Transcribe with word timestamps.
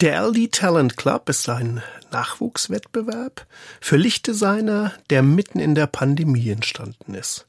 Der 0.00 0.22
LD 0.22 0.52
Talent 0.52 0.96
Club 0.96 1.28
ist 1.28 1.48
ein 1.48 1.82
Nachwuchswettbewerb 2.12 3.48
für 3.80 3.96
Lichtdesigner, 3.96 4.92
der 5.10 5.24
mitten 5.24 5.58
in 5.58 5.74
der 5.74 5.88
Pandemie 5.88 6.50
entstanden 6.50 7.14
ist. 7.14 7.48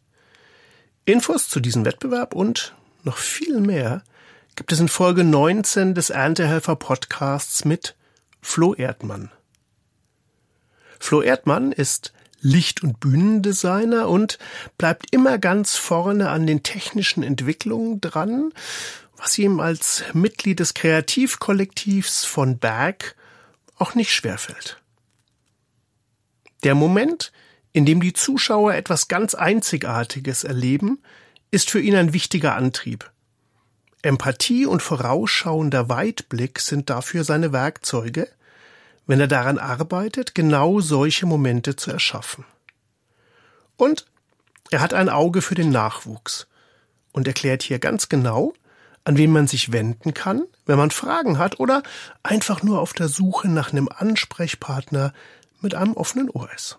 Infos 1.05 1.47
zu 1.47 1.59
diesem 1.59 1.85
Wettbewerb 1.85 2.33
und 2.33 2.73
noch 3.03 3.17
viel 3.17 3.59
mehr 3.59 4.03
gibt 4.55 4.71
es 4.71 4.79
in 4.79 4.87
Folge 4.87 5.23
19 5.23 5.93
des 5.93 6.09
Erntehelfer 6.09 6.75
Podcasts 6.75 7.65
mit 7.65 7.95
Flo 8.41 8.73
Erdmann. 8.73 9.29
Flo 10.99 11.21
Erdmann 11.21 11.71
ist 11.71 12.13
Licht- 12.41 12.81
und 12.83 12.99
Bühnendesigner 12.99 14.09
und 14.09 14.39
bleibt 14.79 15.13
immer 15.13 15.37
ganz 15.37 15.75
vorne 15.75 16.29
an 16.29 16.47
den 16.47 16.63
technischen 16.63 17.21
Entwicklungen 17.21 18.01
dran, 18.01 18.53
was 19.19 19.37
ihm 19.37 19.59
als 19.59 20.03
Mitglied 20.13 20.59
des 20.61 20.73
Kreativkollektivs 20.73 22.23
von 22.23 22.57
Berg 22.57 23.15
auch 23.77 23.93
nicht 23.93 24.13
schwerfällt. 24.13 24.81
Der 26.63 26.73
Moment, 26.73 27.31
in 27.73 27.85
dem 27.85 28.01
die 28.01 28.13
Zuschauer 28.13 28.73
etwas 28.73 29.09
ganz 29.09 29.35
Einzigartiges 29.35 30.45
erleben, 30.45 30.99
ist 31.51 31.69
für 31.69 31.81
ihn 31.81 31.95
ein 31.95 32.13
wichtiger 32.13 32.55
Antrieb. 32.55 33.11
Empathie 34.01 34.65
und 34.65 34.81
vorausschauender 34.81 35.89
Weitblick 35.89 36.59
sind 36.59 36.89
dafür 36.89 37.25
seine 37.25 37.51
Werkzeuge, 37.51 38.29
wenn 39.05 39.19
er 39.19 39.27
daran 39.27 39.57
arbeitet, 39.57 40.33
genau 40.33 40.79
solche 40.79 41.25
Momente 41.25 41.75
zu 41.75 41.91
erschaffen. 41.91 42.45
Und 43.75 44.05
er 44.71 44.79
hat 44.79 44.93
ein 44.93 45.09
Auge 45.09 45.41
für 45.41 45.55
den 45.55 45.71
Nachwuchs 45.71 46.47
und 47.11 47.27
erklärt 47.27 47.63
hier 47.63 47.79
ganz 47.79 48.07
genau, 48.07 48.53
an 49.09 49.17
wen 49.17 49.31
man 49.31 49.47
sich 49.47 49.71
wenden 49.71 50.13
kann, 50.13 50.43
wenn 50.67 50.77
man 50.77 50.91
Fragen 50.91 51.39
hat 51.39 51.59
oder 51.59 51.81
einfach 52.21 52.61
nur 52.61 52.79
auf 52.79 52.93
der 52.93 53.07
Suche 53.07 53.49
nach 53.49 53.71
einem 53.71 53.89
Ansprechpartner 53.89 55.13
mit 55.61 55.73
einem 55.73 55.93
offenen 55.93 56.29
Ohr 56.29 56.47
ist. 56.55 56.77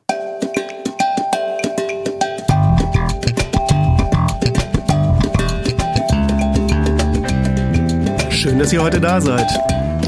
Schön, 8.31 8.61
dass 8.61 8.73
ihr 8.73 8.81
heute 8.81 9.01
da 9.01 9.21
seid. 9.21 9.49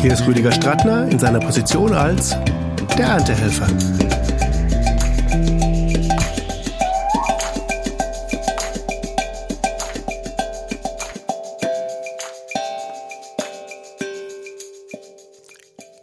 Hier 0.01 0.13
ist 0.13 0.25
Rüdiger 0.25 0.53
Strattner 0.53 1.09
in 1.09 1.19
seiner 1.19 1.41
Position 1.41 1.93
als 1.93 2.37
der 2.97 3.07
Erntehelfer. 3.07 3.67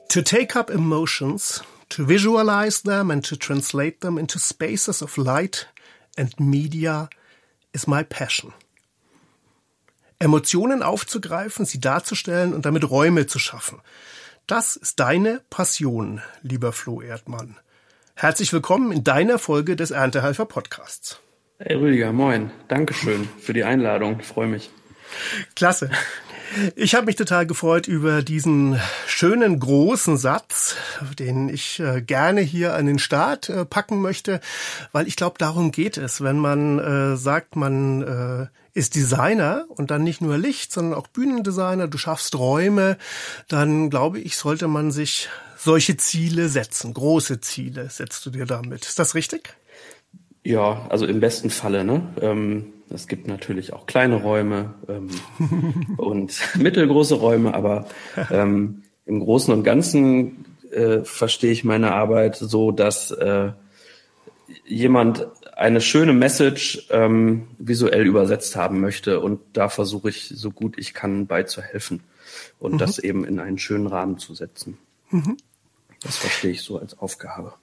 To 0.09 0.23
take 0.23 0.55
up 0.55 0.71
emotions, 0.71 1.63
to 1.89 2.03
visualize 2.03 2.81
them 2.81 3.11
and 3.11 3.23
to 3.25 3.35
translate 3.35 4.02
them 4.02 4.17
into 4.17 4.39
spaces 4.39 5.03
of 5.03 5.17
light 5.17 5.67
and 6.17 6.33
media 6.39 7.09
is 7.75 7.85
my 7.85 8.02
passion. 8.03 8.53
Emotionen 10.17 10.81
aufzugreifen, 10.81 11.65
sie 11.65 11.80
darzustellen 11.80 12.55
und 12.55 12.65
damit 12.65 12.89
Räume 12.89 13.27
zu 13.27 13.37
schaffen. 13.37 13.81
Das 14.47 14.75
ist 14.75 14.99
deine 14.99 15.41
Passion, 15.52 16.23
lieber 16.41 16.73
Flo 16.73 17.03
Erdmann. 17.03 17.59
Herzlich 18.15 18.52
willkommen 18.52 18.91
in 18.91 19.03
deiner 19.03 19.37
Folge 19.37 19.75
des 19.75 19.91
Erntehelfer 19.91 20.45
Podcasts. 20.45 21.19
Hey 21.59 21.75
Rüdiger, 21.75 22.11
moin. 22.13 22.49
Dankeschön 22.67 23.30
für 23.39 23.53
die 23.53 23.63
Einladung. 23.63 24.19
Ich 24.19 24.25
freue 24.25 24.47
mich. 24.47 24.71
Klasse. 25.55 25.91
Ich 26.75 26.95
habe 26.95 27.05
mich 27.05 27.16
total 27.16 27.45
gefreut 27.45 27.88
über 27.88 28.22
diesen 28.22 28.80
schönen 29.08 29.59
großen 29.59 30.17
Satz, 30.17 30.75
den 31.17 31.50
ich 31.50 31.80
äh, 31.80 32.02
gerne 32.02 32.42
hier 32.42 32.73
an 32.73 32.86
den 32.86 33.00
Start 33.00 33.50
äh, 33.50 33.66
packen 33.66 34.02
möchte, 34.02 34.39
weil 34.92 35.08
ich 35.08 35.16
glaube, 35.16 35.36
darum 35.38 35.72
geht 35.72 35.97
es, 35.97 36.22
wenn 36.22 36.39
man 36.39 36.80
äh, 36.80 37.17
sagt, 37.17 37.55
man 37.55 38.49
ist 38.73 38.95
Designer 38.95 39.65
und 39.70 39.92
dann 39.92 40.04
nicht 40.04 40.21
nur 40.21 40.37
Licht, 40.37 40.71
sondern 40.71 40.98
auch 40.98 41.08
Bühnendesigner, 41.08 41.87
du 41.87 41.98
schaffst 41.98 42.37
Räume, 42.37 42.98
dann 43.48 43.89
glaube 43.89 44.20
ich, 44.20 44.37
sollte 44.37 44.67
man 44.67 44.92
sich 44.92 45.30
solche 45.58 45.98
Ziele 45.98 46.49
setzen, 46.49 46.93
große 46.93 47.42
Ziele 47.42 47.89
setzt 47.89 48.26
du 48.26 48.30
dir 48.30 48.45
damit. 48.45 48.86
Ist 48.86 48.99
das 48.99 49.16
richtig? 49.16 49.55
Ja, 50.43 50.86
also 50.89 51.05
im 51.05 51.20
besten 51.20 51.49
Falle, 51.49 51.83
ne? 51.83 52.02
Ähm 52.21 52.73
es 52.92 53.08
gibt 53.08 53.27
natürlich 53.27 53.73
auch 53.73 53.86
kleine 53.86 54.16
Räume 54.16 54.73
ähm, 54.88 55.10
und 55.98 56.39
mittelgroße 56.55 57.16
Räume, 57.16 57.54
aber 57.54 57.88
ähm, 58.32 58.83
im 59.05 59.20
Großen 59.20 59.54
und 59.54 59.64
Ganzen 59.64 60.45
äh, 60.72 60.99
verstehe 61.04 61.52
ich 61.52 61.64
meine 61.64 61.94
Arbeit 61.94 62.36
so, 62.36 62.72
dass 62.72 63.11
äh, 63.11 63.52
jemand 64.66 65.28
eine 65.55 65.82
schöne 65.82 66.14
Message 66.14 66.88
ähm, 66.89 67.48
visuell 67.58 68.05
übersetzt 68.05 68.55
haben 68.55 68.80
möchte 68.80 69.20
und 69.20 69.42
da 69.54 69.67
versuche 69.70 70.10
ich 70.10 70.30
so 70.30 70.52
gut 70.52 70.78
ich 70.78 70.94
kann 70.94 71.28
beizuhelfen 71.28 72.02
und 72.60 72.73
mhm. 72.73 72.78
das 72.78 72.99
eben 72.99 73.26
in 73.26 73.39
einen 73.39 73.58
schönen 73.58 73.88
Rahmen 73.88 74.17
zu 74.17 74.33
setzen. 74.33 74.78
Mhm. 75.10 75.38
Das 76.02 76.17
verstehe 76.17 76.52
ich 76.52 76.61
so 76.61 76.78
als 76.78 76.98
Aufgabe. 76.98 77.54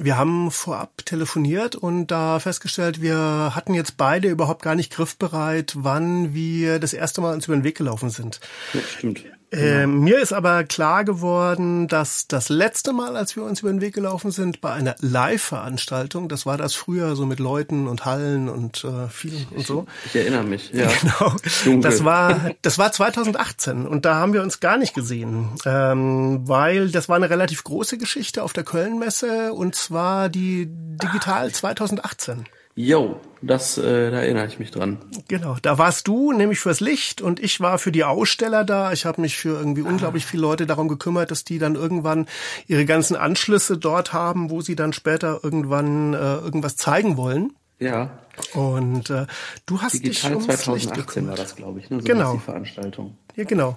Wir 0.00 0.16
haben 0.16 0.52
vorab 0.52 1.04
telefoniert 1.04 1.74
und 1.74 2.06
da 2.06 2.38
festgestellt, 2.38 3.02
wir 3.02 3.52
hatten 3.54 3.74
jetzt 3.74 3.96
beide 3.96 4.28
überhaupt 4.28 4.62
gar 4.62 4.76
nicht 4.76 4.92
griffbereit, 4.92 5.74
wann 5.76 6.32
wir 6.34 6.78
das 6.78 6.92
erste 6.92 7.20
Mal 7.20 7.34
uns 7.34 7.46
über 7.46 7.56
den 7.56 7.64
Weg 7.64 7.76
gelaufen 7.76 8.08
sind. 8.08 8.40
Ja, 8.74 8.80
stimmt. 8.80 9.24
Äh, 9.50 9.86
mir 9.86 10.18
ist 10.18 10.32
aber 10.32 10.64
klar 10.64 11.04
geworden, 11.04 11.88
dass 11.88 12.28
das 12.28 12.50
letzte 12.50 12.92
Mal, 12.92 13.16
als 13.16 13.34
wir 13.34 13.44
uns 13.44 13.60
über 13.60 13.70
den 13.70 13.80
Weg 13.80 13.94
gelaufen 13.94 14.30
sind, 14.30 14.60
bei 14.60 14.72
einer 14.72 14.94
Live-Veranstaltung, 15.00 16.28
das 16.28 16.44
war 16.44 16.58
das 16.58 16.74
früher 16.74 17.16
so 17.16 17.24
mit 17.24 17.38
Leuten 17.38 17.88
und 17.88 18.04
Hallen 18.04 18.50
und 18.50 18.84
äh, 18.84 19.08
vielen 19.08 19.46
und 19.54 19.66
so. 19.66 19.86
Ich, 20.04 20.14
ich 20.14 20.20
erinnere 20.20 20.44
mich, 20.44 20.70
ja. 20.72 20.88
Genau. 21.00 21.34
Dunkel. 21.64 21.80
Das 21.80 22.04
war, 22.04 22.50
das 22.60 22.78
war 22.78 22.92
2018 22.92 23.86
und 23.86 24.04
da 24.04 24.16
haben 24.16 24.32
wir 24.32 24.42
uns 24.42 24.60
gar 24.60 24.76
nicht 24.76 24.94
gesehen, 24.94 25.48
ähm, 25.64 26.46
weil 26.46 26.90
das 26.90 27.08
war 27.08 27.16
eine 27.16 27.30
relativ 27.30 27.64
große 27.64 27.96
Geschichte 27.96 28.42
auf 28.42 28.52
der 28.52 28.64
Kölnmesse 28.64 29.54
und 29.54 29.74
zwar 29.74 30.28
die 30.28 30.66
Digital 30.68 31.50
2018. 31.52 32.44
Jo, 32.80 33.18
das, 33.42 33.76
äh, 33.76 34.12
da 34.12 34.20
erinnere 34.20 34.46
ich 34.46 34.60
mich 34.60 34.70
dran. 34.70 34.98
Genau, 35.26 35.56
da 35.62 35.78
warst 35.78 36.06
du 36.06 36.30
nämlich 36.30 36.60
fürs 36.60 36.78
Licht 36.78 37.20
und 37.20 37.40
ich 37.40 37.60
war 37.60 37.76
für 37.80 37.90
die 37.90 38.04
Aussteller 38.04 38.64
da. 38.64 38.92
Ich 38.92 39.04
habe 39.04 39.20
mich 39.20 39.36
für 39.36 39.58
irgendwie 39.58 39.82
ah. 39.82 39.88
unglaublich 39.88 40.24
viele 40.24 40.42
Leute 40.42 40.64
darum 40.64 40.86
gekümmert, 40.86 41.32
dass 41.32 41.42
die 41.42 41.58
dann 41.58 41.74
irgendwann 41.74 42.28
ihre 42.68 42.84
ganzen 42.84 43.16
Anschlüsse 43.16 43.78
dort 43.78 44.12
haben, 44.12 44.48
wo 44.48 44.60
sie 44.60 44.76
dann 44.76 44.92
später 44.92 45.40
irgendwann 45.42 46.14
äh, 46.14 46.36
irgendwas 46.36 46.76
zeigen 46.76 47.16
wollen. 47.16 47.52
Ja. 47.80 48.16
Und 48.54 49.10
äh, 49.10 49.26
du 49.66 49.82
hast 49.82 49.94
Digital 49.94 50.36
dich 50.36 50.46
ums 50.46 50.46
2018 50.46 50.74
Licht 50.74 50.94
gekümmert. 50.94 51.30
war 51.30 51.36
das, 51.36 51.56
glaube 51.56 51.80
ich, 51.80 51.90
ne? 51.90 51.98
So 51.98 52.04
genau. 52.04 52.34
Die 52.34 52.38
Veranstaltung. 52.38 53.18
Ja, 53.34 53.42
genau. 53.42 53.76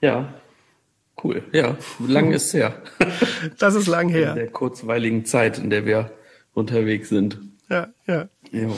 Ja. 0.00 0.32
Cool. 1.20 1.42
Ja, 1.50 1.76
lang 1.98 2.30
ist 2.30 2.54
her. 2.54 2.80
das 3.58 3.74
ist 3.74 3.88
lang 3.88 4.08
her. 4.08 4.30
In 4.30 4.36
der 4.36 4.50
kurzweiligen 4.50 5.24
Zeit, 5.24 5.58
in 5.58 5.70
der 5.70 5.84
wir 5.84 6.12
unterwegs 6.54 7.08
sind. 7.08 7.40
Ja, 7.68 7.88
ja. 8.06 8.28
Jo. 8.52 8.74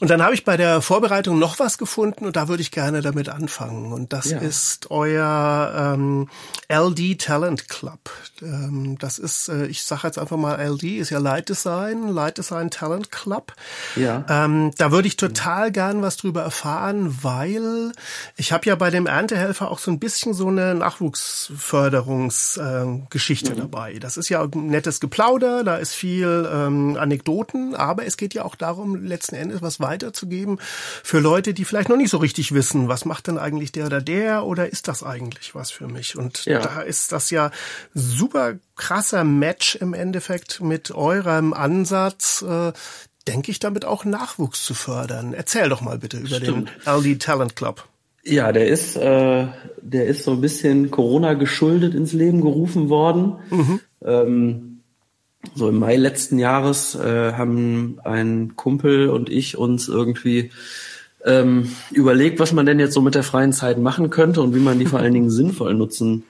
Und 0.00 0.10
dann 0.10 0.22
habe 0.22 0.34
ich 0.34 0.44
bei 0.44 0.56
der 0.56 0.82
Vorbereitung 0.82 1.38
noch 1.38 1.58
was 1.58 1.78
gefunden 1.78 2.26
und 2.26 2.36
da 2.36 2.48
würde 2.48 2.62
ich 2.62 2.70
gerne 2.70 3.02
damit 3.02 3.28
anfangen. 3.28 3.92
Und 3.92 4.12
das 4.12 4.30
Ja. 4.30 4.38
ist 4.38 4.90
euer 4.90 5.94
ähm, 5.94 6.28
LD 6.68 7.20
Talent 7.20 7.68
Club. 7.68 8.10
Ähm, 8.42 8.98
das 8.98 9.18
ist, 9.18 9.48
äh, 9.48 9.66
ich 9.66 9.82
sage 9.84 10.02
jetzt 10.04 10.18
einfach 10.18 10.36
mal 10.36 10.56
LD, 10.60 10.98
ist 10.98 11.10
ja 11.10 11.18
Light 11.18 11.48
Design, 11.48 12.08
Light 12.08 12.38
Design 12.38 12.70
Talent 12.70 13.10
Club. 13.10 13.52
Ja. 13.94 14.24
Ähm, 14.28 14.72
da 14.76 14.90
würde 14.92 15.08
ich 15.08 15.16
total 15.16 15.72
gern 15.72 16.02
was 16.02 16.16
drüber 16.16 16.42
erfahren, 16.42 17.18
weil 17.22 17.92
ich 18.36 18.52
habe 18.52 18.66
ja 18.66 18.74
bei 18.74 18.90
dem 18.90 19.06
Erntehelfer 19.06 19.70
auch 19.70 19.78
so 19.78 19.90
ein 19.90 19.98
bisschen 19.98 20.34
so 20.34 20.48
eine 20.48 20.74
Nachwuchsförderungsgeschichte 20.74 23.02
äh, 23.02 23.06
Geschichte 23.10 23.54
dabei. 23.54 23.98
Das 23.98 24.16
ist 24.16 24.28
ja 24.28 24.42
ein 24.42 24.66
nettes 24.66 25.00
Geplauder, 25.00 25.64
da 25.64 25.76
ist 25.76 25.94
viel 25.94 26.48
ähm, 26.52 26.96
Anekdoten, 26.98 27.74
aber 27.74 28.06
es 28.06 28.16
geht 28.16 28.34
ja 28.34 28.44
auch 28.44 28.54
darum, 28.54 29.04
letzten 29.04 29.36
Endes 29.36 29.62
was 29.62 29.75
weiterzugeben 29.80 30.58
für 31.02 31.18
Leute, 31.20 31.54
die 31.54 31.64
vielleicht 31.64 31.88
noch 31.88 31.96
nicht 31.96 32.10
so 32.10 32.18
richtig 32.18 32.52
wissen, 32.52 32.88
was 32.88 33.04
macht 33.04 33.26
denn 33.26 33.38
eigentlich 33.38 33.72
der 33.72 33.86
oder 33.86 34.00
der 34.00 34.44
oder 34.44 34.68
ist 34.70 34.88
das 34.88 35.02
eigentlich 35.02 35.54
was 35.54 35.70
für 35.70 35.86
mich? 35.88 36.16
Und 36.16 36.44
Ja. 36.46 36.60
da 36.60 36.80
ist 36.80 37.12
das 37.12 37.30
ja 37.30 37.50
super 37.94 38.54
krasser 38.76 39.24
Match 39.24 39.76
im 39.76 39.94
Endeffekt 39.94 40.60
mit 40.60 40.90
eurem 40.92 41.52
Ansatz, 41.52 42.42
äh, 42.42 42.72
denke 43.26 43.50
ich, 43.50 43.58
damit 43.58 43.84
auch 43.84 44.04
Nachwuchs 44.04 44.62
zu 44.64 44.74
fördern. 44.74 45.34
Erzähl 45.34 45.68
doch 45.68 45.80
mal 45.80 45.98
bitte 45.98 46.18
über 46.18 46.36
Stimmt. 46.36 46.70
den 46.86 46.92
LD 47.12 47.18
Talent 47.22 47.56
Club. 47.56 47.84
Ja, 48.22 48.50
der 48.52 48.66
ist, 48.68 48.96
äh, 48.96 49.46
der 49.80 50.06
ist 50.06 50.24
so 50.24 50.32
ein 50.32 50.40
bisschen 50.40 50.90
Corona 50.90 51.34
geschuldet 51.34 51.94
ins 51.94 52.12
Leben 52.12 52.40
gerufen 52.40 52.88
worden. 52.88 53.36
Ähm, 54.04 54.75
so 55.54 55.68
im 55.68 55.78
Mai 55.78 55.96
letzten 55.96 56.38
Jahres 56.38 56.94
äh, 56.94 57.32
haben 57.32 57.98
ein 58.04 58.54
Kumpel 58.56 59.08
und 59.08 59.28
ich 59.28 59.56
uns 59.56 59.88
irgendwie 59.88 60.50
ähm, 61.24 61.70
überlegt, 61.90 62.38
was 62.38 62.52
man 62.52 62.66
denn 62.66 62.78
jetzt 62.80 62.94
so 62.94 63.00
mit 63.00 63.14
der 63.14 63.22
freien 63.22 63.52
Zeit 63.52 63.78
machen 63.78 64.10
könnte 64.10 64.40
und 64.42 64.54
wie 64.54 64.60
man 64.60 64.78
die 64.78 64.86
vor 64.86 65.00
allen 65.00 65.14
Dingen 65.14 65.30
sinnvoll 65.30 65.74
nutzen 65.74 66.24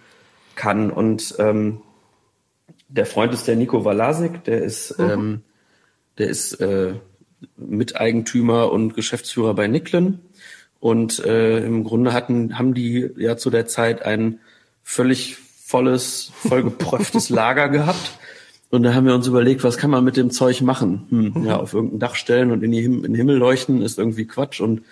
kann. 0.54 0.90
Und 0.90 1.34
ähm, 1.38 1.80
der 2.88 3.06
Freund 3.06 3.34
ist 3.34 3.46
der 3.46 3.56
Nico 3.56 3.84
Walasik, 3.84 4.44
der 4.44 4.62
ist, 4.62 4.98
mhm. 4.98 5.10
ähm, 5.10 5.42
der 6.18 6.28
ist 6.28 6.54
äh, 6.60 6.94
Miteigentümer 7.56 8.72
und 8.72 8.94
Geschäftsführer 8.94 9.54
bei 9.54 9.66
Niklen. 9.66 10.20
Und 10.80 11.24
äh, 11.24 11.58
im 11.64 11.84
Grunde 11.84 12.12
hatten, 12.12 12.58
haben 12.58 12.74
die 12.74 13.10
ja 13.16 13.36
zu 13.36 13.50
der 13.50 13.66
Zeit 13.66 14.02
ein 14.02 14.40
völlig 14.82 15.36
volles, 15.64 16.30
vollgepröfftes 16.48 17.28
Lager 17.30 17.68
gehabt. 17.68 18.18
Und 18.70 18.82
da 18.82 18.94
haben 18.94 19.06
wir 19.06 19.14
uns 19.14 19.26
überlegt, 19.26 19.62
was 19.62 19.78
kann 19.78 19.90
man 19.90 20.04
mit 20.04 20.16
dem 20.16 20.30
Zeug 20.30 20.60
machen? 20.60 21.06
Hm, 21.10 21.44
ja, 21.44 21.56
auf 21.58 21.72
irgendein 21.72 22.00
Dach 22.00 22.16
stellen 22.16 22.50
und 22.50 22.62
in, 22.64 22.72
die 22.72 22.82
Him 22.82 23.04
in 23.04 23.12
den 23.12 23.14
Himmel 23.14 23.36
leuchten 23.36 23.80
ist 23.80 23.98
irgendwie 23.98 24.26
Quatsch. 24.26 24.60
Und 24.60 24.82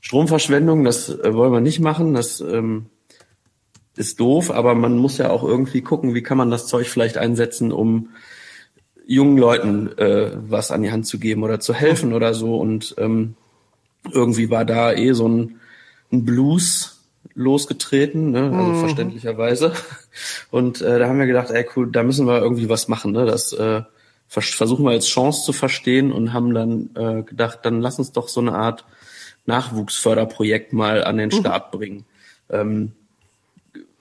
Stromverschwendung, 0.00 0.84
das 0.84 1.08
äh, 1.08 1.34
wollen 1.34 1.52
wir 1.52 1.60
nicht 1.60 1.80
machen. 1.80 2.14
Das 2.14 2.40
ähm, 2.40 2.86
ist 3.96 4.18
doof, 4.18 4.50
aber 4.50 4.74
man 4.74 4.96
muss 4.96 5.18
ja 5.18 5.30
auch 5.30 5.44
irgendwie 5.44 5.82
gucken, 5.82 6.14
wie 6.14 6.22
kann 6.22 6.38
man 6.38 6.50
das 6.50 6.66
Zeug 6.66 6.88
vielleicht 6.88 7.18
einsetzen, 7.18 7.70
um 7.70 8.08
jungen 9.06 9.36
Leuten 9.36 9.96
äh, 9.98 10.30
was 10.48 10.70
an 10.70 10.82
die 10.82 10.90
Hand 10.90 11.06
zu 11.06 11.18
geben 11.18 11.42
oder 11.42 11.60
zu 11.60 11.74
helfen 11.74 12.14
oder 12.14 12.32
so. 12.32 12.56
Und 12.56 12.94
ähm, 12.98 13.34
irgendwie 14.10 14.50
war 14.50 14.64
da 14.64 14.92
eh 14.92 15.12
so 15.12 15.28
ein, 15.28 15.60
ein 16.10 16.24
Blues 16.24 16.91
losgetreten, 17.34 18.30
ne? 18.30 18.44
also 18.44 18.72
mhm. 18.72 18.80
verständlicherweise. 18.80 19.72
Und 20.50 20.80
äh, 20.80 20.98
da 20.98 21.08
haben 21.08 21.18
wir 21.18 21.26
gedacht, 21.26 21.50
ey 21.50 21.66
cool, 21.76 21.90
da 21.90 22.02
müssen 22.02 22.26
wir 22.26 22.40
irgendwie 22.40 22.68
was 22.68 22.88
machen. 22.88 23.12
Ne? 23.12 23.24
Das 23.24 23.52
äh, 23.52 23.82
versuchen 24.28 24.84
wir 24.84 24.92
als 24.92 25.06
Chance 25.06 25.44
zu 25.44 25.52
verstehen 25.52 26.12
und 26.12 26.32
haben 26.32 26.54
dann 26.54 26.90
äh, 26.94 27.22
gedacht, 27.22 27.60
dann 27.62 27.80
lass 27.80 27.98
uns 27.98 28.12
doch 28.12 28.28
so 28.28 28.40
eine 28.40 28.54
Art 28.54 28.84
Nachwuchsförderprojekt 29.46 30.72
mal 30.72 31.04
an 31.04 31.16
den 31.16 31.30
mhm. 31.30 31.40
Start 31.40 31.72
mhm. 31.72 31.78
bringen. 31.78 32.04
Ähm, 32.50 32.92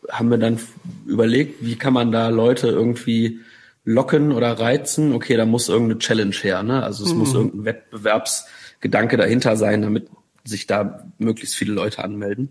haben 0.09 0.29
wir 0.29 0.37
dann 0.37 0.59
überlegt, 1.05 1.63
wie 1.63 1.75
kann 1.75 1.93
man 1.93 2.11
da 2.11 2.29
Leute 2.29 2.67
irgendwie 2.67 3.39
locken 3.85 4.31
oder 4.31 4.59
reizen? 4.59 5.13
Okay, 5.13 5.37
da 5.37 5.45
muss 5.45 5.69
irgendeine 5.69 5.99
Challenge 5.99 6.35
her, 6.35 6.63
ne? 6.63 6.83
Also 6.83 7.05
es 7.05 7.13
mhm. 7.13 7.19
muss 7.19 7.33
irgendein 7.33 7.65
Wettbewerbsgedanke 7.65 9.17
dahinter 9.17 9.55
sein, 9.55 9.81
damit 9.81 10.07
sich 10.43 10.67
da 10.67 11.05
möglichst 11.17 11.55
viele 11.55 11.73
Leute 11.73 12.03
anmelden. 12.03 12.49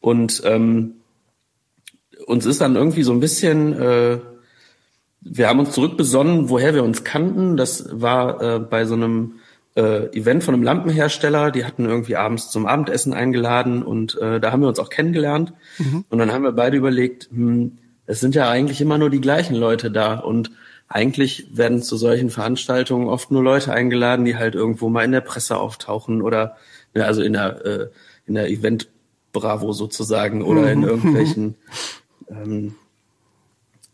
Und 0.00 0.42
ähm, 0.44 0.94
uns 2.26 2.46
ist 2.46 2.60
dann 2.60 2.76
irgendwie 2.76 3.02
so 3.02 3.12
ein 3.12 3.20
bisschen, 3.20 3.72
äh, 3.72 4.18
wir 5.20 5.48
haben 5.48 5.60
uns 5.60 5.72
zurückbesonnen, 5.72 6.48
woher 6.48 6.74
wir 6.74 6.84
uns 6.84 7.04
kannten. 7.04 7.56
Das 7.56 7.88
war 7.92 8.42
äh, 8.42 8.58
bei 8.58 8.84
so 8.84 8.94
einem 8.94 9.34
äh, 9.76 10.06
Event 10.16 10.42
von 10.42 10.54
einem 10.54 10.62
Lampenhersteller. 10.62 11.50
Die 11.50 11.64
hatten 11.64 11.84
irgendwie 11.84 12.16
abends 12.16 12.50
zum 12.50 12.66
Abendessen 12.66 13.12
eingeladen 13.12 13.82
und 13.82 14.18
äh, 14.18 14.40
da 14.40 14.52
haben 14.52 14.62
wir 14.62 14.68
uns 14.68 14.78
auch 14.78 14.90
kennengelernt. 14.90 15.52
Mhm. 15.78 16.04
Und 16.08 16.18
dann 16.18 16.32
haben 16.32 16.44
wir 16.44 16.52
beide 16.52 16.76
überlegt, 16.76 17.28
hm, 17.30 17.78
es 18.06 18.20
sind 18.20 18.34
ja 18.34 18.48
eigentlich 18.48 18.80
immer 18.80 18.98
nur 18.98 19.10
die 19.10 19.20
gleichen 19.20 19.54
Leute 19.54 19.90
da 19.90 20.18
und 20.18 20.50
eigentlich 20.88 21.46
werden 21.56 21.82
zu 21.82 21.96
solchen 21.96 22.30
Veranstaltungen 22.30 23.06
oft 23.06 23.30
nur 23.30 23.44
Leute 23.44 23.72
eingeladen, 23.72 24.24
die 24.24 24.36
halt 24.36 24.56
irgendwo 24.56 24.88
mal 24.88 25.04
in 25.04 25.12
der 25.12 25.20
Presse 25.20 25.56
auftauchen 25.56 26.20
oder 26.20 26.56
ja, 26.94 27.04
also 27.04 27.22
in 27.22 27.34
der 27.34 27.64
äh, 27.64 27.86
in 28.26 28.34
der 28.34 28.50
Event 28.50 28.88
Bravo 29.32 29.72
sozusagen 29.72 30.42
oder 30.42 30.70
in 30.70 30.80
mhm. 30.80 30.88
irgendwelchen 30.88 31.54
ähm, 32.30 32.74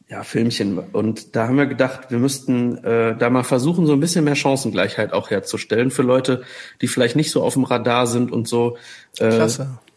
ja, 0.09 0.23
Filmchen. 0.23 0.79
Und 0.79 1.35
da 1.35 1.49
haben 1.49 1.57
wir 1.57 1.67
gedacht, 1.67 2.11
wir 2.11 2.19
müssten 2.19 2.79
äh, 2.85 3.17
da 3.17 3.29
mal 3.29 3.43
versuchen, 3.43 3.87
so 3.87 3.93
ein 3.93 4.01
bisschen 4.01 4.25
mehr 4.25 4.37
Chancengleichheit 4.37 5.13
auch 5.13 5.31
herzustellen 5.31 5.91
für 5.91 6.03
Leute, 6.03 6.43
die 6.81 6.87
vielleicht 6.87 7.17
nicht 7.17 7.31
so 7.31 7.43
auf 7.43 7.55
dem 7.55 7.65
Radar 7.65 8.07
sind 8.07 8.31
und 8.31 8.47
so, 8.47 8.77
äh, 9.19 9.49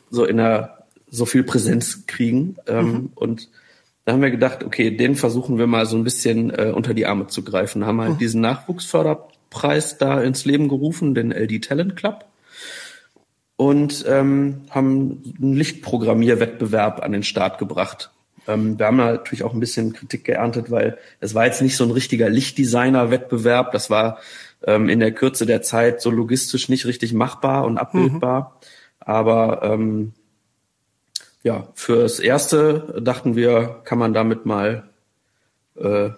so 0.10 0.26
in 0.26 0.38
der 0.38 0.80
so 1.12 1.26
viel 1.26 1.44
Präsenz 1.44 2.06
kriegen. 2.08 2.58
Ähm, 2.68 2.92
mhm. 2.92 3.10
Und 3.16 3.50
da 4.06 4.14
haben 4.14 4.22
wir 4.22 4.32
gedacht, 4.32 4.64
okay, 4.64 4.96
den 4.96 5.16
versuchen 5.16 5.60
wir 5.60 5.68
mal 5.68 5.86
so 5.86 5.96
ein 5.96 6.04
bisschen 6.04 6.50
äh, 6.50 6.72
unter 6.76 6.96
die 6.96 7.06
Arme 7.06 7.28
zu 7.28 7.44
greifen. 7.44 7.86
Haben 7.86 8.02
halt 8.02 8.14
mhm. 8.14 8.18
diesen 8.18 8.42
Nachwuchsförderpreis 8.42 10.00
da 10.00 10.22
ins 10.22 10.46
Leben 10.46 10.70
gerufen, 10.70 11.14
den 11.14 11.32
LD 11.32 11.66
Talent 11.66 11.96
Club 11.96 12.26
und 13.60 14.06
ähm, 14.08 14.62
haben 14.70 15.22
einen 15.38 15.54
Lichtprogrammierwettbewerb 15.54 17.04
an 17.04 17.12
den 17.12 17.24
Start 17.24 17.58
gebracht. 17.58 18.10
Ähm, 18.48 18.80
wir 18.80 18.86
haben 18.86 18.96
natürlich 18.96 19.44
auch 19.44 19.54
ein 19.54 19.60
bisschen 19.60 19.92
Kritik 19.92 20.24
geerntet, 20.24 20.72
weil 20.72 20.98
es 21.20 21.36
war 21.36 21.46
jetzt 21.46 21.62
nicht 21.62 21.76
so 21.76 21.84
ein 21.84 21.92
richtiger 21.92 22.30
Lichtdesigner-Wettbewerb. 22.30 23.74
Das 23.74 23.90
war 23.90 24.20
ähm, 24.66 24.88
in 24.88 25.02
der 25.02 25.12
Kürze 25.12 25.46
der 25.46 25.62
Zeit 25.62 26.02
so 26.02 26.10
logistisch 26.10 26.70
nicht 26.70 26.86
richtig 26.86 27.12
machbar 27.12 27.66
und 27.66 27.78
abbildbar. 27.78 28.56
Mhm. 28.62 28.68
Aber 29.02 29.62
ähm, 29.64 30.14
ja, 31.44 31.68
fürs 31.74 32.22
Erste 32.22 33.02
dachten 33.04 33.36
wir, 33.36 33.82
kann 33.84 34.00
man 34.00 34.14
damit 34.14 34.46
mal 34.46 34.88
äh, 35.76 36.12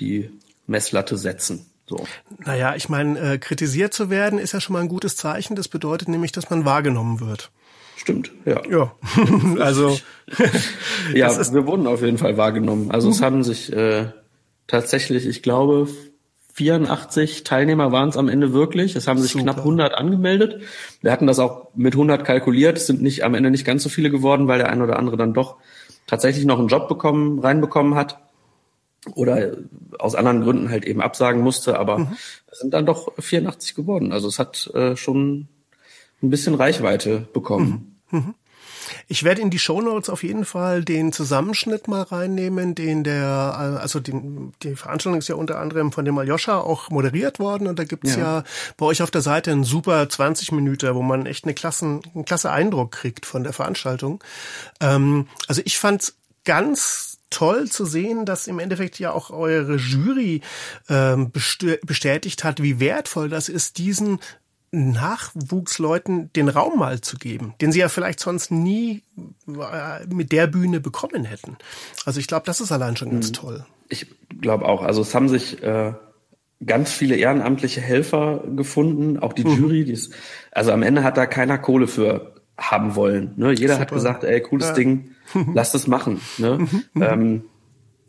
die 0.00 0.30
Messlatte 0.66 1.18
setzen. 1.18 1.66
So. 1.88 2.04
Naja, 2.44 2.74
ich 2.76 2.88
meine, 2.88 3.18
äh, 3.18 3.38
kritisiert 3.38 3.94
zu 3.94 4.10
werden 4.10 4.38
ist 4.38 4.52
ja 4.52 4.60
schon 4.60 4.74
mal 4.74 4.82
ein 4.82 4.88
gutes 4.88 5.16
Zeichen. 5.16 5.56
Das 5.56 5.68
bedeutet 5.68 6.08
nämlich, 6.08 6.32
dass 6.32 6.50
man 6.50 6.64
wahrgenommen 6.64 7.20
wird. 7.20 7.50
Stimmt, 7.96 8.30
ja. 8.44 8.62
Ja, 8.70 8.92
also. 9.58 9.98
ja, 11.14 11.52
wir 11.52 11.66
wurden 11.66 11.86
auf 11.86 12.02
jeden 12.02 12.18
Fall 12.18 12.36
wahrgenommen. 12.36 12.90
Also 12.90 13.08
mhm. 13.08 13.12
es 13.12 13.22
haben 13.22 13.42
sich 13.42 13.72
äh, 13.72 14.06
tatsächlich, 14.66 15.26
ich 15.26 15.42
glaube, 15.42 15.88
84 16.54 17.44
Teilnehmer 17.44 17.90
waren 17.90 18.08
es 18.08 18.16
am 18.16 18.28
Ende 18.28 18.52
wirklich. 18.52 18.94
Es 18.94 19.08
haben 19.08 19.18
sich 19.18 19.32
Super. 19.32 19.44
knapp 19.44 19.58
100 19.58 19.94
angemeldet. 19.94 20.62
Wir 21.00 21.10
hatten 21.10 21.26
das 21.26 21.38
auch 21.38 21.68
mit 21.74 21.94
100 21.94 22.24
kalkuliert. 22.24 22.76
Es 22.76 22.86
sind 22.86 23.00
nicht 23.00 23.24
am 23.24 23.34
Ende 23.34 23.50
nicht 23.50 23.64
ganz 23.64 23.82
so 23.82 23.88
viele 23.88 24.10
geworden, 24.10 24.48
weil 24.48 24.58
der 24.58 24.68
ein 24.68 24.82
oder 24.82 24.98
andere 24.98 25.16
dann 25.16 25.34
doch 25.34 25.56
tatsächlich 26.06 26.44
noch 26.44 26.58
einen 26.58 26.68
Job 26.68 26.88
bekommen, 26.88 27.38
reinbekommen 27.38 27.94
hat 27.94 28.18
oder 29.14 29.56
aus 29.98 30.14
anderen 30.14 30.42
Gründen 30.42 30.70
halt 30.70 30.84
eben 30.84 31.00
absagen 31.00 31.40
musste, 31.40 31.78
aber 31.78 31.98
mhm. 31.98 32.16
es 32.50 32.58
sind 32.58 32.74
dann 32.74 32.86
doch 32.86 33.12
84 33.18 33.74
geworden. 33.74 34.12
Also 34.12 34.28
es 34.28 34.38
hat 34.38 34.68
äh, 34.74 34.96
schon 34.96 35.48
ein 36.22 36.30
bisschen 36.30 36.54
Reichweite 36.54 37.28
bekommen. 37.32 38.00
Mhm. 38.10 38.18
mhm. 38.18 38.34
Ich 39.06 39.22
werde 39.22 39.42
in 39.42 39.50
die 39.50 39.58
Show 39.58 39.80
Notes 39.80 40.08
auf 40.08 40.22
jeden 40.22 40.44
Fall 40.44 40.84
den 40.84 41.12
Zusammenschnitt 41.12 41.88
mal 41.88 42.02
reinnehmen, 42.02 42.74
den 42.74 43.04
der, 43.04 43.76
äh, 43.78 43.80
also 43.80 44.00
die, 44.00 44.14
die 44.62 44.76
Veranstaltung 44.76 45.18
ist 45.18 45.28
ja 45.28 45.34
unter 45.34 45.58
anderem 45.58 45.92
von 45.92 46.04
dem 46.04 46.18
Aljoscha 46.18 46.58
auch 46.58 46.90
moderiert 46.90 47.38
worden 47.38 47.68
und 47.68 47.78
da 47.78 47.84
gibt's 47.84 48.16
ja. 48.16 48.38
ja 48.38 48.44
bei 48.76 48.86
euch 48.86 49.02
auf 49.02 49.10
der 49.10 49.20
Seite 49.20 49.52
einen 49.52 49.64
super 49.64 50.08
20 50.08 50.52
Minuten, 50.52 50.94
wo 50.94 51.02
man 51.02 51.26
echt 51.26 51.44
eine 51.44 51.54
klassen, 51.54 52.00
einen 52.14 52.24
klasse 52.24 52.50
Eindruck 52.50 52.92
kriegt 52.92 53.26
von 53.26 53.44
der 53.44 53.52
Veranstaltung. 53.52 54.22
Ähm, 54.80 55.26
also 55.46 55.62
ich 55.64 55.78
fand's 55.78 56.16
ganz 56.44 57.07
toll 57.30 57.68
zu 57.68 57.84
sehen, 57.84 58.24
dass 58.24 58.46
im 58.46 58.58
Endeffekt 58.58 58.98
ja 58.98 59.12
auch 59.12 59.30
eure 59.30 59.76
Jury 59.76 60.40
ähm, 60.88 61.30
bestätigt 61.30 62.44
hat, 62.44 62.62
wie 62.62 62.80
wertvoll 62.80 63.28
das 63.28 63.48
ist, 63.48 63.78
diesen 63.78 64.18
Nachwuchsleuten 64.70 66.30
den 66.34 66.48
Raum 66.48 66.78
mal 66.78 67.00
zu 67.00 67.16
geben, 67.16 67.54
den 67.60 67.72
sie 67.72 67.80
ja 67.80 67.88
vielleicht 67.88 68.20
sonst 68.20 68.50
nie 68.50 69.02
äh, 69.46 70.06
mit 70.12 70.32
der 70.32 70.46
Bühne 70.46 70.80
bekommen 70.80 71.24
hätten. 71.24 71.56
Also 72.04 72.20
ich 72.20 72.26
glaube, 72.26 72.44
das 72.46 72.60
ist 72.60 72.70
allein 72.70 72.96
schon 72.96 73.10
ganz 73.10 73.28
mhm. 73.28 73.34
toll. 73.34 73.66
Ich 73.88 74.06
glaube 74.40 74.66
auch. 74.66 74.82
Also 74.82 75.00
es 75.00 75.14
haben 75.14 75.30
sich 75.30 75.62
äh, 75.62 75.94
ganz 76.64 76.92
viele 76.92 77.16
ehrenamtliche 77.16 77.80
Helfer 77.80 78.44
gefunden, 78.56 79.18
auch 79.18 79.32
die 79.32 79.44
mhm. 79.44 79.56
Jury. 79.56 79.84
Die 79.84 79.92
ist, 79.92 80.12
also 80.52 80.72
am 80.72 80.82
Ende 80.82 81.02
hat 81.02 81.16
da 81.16 81.26
keiner 81.26 81.56
Kohle 81.56 81.86
für 81.86 82.37
haben 82.58 82.96
wollen. 82.96 83.32
Ne? 83.36 83.52
Jeder 83.52 83.74
Super. 83.74 83.80
hat 83.80 83.92
gesagt, 83.92 84.24
ey, 84.24 84.40
cooles 84.40 84.68
ja. 84.68 84.74
Ding, 84.74 85.10
lass 85.54 85.72
das 85.72 85.86
machen. 85.86 86.20
Ne? 86.38 86.66
Ähm, 87.00 87.44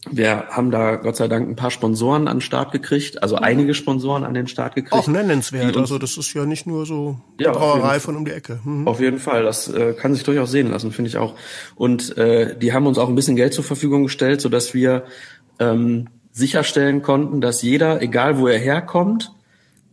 wir 0.10 0.48
haben 0.50 0.72
da 0.72 0.96
Gott 0.96 1.18
sei 1.18 1.28
Dank 1.28 1.50
ein 1.50 1.58
paar 1.58 1.72
Sponsoren 1.72 2.30
an 2.30 2.38
den 2.38 2.42
Start 2.42 2.72
gekriegt, 2.72 3.22
also 3.22 3.36
mhm. 3.36 3.44
einige 3.44 3.74
Sponsoren 3.74 4.24
an 4.24 4.34
den 4.34 4.48
Start 4.48 4.76
gekriegt. 4.76 4.94
Auch 4.94 5.08
nennenswert, 5.08 5.76
also 5.76 5.98
das 5.98 6.16
ist 6.18 6.34
ja 6.34 6.46
nicht 6.46 6.66
nur 6.66 6.86
so 6.86 7.20
die 7.38 7.44
ja, 7.44 7.52
Brauerei 7.52 8.00
von 8.00 8.16
um 8.16 8.24
die 8.24 8.32
Ecke. 8.32 8.60
Mhm. 8.64 8.88
Auf 8.88 9.02
jeden 9.02 9.20
Fall, 9.20 9.44
das 9.44 9.68
äh, 9.68 9.94
kann 9.94 10.14
sich 10.14 10.24
durchaus 10.24 10.52
sehen 10.52 10.72
lassen, 10.72 10.92
finde 10.92 11.10
ich 11.10 11.18
auch. 11.18 11.36
Und 11.76 12.18
äh, 12.18 12.58
die 12.58 12.72
haben 12.72 12.88
uns 12.88 12.98
auch 12.98 13.10
ein 13.10 13.16
bisschen 13.16 13.36
Geld 13.36 13.54
zur 13.54 13.66
Verfügung 13.66 14.04
gestellt, 14.04 14.40
sodass 14.40 14.74
wir 14.74 15.04
ähm, 15.60 16.08
sicherstellen 16.32 17.02
konnten, 17.02 17.42
dass 17.42 17.62
jeder, 17.62 18.02
egal 18.02 18.40
wo 18.40 18.48
er 18.48 18.58
herkommt, 18.58 19.34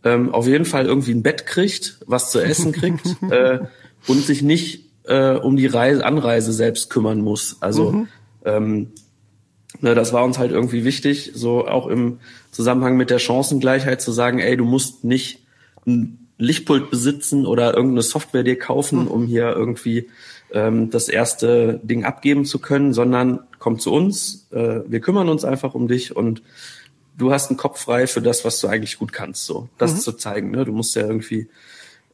ähm, 0.03 0.33
auf 0.33 0.47
jeden 0.47 0.65
Fall 0.65 0.85
irgendwie 0.85 1.11
ein 1.11 1.23
Bett 1.23 1.45
kriegt, 1.45 1.99
was 2.05 2.31
zu 2.31 2.39
essen 2.39 2.71
kriegt 2.71 3.05
äh, 3.29 3.59
und 4.05 4.23
sich 4.23 4.41
nicht 4.41 4.85
äh, 5.05 5.31
um 5.31 5.55
die 5.55 5.67
Reise, 5.67 6.05
Anreise 6.05 6.53
selbst 6.53 6.89
kümmern 6.89 7.21
muss. 7.21 7.57
Also 7.61 7.91
mhm. 7.91 8.07
ähm, 8.45 8.91
ne, 9.81 9.95
das 9.95 10.13
war 10.13 10.23
uns 10.23 10.37
halt 10.37 10.51
irgendwie 10.51 10.83
wichtig, 10.83 11.31
so 11.33 11.67
auch 11.67 11.87
im 11.87 12.19
Zusammenhang 12.51 12.97
mit 12.97 13.09
der 13.09 13.19
Chancengleichheit 13.19 14.01
zu 14.01 14.11
sagen, 14.11 14.39
ey, 14.39 14.57
du 14.57 14.65
musst 14.65 15.03
nicht 15.03 15.45
ein 15.85 16.27
Lichtpult 16.37 16.91
besitzen 16.91 17.45
oder 17.45 17.73
irgendeine 17.73 18.03
Software 18.03 18.43
dir 18.43 18.59
kaufen, 18.59 19.03
mhm. 19.03 19.07
um 19.07 19.25
hier 19.25 19.53
irgendwie 19.55 20.07
ähm, 20.51 20.89
das 20.89 21.09
erste 21.09 21.79
Ding 21.83 22.05
abgeben 22.05 22.45
zu 22.45 22.59
können, 22.59 22.93
sondern 22.93 23.39
komm 23.59 23.79
zu 23.79 23.91
uns, 23.91 24.47
äh, 24.51 24.81
wir 24.87 24.99
kümmern 24.99 25.29
uns 25.29 25.43
einfach 25.43 25.73
um 25.73 25.87
dich 25.87 26.15
und 26.15 26.41
du 27.17 27.31
hast 27.31 27.49
einen 27.49 27.57
Kopf 27.57 27.81
frei 27.81 28.07
für 28.07 28.21
das, 28.21 28.45
was 28.45 28.59
du 28.61 28.67
eigentlich 28.67 28.99
gut 28.99 29.11
kannst. 29.11 29.45
So, 29.45 29.69
das 29.77 29.93
mhm. 29.93 29.99
zu 29.99 30.13
zeigen. 30.13 30.51
Ne? 30.51 30.65
Du 30.65 30.71
musst 30.71 30.95
ja 30.95 31.01
irgendwie 31.01 31.49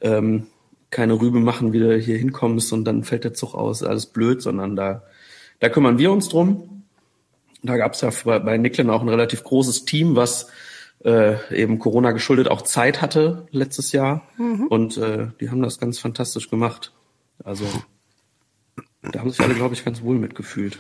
ähm, 0.01 0.47
keine 0.93 1.19
Rübe 1.19 1.39
machen, 1.39 1.73
wie 1.73 1.79
du 1.79 1.97
hier 1.97 2.17
hinkommst 2.17 2.71
und 2.71 2.85
dann 2.85 3.03
fällt 3.03 3.25
der 3.25 3.33
Zug 3.33 3.55
aus, 3.55 3.83
alles 3.83 4.05
blöd, 4.05 4.41
sondern 4.41 4.75
da, 4.75 5.03
da 5.59 5.67
kümmern 5.69 5.97
wir 5.97 6.11
uns 6.11 6.29
drum. 6.29 6.83
Da 7.63 7.77
gab 7.77 7.93
es 7.93 8.01
ja 8.01 8.11
bei 8.39 8.57
Nicklin 8.57 8.89
auch 8.89 9.01
ein 9.01 9.09
relativ 9.09 9.43
großes 9.43 9.85
Team, 9.85 10.15
was 10.15 10.47
äh, 11.03 11.35
eben 11.53 11.79
Corona 11.79 12.11
geschuldet 12.11 12.47
auch 12.47 12.61
Zeit 12.61 13.01
hatte 13.01 13.47
letztes 13.51 13.91
Jahr. 13.91 14.27
Mhm. 14.37 14.67
Und 14.67 14.97
äh, 14.97 15.27
die 15.39 15.49
haben 15.49 15.61
das 15.61 15.79
ganz 15.79 15.99
fantastisch 15.99 16.49
gemacht. 16.49 16.93
Also 17.43 17.65
da 19.01 19.19
haben 19.19 19.29
sich 19.29 19.41
alle, 19.41 19.55
glaube 19.55 19.73
ich, 19.73 19.83
ganz 19.83 20.01
wohl 20.01 20.17
mitgefühlt. 20.17 20.77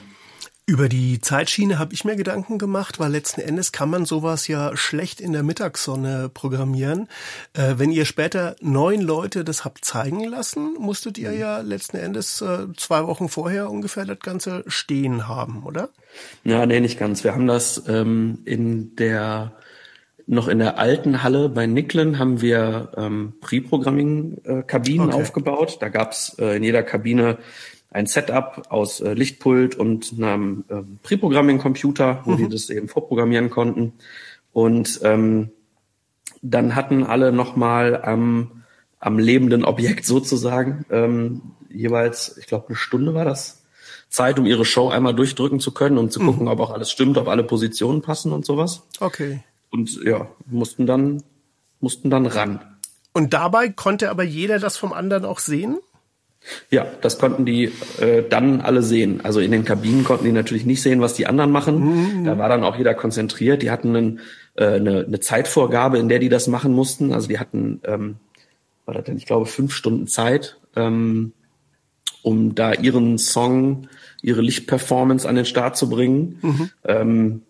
Über 0.65 0.87
die 0.87 1.19
Zeitschiene 1.19 1.77
habe 1.77 1.93
ich 1.93 2.05
mir 2.05 2.15
Gedanken 2.15 2.57
gemacht, 2.57 2.97
weil 2.97 3.11
letzten 3.11 3.41
Endes 3.41 3.73
kann 3.73 3.89
man 3.89 4.05
sowas 4.05 4.47
ja 4.47 4.77
schlecht 4.77 5.19
in 5.19 5.33
der 5.33 5.43
Mittagssonne 5.43 6.29
programmieren. 6.33 7.09
Äh, 7.51 7.73
wenn 7.79 7.91
ihr 7.91 8.05
später 8.05 8.55
neun 8.61 9.01
Leute 9.01 9.43
das 9.43 9.65
habt 9.65 9.83
zeigen 9.83 10.23
lassen, 10.23 10.75
musstet 10.75 11.17
ihr 11.17 11.33
ja 11.33 11.59
letzten 11.59 11.97
Endes 11.97 12.41
äh, 12.41 12.67
zwei 12.77 13.05
Wochen 13.07 13.27
vorher 13.27 13.69
ungefähr 13.69 14.05
das 14.05 14.19
Ganze 14.19 14.63
stehen 14.67 15.27
haben, 15.27 15.63
oder? 15.63 15.89
Ja, 16.45 16.65
nee, 16.65 16.79
nicht 16.79 16.97
ganz. 16.97 17.25
Wir 17.25 17.33
haben 17.33 17.47
das 17.47 17.83
ähm, 17.89 18.39
in 18.45 18.95
der 18.95 19.51
noch 20.25 20.47
in 20.47 20.59
der 20.59 20.79
alten 20.79 21.23
Halle 21.23 21.49
bei 21.49 21.65
Nicklen 21.65 22.17
haben 22.17 22.39
wir 22.39 22.93
ähm, 22.95 23.33
Pre-Programming-Kabinen 23.41 25.09
okay. 25.09 25.21
aufgebaut. 25.21 25.77
Da 25.81 25.89
gab's 25.89 26.37
äh, 26.39 26.55
in 26.55 26.63
jeder 26.63 26.83
Kabine 26.83 27.37
ein 27.93 28.07
Setup 28.07 28.63
aus 28.69 28.99
äh, 28.99 29.13
Lichtpult 29.13 29.75
und 29.75 30.13
einem 30.17 30.65
äh, 30.67 30.81
Pre-Programming-Computer, 31.03 32.21
wo 32.25 32.31
mhm. 32.31 32.37
die 32.37 32.49
das 32.49 32.69
eben 32.69 32.87
vorprogrammieren 32.87 33.49
konnten. 33.49 33.93
Und 34.51 34.99
ähm, 35.03 35.51
dann 36.41 36.75
hatten 36.75 37.03
alle 37.03 37.31
nochmal 37.31 38.01
am, 38.03 38.63
am 38.99 39.19
lebenden 39.19 39.63
Objekt 39.63 40.05
sozusagen 40.05 40.85
ähm, 40.89 41.41
jeweils, 41.69 42.37
ich 42.37 42.47
glaube, 42.47 42.67
eine 42.67 42.75
Stunde 42.75 43.13
war 43.13 43.25
das, 43.25 43.63
Zeit, 44.09 44.37
um 44.37 44.45
ihre 44.45 44.63
Show 44.63 44.89
einmal 44.89 45.15
durchdrücken 45.15 45.59
zu 45.59 45.71
können 45.71 45.97
und 45.97 46.13
zu 46.13 46.21
mhm. 46.21 46.27
gucken, 46.27 46.47
ob 46.47 46.59
auch 46.59 46.71
alles 46.71 46.91
stimmt, 46.91 47.17
ob 47.17 47.27
alle 47.27 47.43
Positionen 47.43 48.01
passen 48.01 48.31
und 48.31 48.45
sowas. 48.45 48.83
Okay. 48.99 49.43
Und 49.71 49.99
ja, 50.03 50.27
mussten 50.45 50.85
dann, 50.85 51.23
mussten 51.79 52.11
dann 52.11 52.27
ran. 52.27 52.59
Und 53.13 53.33
dabei 53.33 53.69
konnte 53.69 54.11
aber 54.11 54.23
jeder 54.23 54.59
das 54.59 54.77
vom 54.77 54.93
anderen 54.93 55.25
auch 55.25 55.39
sehen? 55.39 55.79
Ja, 56.69 56.85
das 57.01 57.19
konnten 57.19 57.45
die 57.45 57.71
äh, 57.99 58.23
dann 58.27 58.61
alle 58.61 58.81
sehen. 58.81 59.21
Also 59.23 59.39
in 59.39 59.51
den 59.51 59.65
Kabinen 59.65 60.03
konnten 60.03 60.25
die 60.25 60.31
natürlich 60.31 60.65
nicht 60.65 60.81
sehen, 60.81 61.01
was 61.01 61.13
die 61.13 61.27
anderen 61.27 61.51
machen. 61.51 62.21
Mhm. 62.21 62.25
Da 62.25 62.37
war 62.37 62.49
dann 62.49 62.63
auch 62.63 62.75
jeder 62.75 62.93
konzentriert. 62.93 63.61
Die 63.61 63.71
hatten 63.71 63.95
einen, 63.95 64.19
äh, 64.55 64.65
eine, 64.65 65.05
eine 65.05 65.19
Zeitvorgabe, 65.19 65.99
in 65.99 66.09
der 66.09 66.19
die 66.19 66.29
das 66.29 66.47
machen 66.47 66.73
mussten. 66.73 67.13
Also 67.13 67.27
die 67.27 67.39
hatten, 67.39 67.81
ähm, 67.85 68.15
war 68.85 68.93
das 68.93 69.05
denn, 69.05 69.17
ich 69.17 69.25
glaube, 69.25 69.45
fünf 69.45 69.73
Stunden 69.73 70.07
Zeit, 70.07 70.57
ähm, 70.75 71.33
um 72.21 72.55
da 72.55 72.73
ihren 72.73 73.17
Song, 73.17 73.87
ihre 74.21 74.41
Lichtperformance 74.41 75.27
an 75.27 75.35
den 75.35 75.45
Start 75.45 75.77
zu 75.77 75.89
bringen. 75.89 76.39
Mhm. 76.41 76.69
Ähm, 76.83 77.41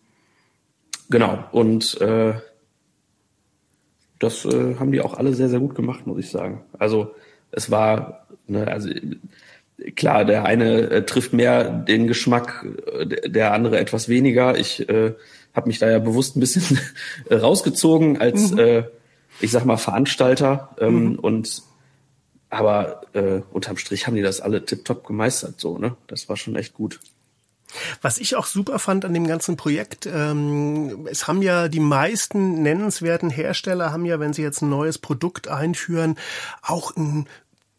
genau. 1.10 1.44
Und 1.52 2.00
äh, 2.02 2.34
das 4.20 4.46
äh, 4.46 4.76
haben 4.76 4.92
die 4.92 5.02
auch 5.02 5.16
alle 5.16 5.34
sehr, 5.34 5.50
sehr 5.50 5.60
gut 5.60 5.76
gemacht, 5.76 6.08
muss 6.08 6.20
ich 6.20 6.30
sagen. 6.30 6.64
Also 6.78 7.14
es 7.54 7.72
war 7.72 8.24
Ne? 8.48 8.68
Also 8.68 8.90
klar, 9.96 10.26
der 10.26 10.46
eine 10.46 10.90
äh, 10.90 11.06
trifft 11.06 11.34
mehr 11.34 11.70
den 11.70 12.08
Geschmack, 12.08 12.66
äh, 13.00 13.30
der 13.30 13.54
andere 13.54 13.80
etwas 13.80 14.10
weniger. 14.10 14.58
Ich 14.58 14.88
äh, 14.90 15.14
habe 15.54 15.68
mich 15.68 15.80
da 15.80 15.90
ja 15.90 16.00
bewusst 16.00 16.36
ein 16.36 16.40
bisschen 16.40 16.80
rausgezogen 17.32 18.20
als, 18.20 18.52
mhm. 18.52 18.60
äh, 18.60 18.84
ich 19.40 19.52
sag 19.52 19.66
mal, 19.66 19.78
Veranstalter. 19.78 20.76
Ähm, 20.80 21.12
mhm. 21.12 21.20
Und 21.20 21.64
aber 22.50 23.02
äh, 23.14 23.42
unterm 23.52 23.78
Strich 23.78 24.06
haben 24.06 24.16
die 24.16 24.22
das 24.22 24.40
alle 24.40 24.64
tiptop 24.64 25.08
gemeistert, 25.08 25.60
so, 25.60 25.80
ne? 25.80 25.96
Das 26.06 26.30
war 26.30 26.38
schon 26.38 26.56
echt 26.56 26.76
gut. 26.76 27.00
Was 28.04 28.20
ich 28.20 28.36
auch 28.36 28.46
super 28.46 28.78
fand 28.78 29.06
an 29.06 29.14
dem 29.16 29.26
ganzen 29.26 29.58
Projekt, 29.58 30.06
ähm, 30.06 31.08
es 31.10 31.28
haben 31.28 31.42
ja 31.42 31.68
die 31.68 31.80
meisten 31.80 32.62
nennenswerten 32.62 33.32
Hersteller 33.32 33.92
haben 33.92 34.06
ja, 34.06 34.20
wenn 34.20 34.34
sie 34.34 34.44
jetzt 34.44 34.62
ein 34.62 34.70
neues 34.70 35.00
Produkt 35.00 35.48
einführen, 35.48 36.20
auch 36.62 36.96
ein 36.96 37.28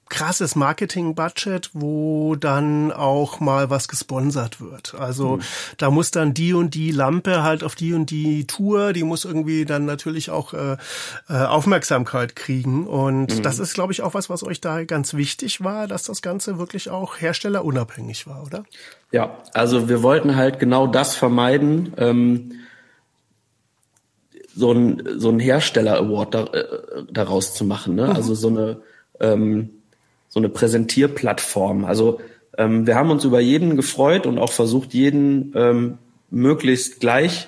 krasses 0.09 0.55
Marketing-Budget, 0.57 1.71
wo 1.73 2.37
dann 2.37 2.93
auch 2.93 3.41
mal 3.41 3.71
was 3.71 3.89
gesponsert 3.89 4.61
wird. 4.61 4.95
Also 4.95 5.37
mhm. 5.37 5.43
da 5.79 5.91
muss 5.91 6.11
dann 6.11 6.35
die 6.35 6.53
und 6.53 6.75
die 6.75 6.91
Lampe 6.91 7.43
halt 7.43 7.65
auf 7.65 7.75
die 7.75 7.95
und 7.95 8.11
die 8.11 8.47
Tour, 8.47 8.93
die 8.93 9.03
muss 9.03 9.25
irgendwie 9.25 9.65
dann 9.65 9.85
natürlich 9.87 10.31
auch 10.31 10.55
äh, 10.55 10.77
äh, 11.29 11.33
Aufmerksamkeit 11.33 12.37
kriegen. 12.37 12.87
Und 12.87 13.37
mhm. 13.37 13.43
das 13.43 13.59
ist, 13.59 13.75
glaube 13.75 13.93
ich, 13.93 14.03
auch 14.03 14.15
was, 14.15 14.31
was 14.31 14.43
euch 14.43 14.61
da 14.61 14.85
ganz 14.85 15.15
wichtig 15.15 15.65
war, 15.65 15.87
dass 15.87 16.05
das 16.05 16.23
Ganze 16.23 16.59
wirklich 16.59 16.91
auch 16.91 17.21
herstellerunabhängig 17.21 18.27
war, 18.27 18.43
oder? 18.45 18.65
Ja, 19.11 19.39
also 19.53 19.89
wir 19.89 20.03
wollten 20.03 20.37
halt 20.37 20.59
genau 20.59 20.87
das 20.87 21.17
vermeiden. 21.17 21.93
Ähm 21.97 22.53
so 24.57 24.73
ein, 24.73 25.03
so 25.17 25.31
ein 25.31 25.41
Hersteller-Award 25.41 26.35
da, 26.35 26.45
äh, 26.45 26.65
daraus 27.11 27.55
zu 27.55 27.65
machen. 27.65 27.97
Ne? 27.97 28.05
Mhm. 28.05 28.11
Also 28.11 28.35
so 28.35 28.49
eine 28.49 28.83
ähm, 29.21 29.71
so 30.35 30.41
eine 30.41 30.49
Präsentierplattform. 30.49 31.85
Also 31.85 32.21
ähm, 32.59 32.89
wir 32.89 32.97
haben 32.97 33.11
uns 33.11 33.25
über 33.25 33.39
jeden 33.39 33.77
gefreut 33.77 34.27
und 34.27 34.41
auch 34.41 34.51
versucht, 34.51 34.93
jeden 34.93 35.53
ähm, 35.55 35.99
möglichst 36.29 36.99
gleich 36.99 37.47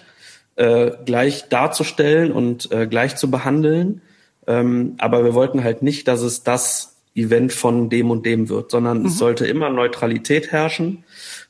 äh, 0.55 0.93
gleich 1.05 1.49
darzustellen 1.49 2.31
und 2.31 2.71
äh, 2.71 2.87
gleich 2.87 3.17
zu 3.17 3.29
behandeln. 3.29 4.03
Ähm, 4.47 4.95
aber 4.99 5.25
wir 5.25 5.35
wollten 5.35 5.65
halt 5.65 5.83
nicht, 5.83 6.07
dass 6.07 6.23
es 6.23 6.45
das 6.45 6.97
Event 7.17 7.53
von 7.53 7.91
dem 7.91 8.13
und 8.13 8.25
dem 8.25 8.49
wird, 8.49 8.71
sondern 8.71 9.01
mhm. 9.01 9.07
es 9.07 9.19
sollte 9.19 9.49
immer 9.49 9.69
Neutralität 9.69 10.53
herrschen. 10.53 11.03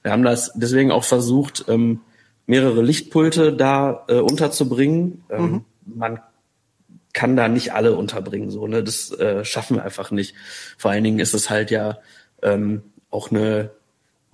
Wir 0.03 0.13
haben 0.13 0.23
das 0.23 0.53
deswegen 0.55 0.91
auch 0.91 1.05
versucht, 1.05 1.67
ähm, 1.69 2.01
mehrere 2.47 2.81
Lichtpulte 2.81 3.53
da 3.53 4.07
äh, 4.09 4.15
unterzubringen. 4.21 5.23
Ähm, 5.29 5.51
mhm. 5.51 5.65
Man 5.85 6.21
kann 7.17 7.35
da 7.35 7.49
nicht 7.49 7.73
alle 7.73 7.97
unterbringen. 7.97 8.51
So, 8.51 8.67
ne? 8.67 8.85
Das 8.85 9.11
äh, 9.11 9.43
schaffen 9.43 9.79
wir 9.79 9.85
einfach 9.85 10.11
nicht. 10.11 10.35
Vor 10.77 10.91
allen 10.91 11.03
Dingen 11.03 11.19
ist 11.19 11.33
es 11.33 11.49
halt 11.49 11.71
ja 11.71 11.99
ähm, 12.43 12.83
auch 13.11 13.31
eine, 13.31 13.71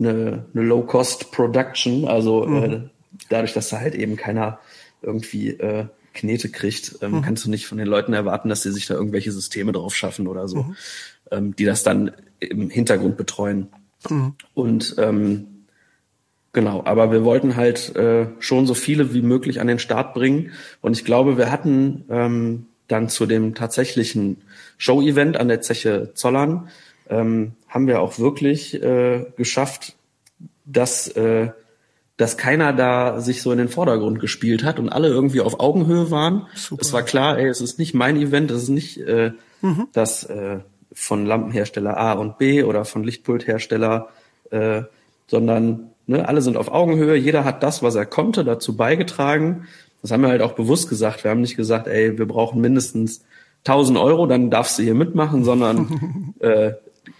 eine, 0.01 0.47
eine 0.53 0.63
Low-Cost-Production. 0.63 2.09
Also 2.09 2.45
mhm. 2.45 2.65
äh, 2.65 2.81
dadurch, 3.29 3.53
dass 3.53 3.69
da 3.69 3.79
halt 3.79 3.95
eben 3.95 4.17
keiner 4.17 4.59
irgendwie 5.01 5.51
äh, 5.51 5.87
Knete 6.13 6.49
kriegt, 6.49 6.97
ähm, 7.03 7.13
mhm. 7.13 7.23
kannst 7.23 7.45
du 7.45 7.51
nicht 7.51 7.69
von 7.69 7.79
den 7.79 7.87
Leuten 7.87 8.15
erwarten, 8.15 8.49
dass 8.49 8.65
sie 8.65 8.73
sich 8.73 8.87
da 8.87 8.95
irgendwelche 8.95 9.31
Systeme 9.31 9.71
drauf 9.71 9.95
schaffen 9.95 10.27
oder 10.27 10.49
so, 10.49 10.65
mhm. 10.65 10.77
ähm, 11.31 11.57
die 11.57 11.65
das 11.65 11.85
dann 11.85 12.11
im 12.41 12.69
Hintergrund 12.69 13.17
betreuen. 13.17 13.69
Mhm. 14.11 14.35
Und 14.55 14.97
ähm, 14.99 15.47
Genau, 16.55 16.83
aber 16.85 17.11
wir 17.11 17.25
wollten 17.25 17.57
halt 17.57 17.97
äh, 17.97 18.27
schon 18.39 18.67
so 18.67 18.75
viele 18.75 19.15
wie 19.15 19.23
möglich 19.23 19.59
an 19.59 19.69
den 19.69 19.79
Start 19.79 20.13
bringen. 20.13 20.51
Und 20.83 20.95
ich 20.95 21.07
glaube, 21.07 21.39
wir 21.39 21.51
hatten 21.51 22.05
ähm, 22.11 22.67
dann 22.89 23.09
zu 23.09 23.27
dem 23.27 23.55
tatsächlichen 23.55 24.43
Show-Event 24.79 25.37
an 25.37 25.49
der 25.49 25.61
Zeche 25.61 26.13
Zollern 26.15 26.69
ähm, 27.09 27.53
haben 27.69 27.87
wir 27.87 28.01
auch 28.01 28.19
wirklich 28.19 28.83
äh, 28.83 29.27
geschafft, 29.37 29.95
dass, 30.65 31.09
äh, 31.09 31.51
dass 32.17 32.37
keiner 32.37 32.73
da 32.73 33.21
sich 33.21 33.43
so 33.43 33.53
in 33.53 33.59
den 33.59 33.69
Vordergrund 33.69 34.21
gespielt 34.21 34.65
hat 34.65 34.79
und 34.79 34.89
alle 34.89 35.09
irgendwie 35.09 35.41
auf 35.41 35.61
Augenhöhe 35.61 36.11
waren. 36.11 36.47
Super. 36.55 36.83
Es 36.83 36.93
war 36.93 37.03
klar, 37.03 37.39
ey, 37.39 37.49
es 37.49 37.61
ist 37.61 37.79
nicht 37.79 37.95
mein 37.95 38.17
Event, 38.17 38.51
es 38.51 38.65
ist 38.65 38.69
nicht 38.69 38.99
äh, 38.99 39.33
mhm. 39.61 39.89
das 39.93 40.25
äh, 40.25 40.59
von 40.93 41.27
Lampenhersteller 41.27 41.97
A 41.97 42.13
und 42.13 42.39
B 42.39 42.63
oder 42.63 42.85
von 42.85 43.03
Lichtpulthersteller, 43.05 44.09
äh, 44.51 44.83
sondern 45.27 45.91
ne, 46.07 46.29
alle 46.29 46.43
sind 46.43 46.57
auf 46.57 46.71
Augenhöhe, 46.71 47.17
jeder 47.17 47.45
hat 47.45 47.63
das, 47.63 47.83
was 47.83 47.95
er 47.95 48.07
konnte, 48.07 48.45
dazu 48.45 48.77
beigetragen 48.77 49.67
das 50.03 50.11
haben 50.11 50.23
wir 50.23 50.29
halt 50.29 50.43
auch 50.43 50.53
bewusst 50.53 50.89
gesagt. 50.89 51.25
Wir 51.25 51.31
haben 51.31 51.41
nicht 51.41 51.57
gesagt, 51.57 51.87
ey, 51.87 52.19
wir 52.19 52.27
brauchen 52.27 52.61
mindestens 52.61 53.25
1000 53.65 53.99
Euro, 53.99 54.27
dann 54.27 54.51
darfst 54.51 54.79
du 54.79 54.83
hier 54.83 54.95
mitmachen, 54.95 55.45
sondern 55.45 56.35
äh, 56.41 56.73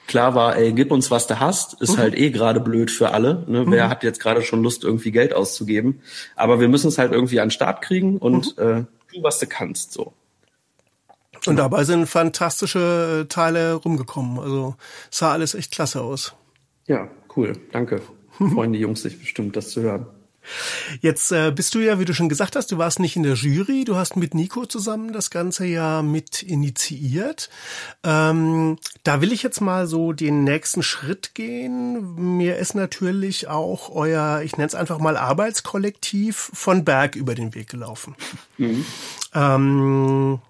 klar 0.09 0.35
war, 0.35 0.57
ey, 0.57 0.73
gib 0.73 0.91
uns, 0.91 1.11
was 1.11 1.27
du 1.29 1.39
hast, 1.39 1.81
ist 1.81 1.97
halt 1.97 2.19
eh 2.19 2.31
gerade 2.31 2.61
blöd 2.61 2.91
für 2.91 3.13
alle. 3.13 3.45
Ne? 3.47 3.65
Wer 3.69 3.89
hat 3.89 4.03
jetzt 4.03 4.21
gerade 4.21 4.43
schon 4.43 4.63
Lust, 4.63 4.85
irgendwie 4.85 5.13
Geld 5.13 5.33
auszugeben? 5.33 6.03
Aber 6.35 6.61
wir 6.61 6.69
müssen 6.69 6.89
es 6.89 6.99
halt 6.99 7.13
irgendwie 7.13 7.41
an 7.41 7.49
den 7.49 7.53
Start 7.53 7.83
kriegen 7.83 8.19
und 8.19 8.59
mhm. 8.59 8.63
äh, 8.63 8.85
tu, 9.13 9.23
was 9.23 9.39
du 9.39 9.47
kannst. 9.47 9.93
So. 9.93 10.13
Und 11.47 11.57
dabei 11.57 11.85
sind 11.85 12.07
fantastische 12.07 13.27
Teile 13.29 13.75
rumgekommen. 13.75 14.39
Also 14.39 14.75
sah 15.11 15.33
alles 15.33 15.55
echt 15.55 15.73
klasse 15.73 16.01
aus. 16.03 16.35
Ja, 16.87 17.09
cool. 17.37 17.53
Danke. 17.73 18.01
Freuen 18.55 18.73
die 18.73 18.81
Jungs 18.81 19.03
sich 19.03 19.19
bestimmt, 19.19 19.57
das 19.57 19.71
zu 19.71 19.83
hören. 19.83 20.07
Jetzt 21.01 21.33
äh, 21.33 21.51
bist 21.51 21.75
du 21.75 21.79
ja, 21.79 21.99
wie 21.99 22.05
du 22.05 22.15
schon 22.15 22.29
gesagt 22.29 22.57
hast, 22.57 22.73
du 22.73 22.79
warst 22.79 22.99
nicht 22.99 23.17
in 23.17 23.23
der 23.23 23.35
Jury, 23.35 23.85
du 23.85 23.97
hast 23.97 24.17
mit 24.17 24.35
Nico 24.35 24.67
zusammen 24.67 25.13
das 25.13 25.31
Ganze 25.31 25.67
ja 25.67 26.03
mit 26.03 26.43
initiiert. 26.43 27.49
Ähm, 28.05 28.79
da 29.05 29.21
will 29.21 29.33
ich 29.33 29.43
jetzt 29.43 29.61
mal 29.61 29.87
so 29.87 30.13
den 30.13 30.45
nächsten 30.45 30.83
Schritt 30.83 31.35
gehen. 31.35 32.37
Mir 32.37 32.57
ist 32.57 32.75
natürlich 32.75 33.49
auch 33.49 33.91
euer, 33.91 34.43
ich 34.43 34.57
nenne 34.57 34.69
es 34.69 34.75
einfach 34.75 34.99
mal 34.99 35.17
Arbeitskollektiv 35.17 36.51
von 36.53 36.85
Berg 36.85 37.17
über 37.17 37.35
den 37.35 37.55
Weg 37.55 37.69
gelaufen. 37.69 38.15
Mhm. 38.59 38.85
Ähm, 39.35 40.41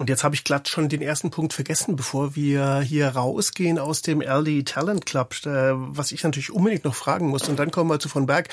und 0.00 0.08
jetzt 0.08 0.24
habe 0.24 0.34
ich 0.34 0.44
glatt 0.44 0.66
schon 0.66 0.88
den 0.88 1.02
ersten 1.02 1.30
Punkt 1.30 1.52
vergessen, 1.52 1.94
bevor 1.94 2.34
wir 2.34 2.80
hier 2.80 3.08
rausgehen 3.08 3.78
aus 3.78 4.00
dem 4.00 4.22
LD 4.22 4.66
Talent 4.66 5.04
Club, 5.04 5.34
äh, 5.44 5.72
was 5.74 6.10
ich 6.12 6.24
natürlich 6.24 6.50
unbedingt 6.50 6.84
noch 6.84 6.94
fragen 6.94 7.28
muss. 7.28 7.50
Und 7.50 7.58
dann 7.58 7.70
kommen 7.70 7.90
wir 7.90 7.98
zu 7.98 8.08
von 8.08 8.24
Berg. 8.24 8.48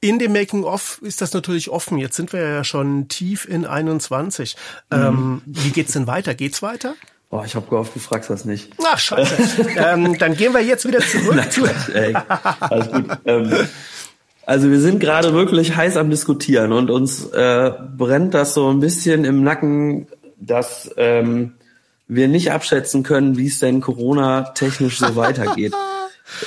Ähm, 0.00 0.08
in 0.10 0.18
dem 0.18 0.32
Making-of 0.32 1.00
ist 1.02 1.20
das 1.20 1.32
natürlich 1.32 1.70
offen. 1.70 1.98
Jetzt 1.98 2.16
sind 2.16 2.32
wir 2.32 2.40
ja 2.40 2.64
schon 2.64 3.08
tief 3.08 3.46
in 3.48 3.66
21. 3.66 4.56
Mhm. 4.90 4.96
Ähm, 4.96 5.42
wie 5.46 5.70
geht's 5.70 5.92
denn 5.92 6.06
weiter? 6.06 6.34
Geht's 6.34 6.62
weiter? 6.62 6.94
Oh, 7.30 7.42
ich 7.44 7.54
habe 7.54 7.68
gehofft, 7.68 7.94
du 7.94 8.00
fragst 8.00 8.30
das 8.30 8.46
nicht. 8.46 8.72
Ach, 8.82 8.98
scheiße. 8.98 9.66
ähm, 9.76 10.16
dann 10.18 10.34
gehen 10.34 10.54
wir 10.54 10.62
jetzt 10.62 10.86
wieder 10.86 11.00
zurück 11.00 11.36
Nein, 11.36 11.50
zu... 11.50 11.66
Ey, 11.92 12.16
alles 12.60 12.90
gut. 12.90 13.04
Ähm, 13.26 13.68
also 14.46 14.70
wir 14.70 14.80
sind 14.80 14.98
gerade 15.00 15.34
wirklich 15.34 15.76
heiß 15.76 15.98
am 15.98 16.08
Diskutieren 16.08 16.72
und 16.72 16.90
uns 16.90 17.26
äh, 17.26 17.70
brennt 17.98 18.32
das 18.32 18.54
so 18.54 18.70
ein 18.70 18.80
bisschen 18.80 19.26
im 19.26 19.42
Nacken, 19.42 20.06
dass 20.40 20.90
ähm, 20.96 21.52
wir 22.06 22.28
nicht 22.28 22.50
abschätzen 22.50 23.02
können, 23.02 23.36
wie 23.36 23.48
es 23.48 23.58
denn 23.58 23.82
Corona-technisch 23.82 24.98
so 24.98 25.16
weitergeht. 25.16 25.74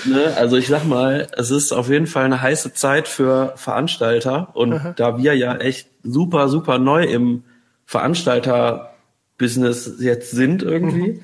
ne? 0.06 0.36
Also 0.38 0.58
ich 0.58 0.68
sag 0.68 0.86
mal, 0.86 1.28
es 1.36 1.52
ist 1.52 1.72
auf 1.72 1.90
jeden 1.90 2.08
Fall 2.08 2.26
eine 2.26 2.42
heiße 2.42 2.74
Zeit 2.74 3.08
für 3.08 3.54
Veranstalter 3.56 4.50
und 4.54 4.74
Aha. 4.74 4.94
da 4.96 5.18
wir 5.18 5.36
ja 5.36 5.56
echt 5.58 5.88
super, 6.04 6.50
super 6.50 6.80
neu 6.80 7.04
im 7.04 7.44
Veranstalter-Business 7.86 9.96
jetzt 10.00 10.32
sind 10.32 10.64
irgendwie, 10.64 11.14
mhm. 11.14 11.22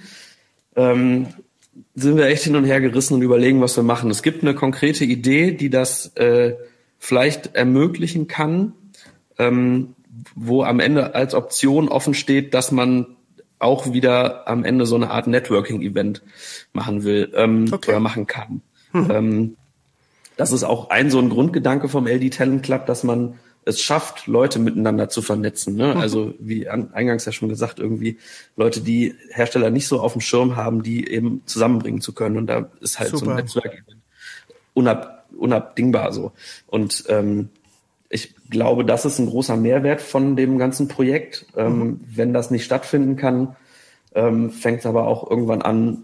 ähm, 0.76 1.28
sind 1.96 2.18
wir 2.18 2.28
echt 2.28 2.44
hin 2.44 2.56
und 2.56 2.66
her 2.66 2.82
gerissen 2.82 3.16
und 3.16 3.22
überlegen, 3.22 3.62
was 3.62 3.76
wir 3.76 3.84
machen. 3.84 4.10
Es 4.10 4.24
gibt 4.24 4.44
eine 4.44 4.54
konkrete 4.54 5.06
Idee, 5.06 5.52
die 5.52 5.70
das 5.70 6.16
äh, 6.16 6.56
vielleicht 7.00 7.56
ermöglichen 7.56 8.28
kann, 8.28 8.74
ähm, 9.38 9.96
wo 10.36 10.64
am 10.64 10.80
Ende 10.80 11.16
als 11.16 11.34
Option 11.34 11.90
offen 11.90 12.14
steht, 12.14 12.54
dass 12.54 12.72
man 12.72 13.17
auch 13.60 13.92
wieder 13.92 14.48
am 14.48 14.64
Ende 14.64 14.86
so 14.86 14.96
eine 14.96 15.10
Art 15.10 15.28
Networking-Event 15.28 16.22
machen 16.74 17.04
will 17.04 17.32
ähm, 17.36 17.66
okay. 17.72 17.92
oder 17.92 18.00
machen 18.00 18.28
kann. 18.28 18.62
Mhm. 18.94 19.12
Ähm, 19.12 19.58
das 20.36 20.52
ist 20.52 20.64
auch 20.64 20.90
ein 20.90 21.10
so 21.10 21.20
ein 21.20 21.30
Grundgedanke 21.30 21.90
vom 21.90 22.08
LD 22.08 22.34
Talent 22.34 22.64
Club, 22.64 22.86
dass 22.86 23.04
man 23.04 23.40
es 23.66 23.82
schafft, 23.82 24.28
Leute 24.28 24.60
miteinander 24.60 25.10
zu 25.10 25.22
vernetzen. 25.22 25.76
Ne? 25.76 25.94
Mhm. 25.94 26.00
Also 26.00 26.34
wie 26.40 26.70
an, 26.70 26.94
eingangs 26.94 27.26
ja 27.26 27.32
schon 27.32 27.50
gesagt, 27.50 27.80
irgendwie 27.80 28.18
Leute, 28.56 28.80
die 28.80 29.16
Hersteller 29.30 29.72
nicht 29.72 29.88
so 29.88 30.00
auf 30.00 30.14
dem 30.14 30.22
Schirm 30.22 30.56
haben, 30.56 30.84
die 30.84 31.10
eben 31.12 31.42
zusammenbringen 31.46 32.00
zu 32.00 32.14
können. 32.14 32.38
Und 32.38 32.48
da 32.48 32.70
ist 32.80 33.00
halt 33.00 33.10
Super. 33.10 33.26
so 33.26 33.32
ein 33.32 33.36
Netzwerk 33.38 33.84
unab, 34.74 35.26
unabdingbar 35.36 36.14
so. 36.14 36.32
Und 36.68 37.04
ähm, 37.10 37.50
glaube, 38.50 38.86
das 38.86 39.06
ist 39.06 39.20
ein 39.20 39.28
großer 39.28 39.58
Mehrwert 39.58 40.02
von 40.02 40.36
dem 40.36 40.58
ganzen 40.58 40.88
Projekt. 40.88 41.46
Ähm, 41.56 41.80
mhm. 41.80 42.02
Wenn 42.08 42.34
das 42.34 42.52
nicht 42.52 42.66
stattfinden 42.66 43.16
kann, 43.16 43.56
ähm, 44.16 44.50
fängt 44.50 44.80
es 44.80 44.86
aber 44.86 45.08
auch 45.08 45.30
irgendwann 45.30 45.62
an, 45.62 46.04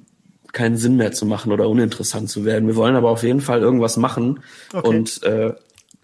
keinen 0.52 0.78
Sinn 0.78 0.98
mehr 0.98 1.12
zu 1.12 1.26
machen 1.26 1.52
oder 1.52 1.68
uninteressant 1.68 2.30
zu 2.30 2.46
werden. 2.46 2.68
Wir 2.68 2.76
wollen 2.76 2.96
aber 2.96 3.10
auf 3.10 3.24
jeden 3.24 3.42
Fall 3.42 3.62
irgendwas 3.62 3.98
machen 3.98 4.42
okay. 4.72 4.88
und 4.88 5.24
äh, 5.24 5.54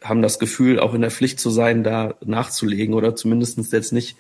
haben 0.02 0.22
das 0.22 0.40
Gefühl, 0.40 0.80
auch 0.80 0.94
in 0.94 1.02
der 1.02 1.12
Pflicht 1.12 1.40
zu 1.40 1.50
sein, 1.50 1.84
da 1.84 2.16
nachzulegen 2.26 2.96
oder 2.96 3.16
zumindestens 3.16 3.72
jetzt 3.72 3.94
nicht 3.94 4.18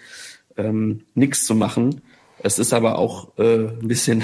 ähm, 0.55 1.01
nichts 1.15 1.45
zu 1.45 1.55
machen. 1.55 2.01
Es 2.43 2.59
ist 2.59 2.73
aber 2.73 2.97
auch 2.99 3.38
äh, 3.38 3.69
ein 3.69 3.88
bisschen, 3.88 4.23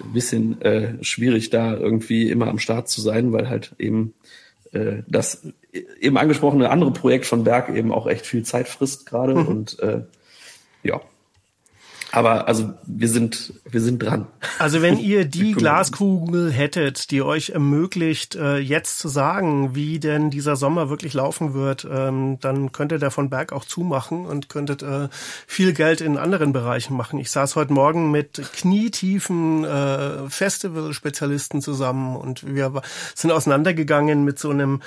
ein 0.00 0.12
bisschen 0.12 0.60
äh, 0.62 1.02
schwierig, 1.02 1.50
da 1.50 1.74
irgendwie 1.74 2.30
immer 2.30 2.48
am 2.48 2.58
Start 2.58 2.88
zu 2.88 3.00
sein, 3.00 3.32
weil 3.32 3.48
halt 3.48 3.74
eben 3.78 4.14
äh, 4.72 5.02
das 5.06 5.46
eben 5.72 6.16
angesprochene 6.16 6.70
andere 6.70 6.92
Projekt 6.92 7.26
von 7.26 7.44
Berg 7.44 7.68
eben 7.70 7.92
auch 7.92 8.06
echt 8.06 8.26
viel 8.26 8.42
Zeit 8.42 8.68
frisst 8.68 9.06
gerade 9.06 9.34
mhm. 9.34 9.46
und 9.46 9.78
äh, 9.80 10.02
ja. 10.82 11.00
Aber 12.10 12.48
also 12.48 12.72
wir 12.86 13.08
sind 13.08 13.52
wir 13.70 13.82
sind 13.82 14.02
dran. 14.02 14.26
Also 14.58 14.80
wenn 14.80 14.98
ihr 14.98 15.26
die 15.26 15.52
Glaskugel 15.52 16.50
hättet, 16.50 17.10
die 17.10 17.20
euch 17.20 17.50
ermöglicht, 17.50 18.34
äh, 18.34 18.56
jetzt 18.56 18.98
zu 18.98 19.08
sagen, 19.08 19.74
wie 19.74 19.98
denn 19.98 20.30
dieser 20.30 20.56
Sommer 20.56 20.88
wirklich 20.88 21.12
laufen 21.12 21.52
wird, 21.52 21.86
ähm, 21.90 22.38
dann 22.40 22.72
könntet 22.72 23.02
ihr 23.02 23.10
von 23.10 23.28
Berg 23.28 23.52
auch 23.52 23.66
zumachen 23.66 24.24
und 24.24 24.48
könntet 24.48 24.82
äh, 24.82 25.08
viel 25.46 25.74
Geld 25.74 26.00
in 26.00 26.16
anderen 26.16 26.54
Bereichen 26.54 26.96
machen. 26.96 27.18
Ich 27.18 27.30
saß 27.30 27.56
heute 27.56 27.74
Morgen 27.74 28.10
mit 28.10 28.40
knietiefen 28.54 29.64
äh, 29.64 30.30
Festival-Spezialisten 30.30 31.60
zusammen 31.60 32.16
und 32.16 32.54
wir 32.54 32.80
sind 33.14 33.32
auseinandergegangen 33.32 34.24
mit 34.24 34.38
so 34.38 34.48
einem 34.48 34.80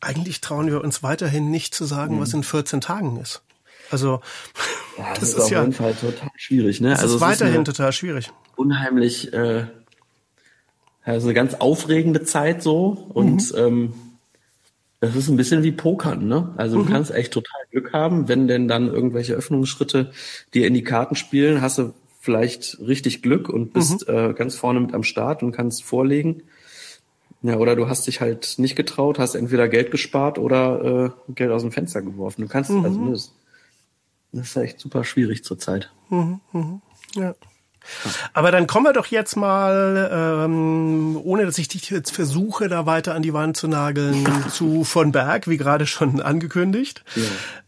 eigentlich 0.00 0.40
trauen 0.40 0.66
wir 0.68 0.82
uns 0.82 1.02
weiterhin 1.02 1.50
nicht 1.50 1.74
zu 1.74 1.84
sagen, 1.84 2.16
mhm. 2.16 2.20
was 2.20 2.32
in 2.34 2.42
14 2.42 2.80
Tagen 2.80 3.18
ist. 3.20 3.42
Also 3.90 4.20
ja, 4.98 5.10
das, 5.10 5.20
das 5.20 5.28
ist, 5.30 5.40
auf 5.40 5.50
ja, 5.50 5.60
jeden 5.60 5.72
Fall 5.72 5.94
total 5.94 6.30
schwierig. 6.36 6.80
Ne? 6.80 6.90
Das 6.90 7.00
also 7.00 7.16
ist 7.16 7.20
weiterhin 7.20 7.62
ist 7.62 7.66
total 7.66 7.92
schwierig. 7.92 8.30
Unheimlich, 8.56 9.32
äh, 9.32 9.66
also 11.04 11.26
eine 11.26 11.34
ganz 11.34 11.54
aufregende 11.54 12.22
Zeit 12.24 12.62
so 12.62 12.88
und 13.12 13.52
mhm. 13.52 13.58
ähm, 13.58 13.92
das 15.00 15.16
ist 15.16 15.28
ein 15.28 15.38
bisschen 15.38 15.62
wie 15.62 15.72
Pokern, 15.72 16.28
ne? 16.28 16.52
Also 16.58 16.76
du 16.76 16.84
mhm. 16.84 16.92
kannst 16.92 17.10
echt 17.10 17.32
total 17.32 17.62
Glück 17.70 17.94
haben, 17.94 18.28
wenn 18.28 18.46
denn 18.46 18.68
dann 18.68 18.88
irgendwelche 18.88 19.32
Öffnungsschritte 19.32 20.12
dir 20.52 20.66
in 20.66 20.74
die 20.74 20.84
Karten 20.84 21.16
spielen, 21.16 21.62
hast 21.62 21.78
du 21.78 21.94
vielleicht 22.20 22.78
richtig 22.80 23.22
Glück 23.22 23.48
und 23.48 23.72
bist 23.72 24.06
mhm. 24.06 24.14
äh, 24.14 24.32
ganz 24.34 24.56
vorne 24.56 24.78
mit 24.78 24.92
am 24.92 25.02
Start 25.02 25.42
und 25.42 25.52
kannst 25.52 25.84
vorlegen. 25.84 26.42
Ja, 27.42 27.56
oder 27.56 27.74
du 27.74 27.88
hast 27.88 28.06
dich 28.06 28.20
halt 28.20 28.56
nicht 28.58 28.76
getraut, 28.76 29.18
hast 29.18 29.34
entweder 29.34 29.68
Geld 29.68 29.90
gespart 29.90 30.38
oder 30.38 31.14
äh, 31.28 31.32
Geld 31.32 31.50
aus 31.50 31.62
dem 31.62 31.72
Fenster 31.72 32.02
geworfen. 32.02 32.42
Du 32.42 32.48
kannst, 32.48 32.70
mhm. 32.70 32.84
also 32.84 33.10
das, 33.10 33.32
das 34.32 34.48
ist 34.48 34.56
echt 34.56 34.80
super 34.80 35.04
schwierig 35.04 35.42
zurzeit. 35.42 35.90
Mhm, 36.10 36.40
mhm. 36.52 36.82
Ja. 37.14 37.34
Aber 38.34 38.50
dann 38.50 38.66
kommen 38.66 38.86
wir 38.86 38.92
doch 38.92 39.06
jetzt 39.06 39.36
mal, 39.36 40.10
ähm, 40.12 41.18
ohne 41.22 41.46
dass 41.46 41.56
ich 41.56 41.68
dich 41.68 41.88
jetzt 41.88 42.10
versuche, 42.10 42.68
da 42.68 42.84
weiter 42.84 43.14
an 43.14 43.22
die 43.22 43.32
Wand 43.32 43.56
zu 43.56 43.68
nageln, 43.68 44.26
zu 44.50 44.84
von 44.84 45.12
Berg, 45.12 45.48
wie 45.48 45.56
gerade 45.56 45.86
schon 45.86 46.20
angekündigt. 46.20 47.04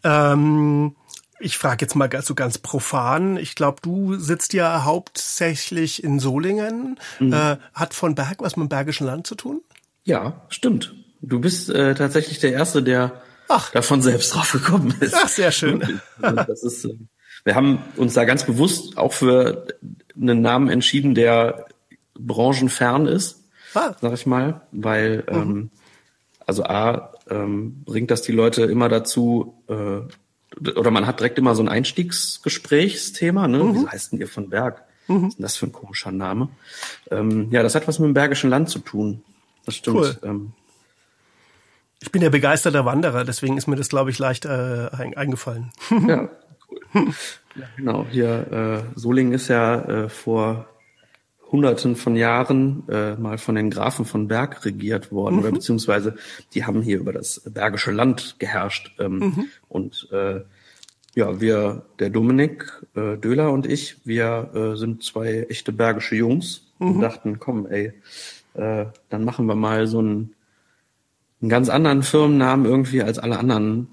Ja. 0.02 0.32
Ähm, 0.32 0.94
ich 1.42 1.58
frage 1.58 1.84
jetzt 1.84 1.94
mal 1.94 2.08
so 2.22 2.34
ganz 2.34 2.58
profan. 2.58 3.36
Ich 3.36 3.54
glaube, 3.54 3.78
du 3.82 4.14
sitzt 4.14 4.52
ja 4.52 4.84
hauptsächlich 4.84 6.02
in 6.02 6.18
Solingen. 6.20 6.98
Mhm. 7.18 7.32
Äh, 7.32 7.56
hat 7.74 7.94
von 7.94 8.14
Berg 8.14 8.36
was 8.38 8.56
mit 8.56 8.66
dem 8.66 8.68
Bergischen 8.68 9.06
Land 9.06 9.26
zu 9.26 9.34
tun? 9.34 9.60
Ja, 10.04 10.42
stimmt. 10.48 10.94
Du 11.20 11.40
bist 11.40 11.68
äh, 11.70 11.94
tatsächlich 11.94 12.38
der 12.38 12.52
Erste, 12.52 12.82
der 12.82 13.22
Ach. 13.48 13.70
davon 13.72 14.02
selbst 14.02 14.34
drauf 14.34 14.52
gekommen 14.52 14.94
ist. 15.00 15.14
Ach, 15.16 15.28
sehr 15.28 15.52
schön. 15.52 16.00
das 16.20 16.62
ist, 16.62 16.84
äh, 16.84 16.94
wir 17.44 17.54
haben 17.54 17.82
uns 17.96 18.14
da 18.14 18.24
ganz 18.24 18.44
bewusst 18.44 18.96
auch 18.96 19.12
für 19.12 19.66
einen 20.20 20.40
Namen 20.40 20.68
entschieden, 20.68 21.14
der 21.14 21.66
branchenfern 22.18 23.06
ist, 23.06 23.44
ah. 23.74 23.94
sag 24.00 24.12
ich 24.14 24.26
mal, 24.26 24.62
weil 24.70 25.24
mhm. 25.28 25.36
ähm, 25.36 25.70
also 26.46 26.64
A 26.64 27.12
ähm, 27.30 27.82
bringt 27.84 28.10
das 28.10 28.22
die 28.22 28.32
Leute 28.32 28.62
immer 28.62 28.88
dazu, 28.88 29.62
äh, 29.68 30.00
oder 30.60 30.90
man 30.90 31.06
hat 31.06 31.20
direkt 31.20 31.38
immer 31.38 31.54
so 31.54 31.62
ein 31.62 31.68
Einstiegsgesprächsthema, 31.68 33.48
ne? 33.48 33.58
Mhm. 33.64 33.74
Wie 33.74 33.88
heißt 33.88 34.12
denn 34.12 34.20
ihr 34.20 34.28
von 34.28 34.50
Berg? 34.50 34.82
Mhm. 35.08 35.22
Was 35.22 35.28
ist 35.28 35.38
denn 35.38 35.42
das 35.42 35.56
für 35.56 35.66
ein 35.66 35.72
komischer 35.72 36.12
Name? 36.12 36.48
Ähm, 37.10 37.48
ja, 37.50 37.62
das 37.62 37.74
hat 37.74 37.88
was 37.88 37.98
mit 37.98 38.08
dem 38.08 38.14
Bergischen 38.14 38.50
Land 38.50 38.68
zu 38.68 38.78
tun. 38.78 39.22
Das 39.64 39.76
stimmt. 39.76 39.96
Cool. 39.96 40.16
Ähm, 40.22 40.52
ich 42.00 42.10
bin 42.10 42.20
ja 42.20 42.30
begeisterter 42.30 42.84
Wanderer, 42.84 43.24
deswegen 43.24 43.56
ist 43.56 43.68
mir 43.68 43.76
das, 43.76 43.88
glaube 43.88 44.10
ich, 44.10 44.18
leicht 44.18 44.44
äh, 44.44 44.88
eingefallen. 45.14 45.70
ja, 46.08 46.28
cool. 46.94 47.14
Ja, 47.54 47.66
genau. 47.76 48.06
Hier, 48.10 48.84
äh, 48.94 48.98
Solingen 48.98 49.32
ist 49.32 49.48
ja 49.48 49.80
äh, 49.82 50.08
vor 50.08 50.66
Hunderten 51.52 51.96
von 51.96 52.16
Jahren 52.16 52.88
äh, 52.88 53.14
mal 53.14 53.38
von 53.38 53.54
den 53.54 53.70
Grafen 53.70 54.06
von 54.06 54.26
Berg 54.26 54.64
regiert 54.64 55.12
worden, 55.12 55.36
mhm. 55.36 55.40
oder 55.42 55.52
beziehungsweise 55.52 56.16
die 56.54 56.64
haben 56.64 56.82
hier 56.82 56.98
über 56.98 57.12
das 57.12 57.42
Bergische 57.44 57.92
Land 57.92 58.36
geherrscht. 58.38 58.92
Ähm, 58.98 59.18
mhm. 59.18 59.44
Und 59.68 60.08
äh, 60.10 60.40
ja, 61.14 61.40
wir, 61.40 61.84
der 61.98 62.08
Dominik 62.08 62.82
äh, 62.94 63.18
Döhler 63.18 63.52
und 63.52 63.66
ich, 63.66 63.98
wir 64.04 64.50
äh, 64.54 64.76
sind 64.76 65.04
zwei 65.04 65.46
echte 65.50 65.72
bergische 65.72 66.16
Jungs 66.16 66.72
mhm. 66.78 66.92
und 66.92 67.00
dachten, 67.02 67.38
komm, 67.38 67.66
ey, 67.66 67.92
äh, 68.54 68.86
dann 69.10 69.24
machen 69.24 69.46
wir 69.46 69.54
mal 69.54 69.86
so 69.86 69.98
einen, 69.98 70.34
einen 71.42 71.50
ganz 71.50 71.68
anderen 71.68 72.02
Firmennamen 72.02 72.64
irgendwie 72.64 73.02
als 73.02 73.18
alle 73.18 73.38
anderen 73.38 73.88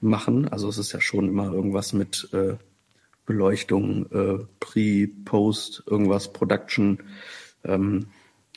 machen. 0.00 0.46
Also 0.48 0.68
es 0.68 0.76
ist 0.76 0.92
ja 0.92 1.00
schon 1.00 1.28
immer 1.28 1.52
irgendwas 1.52 1.94
mit 1.94 2.28
äh, 2.32 2.56
Beleuchtung, 3.28 4.06
äh, 4.10 4.44
Pre, 4.58 5.06
Post, 5.26 5.84
irgendwas, 5.86 6.32
Production. 6.32 7.04
Ähm, 7.62 8.06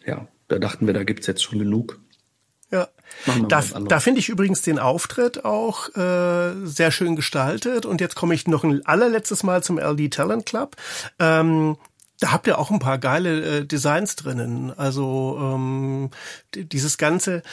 ja, 0.06 0.28
da 0.48 0.60
dachten 0.60 0.88
wir, 0.88 0.94
da 0.94 1.04
gibt's 1.04 1.28
jetzt 1.28 1.44
schon 1.44 1.60
genug. 1.60 2.00
Ja, 2.72 2.88
da, 3.50 3.62
da 3.62 4.00
finde 4.00 4.22
ich 4.22 4.30
übrigens 4.30 4.62
den 4.62 4.80
Auftritt 4.80 5.44
auch 5.44 5.90
äh, 5.96 6.54
sehr 6.66 6.92
schön 6.92 7.18
gestaltet. 7.18 7.86
Und 7.86 8.00
jetzt 8.00 8.16
komme 8.16 8.34
ich 8.34 8.48
noch 8.48 8.64
ein 8.64 8.86
allerletztes 8.86 9.44
Mal 9.44 9.62
zum 9.62 9.78
LD 9.78 10.14
Talent 10.14 10.46
Club. 10.46 10.78
Ähm, 11.20 11.76
da 12.22 12.32
habt 12.32 12.48
ihr 12.48 12.58
auch 12.58 12.72
ein 12.72 12.80
paar 12.80 12.98
geile 12.98 13.60
äh, 13.60 13.66
Designs 13.66 14.16
drinnen. 14.16 14.72
Also 14.72 15.38
ähm, 15.42 16.12
dieses 16.56 16.98
ganze, 16.98 17.44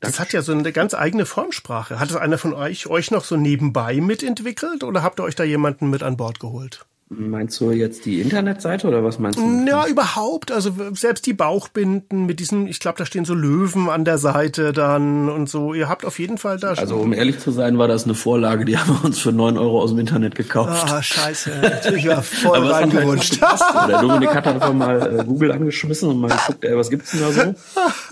das 0.00 0.20
hat 0.20 0.32
ja 0.32 0.42
so 0.42 0.52
eine 0.52 0.72
ganz 0.72 0.94
eigene 0.94 1.26
Formsprache. 1.26 1.98
Hat 1.98 2.10
es 2.10 2.16
einer 2.16 2.38
von 2.38 2.52
euch 2.52 2.86
euch 2.86 3.10
noch 3.10 3.24
so 3.24 3.36
nebenbei 3.36 4.00
mitentwickelt 4.00 4.84
oder 4.84 5.02
habt 5.02 5.20
ihr 5.20 5.24
euch 5.24 5.34
da 5.34 5.44
jemanden 5.44 5.90
mit 5.90 6.02
an 6.02 6.16
Bord 6.16 6.40
geholt? 6.40 6.84
Meinst 7.10 7.58
du 7.60 7.70
jetzt 7.70 8.04
die 8.04 8.20
Internetseite 8.20 8.86
oder 8.86 9.02
was 9.02 9.18
meinst 9.18 9.38
du? 9.38 9.66
Ja, 9.66 9.86
überhaupt. 9.86 10.52
Also 10.52 10.72
selbst 10.92 11.24
die 11.24 11.32
Bauchbinden 11.32 12.26
mit 12.26 12.38
diesen, 12.38 12.66
ich 12.66 12.80
glaube, 12.80 12.98
da 12.98 13.06
stehen 13.06 13.24
so 13.24 13.32
Löwen 13.32 13.88
an 13.88 14.04
der 14.04 14.18
Seite 14.18 14.74
dann 14.74 15.30
und 15.30 15.48
so. 15.48 15.72
Ihr 15.72 15.88
habt 15.88 16.04
auf 16.04 16.18
jeden 16.18 16.36
Fall 16.36 16.58
da 16.58 16.76
schon. 16.76 16.84
Also 16.84 16.96
um 16.96 17.14
ehrlich 17.14 17.38
zu 17.38 17.50
sein, 17.50 17.78
war 17.78 17.88
das 17.88 18.04
eine 18.04 18.14
Vorlage, 18.14 18.66
die 18.66 18.76
haben 18.76 18.94
wir 18.94 19.06
uns 19.06 19.18
für 19.18 19.32
neun 19.32 19.56
Euro 19.56 19.80
aus 19.80 19.90
dem 19.90 20.00
Internet 20.00 20.34
gekauft. 20.34 20.84
Ah, 20.86 21.02
scheiße. 21.02 21.50
Natürlich 21.62 22.08
war 22.08 22.22
voll 22.22 22.70
reingerutscht. 22.70 23.40
Halt 23.40 23.90
der 23.90 24.02
Dominik 24.02 24.34
hat 24.34 24.46
einfach 24.46 24.74
mal 24.74 25.20
äh, 25.20 25.24
Google 25.24 25.52
angeschmissen 25.52 26.10
und 26.10 26.20
mal 26.20 26.28
geguckt, 26.28 26.62
ey, 26.64 26.76
was 26.76 26.90
gibt's 26.90 27.12
denn 27.12 27.20
da 27.20 27.32
so? 27.32 27.54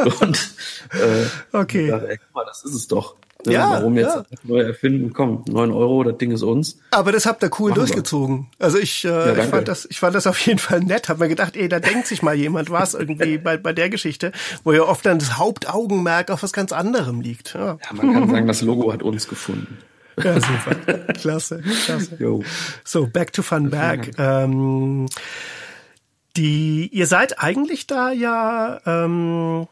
Und 0.25 0.55
äh, 0.93 1.27
okay. 1.57 1.89
Dachte, 1.89 2.09
ey, 2.09 2.19
guck 2.19 2.35
mal, 2.35 2.45
das 2.47 2.65
ist 2.65 2.75
es 2.75 2.89
doch. 2.89 3.17
Ne? 3.47 3.55
Ja, 3.55 3.71
Warum 3.71 3.97
jetzt 3.97 4.15
ja. 4.15 4.25
neu 4.45 4.61
erfinden? 4.61 5.13
Komm, 5.13 5.45
neun 5.49 5.73
Euro, 5.73 6.03
das 6.05 6.19
Ding 6.19 6.31
ist 6.31 6.43
uns. 6.43 6.79
Aber 6.91 7.13
das 7.13 7.27
habt 7.27 7.43
ihr 7.43 7.51
cool 7.59 7.71
Machen 7.71 7.81
durchgezogen. 7.81 8.47
Wir. 8.59 8.65
Also 8.65 8.79
ich, 8.79 9.05
äh, 9.05 9.09
ja, 9.09 9.37
ich 9.37 9.49
fand 9.49 9.69
das, 9.69 9.87
ich 9.91 10.01
fand 10.01 10.15
das 10.15 10.27
auf 10.27 10.39
jeden 10.41 10.59
Fall 10.59 10.81
nett. 10.81 11.09
Hab 11.09 11.19
mir 11.19 11.29
gedacht, 11.29 11.57
ey, 11.57 11.69
da 11.69 11.81
denkt 11.81 12.07
sich 12.07 12.23
mal 12.23 12.35
jemand 12.35 12.71
was 12.71 12.95
irgendwie 12.95 13.39
bei, 13.47 13.57
bei 13.57 13.73
der 13.73 13.89
Geschichte, 13.89 14.33
wo 14.65 14.73
ja 14.73 14.83
oft 14.83 15.07
dann 15.07 15.19
das 15.19 15.39
Hauptaugenmerk 15.39 16.31
auf 16.31 16.43
was 16.43 16.53
ganz 16.53 16.73
anderem 16.73 17.21
liegt. 17.21 17.55
Ja, 17.55 17.67
ja 17.67 17.79
man 17.93 18.13
kann 18.13 18.31
sagen, 18.31 18.47
das 18.47 18.63
Logo 18.63 18.93
hat 18.93 19.03
uns 19.03 19.29
gefunden. 19.29 19.79
Ja, 20.23 20.35
super. 20.35 20.75
klasse, 21.15 21.63
klasse. 21.85 22.17
Yo. 22.19 22.43
So, 22.85 23.07
back 23.07 23.33
to 23.33 23.43
Fun 23.43 23.71
Back. 23.71 24.13
Ähm, 24.19 25.07
die, 26.37 26.89
ihr 26.93 27.07
seid 27.07 27.43
eigentlich 27.43 27.87
da 27.87 28.13
ja 28.13 28.81
ähm, 28.87 29.67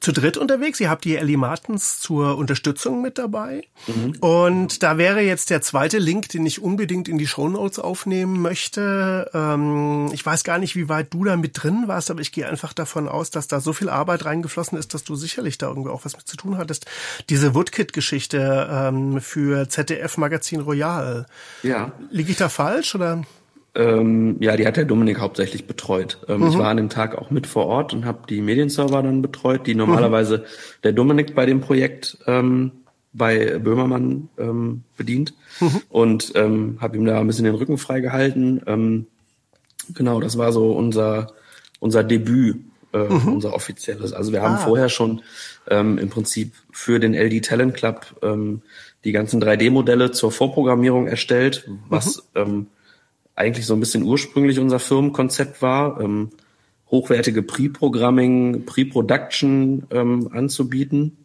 zu 0.00 0.12
dritt 0.12 0.36
unterwegs. 0.36 0.80
Ihr 0.80 0.90
habt 0.90 1.04
die 1.04 1.16
Ellie 1.16 1.36
Martens 1.36 2.00
zur 2.00 2.36
Unterstützung 2.36 3.02
mit 3.02 3.18
dabei. 3.18 3.64
Mhm. 3.86 4.16
Und 4.20 4.82
da 4.82 4.98
wäre 4.98 5.20
jetzt 5.20 5.50
der 5.50 5.60
zweite 5.60 5.98
Link, 5.98 6.28
den 6.30 6.46
ich 6.46 6.62
unbedingt 6.62 7.08
in 7.08 7.18
die 7.18 7.26
Show 7.26 7.48
Notes 7.48 7.78
aufnehmen 7.78 8.40
möchte. 8.40 9.30
Ähm, 9.34 10.10
ich 10.12 10.24
weiß 10.24 10.42
gar 10.44 10.58
nicht, 10.58 10.74
wie 10.74 10.88
weit 10.88 11.12
du 11.12 11.24
da 11.24 11.36
mit 11.36 11.62
drin 11.62 11.84
warst, 11.86 12.10
aber 12.10 12.20
ich 12.20 12.32
gehe 12.32 12.48
einfach 12.48 12.72
davon 12.72 13.08
aus, 13.08 13.30
dass 13.30 13.46
da 13.46 13.60
so 13.60 13.72
viel 13.72 13.88
Arbeit 13.88 14.24
reingeflossen 14.24 14.78
ist, 14.78 14.94
dass 14.94 15.04
du 15.04 15.16
sicherlich 15.16 15.58
da 15.58 15.68
irgendwie 15.68 15.90
auch 15.90 16.04
was 16.04 16.16
mit 16.16 16.26
zu 16.26 16.36
tun 16.36 16.56
hattest. 16.56 16.86
Diese 17.28 17.54
Woodkit-Geschichte 17.54 18.68
ähm, 18.70 19.20
für 19.20 19.68
ZDF 19.68 20.16
Magazin 20.16 20.60
Royal. 20.60 21.26
Ja. 21.62 21.92
Liege 22.10 22.32
ich 22.32 22.38
da 22.38 22.48
falsch 22.48 22.94
oder? 22.94 23.22
Ähm, 23.76 24.36
ja, 24.40 24.56
die 24.56 24.66
hat 24.66 24.76
der 24.76 24.84
Dominik 24.84 25.18
hauptsächlich 25.18 25.66
betreut. 25.66 26.18
Ähm, 26.28 26.40
mhm. 26.40 26.48
Ich 26.48 26.58
war 26.58 26.68
an 26.68 26.76
dem 26.76 26.88
Tag 26.88 27.16
auch 27.16 27.30
mit 27.30 27.46
vor 27.46 27.66
Ort 27.66 27.92
und 27.92 28.04
habe 28.04 28.20
die 28.28 28.40
Medienserver 28.40 29.02
dann 29.02 29.20
betreut, 29.20 29.66
die 29.66 29.74
normalerweise 29.74 30.38
mhm. 30.38 30.42
der 30.84 30.92
Dominik 30.92 31.34
bei 31.34 31.44
dem 31.44 31.60
Projekt 31.60 32.18
ähm, 32.26 32.72
bei 33.12 33.58
Böhmermann 33.58 34.28
ähm, 34.38 34.82
bedient 34.96 35.34
mhm. 35.60 35.80
und 35.88 36.32
ähm, 36.34 36.78
habe 36.80 36.96
ihm 36.96 37.04
da 37.04 37.20
ein 37.20 37.26
bisschen 37.26 37.44
den 37.44 37.54
Rücken 37.54 37.78
freigehalten. 37.78 38.62
Ähm, 38.66 39.06
genau, 39.92 40.20
das 40.20 40.38
war 40.38 40.52
so 40.52 40.72
unser 40.72 41.32
unser 41.80 42.02
Debüt, 42.02 42.56
äh, 42.92 42.98
mhm. 42.98 43.34
unser 43.34 43.54
offizielles. 43.54 44.12
Also 44.12 44.32
wir 44.32 44.40
haben 44.40 44.54
ah. 44.54 44.58
vorher 44.58 44.88
schon 44.88 45.22
ähm, 45.68 45.98
im 45.98 46.10
Prinzip 46.10 46.52
für 46.70 46.98
den 46.98 47.14
LD 47.14 47.44
Talent 47.44 47.74
Club 47.74 48.06
die 49.04 49.12
ganzen 49.12 49.42
3D-Modelle 49.42 50.12
zur 50.12 50.32
Vorprogrammierung 50.32 51.06
erstellt, 51.06 51.68
was 51.90 52.24
mhm. 52.34 52.68
Eigentlich 53.36 53.66
so 53.66 53.74
ein 53.74 53.80
bisschen 53.80 54.04
ursprünglich 54.04 54.58
unser 54.58 54.78
Firmenkonzept 54.78 55.62
war, 55.62 56.00
ähm, 56.00 56.30
hochwertige 56.90 57.42
Pre-Programming, 57.42 58.64
Pre-Production 58.64 59.86
ähm, 59.90 60.28
anzubieten. 60.32 61.16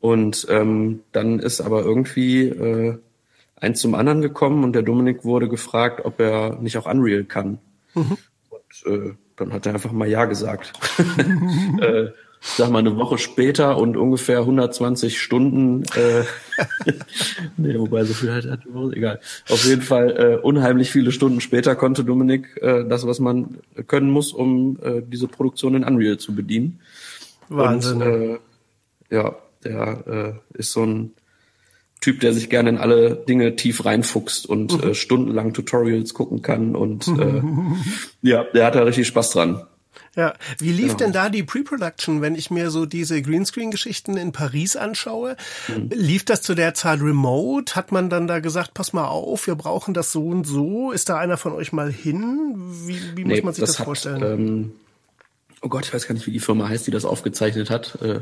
Und 0.00 0.46
ähm, 0.50 1.00
dann 1.12 1.38
ist 1.38 1.60
aber 1.60 1.82
irgendwie 1.82 2.48
äh, 2.48 2.98
eins 3.56 3.80
zum 3.80 3.94
anderen 3.94 4.22
gekommen 4.22 4.64
und 4.64 4.72
der 4.72 4.82
Dominik 4.82 5.24
wurde 5.24 5.48
gefragt, 5.48 6.04
ob 6.04 6.20
er 6.20 6.56
nicht 6.60 6.78
auch 6.78 6.86
Unreal 6.86 7.24
kann. 7.24 7.58
Mhm. 7.94 8.16
Und 8.48 8.92
äh, 8.92 9.14
dann 9.36 9.52
hat 9.52 9.66
er 9.66 9.74
einfach 9.74 9.92
mal 9.92 10.08
Ja 10.08 10.24
gesagt. 10.24 10.72
äh, 11.80 12.08
sag 12.40 12.70
mal, 12.70 12.78
eine 12.78 12.96
Woche 12.96 13.18
später 13.18 13.76
und 13.76 13.96
ungefähr 13.96 14.40
120 14.40 15.20
Stunden, 15.20 15.84
äh, 15.94 16.24
nee, 17.56 17.78
wobei 17.78 18.04
so 18.04 18.14
viel 18.14 18.32
halt 18.32 18.50
hat, 18.50 18.60
egal. 18.92 19.20
Auf 19.48 19.64
jeden 19.64 19.82
Fall 19.82 20.10
äh, 20.16 20.36
unheimlich 20.36 20.90
viele 20.90 21.12
Stunden 21.12 21.40
später 21.40 21.76
konnte 21.76 22.02
Dominik 22.02 22.56
äh, 22.62 22.84
das, 22.88 23.06
was 23.06 23.20
man 23.20 23.58
können 23.86 24.10
muss, 24.10 24.32
um 24.32 24.78
äh, 24.82 25.02
diese 25.02 25.28
Produktion 25.28 25.74
in 25.74 25.84
Unreal 25.84 26.18
zu 26.18 26.34
bedienen. 26.34 26.80
Wahnsinn. 27.48 28.02
Und, 28.02 28.08
äh, 28.08 28.38
ja, 29.10 29.36
der 29.64 30.40
äh, 30.54 30.58
ist 30.58 30.72
so 30.72 30.84
ein 30.84 31.12
Typ, 32.00 32.20
der 32.20 32.32
sich 32.32 32.48
gerne 32.48 32.70
in 32.70 32.78
alle 32.78 33.14
Dinge 33.14 33.56
tief 33.56 33.84
reinfuchst 33.84 34.46
und 34.46 34.82
mhm. 34.82 34.90
äh, 34.90 34.94
stundenlang 34.94 35.52
Tutorials 35.52 36.14
gucken 36.14 36.40
kann 36.40 36.74
und 36.74 37.06
äh, 37.08 37.42
ja, 38.22 38.44
der 38.44 38.66
hat 38.66 38.74
da 38.74 38.82
richtig 38.82 39.06
Spaß 39.08 39.32
dran. 39.32 39.62
Ja, 40.16 40.34
wie 40.58 40.72
lief 40.72 40.88
genau. 40.88 40.98
denn 40.98 41.12
da 41.12 41.28
die 41.28 41.44
Pre-Production, 41.44 42.20
wenn 42.20 42.34
ich 42.34 42.50
mir 42.50 42.70
so 42.70 42.84
diese 42.84 43.22
Greenscreen-Geschichten 43.22 44.16
in 44.16 44.32
Paris 44.32 44.74
anschaue? 44.74 45.36
Mhm. 45.68 45.90
Lief 45.92 46.24
das 46.24 46.42
zu 46.42 46.54
der 46.54 46.74
Zeit 46.74 47.00
remote? 47.00 47.76
Hat 47.76 47.92
man 47.92 48.10
dann 48.10 48.26
da 48.26 48.40
gesagt, 48.40 48.74
pass 48.74 48.92
mal 48.92 49.06
auf, 49.06 49.46
wir 49.46 49.54
brauchen 49.54 49.94
das 49.94 50.10
so 50.10 50.26
und 50.26 50.46
so? 50.46 50.90
Ist 50.90 51.08
da 51.08 51.16
einer 51.16 51.36
von 51.36 51.52
euch 51.52 51.72
mal 51.72 51.92
hin? 51.92 52.56
Wie, 52.86 53.00
wie 53.16 53.24
nee, 53.24 53.36
muss 53.36 53.44
man 53.44 53.54
sich 53.54 53.62
das, 53.62 53.70
das 53.70 53.78
hat, 53.78 53.84
vorstellen? 53.84 54.22
Ähm, 54.22 54.72
oh 55.62 55.68
Gott, 55.68 55.86
ich 55.86 55.94
weiß 55.94 56.08
gar 56.08 56.14
nicht, 56.14 56.26
wie 56.26 56.32
die 56.32 56.40
Firma 56.40 56.68
heißt, 56.68 56.88
die 56.88 56.92
das 56.92 57.04
aufgezeichnet 57.04 57.70
hat. 57.70 57.96
Äh, 58.02 58.20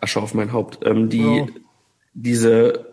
Asche 0.00 0.20
auf 0.20 0.34
mein 0.34 0.52
Haupt. 0.52 0.84
Ähm, 0.84 1.08
die, 1.08 1.24
oh. 1.24 1.48
diese 2.14 2.91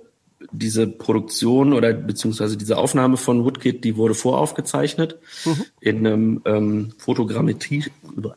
diese 0.51 0.87
Produktion 0.87 1.73
oder 1.73 1.93
beziehungsweise 1.93 2.57
diese 2.57 2.77
Aufnahme 2.77 3.17
von 3.17 3.43
Woodkit, 3.43 3.83
die 3.83 3.97
wurde 3.97 4.13
voraufgezeichnet 4.13 5.17
mhm. 5.45 5.65
in 5.81 6.07
einem 6.07 6.41
ähm, 6.45 6.93
Fotogrammetrie, 6.97 7.85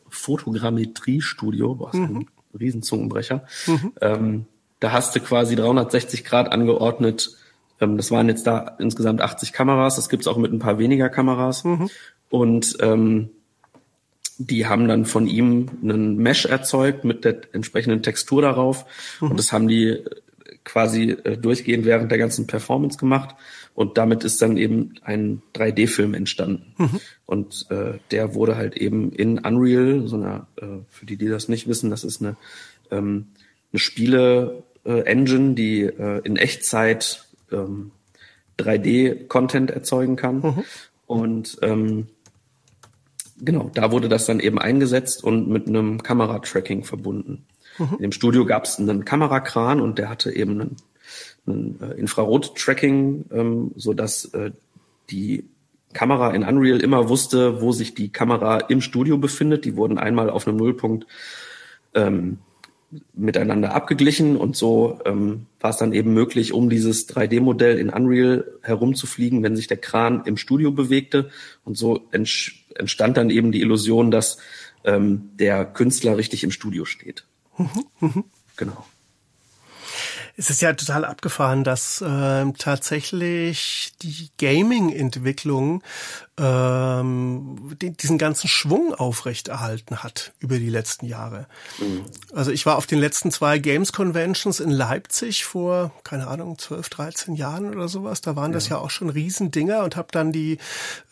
Fotogrammetrie-Studio, 0.09 1.75
boah, 1.75 1.95
mhm. 1.95 2.17
ein 2.17 2.27
Riesenzungenbrecher. 2.59 3.45
Mhm. 3.67 3.93
Ähm, 4.01 4.45
da 4.79 4.91
hast 4.91 5.15
du 5.15 5.21
quasi 5.21 5.55
360 5.55 6.25
Grad 6.25 6.51
angeordnet. 6.51 7.37
Ähm, 7.79 7.95
das 7.97 8.11
waren 8.11 8.27
jetzt 8.27 8.45
da 8.47 8.75
insgesamt 8.79 9.21
80 9.21 9.53
Kameras. 9.53 9.95
Das 9.95 10.09
gibt's 10.09 10.27
auch 10.27 10.37
mit 10.37 10.51
ein 10.51 10.59
paar 10.59 10.77
weniger 10.77 11.09
Kameras. 11.09 11.63
Mhm. 11.63 11.89
Und 12.29 12.77
ähm, 12.81 13.29
die 14.37 14.65
haben 14.67 14.87
dann 14.87 15.05
von 15.05 15.27
ihm 15.27 15.69
einen 15.81 16.17
Mesh 16.17 16.45
erzeugt 16.45 17.05
mit 17.05 17.23
der 17.23 17.53
entsprechenden 17.53 18.03
Textur 18.03 18.41
darauf. 18.41 18.85
Mhm. 19.21 19.31
Und 19.31 19.39
das 19.39 19.53
haben 19.53 19.67
die 19.67 20.03
quasi 20.63 21.11
äh, 21.11 21.37
durchgehend 21.37 21.85
während 21.85 22.11
der 22.11 22.17
ganzen 22.17 22.47
Performance 22.47 22.97
gemacht 22.97 23.35
und 23.75 23.97
damit 23.97 24.23
ist 24.23 24.41
dann 24.41 24.57
eben 24.57 24.93
ein 25.01 25.41
3D-Film 25.55 26.13
entstanden. 26.13 26.73
Mhm. 26.77 26.99
Und 27.25 27.65
äh, 27.69 27.99
der 28.11 28.35
wurde 28.35 28.55
halt 28.55 28.77
eben 28.77 29.11
in 29.11 29.39
Unreal, 29.39 30.07
so 30.07 30.15
einer, 30.15 30.47
äh, 30.57 30.65
für 30.89 31.05
die, 31.05 31.17
die 31.17 31.27
das 31.27 31.49
nicht 31.49 31.67
wissen, 31.67 31.89
das 31.89 32.03
ist 32.03 32.21
eine, 32.21 32.35
ähm, 32.91 33.27
eine 33.71 33.79
Spiele-Engine, 33.79 35.55
die 35.55 35.81
äh, 35.81 36.21
in 36.23 36.37
Echtzeit 36.37 37.25
ähm, 37.51 37.91
3D-Content 38.59 39.71
erzeugen 39.71 40.15
kann. 40.15 40.37
Mhm. 40.37 40.63
Und 41.07 41.57
ähm, 41.61 42.07
genau, 43.41 43.71
da 43.73 43.91
wurde 43.91 44.09
das 44.09 44.25
dann 44.25 44.39
eben 44.39 44.59
eingesetzt 44.59 45.23
und 45.23 45.49
mit 45.49 45.67
einem 45.67 46.03
Kameratracking 46.03 46.83
verbunden. 46.83 47.45
Mhm. 47.77 47.97
Im 47.99 48.11
Studio 48.11 48.45
gab 48.45 48.65
es 48.65 48.79
einen 48.79 49.05
Kamerakran 49.05 49.81
und 49.81 49.97
der 49.97 50.09
hatte 50.09 50.31
eben 50.31 50.61
einen, 50.61 50.75
einen 51.45 51.79
äh, 51.81 51.93
Infrarot-Tracking, 51.99 53.25
ähm, 53.31 53.71
so 53.75 53.93
dass 53.93 54.25
äh, 54.33 54.51
die 55.09 55.45
Kamera 55.93 56.31
in 56.31 56.43
Unreal 56.43 56.81
immer 56.81 57.09
wusste, 57.09 57.61
wo 57.61 57.71
sich 57.71 57.93
die 57.93 58.09
Kamera 58.09 58.57
im 58.57 58.81
Studio 58.81 59.17
befindet. 59.17 59.65
Die 59.65 59.75
wurden 59.75 59.97
einmal 59.97 60.29
auf 60.29 60.47
einem 60.47 60.57
Nullpunkt 60.57 61.05
ähm, 61.93 62.39
miteinander 63.13 63.73
abgeglichen 63.73 64.37
und 64.37 64.55
so 64.55 64.99
ähm, 65.05 65.47
war 65.59 65.71
es 65.71 65.77
dann 65.77 65.93
eben 65.93 66.13
möglich, 66.13 66.53
um 66.53 66.69
dieses 66.69 67.09
3D-Modell 67.09 67.77
in 67.77 67.89
Unreal 67.89 68.45
herumzufliegen, 68.61 69.41
wenn 69.43 69.55
sich 69.55 69.67
der 69.67 69.77
Kran 69.77 70.23
im 70.25 70.37
Studio 70.37 70.71
bewegte. 70.71 71.29
Und 71.63 71.77
so 71.77 72.07
entstand 72.11 73.17
dann 73.17 73.29
eben 73.29 73.51
die 73.51 73.61
Illusion, 73.61 74.11
dass 74.11 74.37
ähm, 74.83 75.31
der 75.39 75.65
Künstler 75.65 76.17
richtig 76.17 76.43
im 76.43 76.51
Studio 76.51 76.85
steht. 76.85 77.25
Genau. 78.55 78.85
Es 80.35 80.49
ist 80.49 80.61
ja 80.61 80.73
total 80.73 81.05
abgefahren, 81.05 81.63
dass 81.63 82.01
äh, 82.01 82.45
tatsächlich 82.57 83.93
die 84.01 84.29
Gaming-Entwicklung 84.39 85.83
ähm, 86.39 87.75
die, 87.79 87.91
diesen 87.91 88.17
ganzen 88.17 88.47
Schwung 88.47 88.95
aufrechterhalten 88.95 90.01
hat 90.01 90.33
über 90.39 90.57
die 90.57 90.69
letzten 90.69 91.05
Jahre. 91.05 91.45
Mhm. 91.79 92.05
Also 92.33 92.49
ich 92.49 92.65
war 92.65 92.77
auf 92.77 92.87
den 92.87 92.97
letzten 92.97 93.29
zwei 93.29 93.59
Games 93.59 93.93
Conventions 93.93 94.59
in 94.59 94.71
Leipzig 94.71 95.45
vor, 95.45 95.91
keine 96.03 96.27
Ahnung, 96.27 96.57
12, 96.57 96.89
13 96.89 97.35
Jahren 97.35 97.71
oder 97.71 97.87
sowas. 97.87 98.21
Da 98.21 98.35
waren 98.35 98.51
ja. 98.51 98.55
das 98.55 98.69
ja 98.69 98.79
auch 98.79 98.89
schon 98.89 99.09
Riesendinger 99.09 99.83
und 99.83 99.95
habe 99.95 100.07
dann 100.11 100.31
die, 100.31 100.57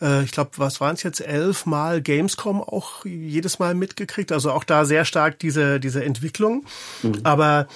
äh, 0.00 0.24
ich 0.24 0.32
glaube, 0.32 0.50
was 0.56 0.80
waren 0.80 0.94
es 0.94 1.04
jetzt, 1.04 1.20
elf 1.20 1.66
Mal 1.66 2.02
Gamescom 2.02 2.60
auch 2.60 3.04
jedes 3.04 3.60
Mal 3.60 3.76
mitgekriegt. 3.76 4.32
Also 4.32 4.50
auch 4.50 4.64
da 4.64 4.84
sehr 4.84 5.04
stark 5.04 5.38
diese, 5.38 5.78
diese 5.78 6.04
Entwicklung. 6.04 6.64
Mhm. 7.04 7.20
Aber 7.22 7.68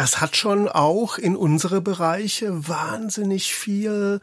das 0.00 0.22
hat 0.22 0.34
schon 0.34 0.66
auch 0.66 1.18
in 1.18 1.36
unsere 1.36 1.82
Bereiche 1.82 2.66
wahnsinnig 2.66 3.54
viel 3.54 4.20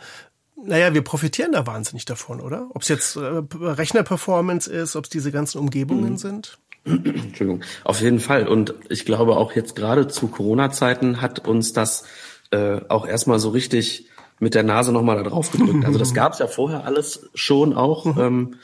naja, 0.65 0.91
wir 0.95 1.03
profitieren 1.03 1.51
da 1.51 1.67
wahnsinnig 1.67 2.05
davon, 2.05 2.41
oder? 2.41 2.71
Ob 2.73 2.81
es 2.81 2.87
jetzt 2.87 3.15
äh, 3.15 3.19
Rechnerperformance 3.19 4.71
ist, 4.71 4.95
ob 4.95 5.03
es 5.03 5.11
diese 5.11 5.31
ganzen 5.31 5.59
Umgebungen 5.59 6.13
mhm. 6.13 6.17
sind. 6.17 6.57
Entschuldigung. 6.85 7.61
Auf 7.83 8.01
jeden 8.01 8.19
Fall. 8.19 8.47
Und 8.47 8.73
ich 8.89 9.05
glaube 9.05 9.37
auch 9.37 9.51
jetzt 9.51 9.75
gerade 9.75 10.07
zu 10.07 10.29
Corona-Zeiten 10.29 11.21
hat 11.21 11.47
uns 11.47 11.73
das 11.73 12.05
äh, 12.49 12.81
auch 12.87 13.05
erstmal 13.07 13.37
so 13.37 13.49
richtig 13.49 14.07
mit 14.39 14.55
der 14.55 14.63
Nase 14.63 14.91
nochmal 14.91 15.17
da 15.17 15.29
drauf 15.29 15.51
gedrückt. 15.51 15.85
Also 15.85 15.99
das 15.99 16.13
gab 16.15 16.33
es 16.33 16.39
ja 16.39 16.47
vorher 16.47 16.85
alles 16.85 17.29
schon 17.35 17.75
auch. 17.75 18.05
Mhm. 18.05 18.19
Ähm, 18.19 18.55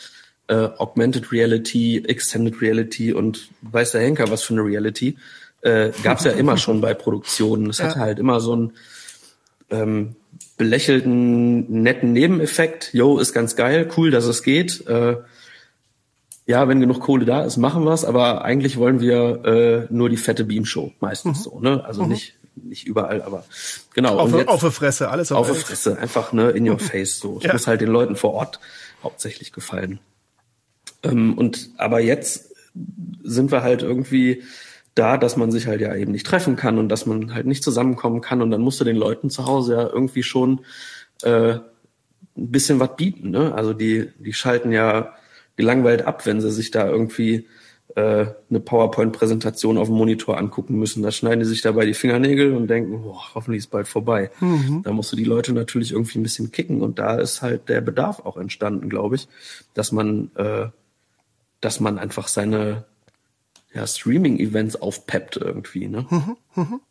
äh, 0.47 0.69
Augmented 0.79 1.31
Reality, 1.31 2.03
Extended 2.07 2.59
Reality 2.59 3.13
und 3.13 3.49
weiß 3.61 3.91
der 3.91 4.01
Henker, 4.01 4.31
was 4.31 4.41
für 4.41 4.53
eine 4.53 4.63
Reality, 4.63 5.15
äh, 5.63 5.91
gab 6.03 6.19
es 6.19 6.25
ja 6.25 6.31
immer 6.31 6.57
schon 6.57 6.81
bei 6.81 6.93
Produktionen. 6.93 7.69
Es 7.69 7.79
ja. 7.79 7.85
hatte 7.85 7.99
halt 7.99 8.19
immer 8.19 8.39
so 8.39 8.53
einen 8.53 8.73
ähm, 9.69 10.15
belächelten, 10.57 11.81
netten 11.81 12.13
Nebeneffekt. 12.13 12.93
Yo, 12.93 13.17
ist 13.17 13.33
ganz 13.33 13.55
geil, 13.55 13.89
cool, 13.97 14.11
dass 14.11 14.25
es 14.25 14.43
geht. 14.43 14.85
Äh, 14.87 15.17
ja, 16.45 16.67
wenn 16.67 16.81
genug 16.81 16.99
Kohle 16.99 17.25
da 17.25 17.43
ist, 17.43 17.57
machen 17.57 17.85
wir's, 17.85 18.03
aber 18.03 18.43
eigentlich 18.43 18.77
wollen 18.77 18.99
wir 18.99 19.45
äh, 19.89 19.93
nur 19.93 20.09
die 20.09 20.17
fette 20.17 20.43
Beam-Show, 20.43 20.91
meistens 20.99 21.39
mhm. 21.39 21.43
so, 21.43 21.59
ne? 21.59 21.83
Also 21.85 22.03
mhm. 22.03 22.09
nicht 22.09 22.35
nicht 22.55 22.85
überall, 22.85 23.21
aber 23.23 23.45
genau. 23.93 24.19
Auf, 24.19 24.31
jetzt, 24.31 24.47
auf 24.47 24.61
der 24.61 24.71
Fresse, 24.71 25.09
alles 25.09 25.31
auf, 25.31 25.49
auf 25.49 25.57
der 25.57 25.65
Fresse, 25.65 25.97
einfach 25.97 26.33
ne 26.33 26.51
in 26.51 26.69
your 26.69 26.77
face 26.77 27.19
so. 27.19 27.37
Es 27.39 27.45
ja. 27.45 27.53
muss 27.53 27.65
halt 27.65 27.81
den 27.81 27.89
Leuten 27.89 28.15
vor 28.15 28.33
Ort 28.33 28.59
hauptsächlich 29.01 29.51
gefallen. 29.51 29.99
Ähm, 31.01 31.37
und 31.37 31.71
aber 31.77 31.99
jetzt 31.99 32.53
sind 33.23 33.51
wir 33.51 33.63
halt 33.63 33.81
irgendwie 33.81 34.43
da, 34.95 35.17
dass 35.17 35.37
man 35.37 35.51
sich 35.51 35.67
halt 35.67 35.81
ja 35.81 35.95
eben 35.95 36.11
nicht 36.11 36.25
treffen 36.25 36.55
kann 36.55 36.77
und 36.77 36.89
dass 36.89 37.05
man 37.05 37.33
halt 37.33 37.45
nicht 37.45 37.63
zusammenkommen 37.63 38.21
kann 38.21 38.41
und 38.41 38.51
dann 38.51 38.61
musst 38.61 38.79
du 38.79 38.83
den 38.83 38.95
Leuten 38.95 39.29
zu 39.29 39.45
Hause 39.45 39.73
ja 39.73 39.87
irgendwie 39.87 40.23
schon 40.23 40.61
äh, 41.23 41.53
ein 41.53 41.61
bisschen 42.35 42.79
was 42.79 42.95
bieten. 42.95 43.31
Ne? 43.31 43.53
Also 43.53 43.73
die 43.73 44.09
die 44.19 44.33
schalten 44.33 44.71
ja 44.71 45.13
gelangweilt 45.55 46.05
ab, 46.05 46.25
wenn 46.25 46.41
sie 46.41 46.51
sich 46.51 46.71
da 46.71 46.87
irgendwie 46.87 47.47
äh, 47.95 48.25
eine 48.49 48.59
PowerPoint-Präsentation 48.59 49.77
auf 49.77 49.87
dem 49.87 49.97
Monitor 49.97 50.37
angucken 50.37 50.77
müssen. 50.77 51.03
Da 51.03 51.11
schneiden 51.11 51.39
die 51.39 51.45
sich 51.45 51.61
dabei 51.61 51.85
die 51.85 51.93
Fingernägel 51.93 52.55
und 52.55 52.67
denken, 52.67 53.03
boah, 53.03 53.35
hoffentlich 53.35 53.59
ist 53.59 53.71
bald 53.71 53.87
vorbei. 53.87 54.31
Mhm. 54.39 54.81
Da 54.83 54.91
musst 54.91 55.11
du 55.11 55.15
die 55.15 55.23
Leute 55.23 55.53
natürlich 55.53 55.91
irgendwie 55.91 56.19
ein 56.19 56.23
bisschen 56.23 56.51
kicken 56.51 56.81
und 56.81 56.97
da 56.99 57.15
ist 57.15 57.41
halt 57.41 57.69
der 57.69 57.81
Bedarf 57.81 58.19
auch 58.19 58.37
entstanden, 58.37 58.89
glaube 58.89 59.15
ich, 59.15 59.27
dass 59.73 59.91
man, 59.91 60.31
äh, 60.35 60.67
dass 61.61 61.79
man 61.79 61.99
einfach 61.99 62.27
seine 62.27 62.85
ja, 63.73 63.87
Streaming-Events 63.87 64.75
aufpeppt 64.77 65.37
irgendwie. 65.37 65.87
Ne? 65.87 66.05
Mhm. 66.09 66.37
Mhm. 66.55 66.81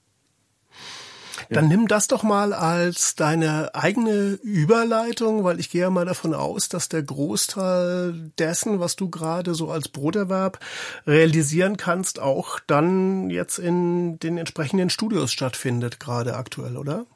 Dann 1.51 1.69
nimm 1.69 1.87
das 1.89 2.09
doch 2.09 2.23
mal 2.23 2.53
als 2.53 3.15
deine 3.15 3.75
eigene 3.75 4.39
Überleitung, 4.43 5.45
weil 5.45 5.61
ich 5.61 5.71
gehe 5.71 5.83
ja 5.83 5.91
mal 5.91 6.07
davon 6.07 6.35
aus, 6.35 6.69
dass 6.69 6.89
der 6.89 7.03
Großteil 7.03 8.31
dessen, 8.39 8.81
was 8.81 8.97
du 8.97 9.11
gerade 9.11 9.55
so 9.55 9.71
als 9.71 9.89
Broterwerb 9.89 10.61
realisieren 11.07 11.77
kannst, 11.77 12.21
auch 12.21 12.59
dann 12.67 13.29
jetzt 13.31 13.59
in 13.59 14.19
den 14.19 14.39
entsprechenden 14.39 14.89
Studios 14.89 15.33
stattfindet, 15.33 16.01
gerade 16.01 16.37
aktuell, 16.37 16.77
oder? 16.77 17.07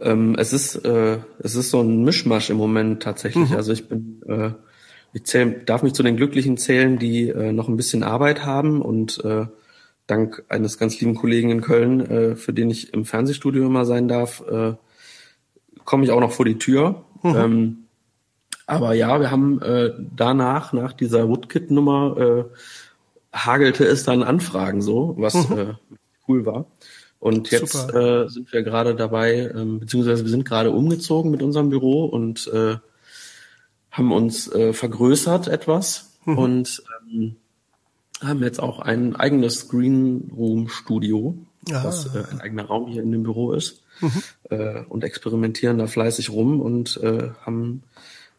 Ähm, 0.00 0.36
es 0.38 0.52
ist 0.52 0.76
äh, 0.76 1.18
es 1.40 1.56
ist 1.56 1.70
so 1.70 1.80
ein 1.80 2.04
Mischmasch 2.04 2.50
im 2.50 2.56
Moment 2.56 3.02
tatsächlich. 3.02 3.50
Mhm. 3.50 3.56
Also 3.56 3.72
ich 3.72 3.88
bin 3.88 4.22
äh, 4.28 4.50
ich 5.12 5.24
zähl, 5.24 5.62
darf 5.64 5.82
mich 5.82 5.92
zu 5.92 6.02
den 6.02 6.16
Glücklichen 6.16 6.56
zählen, 6.56 6.98
die 6.98 7.28
äh, 7.28 7.52
noch 7.52 7.68
ein 7.68 7.76
bisschen 7.76 8.02
Arbeit 8.02 8.44
haben 8.44 8.80
und 8.82 9.24
äh, 9.24 9.46
dank 10.06 10.44
eines 10.48 10.78
ganz 10.78 11.00
lieben 11.00 11.14
Kollegen 11.14 11.50
in 11.50 11.60
Köln, 11.60 12.00
äh, 12.00 12.36
für 12.36 12.52
den 12.52 12.70
ich 12.70 12.92
im 12.94 13.04
Fernsehstudio 13.04 13.66
immer 13.66 13.84
sein 13.84 14.08
darf, 14.08 14.42
äh, 14.48 14.74
komme 15.84 16.04
ich 16.04 16.10
auch 16.10 16.20
noch 16.20 16.32
vor 16.32 16.44
die 16.44 16.58
Tür. 16.58 17.04
Mhm. 17.22 17.36
Ähm, 17.36 17.76
aber 18.66 18.94
ja, 18.94 19.20
wir 19.20 19.30
haben 19.30 19.60
äh, 19.62 19.90
danach, 20.14 20.72
nach 20.72 20.92
dieser 20.92 21.28
Woodkit-Nummer, 21.28 22.16
äh, 22.18 22.44
hagelte 23.32 23.84
es 23.84 24.04
dann 24.04 24.22
Anfragen 24.22 24.82
so, 24.82 25.16
was 25.18 25.48
mhm. 25.48 25.58
äh, 25.58 25.74
cool 26.28 26.46
war. 26.46 26.66
Und 27.18 27.50
jetzt 27.50 27.92
äh, 27.92 28.28
sind 28.28 28.52
wir 28.52 28.62
gerade 28.62 28.94
dabei, 28.94 29.52
ähm, 29.54 29.80
beziehungsweise 29.80 30.24
wir 30.24 30.30
sind 30.30 30.44
gerade 30.44 30.70
umgezogen 30.70 31.30
mit 31.30 31.42
unserem 31.42 31.68
Büro 31.68 32.06
und 32.06 32.46
äh, 32.52 32.76
haben 33.90 34.12
uns 34.12 34.50
äh, 34.52 34.72
vergrößert 34.72 35.48
etwas 35.48 36.18
mhm. 36.24 36.38
und 36.38 36.82
ähm, 37.10 37.36
haben 38.20 38.42
jetzt 38.42 38.60
auch 38.60 38.80
ein 38.80 39.16
eigenes 39.16 39.68
Green 39.68 40.30
Room 40.36 40.68
Studio, 40.68 41.36
ah. 41.70 41.84
was 41.84 42.14
äh, 42.14 42.24
ein 42.30 42.40
eigener 42.40 42.64
Raum 42.64 42.88
hier 42.88 43.02
in 43.02 43.12
dem 43.12 43.22
Büro 43.22 43.52
ist 43.52 43.82
mhm. 44.00 44.22
äh, 44.50 44.82
und 44.88 45.04
experimentieren 45.04 45.78
da 45.78 45.86
fleißig 45.86 46.30
rum 46.30 46.60
und 46.60 46.98
äh, 47.02 47.30
haben 47.44 47.82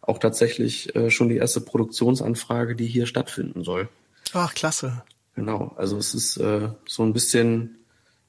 auch 0.02 0.20
tatsächlich 0.20 0.96
äh, 0.96 1.10
schon 1.12 1.30
die 1.30 1.38
erste 1.38 1.62
Produktionsanfrage, 1.62 2.76
die 2.76 2.88
hier 2.88 3.06
stattfinden 3.06 3.64
soll. 3.64 3.90
Ach, 4.34 4.54
klasse. 4.54 5.04
Genau, 5.36 5.74
also 5.78 5.98
es 5.98 6.14
ist 6.14 6.38
äh, 6.38 6.70
so 6.88 7.04
ein 7.04 7.14
bisschen, 7.14 7.78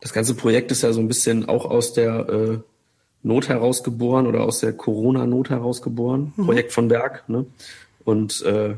das 0.01 0.13
ganze 0.13 0.35
Projekt 0.35 0.71
ist 0.71 0.83
ja 0.83 0.93
so 0.93 1.01
ein 1.01 1.09
bisschen 1.09 1.49
auch 1.49 1.65
aus 1.65 1.93
der 1.93 2.29
äh, 2.29 2.59
Not 3.23 3.49
herausgeboren 3.49 4.27
oder 4.27 4.43
aus 4.43 4.61
der 4.61 4.73
Corona-Not 4.73 5.51
herausgeboren, 5.51 6.33
mhm. 6.37 6.45
Projekt 6.45 6.73
von 6.73 6.89
Berg, 6.89 7.29
ne? 7.29 7.47
Und 8.05 8.43
äh, 8.43 8.77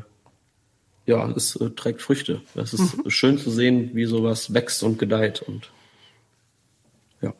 ja, 1.05 1.29
es 1.31 1.55
äh, 1.55 1.71
trägt 1.71 2.01
Früchte. 2.01 2.41
Es 2.53 2.73
ist 2.73 2.97
mhm. 2.97 3.09
schön 3.09 3.37
zu 3.37 3.49
sehen, 3.49 3.91
wie 3.93 4.05
sowas 4.05 4.53
wächst 4.53 4.83
und 4.83 4.99
gedeiht 4.99 5.41
und 5.41 5.71
ja, 7.21 7.33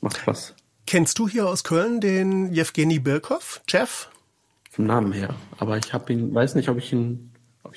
macht 0.00 0.18
Spaß. 0.18 0.54
Kennst 0.86 1.18
du 1.18 1.28
hier 1.28 1.46
aus 1.46 1.64
Köln 1.64 2.00
den 2.00 2.52
Jewgeni 2.52 2.98
Birkov, 2.98 3.60
Jeff? 3.68 4.08
Vom 4.70 4.86
Namen 4.86 5.12
her, 5.12 5.34
aber 5.58 5.76
ich 5.76 5.92
habe 5.92 6.12
ihn, 6.12 6.34
weiß 6.34 6.54
nicht, 6.54 6.68
ob 6.68 6.78
ich 6.78 6.92
ihn 6.92 7.30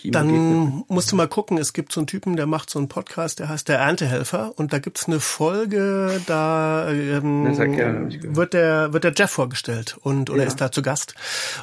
dann 0.06 0.84
musst 0.88 1.12
du 1.12 1.16
mal 1.16 1.28
gucken, 1.28 1.58
es 1.58 1.74
gibt 1.74 1.92
so 1.92 2.00
einen 2.00 2.08
Typen, 2.08 2.36
der 2.36 2.48
macht 2.48 2.70
so 2.70 2.80
einen 2.80 2.88
Podcast, 2.88 3.40
der 3.40 3.50
heißt 3.50 3.68
der 3.68 3.80
Erntehelfer. 3.80 4.54
Und 4.56 4.74
da 4.74 4.80
gibt's 4.80 5.08
eine 5.08 5.20
Folge, 5.20 6.22
da 6.28 6.90
ähm, 6.90 7.46
wird 7.56 8.54
der 8.54 8.94
wird 8.94 9.04
der 9.04 9.14
Jeff 9.16 9.32
vorgestellt 9.32 9.98
und 10.02 10.30
oder 10.30 10.44
ja. 10.44 10.48
ist 10.48 10.62
da 10.62 10.72
zu 10.72 10.82
Gast. 10.82 11.16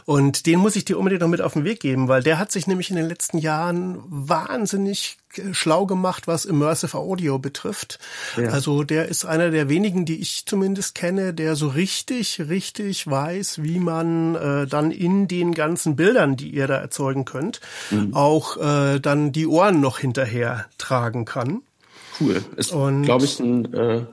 Und 0.05 0.47
den 0.47 0.59
muss 0.59 0.77
ich 0.77 0.85
dir 0.85 0.99
unbedingt 0.99 1.23
noch 1.23 1.29
mit 1.29 1.41
auf 1.41 1.55
den 1.55 1.65
Weg 1.65 1.81
geben, 1.81 2.09
weil 2.09 2.23
der 2.23 2.39
hat 2.39 2.53
sich 2.53 2.67
nämlich 2.67 2.91
in 2.91 2.97
den 2.97 3.09
letzten 3.09 3.39
Jahren 3.39 4.03
wahnsinnig 4.07 5.19
schlau 5.53 5.87
gemacht, 5.87 6.27
was 6.27 6.45
Immersive 6.45 6.97
Audio 6.97 7.39
betrifft. 7.39 7.99
Ja. 8.37 8.49
Also 8.49 8.83
der 8.83 9.09
ist 9.09 9.25
einer 9.25 9.51
der 9.51 9.69
wenigen, 9.69 10.05
die 10.05 10.21
ich 10.21 10.47
zumindest 10.47 10.95
kenne, 10.95 11.35
der 11.35 11.57
so 11.57 11.69
richtig, 11.69 12.41
richtig 12.49 13.07
weiß, 13.07 13.63
wie 13.63 13.79
man 13.79 14.35
äh, 14.35 14.67
dann 14.67 14.91
in 14.91 15.29
den 15.29 15.55
ganzen 15.55 15.97
Bildern, 15.97 16.37
die 16.37 16.51
ihr 16.51 16.67
da 16.67 16.77
erzeugen 16.77 17.25
könnt, 17.25 17.61
mhm. 17.91 18.15
auch 18.15 18.57
äh, 18.57 19.01
dann 19.01 19.33
die 19.33 19.47
Ohren 19.47 19.81
noch 19.81 19.99
hinterher 19.99 20.67
tragen 20.79 21.25
kann. 21.25 21.63
Cool. 22.21 22.43
Ist, 22.57 22.71
glaube 22.71 23.25
ich, 23.25 23.39
ein 23.39 23.73
äh, 23.75 24.05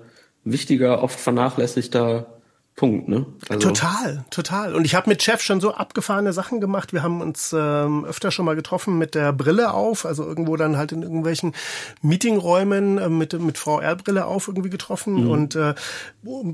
wichtiger, 0.43 1.01
oft 1.01 1.19
vernachlässigter 1.19 2.34
Punkt, 2.75 3.07
ne? 3.07 3.25
Also 3.47 3.69
total, 3.69 4.25
total. 4.29 4.75
Und 4.75 4.83
ich 4.83 4.95
habe 4.95 5.09
mit 5.09 5.23
Chef 5.23 5.41
schon 5.41 5.61
so 5.61 5.73
abgefahrene 5.73 6.33
Sachen 6.33 6.59
gemacht. 6.59 6.91
Wir 6.91 7.03
haben 7.03 7.21
uns 7.21 7.55
ähm, 7.57 8.03
öfter 8.03 8.31
schon 8.31 8.43
mal 8.43 8.55
getroffen 8.57 8.97
mit 8.97 9.15
der 9.15 9.31
Brille 9.31 9.73
auf, 9.73 10.05
also 10.05 10.25
irgendwo 10.25 10.57
dann 10.57 10.75
halt 10.75 10.91
in 10.91 11.01
irgendwelchen 11.01 11.53
Meetingräumen 12.01 12.97
äh, 12.97 13.07
mit 13.07 13.31
mit 13.39 13.57
VR-Brille 13.57 14.25
auf 14.25 14.49
irgendwie 14.49 14.69
getroffen. 14.69 15.23
Mhm. 15.23 15.29
Und 15.31 15.55
äh, 15.55 15.73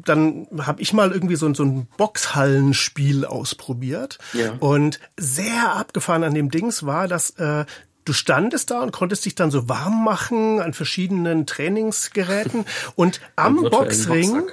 dann 0.06 0.48
habe 0.60 0.80
ich 0.82 0.94
mal 0.94 1.12
irgendwie 1.12 1.36
so, 1.38 1.52
so 1.56 1.64
ein 1.64 1.88
Boxhallenspiel 1.98 3.26
ausprobiert. 3.26 4.20
Ja. 4.34 4.54
Und 4.60 5.00
sehr 5.18 5.74
abgefahren 5.76 6.24
an 6.24 6.36
dem 6.36 6.52
Dings 6.52 6.86
war, 6.86 7.08
dass 7.08 7.32
äh, 7.32 7.66
du 8.06 8.14
standest 8.14 8.72
da 8.72 8.82
und 8.82 8.92
konntest 8.92 9.26
dich 9.26 9.36
dann 9.36 9.52
so 9.52 9.70
warm 9.70 10.04
machen 10.04 10.60
an 10.60 10.74
verschiedenen 10.74 11.46
Trainingsgeräten 11.46 12.66
und 12.96 13.22
am 13.36 13.62
Boxring, 13.62 14.44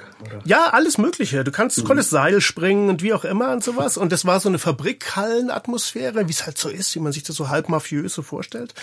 ja, 0.45 0.69
alles 0.71 0.97
Mögliche. 0.97 1.43
Du 1.43 1.51
kannst, 1.51 1.77
mhm. 1.77 1.83
konntest 1.85 2.09
Seil 2.09 2.41
springen 2.41 2.89
und 2.89 3.03
wie 3.03 3.13
auch 3.13 3.25
immer 3.25 3.51
und 3.51 3.63
sowas. 3.63 3.97
Und 3.97 4.11
das 4.11 4.25
war 4.25 4.39
so 4.39 4.49
eine 4.49 4.59
Fabrikhallenatmosphäre, 4.59 6.27
wie 6.27 6.31
es 6.31 6.45
halt 6.45 6.57
so 6.57 6.69
ist, 6.69 6.93
wie 6.95 6.99
man 6.99 7.11
sich 7.11 7.23
das 7.23 7.35
so 7.35 7.49
halb 7.49 7.69
mafiös 7.69 8.13
so 8.13 8.21
vorstellt. 8.21 8.73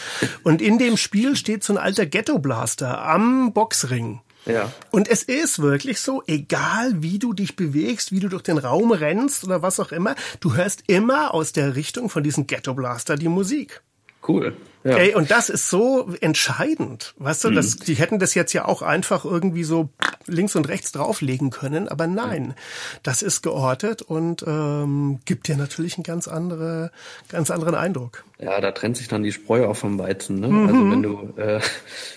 Und 0.42 0.62
in 0.62 0.78
dem 0.78 0.96
Spiel 0.96 1.36
steht 1.36 1.64
so 1.64 1.72
ein 1.72 1.78
alter 1.78 2.06
Ghetto-Blaster 2.06 3.02
am 3.02 3.52
Boxring. 3.52 4.20
Ja. 4.46 4.72
Und 4.90 5.08
es 5.08 5.22
ist 5.24 5.58
wirklich 5.58 6.00
so, 6.00 6.22
egal 6.26 7.02
wie 7.02 7.18
du 7.18 7.32
dich 7.32 7.56
bewegst, 7.56 8.12
wie 8.12 8.20
du 8.20 8.28
durch 8.28 8.42
den 8.42 8.58
Raum 8.58 8.92
rennst 8.92 9.44
oder 9.44 9.60
was 9.60 9.80
auch 9.80 9.92
immer, 9.92 10.14
du 10.40 10.54
hörst 10.54 10.84
immer 10.86 11.34
aus 11.34 11.52
der 11.52 11.74
Richtung 11.74 12.08
von 12.08 12.22
diesem 12.22 12.46
Ghetto 12.46 12.72
Blaster 12.72 13.16
die 13.16 13.28
Musik. 13.28 13.82
Cool. 14.26 14.56
Ja. 14.86 14.98
Ey, 14.98 15.14
und 15.16 15.32
das 15.32 15.48
ist 15.48 15.68
so 15.68 16.08
entscheidend. 16.20 17.14
Weißt 17.18 17.42
du, 17.42 17.50
mhm. 17.50 17.56
das, 17.56 17.76
die 17.76 17.94
hätten 17.94 18.20
das 18.20 18.34
jetzt 18.34 18.52
ja 18.52 18.66
auch 18.66 18.82
einfach 18.82 19.24
irgendwie 19.24 19.64
so 19.64 19.88
links 20.26 20.54
und 20.54 20.68
rechts 20.68 20.92
drauflegen 20.92 21.50
können, 21.50 21.88
aber 21.88 22.06
nein, 22.06 22.54
das 23.02 23.22
ist 23.22 23.42
geortet 23.42 24.02
und 24.02 24.44
ähm, 24.46 25.18
gibt 25.24 25.48
dir 25.48 25.56
natürlich 25.56 25.96
einen 25.96 26.04
ganz 26.04 26.28
andere, 26.28 26.92
ganz 27.28 27.50
anderen 27.50 27.74
Eindruck. 27.74 28.24
Ja, 28.38 28.60
da 28.60 28.70
trennt 28.70 28.96
sich 28.96 29.08
dann 29.08 29.24
die 29.24 29.32
Spreu 29.32 29.66
auch 29.66 29.76
vom 29.76 29.98
Weizen. 29.98 30.38
Ne? 30.38 30.48
Mhm. 30.48 30.68
Also 30.68 30.90
wenn 30.90 31.02
du, 31.02 31.40
äh, 31.40 31.60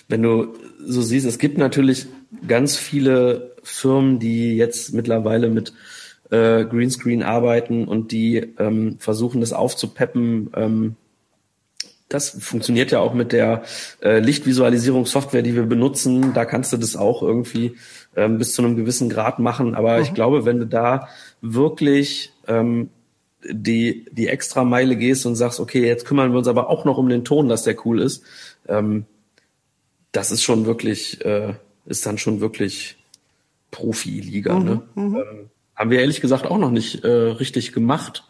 wenn 0.08 0.22
du 0.22 0.54
so 0.86 1.02
siehst, 1.02 1.26
es 1.26 1.40
gibt 1.40 1.58
natürlich 1.58 2.06
ganz 2.48 2.78
viele 2.78 3.56
Firmen, 3.64 4.20
die 4.20 4.56
jetzt 4.56 4.94
mittlerweile 4.94 5.50
mit 5.50 5.74
äh, 6.30 6.66
Greenscreen 6.66 7.24
arbeiten 7.24 7.88
und 7.88 8.12
die 8.12 8.54
ähm, 8.60 8.98
versuchen, 9.00 9.42
das 9.42 9.54
aufzupeppen. 9.54 10.52
Ähm, 10.56 10.96
das 12.10 12.32
funktioniert 12.32 12.92
ja 12.92 13.00
auch 13.00 13.14
mit 13.14 13.32
der 13.32 13.64
äh, 14.02 14.20
Lichtvisualisierungssoftware, 14.20 15.44
die 15.44 15.56
wir 15.56 15.64
benutzen. 15.64 16.34
Da 16.34 16.44
kannst 16.44 16.74
du 16.74 16.78
das 16.78 16.96
auch 16.96 17.22
irgendwie 17.22 17.78
ähm, 18.16 18.40
bis 18.40 18.54
zu 18.54 18.64
einem 18.64 18.76
gewissen 18.76 19.10
Grad 19.10 19.38
machen. 19.38 19.76
Aber 19.76 19.98
mhm. 19.98 20.04
ich 20.04 20.14
glaube, 20.16 20.44
wenn 20.44 20.60
du 20.60 20.66
da 20.66 21.08
wirklich 21.42 22.34
ähm, 22.48 22.90
die, 23.48 24.06
die 24.12 24.28
extra 24.28 24.64
Meile 24.64 24.96
gehst 24.96 25.28
und 25.28 25.36
sagst, 25.36 25.60
okay, 25.60 25.86
jetzt 25.86 26.06
kümmern 26.06 26.32
wir 26.32 26.40
uns 26.40 26.48
aber 26.48 26.70
auch 26.70 26.84
noch 26.84 26.98
um 26.98 27.10
den 27.10 27.24
Ton, 27.24 27.48
dass 27.48 27.64
der 27.64 27.86
cool 27.86 28.02
ist, 28.02 28.24
ähm, 28.68 29.06
das 30.12 30.32
ist 30.32 30.42
schon 30.42 30.66
wirklich, 30.66 31.24
äh, 31.24 31.54
ist 31.86 32.08
dann 32.08 32.18
schon 32.18 32.42
wirklich 32.42 32.98
Profi-Liga. 33.70 34.58
Mhm, 34.58 34.66
ne? 34.66 34.82
Mhm. 34.96 35.16
Ähm, 35.16 35.50
haben 35.76 35.92
wir 35.92 36.00
ehrlich 36.00 36.22
gesagt 36.22 36.48
auch 36.48 36.58
noch 36.58 36.72
nicht 36.72 37.04
äh, 37.06 37.08
richtig 37.08 37.72
gemacht. 37.72 38.26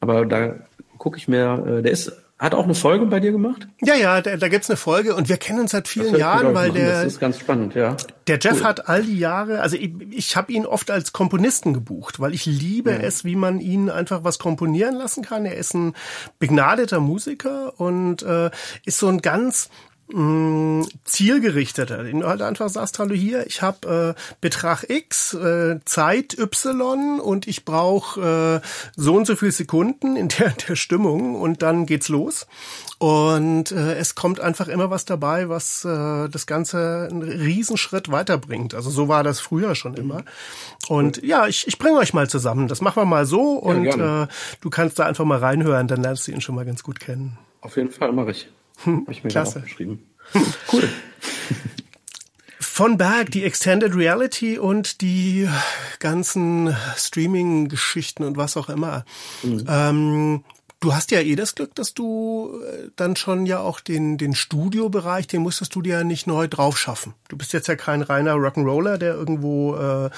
Aber 0.00 0.24
da 0.24 0.56
gucke 0.96 1.18
ich 1.18 1.28
mir, 1.28 1.64
äh, 1.66 1.82
der 1.82 1.92
ist 1.92 2.12
hat 2.38 2.54
auch 2.54 2.64
eine 2.64 2.74
Folge 2.74 3.06
bei 3.06 3.18
dir 3.18 3.32
gemacht? 3.32 3.66
Ja, 3.82 3.94
ja, 3.94 4.20
da, 4.20 4.36
da 4.36 4.48
gibt's 4.48 4.70
eine 4.70 4.76
Folge 4.76 5.14
und 5.16 5.28
wir 5.28 5.38
kennen 5.38 5.58
uns 5.58 5.72
seit 5.72 5.88
vielen 5.88 6.14
Jahren, 6.16 6.54
weil 6.54 6.70
der 6.70 7.02
das 7.02 7.14
ist 7.14 7.20
ganz 7.20 7.38
spannend, 7.40 7.74
ja. 7.74 7.96
Der 8.28 8.38
Jeff 8.38 8.60
cool. 8.60 8.64
hat 8.64 8.88
all 8.88 9.02
die 9.02 9.18
Jahre, 9.18 9.60
also 9.60 9.76
ich, 9.76 9.92
ich 10.10 10.36
habe 10.36 10.52
ihn 10.52 10.64
oft 10.64 10.90
als 10.90 11.12
Komponisten 11.12 11.74
gebucht, 11.74 12.20
weil 12.20 12.34
ich 12.34 12.46
liebe 12.46 12.92
ja. 12.92 12.98
es, 12.98 13.24
wie 13.24 13.34
man 13.34 13.60
ihn 13.60 13.90
einfach 13.90 14.22
was 14.22 14.38
komponieren 14.38 14.94
lassen 14.94 15.24
kann. 15.24 15.46
Er 15.46 15.56
ist 15.56 15.74
ein 15.74 15.94
begnadeter 16.38 17.00
Musiker 17.00 17.78
und 17.80 18.22
äh, 18.22 18.50
ist 18.84 18.98
so 18.98 19.08
ein 19.08 19.20
ganz 19.20 19.68
mh, 20.08 20.20
mm, 20.20 20.86
zielgerichteter, 21.04 22.04
den 22.04 22.20
du 22.20 22.26
halt 22.26 22.42
einfach 22.42 22.68
sagst, 22.68 22.98
hallo 22.98 23.14
hier, 23.14 23.46
ich 23.46 23.62
habe 23.62 24.14
äh, 24.16 24.20
Betrag 24.40 24.88
X, 24.88 25.34
äh, 25.34 25.80
Zeit 25.84 26.38
Y 26.38 27.20
und 27.20 27.46
ich 27.46 27.64
brauche 27.64 28.62
äh, 28.62 28.68
so 28.96 29.14
und 29.14 29.26
so 29.26 29.36
viele 29.36 29.52
Sekunden 29.52 30.16
in 30.16 30.28
der, 30.28 30.50
der 30.50 30.76
Stimmung 30.76 31.34
und 31.34 31.62
dann 31.62 31.86
geht's 31.86 32.08
los. 32.08 32.46
Und 32.98 33.70
äh, 33.70 33.94
es 33.94 34.16
kommt 34.16 34.40
einfach 34.40 34.66
immer 34.66 34.90
was 34.90 35.04
dabei, 35.04 35.48
was 35.48 35.84
äh, 35.84 36.28
das 36.28 36.46
Ganze 36.46 37.08
einen 37.08 37.22
Riesenschritt 37.22 38.10
weiterbringt. 38.10 38.74
Also 38.74 38.90
so 38.90 39.06
war 39.06 39.22
das 39.22 39.38
früher 39.38 39.76
schon 39.76 39.94
immer. 39.94 40.24
Und 40.88 41.22
ja, 41.22 41.46
ich, 41.46 41.68
ich 41.68 41.78
bringe 41.78 41.98
euch 41.98 42.12
mal 42.12 42.28
zusammen. 42.28 42.66
Das 42.66 42.80
machen 42.80 43.00
wir 43.00 43.06
mal 43.06 43.24
so 43.24 43.52
und 43.52 43.84
ja, 43.84 44.24
äh, 44.24 44.26
du 44.60 44.70
kannst 44.70 44.98
da 44.98 45.06
einfach 45.06 45.24
mal 45.24 45.38
reinhören, 45.38 45.86
dann 45.86 46.02
lernst 46.02 46.26
du 46.26 46.32
ihn 46.32 46.40
schon 46.40 46.56
mal 46.56 46.64
ganz 46.64 46.82
gut 46.82 46.98
kennen. 46.98 47.38
Auf 47.60 47.76
jeden 47.76 47.90
Fall 47.90 48.12
mache 48.12 48.32
ich. 48.32 48.48
Hm, 48.84 49.02
Habe 49.02 49.12
ich 49.12 49.24
mir 49.24 49.30
Klasse. 49.30 49.60
geschrieben. 49.60 50.04
Cool. 50.72 50.88
Von 52.60 52.96
Berg, 52.98 53.30
die 53.32 53.44
Extended 53.44 53.94
Reality 53.96 54.58
und 54.58 55.00
die 55.00 55.48
ganzen 55.98 56.76
Streaming-Geschichten 56.96 58.22
und 58.24 58.36
was 58.36 58.56
auch 58.56 58.68
immer. 58.68 59.04
Mhm. 59.42 59.64
Ähm, 59.66 60.44
du 60.80 60.94
hast 60.94 61.10
ja 61.10 61.20
eh 61.20 61.34
das 61.34 61.54
Glück, 61.54 61.74
dass 61.74 61.94
du 61.94 62.60
äh, 62.64 62.90
dann 62.94 63.16
schon 63.16 63.46
ja 63.46 63.58
auch 63.60 63.80
den, 63.80 64.16
den 64.16 64.34
Studiobereich, 64.34 65.26
den 65.26 65.42
musstest 65.42 65.74
du 65.74 65.82
dir 65.82 65.98
ja 65.98 66.04
nicht 66.04 66.26
neu 66.26 66.46
drauf 66.46 66.78
schaffen. 66.78 67.14
Du 67.28 67.36
bist 67.36 67.52
jetzt 67.52 67.66
ja 67.68 67.74
kein 67.74 68.02
reiner 68.02 68.34
Rock'n'Roller, 68.34 68.96
der 68.96 69.14
irgendwo 69.14 69.74
äh, 69.74 70.10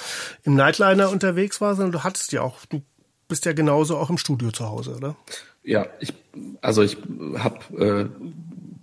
im 0.43 0.55
Nightliner 0.55 1.11
unterwegs 1.11 1.61
war, 1.61 1.75
sondern 1.75 1.93
du 1.93 2.05
hattest 2.05 2.33
ja 2.33 2.43
auch, 2.43 2.59
du 2.67 2.83
bist 3.29 3.47
ja 3.47 3.53
genauso 3.53 3.97
auch 3.97 4.11
im 4.11 4.19
Studio 4.19 4.51
zu 4.51 4.67
Hause, 4.69 4.97
oder? 4.97 5.17
Ja, 5.63 5.87
ich, 6.01 6.13
also 6.61 6.83
ich 6.83 6.97
habe 7.37 8.11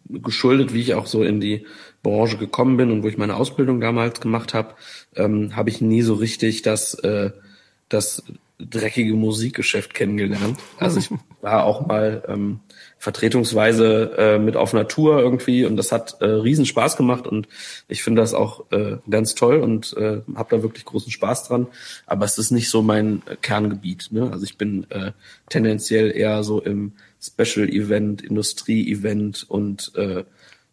äh, 0.10 0.20
geschuldet, 0.20 0.74
wie 0.74 0.82
ich 0.82 0.94
auch 0.94 1.08
so 1.08 1.24
in 1.24 1.40
die 1.40 1.66
Branche 2.04 2.38
gekommen 2.38 2.78
bin 2.78 2.92
und 2.92 3.04
wo 3.04 3.08
ich 3.08 3.18
meine 3.18 3.36
Ausbildung 3.36 3.82
damals 3.82 4.22
gemacht 4.22 4.54
habe, 4.54 4.76
ähm, 5.16 5.56
habe 5.56 5.70
ich 5.70 5.82
nie 5.82 6.02
so 6.02 6.14
richtig 6.14 6.62
das, 6.62 6.94
äh, 6.96 7.32
das 7.90 8.24
dreckige 8.60 9.14
Musikgeschäft 9.14 9.94
kennengelernt. 9.94 10.60
Also 10.80 11.00
ich 11.00 11.10
war 11.42 11.66
auch 11.66 11.86
mal 11.86 12.24
ähm, 12.28 12.60
vertretungsweise 13.00 14.12
äh, 14.18 14.40
mit 14.40 14.56
auf 14.56 14.74
Natur 14.74 15.20
irgendwie 15.20 15.66
und 15.66 15.78
das 15.78 15.92
hat 15.92 16.18
äh, 16.20 16.26
riesen 16.26 16.66
Spaß 16.66 16.98
gemacht 16.98 17.28
und 17.28 17.48
ich 17.88 18.04
finde 18.04 18.22
das 18.22 18.34
auch 18.34 18.72
äh, 18.72 18.98
ganz 19.10 19.36
toll 19.36 19.58
und 19.58 19.96
äh, 19.98 20.22
habe 20.36 20.58
da 20.58 20.64
wirklich 20.64 20.86
großen 20.86 21.12
Spaß 21.12 21.48
dran. 21.48 21.68
Aber 22.08 22.26
es 22.26 22.38
ist 22.38 22.52
nicht 22.52 22.70
so 22.70 22.82
mein 22.82 23.22
äh, 23.28 23.36
Kerngebiet. 23.36 24.10
Ne? 24.12 24.30
Also 24.32 24.46
ich 24.46 24.58
bin 24.58 24.90
äh, 24.90 25.12
tendenziell 25.50 26.16
eher 26.16 26.44
so 26.44 26.62
im 26.62 26.94
Special 27.22 27.70
Event, 27.70 28.22
Industrie 28.22 28.92
Event 28.92 29.46
und 29.48 29.92
äh, 29.96 30.24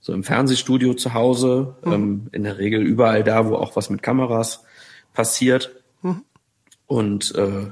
so 0.01 0.13
im 0.13 0.25
Fernsehstudio 0.25 0.95
zu 0.95 1.15
Hause. 1.15 1.77
Mhm. 1.85 1.93
Ähm, 1.93 2.27
in 2.33 2.45
der 2.45 2.59
Regel 2.59 2.83
überall 2.83 3.23
da, 3.23 3.47
wo 3.47 3.57
auch 3.57 3.77
was 3.77 3.91
mit 3.91 4.03
Kameras 4.03 4.65
passiert. 5.13 5.75
Mhm. 6.03 6.23
Und 6.87 7.35
äh, 7.35 7.67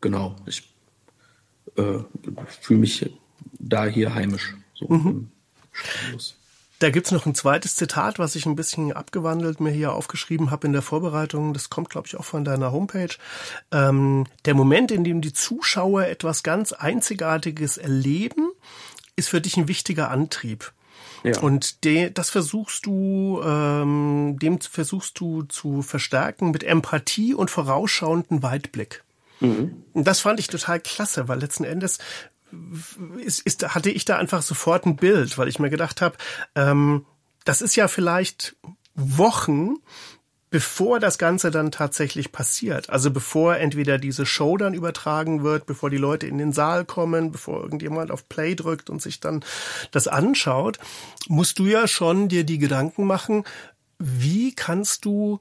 genau, 0.00 0.36
ich 0.46 0.72
äh, 1.76 1.98
fühle 2.60 2.80
mich 2.80 3.10
da 3.60 3.86
hier 3.86 4.14
heimisch. 4.14 4.54
So 4.74 4.86
mhm. 4.88 5.30
Da 6.80 6.88
gibt's 6.88 7.10
noch 7.10 7.26
ein 7.26 7.34
zweites 7.34 7.76
Zitat, 7.76 8.18
was 8.18 8.34
ich 8.34 8.46
ein 8.46 8.56
bisschen 8.56 8.92
abgewandelt 8.92 9.60
mir 9.60 9.70
hier 9.70 9.92
aufgeschrieben 9.92 10.50
habe 10.50 10.66
in 10.66 10.72
der 10.72 10.80
Vorbereitung. 10.80 11.52
Das 11.52 11.68
kommt, 11.68 11.90
glaube 11.90 12.06
ich, 12.08 12.16
auch 12.16 12.24
von 12.24 12.42
deiner 12.42 12.72
Homepage. 12.72 13.14
Ähm, 13.70 14.26
der 14.46 14.54
Moment, 14.54 14.90
in 14.90 15.04
dem 15.04 15.20
die 15.20 15.34
Zuschauer 15.34 16.06
etwas 16.06 16.42
ganz 16.42 16.72
Einzigartiges 16.72 17.76
erleben, 17.76 18.50
ist 19.14 19.28
für 19.28 19.42
dich 19.42 19.58
ein 19.58 19.68
wichtiger 19.68 20.10
Antrieb. 20.10 20.72
Ja. 21.22 21.38
Und 21.40 21.84
de, 21.84 22.10
das 22.10 22.30
versuchst 22.30 22.86
du, 22.86 23.42
ähm, 23.44 24.38
dem 24.40 24.58
versuchst 24.58 25.20
du 25.20 25.42
zu 25.42 25.82
verstärken 25.82 26.50
mit 26.50 26.64
Empathie 26.64 27.34
und 27.34 27.50
vorausschauenden 27.50 28.42
Weitblick. 28.42 29.04
Mhm. 29.40 29.84
Das 29.94 30.20
fand 30.20 30.38
ich 30.40 30.48
total 30.48 30.80
klasse, 30.80 31.28
weil 31.28 31.40
letzten 31.40 31.64
Endes 31.64 31.98
ist, 33.18 33.40
ist, 33.40 33.74
hatte 33.74 33.90
ich 33.90 34.04
da 34.04 34.16
einfach 34.16 34.42
sofort 34.42 34.86
ein 34.86 34.96
Bild, 34.96 35.38
weil 35.38 35.48
ich 35.48 35.58
mir 35.58 35.70
gedacht 35.70 36.00
habe, 36.00 36.16
ähm, 36.54 37.06
das 37.44 37.62
ist 37.62 37.76
ja 37.76 37.88
vielleicht 37.88 38.56
Wochen, 38.94 39.76
bevor 40.50 40.98
das 40.98 41.16
Ganze 41.16 41.50
dann 41.50 41.70
tatsächlich 41.70 42.32
passiert. 42.32 42.90
Also 42.90 43.10
bevor 43.10 43.56
entweder 43.56 43.98
diese 43.98 44.26
Show 44.26 44.56
dann 44.56 44.74
übertragen 44.74 45.44
wird, 45.44 45.64
bevor 45.64 45.90
die 45.90 45.96
Leute 45.96 46.26
in 46.26 46.38
den 46.38 46.52
Saal 46.52 46.84
kommen, 46.84 47.30
bevor 47.30 47.62
irgendjemand 47.62 48.10
auf 48.10 48.28
Play 48.28 48.56
drückt 48.56 48.90
und 48.90 49.00
sich 49.00 49.20
dann 49.20 49.44
das 49.92 50.08
anschaut, 50.08 50.78
musst 51.28 51.60
du 51.60 51.66
ja 51.66 51.86
schon 51.86 52.28
dir 52.28 52.44
die 52.44 52.58
Gedanken 52.58 53.06
machen, 53.06 53.44
wie 53.98 54.54
kannst 54.54 55.04
du 55.04 55.40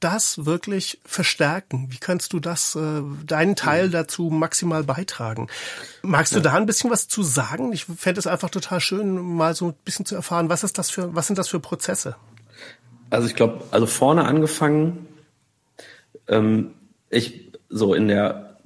das 0.00 0.44
wirklich 0.46 0.98
verstärken? 1.04 1.88
Wie 1.90 1.98
kannst 1.98 2.32
du 2.32 2.40
das, 2.40 2.74
äh, 2.74 3.02
deinen 3.26 3.56
Teil 3.56 3.88
mhm. 3.88 3.92
dazu 3.92 4.30
maximal 4.30 4.82
beitragen? 4.84 5.48
Magst 6.02 6.32
du 6.32 6.38
ja. 6.38 6.42
da 6.42 6.54
ein 6.54 6.66
bisschen 6.66 6.90
was 6.90 7.08
zu 7.08 7.22
sagen? 7.22 7.72
Ich 7.72 7.84
fände 7.84 8.18
es 8.18 8.26
einfach 8.26 8.50
total 8.50 8.80
schön, 8.80 9.18
mal 9.18 9.54
so 9.54 9.68
ein 9.68 9.74
bisschen 9.84 10.06
zu 10.06 10.14
erfahren, 10.14 10.48
was 10.48 10.64
ist 10.64 10.78
das 10.78 10.90
für, 10.90 11.14
was 11.14 11.26
sind 11.26 11.38
das 11.38 11.48
für 11.48 11.60
Prozesse? 11.60 12.16
Also 13.10 13.26
ich 13.26 13.34
glaube, 13.34 13.64
also 13.70 13.86
vorne 13.86 14.24
angefangen, 14.24 15.06
ähm, 16.28 16.72
ich 17.10 17.50
so 17.68 17.94
in 17.94 18.08
der 18.08 18.56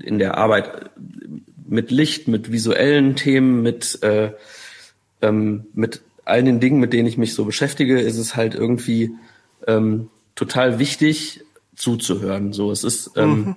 in 0.00 0.18
der 0.18 0.38
Arbeit 0.38 0.90
mit 1.66 1.90
Licht, 1.90 2.28
mit 2.28 2.50
visuellen 2.50 3.14
Themen, 3.14 3.62
mit 3.62 4.02
äh, 4.02 4.32
ähm, 5.20 5.66
mit 5.74 6.00
all 6.24 6.42
den 6.42 6.60
Dingen, 6.60 6.80
mit 6.80 6.92
denen 6.92 7.08
ich 7.08 7.18
mich 7.18 7.34
so 7.34 7.44
beschäftige, 7.44 8.00
ist 8.00 8.18
es 8.18 8.36
halt 8.36 8.54
irgendwie 8.54 9.12
ähm, 9.66 10.08
total 10.38 10.78
wichtig 10.78 11.44
zuzuhören. 11.74 12.52
So, 12.52 12.70
es 12.70 12.84
ist 12.84 13.12
ähm, 13.16 13.56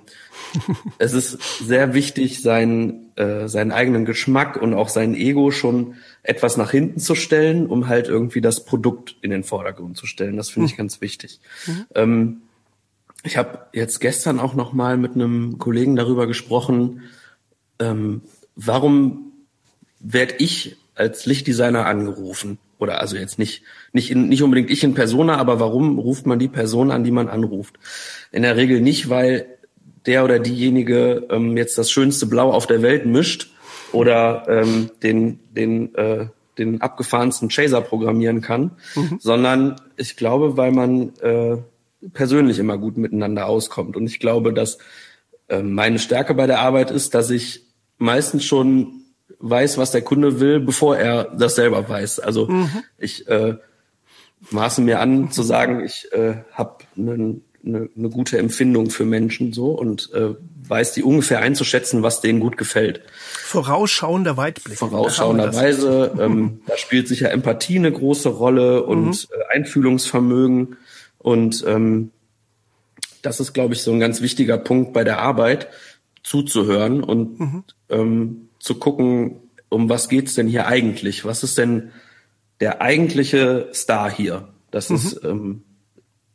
mhm. 0.54 0.76
es 0.98 1.12
ist 1.12 1.38
sehr 1.64 1.94
wichtig, 1.94 2.42
seinen 2.42 3.16
äh, 3.16 3.48
seinen 3.48 3.70
eigenen 3.70 4.04
Geschmack 4.04 4.60
und 4.60 4.74
auch 4.74 4.88
sein 4.88 5.14
Ego 5.14 5.52
schon 5.52 5.94
etwas 6.24 6.56
nach 6.56 6.72
hinten 6.72 6.98
zu 6.98 7.14
stellen, 7.14 7.66
um 7.66 7.86
halt 7.86 8.08
irgendwie 8.08 8.40
das 8.40 8.64
Produkt 8.64 9.16
in 9.22 9.30
den 9.30 9.44
Vordergrund 9.44 9.96
zu 9.96 10.06
stellen. 10.06 10.36
Das 10.36 10.50
finde 10.50 10.64
mhm. 10.66 10.70
ich 10.70 10.76
ganz 10.76 11.00
wichtig. 11.00 11.40
Mhm. 11.66 11.86
Ähm, 11.94 12.42
ich 13.22 13.36
habe 13.36 13.66
jetzt 13.72 14.00
gestern 14.00 14.40
auch 14.40 14.54
noch 14.54 14.72
mal 14.72 14.96
mit 14.96 15.14
einem 15.14 15.58
Kollegen 15.58 15.94
darüber 15.94 16.26
gesprochen, 16.26 17.02
ähm, 17.78 18.22
warum 18.56 19.32
werde 20.00 20.34
ich 20.38 20.76
als 20.96 21.26
Lichtdesigner 21.26 21.86
angerufen? 21.86 22.58
Oder 22.82 23.00
also 23.00 23.16
jetzt 23.16 23.38
nicht, 23.38 23.62
nicht, 23.92 24.10
in, 24.10 24.28
nicht 24.28 24.42
unbedingt 24.42 24.68
ich 24.68 24.82
in 24.82 24.92
Persona, 24.92 25.36
aber 25.36 25.60
warum 25.60 26.00
ruft 26.00 26.26
man 26.26 26.40
die 26.40 26.48
Person 26.48 26.90
an, 26.90 27.04
die 27.04 27.12
man 27.12 27.28
anruft? 27.28 27.76
In 28.32 28.42
der 28.42 28.56
Regel 28.56 28.80
nicht, 28.80 29.08
weil 29.08 29.46
der 30.04 30.24
oder 30.24 30.40
diejenige 30.40 31.28
ähm, 31.30 31.56
jetzt 31.56 31.78
das 31.78 31.92
schönste 31.92 32.26
Blau 32.26 32.50
auf 32.50 32.66
der 32.66 32.82
Welt 32.82 33.06
mischt 33.06 33.52
oder 33.92 34.46
ähm, 34.48 34.90
den, 35.00 35.38
den, 35.52 35.94
äh, 35.94 36.26
den 36.58 36.80
abgefahrensten 36.80 37.50
Chaser 37.50 37.82
programmieren 37.82 38.40
kann, 38.40 38.72
mhm. 38.96 39.18
sondern 39.20 39.76
ich 39.96 40.16
glaube, 40.16 40.56
weil 40.56 40.72
man 40.72 41.12
äh, 41.20 41.58
persönlich 42.12 42.58
immer 42.58 42.78
gut 42.78 42.96
miteinander 42.96 43.46
auskommt. 43.46 43.96
Und 43.96 44.06
ich 44.06 44.18
glaube, 44.18 44.52
dass 44.52 44.78
äh, 45.46 45.62
meine 45.62 46.00
Stärke 46.00 46.34
bei 46.34 46.48
der 46.48 46.58
Arbeit 46.58 46.90
ist, 46.90 47.14
dass 47.14 47.30
ich 47.30 47.62
meistens 47.98 48.44
schon 48.44 49.01
weiß, 49.38 49.78
was 49.78 49.90
der 49.90 50.02
Kunde 50.02 50.40
will, 50.40 50.60
bevor 50.60 50.96
er 50.96 51.24
das 51.24 51.54
selber 51.54 51.88
weiß. 51.88 52.20
Also 52.20 52.46
mhm. 52.48 52.70
ich 52.98 53.26
äh, 53.28 53.56
maße 54.50 54.80
mir 54.80 55.00
an 55.00 55.30
zu 55.30 55.42
sagen, 55.42 55.84
ich 55.84 56.08
äh, 56.12 56.36
habe 56.52 56.78
eine, 56.96 57.40
eine 57.64 58.08
gute 58.10 58.38
Empfindung 58.38 58.90
für 58.90 59.04
Menschen 59.04 59.52
so 59.52 59.70
und 59.70 60.12
äh, 60.12 60.34
weiß 60.68 60.92
die 60.92 61.02
ungefähr 61.02 61.40
einzuschätzen, 61.40 62.02
was 62.02 62.20
denen 62.20 62.40
gut 62.40 62.56
gefällt. 62.56 63.02
Vorausschauender 63.22 64.36
Weitblick. 64.36 64.78
Vorausschauenderweise, 64.78 66.12
ähm, 66.18 66.60
da 66.66 66.76
spielt 66.76 67.08
sicher 67.08 67.30
Empathie 67.30 67.76
eine 67.76 67.92
große 67.92 68.28
Rolle 68.28 68.84
und 68.84 69.06
mhm. 69.06 69.12
äh, 69.12 69.56
Einfühlungsvermögen 69.56 70.76
und 71.18 71.64
ähm, 71.66 72.10
das 73.22 73.38
ist, 73.38 73.52
glaube 73.52 73.74
ich, 73.74 73.82
so 73.82 73.92
ein 73.92 74.00
ganz 74.00 74.20
wichtiger 74.20 74.58
Punkt 74.58 74.92
bei 74.92 75.04
der 75.04 75.20
Arbeit, 75.20 75.68
zuzuhören 76.22 77.02
und 77.02 77.40
mhm. 77.40 77.64
ähm, 77.88 78.48
zu 78.62 78.76
gucken, 78.76 79.40
um 79.68 79.88
was 79.88 80.08
geht's 80.08 80.34
denn 80.34 80.46
hier 80.46 80.66
eigentlich? 80.66 81.24
Was 81.24 81.42
ist 81.42 81.58
denn 81.58 81.90
der 82.60 82.80
eigentliche 82.80 83.68
Star 83.74 84.10
hier? 84.10 84.48
Das 84.70 84.88
mhm. 84.88 84.96
ist 84.96 85.24
ähm, 85.24 85.64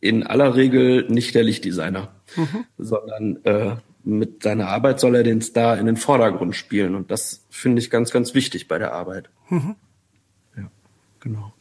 in 0.02 0.28
aller 0.28 0.56
Regel 0.56 1.08
nicht 1.08 1.34
der 1.36 1.44
Lichtdesigner, 1.44 2.12
mhm. 2.36 2.66
sondern 2.78 3.46
äh, 3.46 3.76
mit 4.04 4.44
seiner 4.44 4.68
Arbeit 4.68 5.00
soll 5.00 5.16
er 5.16 5.24
den 5.24 5.42
Star 5.42 5.78
in 5.78 5.86
den 5.86 5.96
Vordergrund 5.96 6.56
spielen. 6.56 6.96
Und 6.96 7.12
das 7.12 7.46
finde 7.50 7.82
ich 7.82 7.90
ganz, 7.90 8.12
ganz 8.12 8.34
wichtig 8.34 8.68
bei 8.68 8.78
der 8.78 8.92
Arbeit. 8.92 9.30
Mhm. 9.50 9.76
Ja, 10.58 10.70
genau. 11.22 11.54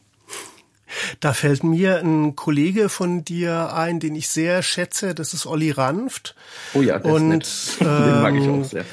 Da 1.21 1.31
fällt 1.31 1.63
mir 1.63 1.99
ein 1.99 2.35
Kollege 2.35 2.89
von 2.89 3.23
dir 3.23 3.73
ein, 3.73 4.01
den 4.01 4.15
ich 4.15 4.27
sehr 4.27 4.63
schätze. 4.63 5.15
Das 5.15 5.33
ist 5.33 5.45
Olli 5.45 5.71
Ranft. 5.71 6.35
Oh 6.73 6.81
ja, 6.81 6.99
der 6.99 7.13
und, 7.13 7.43
ist 7.43 7.79
nett. 7.79 7.87
Den 8.07 8.21
mag 8.21 8.35
ich 8.35 8.49
auch 8.49 8.63
sehr 8.65 8.85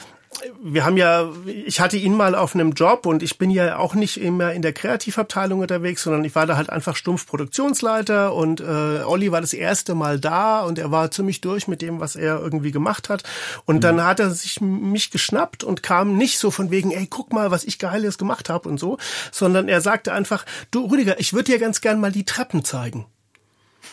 wir 0.63 0.85
haben 0.85 0.97
ja, 0.97 1.31
ich 1.47 1.81
hatte 1.81 1.97
ihn 1.97 2.17
mal 2.17 2.35
auf 2.35 2.55
einem 2.55 2.73
Job 2.73 3.07
und 3.07 3.23
ich 3.23 3.39
bin 3.39 3.51
ja 3.51 3.79
auch 3.79 3.95
nicht 3.95 4.21
immer 4.21 4.53
in 4.53 4.63
der 4.63 4.73
Kreativabteilung 4.73 5.61
unterwegs, 5.61 6.03
sondern 6.03 6.25
ich 6.25 6.35
war 6.35 6.47
da 6.47 6.57
halt 6.57 6.71
einfach 6.71 6.97
stumpf 6.97 7.27
Produktionsleiter 7.27 8.35
und 8.35 8.61
äh, 8.61 9.03
Olli 9.05 9.33
war 9.33 9.41
das 9.41 9.53
erste 9.53 9.95
Mal 9.95 10.19
da 10.19 10.61
und 10.61 10.79
er 10.79 10.91
war 10.91 11.11
ziemlich 11.11 11.41
durch 11.41 11.69
mit 11.69 11.83
dem, 11.83 12.01
was 12.01 12.17
er 12.17 12.41
irgendwie 12.41 12.73
gemacht 12.73 13.09
hat. 13.09 13.23
Und 13.65 13.77
mhm. 13.77 13.81
dann 13.81 14.05
hat 14.05 14.21
er 14.21 14.31
sich 14.31 14.61
mich 14.61 15.11
geschnappt 15.11 15.65
und 15.65 15.83
kam 15.83 16.17
nicht 16.17 16.39
so 16.39 16.51
von 16.51 16.71
wegen, 16.71 16.91
ey, 16.91 17.07
guck 17.09 17.33
mal, 17.33 17.51
was 17.51 17.65
ich 17.65 17.79
Geiles 17.79 18.19
gemacht 18.19 18.49
habe 18.49 18.69
und 18.69 18.79
so, 18.79 18.99
sondern 19.33 19.69
er 19.69 19.81
sagte 19.81 20.13
einfach, 20.13 20.45
du 20.71 20.87
Rüdiger, 20.87 21.19
ich 21.21 21.33
würde 21.33 21.53
dir 21.53 21.59
ganz 21.59 21.81
gern 21.81 22.01
mal 22.01 22.13
die 22.13 22.25
Treppen 22.25 22.65
zeigen. 22.65 23.07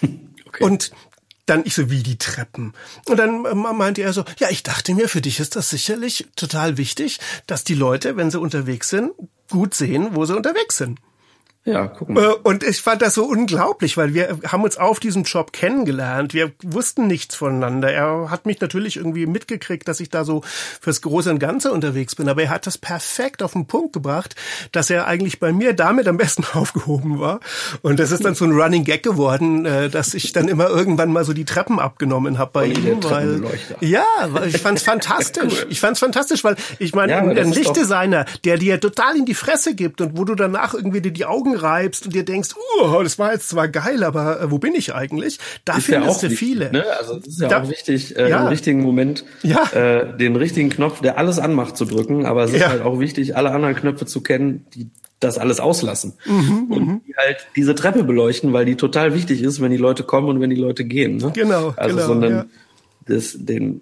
Okay. 0.53 0.65
Und 0.65 0.91
dann 1.51 1.65
ich 1.65 1.75
so, 1.75 1.89
wie 1.91 2.01
die 2.01 2.17
Treppen. 2.17 2.73
Und 3.07 3.17
dann 3.17 3.45
äh, 3.45 3.53
meinte 3.53 4.01
er 4.01 4.13
so, 4.13 4.23
ja, 4.39 4.49
ich 4.49 4.63
dachte 4.63 4.95
mir, 4.95 5.09
für 5.09 5.21
dich 5.21 5.39
ist 5.41 5.57
das 5.57 5.69
sicherlich 5.69 6.27
total 6.37 6.77
wichtig, 6.77 7.19
dass 7.45 7.65
die 7.65 7.75
Leute, 7.75 8.15
wenn 8.15 8.31
sie 8.31 8.39
unterwegs 8.39 8.89
sind, 8.89 9.11
gut 9.49 9.73
sehen, 9.73 10.09
wo 10.13 10.23
sie 10.23 10.35
unterwegs 10.35 10.77
sind. 10.77 10.99
Ja, 11.63 11.85
gucken 11.87 12.15
wir. 12.15 12.23
Äh, 12.23 12.35
und 12.43 12.63
ich 12.63 12.81
fand 12.81 13.03
das 13.03 13.13
so 13.13 13.25
unglaublich, 13.25 13.95
weil 13.95 14.15
wir 14.15 14.39
haben 14.47 14.63
uns 14.63 14.77
auf 14.77 14.99
diesem 14.99 15.23
Job 15.23 15.53
kennengelernt. 15.53 16.33
Wir 16.33 16.51
wussten 16.63 17.05
nichts 17.05 17.35
voneinander. 17.35 17.91
Er 17.93 18.31
hat 18.31 18.47
mich 18.47 18.59
natürlich 18.59 18.97
irgendwie 18.97 19.27
mitgekriegt, 19.27 19.87
dass 19.87 19.99
ich 19.99 20.09
da 20.09 20.25
so 20.25 20.41
fürs 20.43 21.03
Große 21.03 21.29
und 21.29 21.37
Ganze 21.37 21.71
unterwegs 21.71 22.15
bin. 22.15 22.29
Aber 22.29 22.41
er 22.41 22.49
hat 22.49 22.65
das 22.65 22.79
perfekt 22.79 23.43
auf 23.43 23.53
den 23.53 23.67
Punkt 23.67 23.93
gebracht, 23.93 24.35
dass 24.71 24.89
er 24.89 25.05
eigentlich 25.05 25.39
bei 25.39 25.53
mir 25.53 25.73
damit 25.73 26.07
am 26.07 26.17
besten 26.17 26.45
aufgehoben 26.53 27.19
war. 27.19 27.39
Und 27.83 27.99
das 27.99 28.11
ist 28.11 28.25
dann 28.25 28.33
so 28.33 28.45
ein 28.45 28.53
Running 28.53 28.83
Gag 28.83 29.03
geworden, 29.03 29.67
äh, 29.67 29.89
dass 29.89 30.15
ich 30.15 30.31
dann 30.33 30.47
immer 30.47 30.67
irgendwann 30.67 31.11
mal 31.11 31.25
so 31.25 31.33
die 31.33 31.45
Treppen 31.45 31.77
abgenommen 31.77 32.39
habe 32.39 32.51
bei 32.53 32.65
ihm. 32.65 33.03
Weil, 33.03 33.43
ja, 33.81 34.05
ich 34.47 34.57
fand's 34.57 34.83
fantastisch. 34.83 35.67
Ich 35.71 35.79
fand's 35.79 35.99
fantastisch, 35.99 36.43
weil 36.43 36.55
ich 36.79 36.93
meine, 36.93 37.13
ja, 37.13 37.19
ein 37.19 37.51
Lichtdesigner, 37.51 38.25
der 38.43 38.57
dir 38.57 38.79
total 38.79 39.15
in 39.15 39.25
die 39.25 39.33
Fresse 39.33 39.73
gibt 39.73 40.01
und 40.01 40.17
wo 40.17 40.25
du 40.25 40.35
danach 40.35 40.73
irgendwie 40.73 41.01
dir 41.01 41.11
die 41.11 41.25
Augen 41.25 41.50
Augen 41.51 41.55
reibst 41.55 42.05
und 42.05 42.15
dir 42.15 42.23
denkst, 42.23 42.49
uh, 42.81 43.03
das 43.03 43.19
war 43.19 43.33
jetzt 43.33 43.49
zwar 43.49 43.67
geil, 43.67 44.03
aber 44.03 44.41
äh, 44.41 44.51
wo 44.51 44.57
bin 44.57 44.73
ich 44.75 44.93
eigentlich? 44.93 45.39
Da 45.65 45.77
ist 45.77 45.85
findest 45.85 46.23
ja 46.23 46.29
du 46.29 46.35
viele. 46.35 46.71
Ne? 46.71 46.85
Also 46.99 47.17
es 47.17 47.27
ist 47.27 47.41
ja 47.41 47.47
da, 47.47 47.63
auch 47.63 47.69
wichtig, 47.69 48.15
äh, 48.17 48.29
ja. 48.29 48.41
im 48.41 48.47
richtigen 48.47 48.81
Moment 48.81 49.25
ja. 49.43 49.63
äh, 49.73 50.17
den 50.17 50.35
richtigen 50.35 50.69
Knopf, 50.69 51.01
der 51.01 51.17
alles 51.17 51.39
anmacht, 51.39 51.77
zu 51.77 51.85
drücken. 51.85 52.25
Aber 52.25 52.43
es 52.43 52.53
ist 52.53 52.61
ja. 52.61 52.69
halt 52.69 52.81
auch 52.81 52.99
wichtig, 52.99 53.35
alle 53.35 53.51
anderen 53.51 53.75
Knöpfe 53.75 54.05
zu 54.05 54.21
kennen, 54.21 54.65
die 54.73 54.89
das 55.19 55.37
alles 55.37 55.59
auslassen. 55.59 56.13
Mhm, 56.25 56.63
und 56.71 56.87
mhm. 56.87 57.01
die 57.07 57.13
halt 57.15 57.37
diese 57.55 57.75
Treppe 57.75 58.03
beleuchten, 58.03 58.53
weil 58.53 58.65
die 58.65 58.75
total 58.75 59.13
wichtig 59.13 59.43
ist, 59.43 59.61
wenn 59.61 59.71
die 59.71 59.77
Leute 59.77 60.03
kommen 60.03 60.29
und 60.29 60.39
wenn 60.39 60.49
die 60.49 60.55
Leute 60.55 60.83
gehen. 60.83 61.17
Ne? 61.17 61.31
Genau. 61.33 61.73
Also 61.77 61.95
genau, 61.95 62.07
sondern 62.07 62.33
ja. 62.33 62.45
das, 63.05 63.35
den 63.37 63.81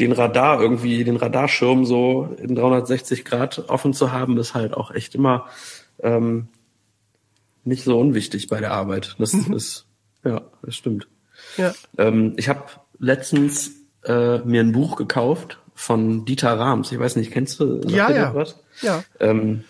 den 0.00 0.12
Radar 0.12 0.60
irgendwie, 0.62 1.04
den 1.04 1.16
Radarschirm 1.16 1.84
so 1.84 2.34
in 2.40 2.54
360 2.54 3.24
Grad 3.24 3.68
offen 3.68 3.92
zu 3.92 4.12
haben, 4.12 4.38
ist 4.38 4.54
halt 4.54 4.72
auch 4.72 4.90
echt 4.90 5.14
immer 5.14 5.46
ähm, 6.02 6.48
nicht 7.64 7.84
so 7.84 7.98
unwichtig 7.98 8.48
bei 8.48 8.60
der 8.60 8.72
Arbeit. 8.72 9.16
Das 9.18 9.32
mhm. 9.32 9.54
ist, 9.54 9.86
ja, 10.24 10.42
das 10.62 10.74
stimmt. 10.74 11.08
Ja. 11.56 11.72
Ähm, 11.98 12.34
ich 12.36 12.48
habe 12.48 12.64
letztens 12.98 13.72
äh, 14.04 14.38
mir 14.38 14.60
ein 14.60 14.72
Buch 14.72 14.96
gekauft 14.96 15.58
von 15.74 16.24
Dieter 16.24 16.58
Rahms. 16.58 16.92
Ich 16.92 16.98
weiß 16.98 17.16
nicht, 17.16 17.32
kennst 17.32 17.60
du? 17.60 17.80
Ja, 17.86 18.10
ja. 18.10 18.34
Was? 18.34 18.58
Ja. 18.82 19.02
Ähm, 19.18 19.64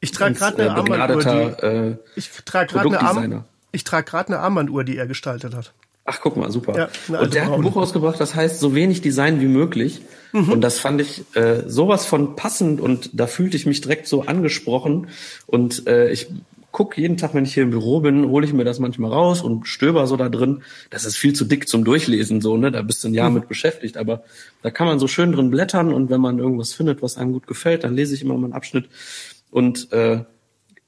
ich 0.00 0.12
trage 0.12 0.34
gerade 0.34 0.56
eine 0.62 0.66
äh, 0.66 1.00
Armbanduhr. 1.00 1.22
Die, 1.22 1.66
äh, 1.66 1.96
ich 2.14 2.30
trage 2.44 2.72
gerade 2.72 2.88
eine, 2.88 3.00
Arm, 3.00 3.44
trag 3.84 4.14
eine 4.14 4.38
Armbanduhr, 4.38 4.84
die 4.84 4.96
er 4.96 5.06
gestaltet 5.06 5.54
hat. 5.54 5.74
Ach, 6.10 6.20
guck 6.22 6.38
mal, 6.38 6.50
super. 6.50 6.88
Ja, 7.08 7.20
und 7.20 7.34
der 7.34 7.44
hat 7.44 7.52
ein 7.52 7.60
Buch 7.60 7.76
ausgebracht, 7.76 8.18
das 8.18 8.34
heißt 8.34 8.60
so 8.60 8.74
wenig 8.74 9.02
Design 9.02 9.42
wie 9.42 9.46
möglich. 9.46 10.00
Mhm. 10.32 10.52
Und 10.52 10.62
das 10.62 10.78
fand 10.78 11.02
ich 11.02 11.22
äh, 11.36 11.68
sowas 11.68 12.06
von 12.06 12.34
passend 12.34 12.80
und 12.80 13.10
da 13.12 13.26
fühlte 13.26 13.58
ich 13.58 13.66
mich 13.66 13.82
direkt 13.82 14.06
so 14.06 14.22
angesprochen. 14.22 15.08
Und 15.46 15.86
äh, 15.86 16.10
ich 16.10 16.28
guck 16.72 16.96
jeden 16.96 17.18
Tag, 17.18 17.34
wenn 17.34 17.44
ich 17.44 17.52
hier 17.52 17.62
im 17.62 17.72
Büro 17.72 18.00
bin, 18.00 18.26
hole 18.26 18.46
ich 18.46 18.54
mir 18.54 18.64
das 18.64 18.78
manchmal 18.78 19.12
raus 19.12 19.42
und 19.42 19.68
stöber 19.68 20.06
so 20.06 20.16
da 20.16 20.30
drin. 20.30 20.62
Das 20.88 21.04
ist 21.04 21.18
viel 21.18 21.34
zu 21.34 21.44
dick 21.44 21.68
zum 21.68 21.84
Durchlesen, 21.84 22.40
so, 22.40 22.56
ne? 22.56 22.72
Da 22.72 22.80
bist 22.80 23.04
du 23.04 23.08
ein 23.08 23.14
Jahr 23.14 23.28
mhm. 23.28 23.40
mit 23.40 23.48
beschäftigt. 23.48 23.98
Aber 23.98 24.22
da 24.62 24.70
kann 24.70 24.86
man 24.86 24.98
so 24.98 25.08
schön 25.08 25.32
drin 25.32 25.50
blättern 25.50 25.92
und 25.92 26.08
wenn 26.08 26.22
man 26.22 26.38
irgendwas 26.38 26.72
findet, 26.72 27.02
was 27.02 27.18
einem 27.18 27.34
gut 27.34 27.46
gefällt, 27.46 27.84
dann 27.84 27.94
lese 27.94 28.14
ich 28.14 28.22
immer 28.22 28.34
mal 28.38 28.44
einen 28.44 28.54
Abschnitt. 28.54 28.88
Und 29.50 29.92
äh, 29.92 30.24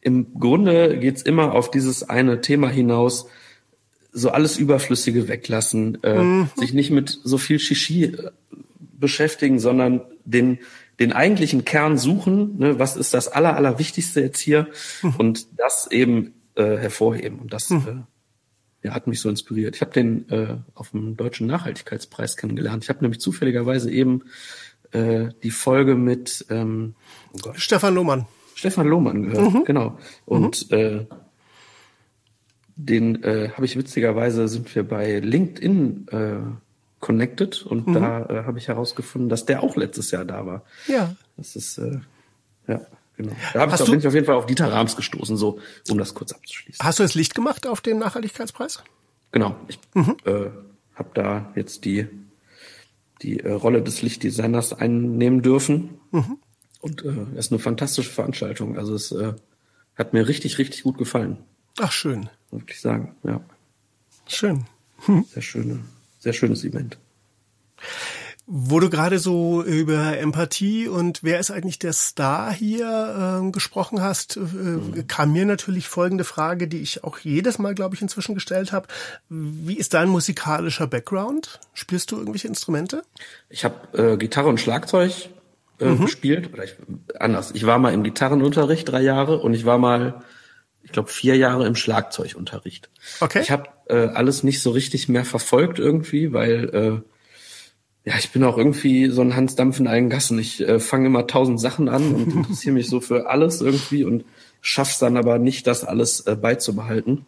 im 0.01 0.41
Grunde 0.41 0.97
geht's 0.97 1.21
immer 1.21 1.53
auf 1.53 1.71
dieses 1.71 2.09
eine 2.09 2.41
Thema 2.41 2.71
hinaus, 2.71 3.27
so 4.13 4.31
alles 4.31 4.59
Überflüssige 4.59 5.29
weglassen, 5.29 6.03
äh, 6.03 6.23
mhm. 6.23 6.51
sich 6.57 6.73
nicht 6.73 6.91
mit 6.91 7.19
so 7.23 7.39
viel 7.39 7.59
Shishi 7.59 8.05
äh, 8.05 8.31
beschäftigen, 8.99 9.59
sondern 9.59 10.03
den 10.25 10.59
den 10.99 11.13
eigentlichen 11.15 11.65
Kern 11.65 11.97
suchen. 11.97 12.59
Ne, 12.59 12.79
was 12.79 12.97
ist 12.97 13.15
das 13.15 13.29
aller 13.29 13.57
allerwichtigste 13.57 14.21
jetzt 14.21 14.41
hier 14.41 14.69
mhm. 15.03 15.15
und 15.17 15.47
das 15.59 15.91
eben 15.91 16.35
äh, 16.55 16.77
hervorheben. 16.77 17.39
Und 17.39 17.53
das 17.53 17.71
mhm. 17.71 18.07
äh, 18.83 18.87
ja, 18.87 18.95
hat 18.95 19.07
mich 19.07 19.21
so 19.21 19.29
inspiriert. 19.29 19.77
Ich 19.77 19.81
habe 19.81 19.93
den 19.93 20.29
äh, 20.29 20.57
auf 20.75 20.91
dem 20.91 21.17
deutschen 21.17 21.47
Nachhaltigkeitspreis 21.47 22.37
kennengelernt. 22.37 22.85
Ich 22.85 22.91
habe 22.91 23.01
nämlich 23.01 23.21
zufälligerweise 23.21 23.91
eben 23.91 24.25
äh, 24.93 25.29
die 25.43 25.51
Folge 25.51 25.95
mit 25.95 26.47
ähm, 26.51 26.95
oh 27.45 27.53
Stefan 27.55 27.95
Lohmann. 27.95 28.27
Stefan 28.55 28.87
Lohmann 28.87 29.23
gehört, 29.23 29.55
mhm. 29.55 29.65
genau. 29.65 29.99
Und 30.27 30.71
mhm. 30.71 30.77
äh, 30.77 31.07
den 32.87 33.23
äh, 33.23 33.51
habe 33.51 33.65
ich 33.65 33.77
witzigerweise 33.77 34.49
sind 34.49 34.75
wir 34.75 34.85
bei 34.85 35.21
LinkedIn 35.21 36.07
äh, 36.11 36.37
connected 37.01 37.63
und 37.63 37.89
mhm. 37.89 37.95
da 37.95 38.27
äh, 38.27 38.45
habe 38.45 38.59
ich 38.59 38.69
herausgefunden, 38.69 39.29
dass 39.29 39.47
der 39.47 39.63
auch 39.63 39.77
letztes 39.77 40.11
Jahr 40.11 40.25
da 40.25 40.47
war. 40.47 40.63
Ja. 40.87 41.15
Das 41.37 41.57
ist 41.57 41.79
äh, 41.79 42.01
ja 42.67 42.81
genau. 43.17 43.33
Da 43.53 43.61
hab 43.61 43.81
ich, 43.81 43.87
bin 43.87 43.99
ich 43.99 44.07
auf 44.07 44.15
jeden 44.15 44.27
Fall 44.27 44.37
auf 44.37 44.47
Dieter 44.47 44.73
Rams 44.73 44.97
gestoßen, 44.97 45.37
so 45.37 45.59
um 45.89 45.99
das 45.99 46.15
kurz 46.15 46.33
abzuschließen. 46.33 46.85
Hast 46.85 46.99
du 46.99 47.03
das 47.03 47.15
Licht 47.15 47.35
gemacht 47.35 47.67
auf 47.67 47.81
dem 47.81 47.99
Nachhaltigkeitspreis? 47.99 48.83
Genau. 49.33 49.57
Ich 49.69 49.79
mhm. 49.95 50.17
äh, 50.25 50.51
habe 50.95 51.11
da 51.15 51.53
jetzt 51.55 51.85
die 51.85 52.09
die 53.23 53.41
äh, 53.41 53.53
Rolle 53.53 53.83
des 53.83 54.03
Lichtdesigners 54.03 54.73
einnehmen 54.73 55.43
dürfen. 55.43 56.01
Mhm. 56.11 56.39
Und 56.81 57.05
äh, 57.05 57.27
es 57.35 57.47
ist 57.47 57.53
eine 57.53 57.59
fantastische 57.59 58.11
Veranstaltung. 58.11 58.79
Also 58.79 58.95
es 58.95 59.13
äh, 59.13 59.35
hat 59.97 60.15
mir 60.15 60.27
richtig, 60.27 60.59
richtig 60.59 60.83
gut 60.83 60.97
gefallen. 60.97 61.39
Ach, 61.79 61.93
schön. 61.93 62.31
Wirklich 62.51 62.81
sagen, 62.81 63.15
ja. 63.23 63.41
Schön. 64.27 64.65
Hm. 65.07 65.25
Sehr 65.33 65.43
schöne, 65.43 65.81
sehr 66.19 66.33
schönes 66.33 66.65
Event. 66.65 66.99
Wo 68.53 68.81
du 68.81 68.91
gerade 68.91 69.21
so 69.21 69.63
über 69.63 70.19
Empathie 70.19 70.89
und 70.89 71.23
wer 71.23 71.39
ist 71.39 71.53
eigentlich 71.53 71.79
der 71.79 71.93
Star 71.93 72.53
hier 72.53 73.43
äh, 73.45 73.51
gesprochen 73.53 74.03
hast, 74.03 74.37
äh, 74.37 74.41
mhm. 74.41 75.07
kam 75.07 75.33
mir 75.33 75.47
natürlich 75.47 75.87
folgende 75.87 76.25
Frage, 76.25 76.67
die 76.67 76.79
ich 76.79 77.05
auch 77.05 77.19
jedes 77.19 77.61
Mal, 77.61 77.77
glaube 77.77 77.95
ich, 77.95 78.03
inzwischen 78.03 78.35
gestellt 78.35 78.73
habe. 78.73 78.89
Wie 79.29 79.77
ist 79.77 79.95
dein 79.95 80.09
musikalischer 80.09 80.89
Background? 80.89 81.61
Spielst 81.75 82.11
du 82.11 82.17
irgendwelche 82.17 82.49
Instrumente? 82.49 83.03
Ich 83.51 83.65
habe 83.65 83.97
äh, 83.97 84.17
Gitarre 84.17 84.49
und 84.49 84.59
Schlagzeug 84.59 85.29
äh, 85.79 85.85
mhm. 85.87 86.01
gespielt. 86.01 86.53
Oder 86.53 86.65
ich, 86.65 86.75
anders. 87.21 87.53
Ich 87.55 87.67
war 87.67 87.79
mal 87.79 87.95
im 87.95 88.03
Gitarrenunterricht 88.03 88.89
drei 88.89 89.03
Jahre 89.03 89.39
und 89.39 89.55
ich 89.55 89.65
war 89.65 89.79
mal 89.79 90.25
ich 90.91 90.95
glaube, 90.95 91.09
vier 91.09 91.37
Jahre 91.37 91.69
im 91.69 91.77
Schlagzeugunterricht. 91.77 92.91
Okay. 93.21 93.43
Ich 93.43 93.53
habe 93.53 93.69
äh, 93.89 94.09
alles 94.09 94.43
nicht 94.43 94.61
so 94.61 94.73
richtig 94.73 95.09
mehr 95.09 95.25
verfolgt 95.25 95.79
irgendwie, 95.79 96.33
weil 96.33 97.05
äh, 98.05 98.11
ja, 98.11 98.19
ich 98.19 98.33
bin 98.33 98.43
auch 98.43 98.59
irgendwie 98.59 99.07
so 99.07 99.21
ein 99.21 99.37
Hans 99.37 99.55
Dampf 99.55 99.79
in 99.79 99.87
allen 99.87 100.11
Gassen. 100.11 100.37
Ich 100.41 100.61
äh, 100.61 100.81
fange 100.81 101.07
immer 101.07 101.29
tausend 101.29 101.61
Sachen 101.61 101.89
an 101.89 102.13
und 102.13 102.33
interessiere 102.35 102.75
mich 102.75 102.89
so 102.89 103.01
für 103.01 103.31
alles 103.31 103.61
irgendwie 103.61 104.03
und 104.03 104.25
schaff's 104.61 104.99
dann 104.99 105.17
aber 105.17 105.39
nicht, 105.39 105.69
das 105.69 105.85
alles 105.85 106.23
äh, 106.23 106.35
beizubehalten. 106.35 107.25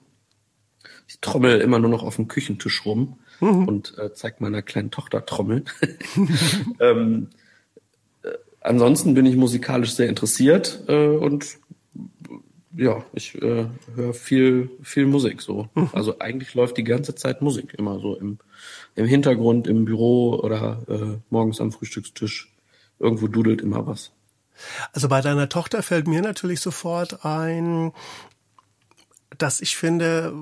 ich 1.06 1.20
trommel 1.20 1.60
immer 1.60 1.78
nur 1.78 1.90
noch 1.90 2.02
auf 2.02 2.16
dem 2.16 2.26
Küchentisch 2.26 2.84
rum 2.84 3.20
mhm. 3.38 3.68
und 3.68 3.96
äh, 3.96 4.12
zeig 4.12 4.40
meiner 4.40 4.62
kleinen 4.62 4.90
Tochter 4.90 5.24
Trommeln. 5.24 5.66
ähm, 6.80 7.28
äh, 8.24 8.30
ansonsten 8.60 9.14
bin 9.14 9.24
ich 9.24 9.36
musikalisch 9.36 9.92
sehr 9.92 10.08
interessiert 10.08 10.82
äh, 10.88 11.06
und 11.06 11.62
ja, 12.74 13.04
ich 13.12 13.40
äh, 13.42 13.66
höre 13.94 14.14
viel, 14.14 14.70
viel 14.82 15.06
Musik 15.06 15.42
so. 15.42 15.68
Mhm. 15.74 15.90
Also 15.92 16.18
eigentlich 16.18 16.54
läuft 16.54 16.76
die 16.76 16.84
ganze 16.84 17.14
Zeit 17.14 17.42
Musik 17.42 17.74
immer 17.74 17.98
so 18.00 18.16
im, 18.16 18.38
im 18.94 19.06
Hintergrund, 19.06 19.66
im 19.66 19.84
Büro 19.84 20.34
oder 20.34 20.82
äh, 20.88 21.18
morgens 21.30 21.60
am 21.60 21.72
Frühstückstisch. 21.72 22.52
Irgendwo 22.98 23.26
dudelt 23.26 23.60
immer 23.60 23.86
was. 23.86 24.12
Also 24.92 25.08
bei 25.08 25.20
deiner 25.20 25.48
Tochter 25.48 25.82
fällt 25.82 26.06
mir 26.06 26.22
natürlich 26.22 26.60
sofort 26.60 27.24
ein, 27.24 27.92
dass 29.38 29.60
ich 29.60 29.76
finde, 29.76 30.32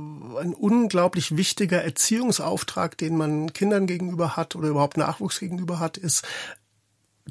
ein 0.41 0.53
unglaublich 0.53 1.37
wichtiger 1.37 1.83
Erziehungsauftrag, 1.83 2.99
den 2.99 3.17
man 3.17 3.53
Kindern 3.53 3.87
gegenüber 3.87 4.37
hat 4.37 4.57
oder 4.57 4.69
überhaupt 4.69 4.97
Nachwuchs 4.97 5.41
gegenüber 5.41 5.79
hat, 5.79 5.97
ist 5.97 6.27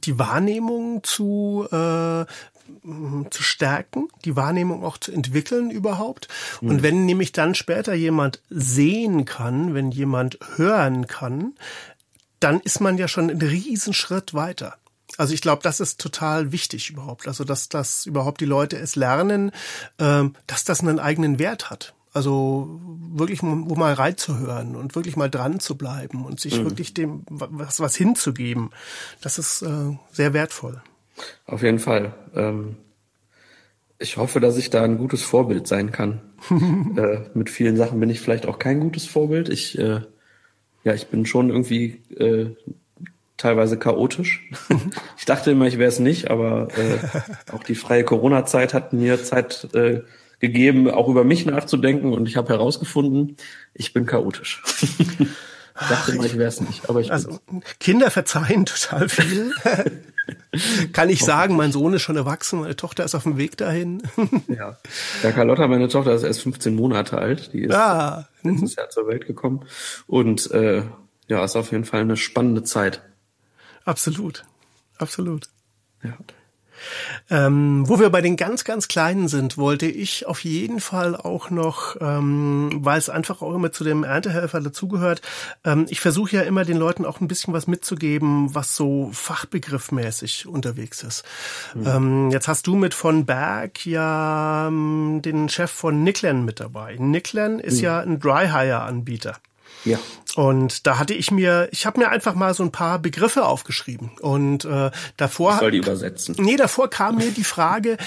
die 0.05 0.19
Wahrnehmung 0.19 1.03
zu 1.03 1.67
äh, 1.71 2.25
zu 3.29 3.43
stärken, 3.43 4.09
die 4.25 4.35
Wahrnehmung 4.35 4.83
auch 4.83 4.97
zu 4.97 5.11
entwickeln 5.11 5.71
überhaupt. 5.71 6.27
Und 6.61 6.77
mhm. 6.77 6.83
wenn 6.83 7.05
nämlich 7.05 7.31
dann 7.31 7.55
später 7.55 7.93
jemand 7.93 8.41
sehen 8.49 9.25
kann, 9.25 9.73
wenn 9.73 9.91
jemand 9.91 10.37
hören 10.55 11.07
kann, 11.07 11.53
dann 12.39 12.59
ist 12.61 12.79
man 12.79 12.97
ja 12.97 13.07
schon 13.07 13.29
einen 13.29 13.41
Riesenschritt 13.41 14.33
weiter. 14.33 14.77
Also 15.17 15.33
ich 15.33 15.41
glaube, 15.41 15.61
das 15.63 15.79
ist 15.79 15.99
total 15.99 16.51
wichtig 16.51 16.89
überhaupt. 16.89 17.27
Also 17.27 17.43
dass, 17.43 17.69
dass 17.69 18.05
überhaupt 18.05 18.39
die 18.41 18.45
Leute 18.45 18.77
es 18.77 18.95
lernen, 18.95 19.51
ähm, 19.97 20.35
dass 20.47 20.63
das 20.63 20.81
einen 20.81 20.99
eigenen 20.99 21.39
Wert 21.39 21.69
hat. 21.69 21.93
Also 22.11 22.79
wirklich 23.11 23.43
wo 23.43 23.75
mal 23.75 23.93
reinzuhören 23.93 24.75
und 24.75 24.95
wirklich 24.95 25.15
mal 25.15 25.29
dran 25.29 25.59
zu 25.59 25.77
bleiben 25.77 26.25
und 26.25 26.39
sich 26.39 26.59
mhm. 26.59 26.65
wirklich 26.65 26.93
dem 26.93 27.23
was, 27.29 27.79
was 27.79 27.95
hinzugeben. 27.95 28.71
Das 29.21 29.37
ist 29.37 29.61
äh, 29.61 29.97
sehr 30.11 30.33
wertvoll. 30.33 30.81
Auf 31.45 31.61
jeden 31.61 31.79
Fall. 31.79 32.13
Ähm, 32.35 32.77
ich 33.99 34.17
hoffe, 34.17 34.39
dass 34.39 34.57
ich 34.57 34.69
da 34.69 34.83
ein 34.83 34.97
gutes 34.97 35.23
Vorbild 35.23 35.67
sein 35.67 35.91
kann. 35.91 36.21
äh, 36.97 37.29
mit 37.33 37.49
vielen 37.49 37.77
Sachen 37.77 37.99
bin 37.99 38.09
ich 38.09 38.21
vielleicht 38.21 38.47
auch 38.47 38.57
kein 38.57 38.79
gutes 38.79 39.05
Vorbild. 39.05 39.49
Ich, 39.49 39.77
äh, 39.77 40.01
ja, 40.83 40.93
ich 40.93 41.07
bin 41.07 41.25
schon 41.25 41.49
irgendwie 41.49 42.01
äh, 42.17 42.55
teilweise 43.37 43.77
chaotisch. 43.77 44.49
ich 45.17 45.25
dachte 45.25 45.51
immer, 45.51 45.67
ich 45.67 45.77
wäre 45.77 45.89
es 45.89 45.99
nicht, 45.99 46.31
aber 46.31 46.69
äh, 46.77 47.51
auch 47.51 47.63
die 47.63 47.75
freie 47.75 48.03
Corona-Zeit 48.03 48.73
hat 48.73 48.93
mir 48.93 49.21
Zeit 49.23 49.67
äh, 49.73 50.01
gegeben, 50.39 50.89
auch 50.89 51.07
über 51.07 51.23
mich 51.23 51.45
nachzudenken 51.45 52.13
und 52.13 52.27
ich 52.27 52.37
habe 52.37 52.49
herausgefunden, 52.49 53.37
ich 53.73 53.93
bin 53.93 54.05
chaotisch. 54.05 54.63
ich 54.81 55.27
dachte 55.89 56.13
immer, 56.13 56.25
ich 56.25 56.37
wäre 56.37 56.49
es 56.49 56.61
nicht, 56.61 56.89
aber 56.89 57.01
ich 57.01 57.11
Also 57.11 57.39
Kinder 57.79 58.09
verzeihen 58.09 58.65
total 58.65 59.09
viel. 59.09 59.53
Kann 60.93 61.09
ich 61.09 61.23
sagen, 61.23 61.55
mein 61.55 61.71
Sohn 61.71 61.93
ist 61.93 62.01
schon 62.01 62.15
erwachsen, 62.15 62.59
meine 62.61 62.75
Tochter 62.75 63.03
ist 63.03 63.15
auf 63.15 63.23
dem 63.23 63.37
Weg 63.37 63.57
dahin. 63.57 64.03
ja. 64.47 64.77
Ja, 65.23 65.31
Carlotta, 65.31 65.67
meine 65.67 65.87
Tochter 65.87 66.13
ist 66.13 66.23
erst 66.23 66.41
15 66.41 66.75
Monate 66.75 67.17
alt. 67.17 67.53
Die 67.53 67.63
ist 67.63 67.73
ah. 67.73 68.27
letztes 68.43 68.75
Jahr 68.75 68.89
zur 68.89 69.07
Welt 69.07 69.25
gekommen. 69.25 69.65
Und 70.07 70.51
äh, 70.51 70.83
ja, 71.27 71.43
ist 71.43 71.55
auf 71.55 71.71
jeden 71.71 71.85
Fall 71.85 72.01
eine 72.01 72.17
spannende 72.17 72.63
Zeit. 72.63 73.01
Absolut. 73.85 74.43
Absolut. 74.97 75.49
Ja. 76.03 76.17
Ähm, 77.29 77.83
wo 77.87 77.99
wir 77.99 78.09
bei 78.09 78.21
den 78.21 78.37
ganz, 78.37 78.63
ganz 78.63 78.87
Kleinen 78.87 79.27
sind, 79.27 79.57
wollte 79.57 79.85
ich 79.85 80.25
auf 80.25 80.43
jeden 80.43 80.79
Fall 80.79 81.15
auch 81.15 81.49
noch, 81.49 81.97
ähm, 82.01 82.69
weil 82.81 82.97
es 82.97 83.09
einfach 83.09 83.41
auch 83.41 83.53
immer 83.53 83.71
zu 83.71 83.83
dem 83.83 84.03
Erntehelfer 84.03 84.61
dazugehört, 84.61 85.21
ähm, 85.63 85.85
ich 85.89 85.99
versuche 85.99 86.35
ja 86.35 86.41
immer 86.41 86.65
den 86.65 86.77
Leuten 86.77 87.05
auch 87.05 87.21
ein 87.21 87.27
bisschen 87.27 87.53
was 87.53 87.67
mitzugeben, 87.67 88.53
was 88.53 88.75
so 88.75 89.09
fachbegriffmäßig 89.13 90.47
unterwegs 90.47 91.03
ist. 91.03 91.23
Mhm. 91.75 92.31
Jetzt 92.31 92.47
hast 92.47 92.67
du 92.67 92.75
mit 92.75 92.93
von 92.93 93.25
Berg 93.25 93.85
ja 93.85 94.67
ähm, 94.67 95.21
den 95.23 95.49
Chef 95.49 95.71
von 95.71 96.03
Nicklen 96.03 96.45
mit 96.45 96.59
dabei. 96.59 96.95
Nicklen 96.97 97.59
ist 97.59 97.77
mhm. 97.77 97.83
ja 97.83 97.99
ein 97.99 98.19
Dry-Hire-Anbieter. 98.19 99.37
Ja. 99.85 99.99
Und 100.35 100.85
da 100.87 100.99
hatte 100.99 101.13
ich 101.13 101.31
mir, 101.31 101.69
ich 101.71 101.85
habe 101.85 101.99
mir 101.99 102.09
einfach 102.09 102.35
mal 102.35 102.53
so 102.53 102.63
ein 102.63 102.71
paar 102.71 102.99
Begriffe 102.99 103.45
aufgeschrieben 103.45 104.11
und 104.21 104.65
äh, 104.65 104.91
davor. 105.17 105.53
Ich 105.53 105.59
soll 105.59 105.71
die 105.71 105.77
übersetzen? 105.79 106.35
Nee, 106.37 106.55
davor 106.55 106.89
kam 106.89 107.15
mir 107.15 107.31
die 107.31 107.43
Frage, 107.43 107.97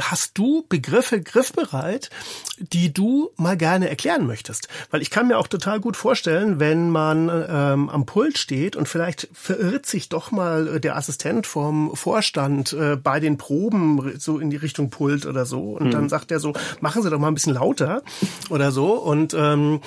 hast 0.00 0.36
du 0.38 0.64
Begriffe 0.68 1.20
griffbereit, 1.20 2.10
die 2.58 2.92
du 2.92 3.30
mal 3.36 3.56
gerne 3.56 3.88
erklären 3.88 4.26
möchtest? 4.26 4.68
Weil 4.90 5.02
ich 5.02 5.10
kann 5.10 5.28
mir 5.28 5.38
auch 5.38 5.46
total 5.46 5.80
gut 5.80 5.96
vorstellen, 5.96 6.60
wenn 6.60 6.90
man 6.90 7.28
ähm, 7.28 7.88
am 7.88 8.06
Pult 8.06 8.38
steht 8.38 8.76
und 8.76 8.88
vielleicht 8.88 9.28
verirrt 9.32 9.86
sich 9.86 10.08
doch 10.08 10.30
mal 10.30 10.80
der 10.80 10.96
Assistent 10.96 11.46
vom 11.46 11.94
Vorstand 11.96 12.72
äh, 12.72 12.96
bei 12.96 13.20
den 13.20 13.38
Proben 13.38 14.18
so 14.18 14.38
in 14.38 14.50
die 14.50 14.56
Richtung 14.56 14.90
Pult 14.90 15.26
oder 15.26 15.46
so 15.46 15.72
und 15.72 15.86
hm. 15.86 15.90
dann 15.90 16.08
sagt 16.08 16.30
er 16.30 16.40
so, 16.40 16.52
machen 16.80 17.02
Sie 17.02 17.10
doch 17.10 17.18
mal 17.18 17.28
ein 17.28 17.34
bisschen 17.34 17.54
lauter 17.54 18.02
oder 18.50 18.72
so 18.72 18.94
und 18.94 19.34
ähm, 19.34 19.80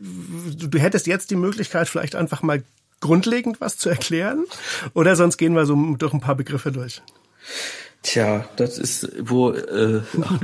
du, 0.00 0.68
du 0.68 0.78
hättest 0.78 1.06
jetzt 1.06 1.30
die 1.30 1.36
Möglichkeit, 1.36 1.88
vielleicht 1.88 2.14
einfach 2.14 2.42
mal 2.42 2.62
grundlegend 3.00 3.60
was 3.60 3.76
zu 3.76 3.88
erklären 3.88 4.44
oder 4.94 5.16
sonst 5.16 5.36
gehen 5.36 5.54
wir 5.54 5.66
so 5.66 5.76
durch 5.96 6.12
ein 6.12 6.20
paar 6.20 6.34
Begriffe 6.34 6.72
durch. 6.72 7.02
Tja, 8.04 8.44
das 8.56 8.78
ist, 8.78 9.10
wo, 9.18 9.50
äh, 9.50 10.02
ach, 10.22 10.38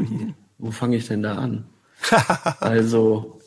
wo 0.59 0.71
fange 0.71 0.97
ich 0.97 1.07
denn 1.07 1.23
da 1.23 1.35
an? 1.35 1.67
also, 2.61 3.39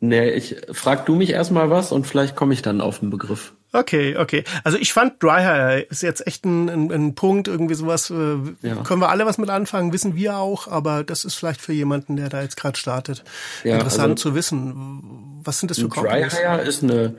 nee, 0.00 0.30
ich 0.30 0.56
frag 0.72 1.06
du 1.06 1.14
mich 1.14 1.30
erstmal 1.30 1.70
was 1.70 1.92
und 1.92 2.04
vielleicht 2.04 2.34
komme 2.34 2.52
ich 2.52 2.62
dann 2.62 2.80
auf 2.80 2.98
den 2.98 3.10
Begriff. 3.10 3.52
Okay, 3.72 4.16
okay. 4.16 4.42
Also 4.64 4.76
ich 4.76 4.92
fand 4.92 5.22
Dry 5.22 5.86
ist 5.88 6.02
jetzt 6.02 6.26
echt 6.26 6.44
ein, 6.44 6.68
ein, 6.68 6.90
ein 6.90 7.14
Punkt, 7.14 7.46
irgendwie 7.46 7.74
sowas, 7.74 8.10
äh, 8.10 8.38
ja. 8.62 8.82
können 8.82 9.00
wir 9.00 9.10
alle 9.10 9.24
was 9.24 9.38
mit 9.38 9.48
anfangen, 9.48 9.92
wissen 9.92 10.16
wir 10.16 10.38
auch, 10.38 10.66
aber 10.66 11.04
das 11.04 11.24
ist 11.24 11.36
vielleicht 11.36 11.60
für 11.60 11.74
jemanden, 11.74 12.16
der 12.16 12.28
da 12.28 12.42
jetzt 12.42 12.56
gerade 12.56 12.76
startet, 12.76 13.22
ja, 13.62 13.74
interessant 13.74 14.18
also, 14.18 14.30
zu 14.30 14.34
wissen. 14.34 15.40
Was 15.44 15.60
sind 15.60 15.70
das 15.70 15.78
für 15.78 15.88
Companies? 15.88 16.34
Dry 16.34 16.66
ist 16.66 16.82
eine, 16.82 17.14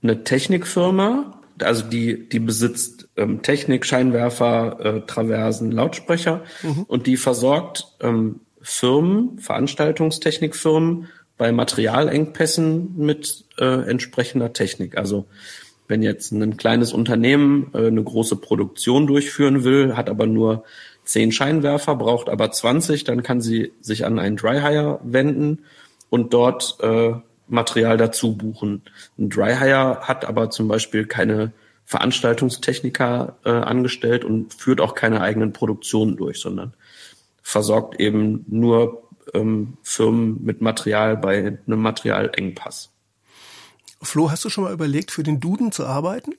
eine 0.00 0.22
Technikfirma, 0.22 1.40
also 1.60 1.84
die, 1.84 2.28
die 2.28 2.38
besitzt 2.38 2.93
ähm, 3.16 3.42
Technik, 3.42 3.86
Scheinwerfer, 3.86 4.80
äh, 4.80 5.00
Traversen, 5.06 5.70
Lautsprecher 5.70 6.42
mhm. 6.62 6.84
und 6.84 7.06
die 7.06 7.16
versorgt 7.16 7.94
ähm, 8.00 8.40
Firmen, 8.60 9.38
Veranstaltungstechnikfirmen 9.38 11.08
bei 11.36 11.52
Materialengpässen 11.52 12.96
mit 12.96 13.44
äh, 13.58 13.88
entsprechender 13.88 14.52
Technik. 14.52 14.96
Also 14.96 15.26
wenn 15.86 16.02
jetzt 16.02 16.32
ein 16.32 16.56
kleines 16.56 16.92
Unternehmen 16.92 17.70
äh, 17.74 17.86
eine 17.86 18.02
große 18.02 18.36
Produktion 18.36 19.06
durchführen 19.06 19.64
will, 19.64 19.96
hat 19.96 20.08
aber 20.08 20.26
nur 20.26 20.64
zehn 21.04 21.32
Scheinwerfer, 21.32 21.96
braucht 21.96 22.28
aber 22.28 22.50
20, 22.50 23.04
dann 23.04 23.22
kann 23.22 23.40
sie 23.40 23.72
sich 23.80 24.06
an 24.06 24.18
einen 24.18 24.36
Dryhire 24.36 25.00
wenden 25.02 25.64
und 26.08 26.32
dort 26.32 26.78
äh, 26.80 27.12
Material 27.46 27.98
dazu 27.98 28.36
buchen. 28.36 28.82
Ein 29.18 29.28
Dryhire 29.28 30.00
hat 30.02 30.24
aber 30.24 30.50
zum 30.50 30.68
Beispiel 30.68 31.04
keine 31.04 31.52
Veranstaltungstechniker 31.84 33.36
äh, 33.44 33.50
angestellt 33.50 34.24
und 34.24 34.54
führt 34.54 34.80
auch 34.80 34.94
keine 34.94 35.20
eigenen 35.20 35.52
Produktionen 35.52 36.16
durch, 36.16 36.40
sondern 36.40 36.74
versorgt 37.42 38.00
eben 38.00 38.44
nur 38.48 39.08
ähm, 39.34 39.76
Firmen 39.82 40.42
mit 40.42 40.60
Material 40.60 41.16
bei 41.16 41.58
einem 41.66 41.80
Materialengpass. 41.80 42.90
Flo, 44.02 44.30
hast 44.30 44.44
du 44.44 44.48
schon 44.48 44.64
mal 44.64 44.72
überlegt, 44.72 45.10
für 45.10 45.22
den 45.22 45.40
Duden 45.40 45.72
zu 45.72 45.86
arbeiten? 45.86 46.34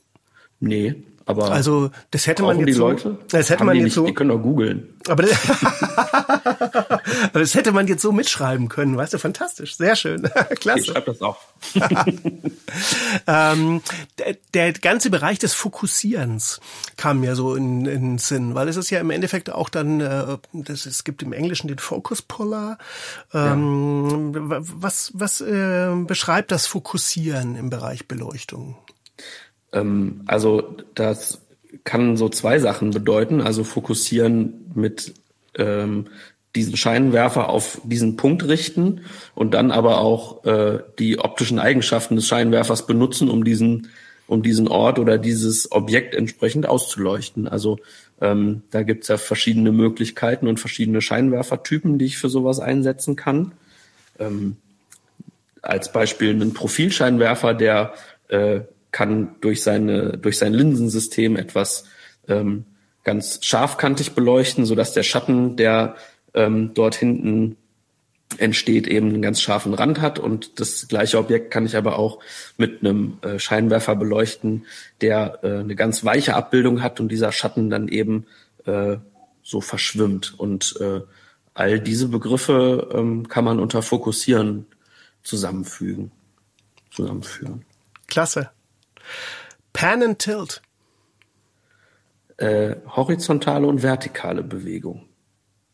Nee, 0.60 1.04
aber 1.28 1.52
also 1.52 1.90
das 2.12 2.28
hätte 2.28 2.44
man 2.44 2.60
jetzt 2.60 2.68
die 2.68 2.74
so, 2.74 2.88
Leute? 2.88 3.18
das 3.30 3.50
hätte 3.50 3.64
man 3.64 3.74
die 3.74 3.80
jetzt 3.80 3.86
nicht, 3.86 3.94
so, 3.96 4.06
die 4.06 4.14
können 4.14 4.30
doch 4.30 4.42
googeln. 4.42 4.94
Aber 5.08 5.24
das, 5.24 5.38
aber 6.90 7.40
das 7.40 7.56
hätte 7.56 7.72
man 7.72 7.88
jetzt 7.88 8.04
so 8.04 8.12
mitschreiben 8.12 8.70
können, 8.70 8.96
weißt 8.96 9.14
du, 9.14 9.18
fantastisch, 9.18 9.76
sehr 9.76 9.96
schön, 9.96 10.22
klasse. 10.60 10.82
Ich 10.82 10.86
schreibe 10.86 11.08
das 11.08 11.22
auch. 11.24 11.40
ähm, 13.28 13.82
der, 14.20 14.38
der, 14.54 14.74
ganze 14.74 15.10
Bereich 15.10 15.40
des 15.40 15.56
Fokussierens 15.56 16.60
kam 16.96 17.22
mir 17.22 17.36
so 17.36 17.56
in, 17.56 17.88
in 17.88 18.02
den 18.02 18.18
Sinn, 18.20 18.54
weil 18.54 18.68
es 18.68 18.76
ist 18.76 18.92
ja 18.92 19.00
im 19.00 19.10
Endeffekt 19.10 19.50
auch 19.50 19.70
dann, 19.70 20.02
äh, 20.02 20.38
das, 20.54 20.86
es 20.86 21.04
gibt 21.04 21.24
im 21.24 21.34
Englischen 21.34 21.68
den 21.68 21.80
Focus 21.80 22.22
Puller. 22.22 22.78
Ähm, 23.34 24.32
ja. 24.36 24.60
Was, 24.60 25.12
was 25.16 25.42
äh, 25.42 25.90
beschreibt 26.06 26.52
das 26.52 26.68
Fokussieren 26.68 27.56
im 27.56 27.72
Bereich 27.72 28.08
Beleuchtung? 28.08 28.78
Ähm, 29.76 30.22
also 30.26 30.76
das 30.96 31.42
kann 31.84 32.18
so 32.18 32.30
zwei 32.30 32.58
Sachen 32.58 32.90
bedeuten. 32.90 33.42
Also 33.42 33.64
fokussieren 33.64 34.72
mit 34.74 35.14
ähm, 35.56 36.08
diesen 36.56 36.78
Scheinwerfer 36.78 37.50
auf 37.50 37.82
diesen 37.84 38.16
Punkt 38.16 38.48
richten 38.48 39.02
und 39.36 39.54
dann 39.54 39.72
aber 39.72 40.00
auch 40.00 40.46
äh, 40.46 40.80
die 40.98 41.20
optischen 41.20 41.60
Eigenschaften 41.60 42.16
des 42.16 42.28
Scheinwerfers 42.28 42.88
benutzen, 42.88 43.30
um 43.30 43.44
diesen 43.44 43.90
um 44.28 44.42
diesen 44.42 44.68
Ort 44.68 44.98
oder 44.98 45.20
dieses 45.20 45.72
Objekt 45.72 46.16
entsprechend 46.16 46.66
auszuleuchten. 46.66 47.48
Also 47.48 47.78
ähm, 48.20 48.64
da 48.72 48.82
gibt's 48.82 49.08
ja 49.08 49.18
verschiedene 49.18 49.72
Möglichkeiten 49.72 50.48
und 50.48 50.60
verschiedene 50.60 51.00
Scheinwerfertypen, 51.00 52.00
die 52.00 52.06
ich 52.06 52.18
für 52.18 52.30
sowas 52.30 52.60
einsetzen 52.60 53.16
kann. 53.16 53.52
ähm, 54.18 54.58
als 55.62 55.92
Beispiel 55.92 56.30
einen 56.30 56.54
Profilscheinwerfer, 56.54 57.54
der 57.54 57.94
äh, 58.30 58.62
kann 58.96 59.36
durch 59.42 59.62
seine 59.62 60.18
durch 60.18 60.38
sein 60.38 60.54
Linsensystem 60.54 61.36
etwas 61.36 61.84
ähm, 62.30 62.64
ganz 63.04 63.40
scharfkantig 63.44 64.14
beleuchten, 64.14 64.66
so 64.66 64.74
dass 64.74 64.94
der 64.94 65.04
Schatten, 65.04 65.58
der 65.58 65.98
ähm, 66.34 66.72
dort 66.74 66.96
hinten 66.96 67.58
entsteht, 68.38 68.88
eben 68.88 69.10
einen 69.10 69.22
ganz 69.22 69.42
scharfen 69.42 69.74
Rand 69.74 70.00
hat. 70.00 70.18
Und 70.18 70.62
das 70.62 70.88
gleiche 70.88 71.20
Objekt 71.20 71.52
kann 71.52 71.66
ich 71.66 71.76
aber 71.76 72.00
auch 72.00 72.20
mit 72.56 72.80
einem 72.80 73.18
äh, 73.22 73.38
Scheinwerfer 73.38 73.98
beleuchten, 73.98 74.66
der 75.02 75.40
äh, 75.44 75.60
eine 75.60 75.76
ganz 75.76 76.06
weiche 76.06 76.34
Abbildung 76.34 76.82
hat 76.82 77.02
und 77.02 77.10
dieser 77.10 77.34
Schatten 77.34 77.70
dann 77.70 77.90
eben 77.90 78.26
äh, 78.64 78.96
so 79.44 79.60
verschwimmt. 79.60 80.36
Und 80.38 80.78
äh, 80.80 81.02
all 81.54 81.82
diese 81.82 82.08
Begriffe 82.08 82.88
ähm, 82.94 83.28
kann 83.28 83.44
man 83.44 83.60
unter 83.60 83.82
Fokussieren 83.82 84.68
zusammenfügen, 85.22 86.12
zusammenführen. 86.92 87.66
Klasse. 88.08 88.55
Pan 89.74 90.04
and 90.04 90.20
Tilt. 90.20 90.62
Äh, 92.38 92.76
horizontale 92.88 93.66
und 93.66 93.82
vertikale 93.82 94.44
Bewegung. 94.44 95.08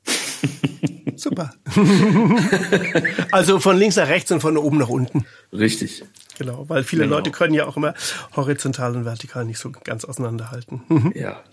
Super. 1.15 1.53
also 3.31 3.59
von 3.59 3.77
links 3.77 3.95
nach 3.95 4.07
rechts 4.07 4.31
und 4.31 4.41
von 4.41 4.57
oben 4.57 4.77
nach 4.77 4.89
unten. 4.89 5.25
Richtig. 5.51 6.03
Genau, 6.37 6.67
weil 6.69 6.83
viele 6.83 7.03
genau. 7.03 7.17
Leute 7.17 7.31
können 7.31 7.53
ja 7.53 7.65
auch 7.65 7.77
immer 7.77 7.93
horizontal 8.35 8.95
und 8.95 9.05
vertikal 9.05 9.45
nicht 9.45 9.59
so 9.59 9.71
ganz 9.71 10.05
auseinanderhalten. 10.05 11.11
ja. 11.15 11.43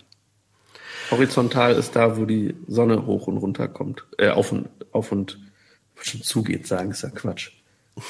Horizontal 1.11 1.73
ist 1.73 1.95
da, 1.95 2.17
wo 2.17 2.25
die 2.25 2.55
Sonne 2.67 3.05
hoch 3.05 3.27
und 3.27 3.37
runter 3.37 3.67
kommt, 3.67 4.05
äh, 4.17 4.29
auf 4.29 4.51
und 4.51 4.69
auf 4.91 5.11
und 5.11 5.39
schon 6.01 6.21
zugeht, 6.21 6.67
sagen 6.67 6.91
ist 6.91 7.01
ja 7.01 7.09
Quatsch. 7.09 7.51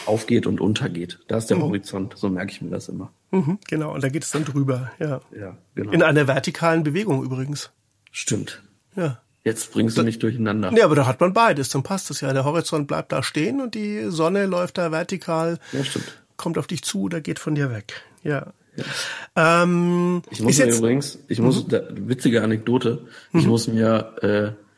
Aufgeht 0.06 0.48
und 0.48 0.62
untergeht. 0.62 1.20
Da 1.28 1.38
ist 1.38 1.50
der 1.50 1.58
mhm. 1.58 1.64
Horizont, 1.64 2.14
so 2.18 2.30
merke 2.30 2.52
ich 2.52 2.62
mir 2.62 2.70
das 2.70 2.90
immer. 2.90 3.12
Mhm, 3.32 3.60
genau, 3.68 3.94
und 3.94 4.04
da 4.04 4.10
geht 4.10 4.24
es 4.24 4.32
dann 4.32 4.46
drüber, 4.46 4.92
ja. 5.00 5.22
Ja, 5.38 5.58
genau. 5.76 5.92
In 5.92 6.04
einer 6.04 6.28
vertikalen 6.28 6.84
Bewegung 6.84 7.24
übrigens. 7.24 7.72
Stimmt. 8.12 8.64
Ja. 8.96 9.22
Jetzt 9.44 9.72
bringst 9.72 9.98
du 9.98 10.04
mich 10.04 10.20
durcheinander. 10.20 10.72
Ja, 10.76 10.86
aber 10.86 10.96
da 10.96 11.06
hat 11.06 11.22
man 11.22 11.34
beides, 11.34 11.70
dann 11.70 11.84
passt 11.84 12.12
es 12.12 12.22
ja. 12.22 12.34
Der 12.34 12.44
Horizont 12.44 12.88
bleibt 12.88 13.12
da 13.12 13.24
stehen 13.24 13.62
und 13.62 13.74
die 13.74 14.06
Sonne 14.10 14.46
läuft 14.46 14.78
da 14.78 14.92
vertikal. 14.92 15.60
Ja, 15.72 15.84
stimmt. 15.84 16.22
Kommt 16.36 16.58
auf 16.58 16.68
dich 16.68 16.84
zu 16.84 17.04
oder 17.04 17.22
geht 17.22 17.40
von 17.40 17.56
dir 17.56 17.72
weg. 17.72 18.04
Ja. 18.24 18.54
ja. 18.76 19.64
Ähm, 19.64 20.22
ich 20.30 20.42
muss 20.42 20.58
mir 20.58 20.66
jetzt, 20.66 20.80
übrigens, 20.80 21.20
ich 21.30 21.40
muss, 21.40 21.64
mhm. 21.64 21.70
da, 21.70 21.82
witzige 21.92 22.44
Anekdote, 22.44 23.08
ich 23.34 23.44
mhm. 23.44 23.50
muss 23.50 23.68
mir 23.68 24.14
äh, 24.22 24.69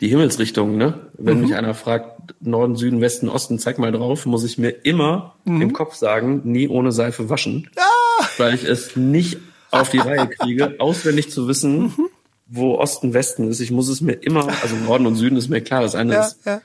die 0.00 0.08
Himmelsrichtung, 0.08 0.76
ne? 0.76 1.10
Wenn 1.14 1.36
mhm. 1.36 1.42
mich 1.42 1.54
einer 1.54 1.74
fragt, 1.74 2.34
Norden, 2.40 2.76
Süden, 2.76 3.00
Westen, 3.00 3.28
Osten, 3.28 3.58
zeig 3.58 3.78
mal 3.78 3.92
drauf, 3.92 4.26
muss 4.26 4.44
ich 4.44 4.58
mir 4.58 4.70
immer 4.70 5.36
mhm. 5.44 5.62
im 5.62 5.72
Kopf 5.72 5.94
sagen, 5.94 6.42
nie 6.44 6.68
ohne 6.68 6.92
Seife 6.92 7.30
waschen. 7.30 7.70
Ah! 7.76 8.24
Weil 8.36 8.54
ich 8.54 8.64
es 8.64 8.96
nicht 8.96 9.38
auf 9.70 9.90
die 9.90 9.98
Reihe 9.98 10.28
kriege, 10.28 10.76
auswendig 10.78 11.30
zu 11.30 11.48
wissen, 11.48 11.94
mhm 11.96 12.08
wo 12.46 12.78
Osten, 12.78 13.12
Westen 13.12 13.48
ist. 13.48 13.60
Ich 13.60 13.70
muss 13.70 13.88
es 13.88 14.00
mir 14.00 14.12
immer, 14.12 14.48
also 14.62 14.76
Norden 14.76 15.06
und 15.06 15.16
Süden 15.16 15.36
ist 15.36 15.48
mir 15.48 15.60
klar, 15.60 15.82
das 15.82 15.94
eine 15.94 16.14
ja, 16.14 16.24
ist 16.24 16.46
ja. 16.46 16.60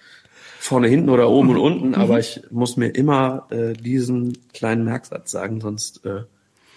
vorne, 0.59 0.87
hinten 0.87 1.09
oder 1.09 1.29
oben 1.29 1.49
mhm. 1.49 1.55
und 1.55 1.61
unten, 1.61 1.87
mhm. 1.89 1.95
aber 1.95 2.19
ich 2.19 2.41
muss 2.51 2.77
mir 2.77 2.89
immer 2.89 3.47
äh, 3.49 3.73
diesen 3.73 4.37
kleinen 4.53 4.85
Merksatz 4.85 5.31
sagen, 5.31 5.59
sonst 5.59 6.05
äh, 6.05 6.23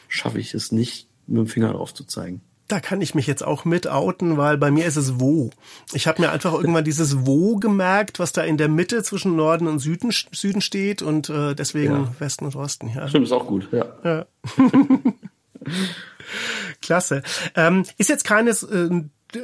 schaffe 0.08 0.38
ich 0.38 0.54
es 0.54 0.72
nicht, 0.72 1.08
mit 1.26 1.38
dem 1.38 1.46
Finger 1.46 1.72
drauf 1.72 1.94
zu 1.94 2.04
zeigen. 2.04 2.40
Da 2.74 2.80
kann 2.80 3.00
ich 3.00 3.14
mich 3.14 3.28
jetzt 3.28 3.44
auch 3.44 3.64
mit 3.64 3.86
outen, 3.86 4.36
weil 4.36 4.58
bei 4.58 4.72
mir 4.72 4.84
ist 4.84 4.96
es 4.96 5.20
wo. 5.20 5.50
Ich 5.92 6.08
habe 6.08 6.20
mir 6.20 6.32
einfach 6.32 6.52
irgendwann 6.52 6.82
dieses 6.82 7.24
wo 7.24 7.54
gemerkt, 7.54 8.18
was 8.18 8.32
da 8.32 8.42
in 8.42 8.56
der 8.56 8.68
Mitte 8.68 9.04
zwischen 9.04 9.36
Norden 9.36 9.68
und 9.68 9.78
Süden, 9.78 10.10
Süden 10.10 10.60
steht 10.60 11.00
und 11.00 11.28
äh, 11.28 11.54
deswegen 11.54 11.94
ja. 11.94 12.12
Westen 12.18 12.46
und 12.46 12.56
Osten. 12.56 12.90
Ja. 12.92 13.06
Stimmt, 13.06 13.26
ist 13.26 13.32
auch 13.32 13.46
gut, 13.46 13.68
ja. 13.70 13.84
ja. 14.02 14.26
Klasse. 16.82 17.22
Ähm, 17.54 17.84
ist 17.96 18.10
jetzt 18.10 18.24
keines 18.24 18.64
äh, 18.64 18.90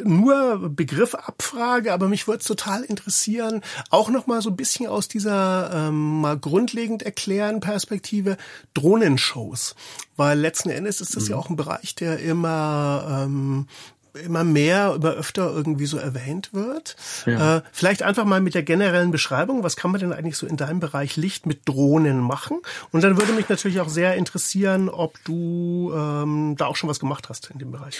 nur 0.04 0.70
Begrifabfrage, 0.70 1.92
aber 1.92 2.08
mich 2.08 2.26
würde 2.26 2.40
es 2.40 2.46
total 2.46 2.82
interessieren, 2.82 3.62
auch 3.90 4.10
noch 4.10 4.26
mal 4.26 4.42
so 4.42 4.50
ein 4.50 4.56
bisschen 4.56 4.86
aus 4.86 5.08
dieser 5.08 5.70
ähm, 5.72 6.20
mal 6.20 6.38
grundlegend 6.38 7.02
erklären 7.02 7.60
Perspektive 7.60 8.36
Drohnenshows, 8.74 9.74
weil 10.16 10.38
letzten 10.38 10.70
Endes 10.70 11.00
ist 11.00 11.16
das 11.16 11.24
mhm. 11.24 11.30
ja 11.30 11.36
auch 11.36 11.50
ein 11.50 11.56
Bereich, 11.56 11.94
der 11.94 12.18
immer 12.20 13.24
ähm, 13.24 13.66
immer 14.14 14.44
mehr, 14.44 14.94
immer 14.96 15.10
öfter 15.10 15.50
irgendwie 15.50 15.86
so 15.86 15.96
erwähnt 15.96 16.52
wird. 16.52 16.96
Ja. 17.26 17.58
Äh, 17.58 17.62
vielleicht 17.72 18.02
einfach 18.02 18.24
mal 18.24 18.40
mit 18.40 18.54
der 18.54 18.62
generellen 18.62 19.10
Beschreibung, 19.10 19.62
was 19.62 19.76
kann 19.76 19.90
man 19.90 20.00
denn 20.00 20.12
eigentlich 20.12 20.36
so 20.36 20.46
in 20.46 20.56
deinem 20.56 20.80
Bereich 20.80 21.16
Licht 21.16 21.46
mit 21.46 21.68
Drohnen 21.68 22.18
machen? 22.18 22.58
Und 22.92 23.04
dann 23.04 23.18
würde 23.18 23.32
mich 23.32 23.48
natürlich 23.48 23.80
auch 23.80 23.88
sehr 23.88 24.14
interessieren, 24.14 24.88
ob 24.88 25.22
du 25.24 25.92
ähm, 25.94 26.56
da 26.56 26.66
auch 26.66 26.76
schon 26.76 26.90
was 26.90 27.00
gemacht 27.00 27.28
hast 27.28 27.50
in 27.50 27.58
dem 27.58 27.70
Bereich. 27.70 27.98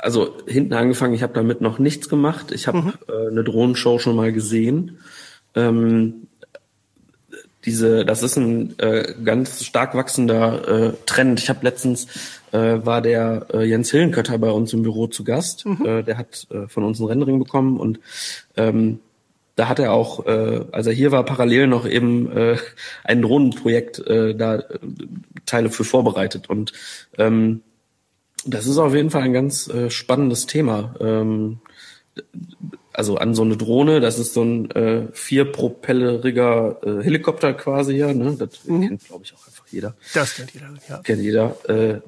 Also 0.00 0.36
hinten 0.46 0.72
angefangen, 0.74 1.14
ich 1.14 1.22
habe 1.22 1.32
damit 1.32 1.60
noch 1.60 1.78
nichts 1.78 2.08
gemacht. 2.08 2.52
Ich 2.52 2.66
habe 2.66 2.78
mhm. 2.78 2.92
äh, 3.08 3.28
eine 3.28 3.44
Drohnenshow 3.44 3.98
schon 3.98 4.16
mal 4.16 4.32
gesehen. 4.32 4.98
Ähm, 5.54 6.28
diese, 7.64 8.04
das 8.06 8.22
ist 8.22 8.36
ein 8.36 8.78
äh, 8.78 9.14
ganz 9.22 9.64
stark 9.64 9.94
wachsender 9.94 10.68
äh, 10.68 10.92
Trend. 11.06 11.40
Ich 11.40 11.50
habe 11.50 11.60
letztens 11.62 12.06
äh, 12.52 12.78
war 12.84 13.02
der 13.02 13.46
äh, 13.52 13.64
Jens 13.64 13.90
Hillenkötter 13.90 14.38
bei 14.38 14.50
uns 14.50 14.72
im 14.72 14.82
Büro 14.82 15.08
zu 15.08 15.24
Gast. 15.24 15.66
Mhm. 15.66 15.84
Äh, 15.84 16.02
der 16.02 16.16
hat 16.16 16.46
äh, 16.50 16.68
von 16.68 16.84
uns 16.84 17.00
einen 17.00 17.08
Rendering 17.08 17.38
bekommen 17.38 17.78
und 17.78 18.00
ähm, 18.56 19.00
da 19.56 19.68
hat 19.68 19.78
er 19.78 19.92
auch, 19.92 20.24
äh, 20.24 20.64
als 20.72 20.86
er 20.86 20.94
hier 20.94 21.12
war, 21.12 21.24
parallel 21.24 21.66
noch 21.66 21.86
eben 21.86 22.34
äh, 22.34 22.56
ein 23.04 23.20
Drohnenprojekt 23.20 23.98
äh, 24.06 24.34
da 24.34 24.56
äh, 24.56 24.78
Teile 25.44 25.68
für 25.68 25.84
vorbereitet. 25.84 26.48
Und 26.48 26.72
ähm, 27.18 27.60
das 28.46 28.66
ist 28.66 28.78
auf 28.78 28.94
jeden 28.94 29.10
Fall 29.10 29.22
ein 29.22 29.32
ganz 29.32 29.68
äh, 29.68 29.90
spannendes 29.90 30.46
Thema. 30.46 30.94
Ähm, 31.00 31.60
also 32.92 33.16
an 33.16 33.34
so 33.34 33.42
eine 33.42 33.56
Drohne, 33.56 34.00
das 34.00 34.18
ist 34.18 34.34
so 34.34 34.42
ein 34.42 34.70
äh, 34.72 35.08
vierpropelleriger 35.12 36.80
äh, 36.82 37.02
Helikopter 37.02 37.54
quasi 37.54 37.96
ja, 37.96 38.12
ne? 38.12 38.36
Das 38.38 38.64
mhm. 38.64 38.88
kennt, 38.88 39.04
glaube 39.06 39.24
ich, 39.24 39.34
auch 39.34 39.46
einfach 39.46 39.66
jeder. 39.68 39.94
Das 40.14 40.34
kennt 40.34 40.52
jeder, 40.52 40.68
ja. 40.88 40.98
Kennt 40.98 41.22
jeder. 41.22 41.56
Äh, 41.68 42.00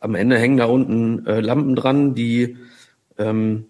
am 0.00 0.14
Ende 0.14 0.38
hängen 0.38 0.58
da 0.58 0.66
unten 0.66 1.26
äh, 1.26 1.40
Lampen 1.40 1.76
dran, 1.76 2.14
die 2.14 2.56
ähm, 3.16 3.66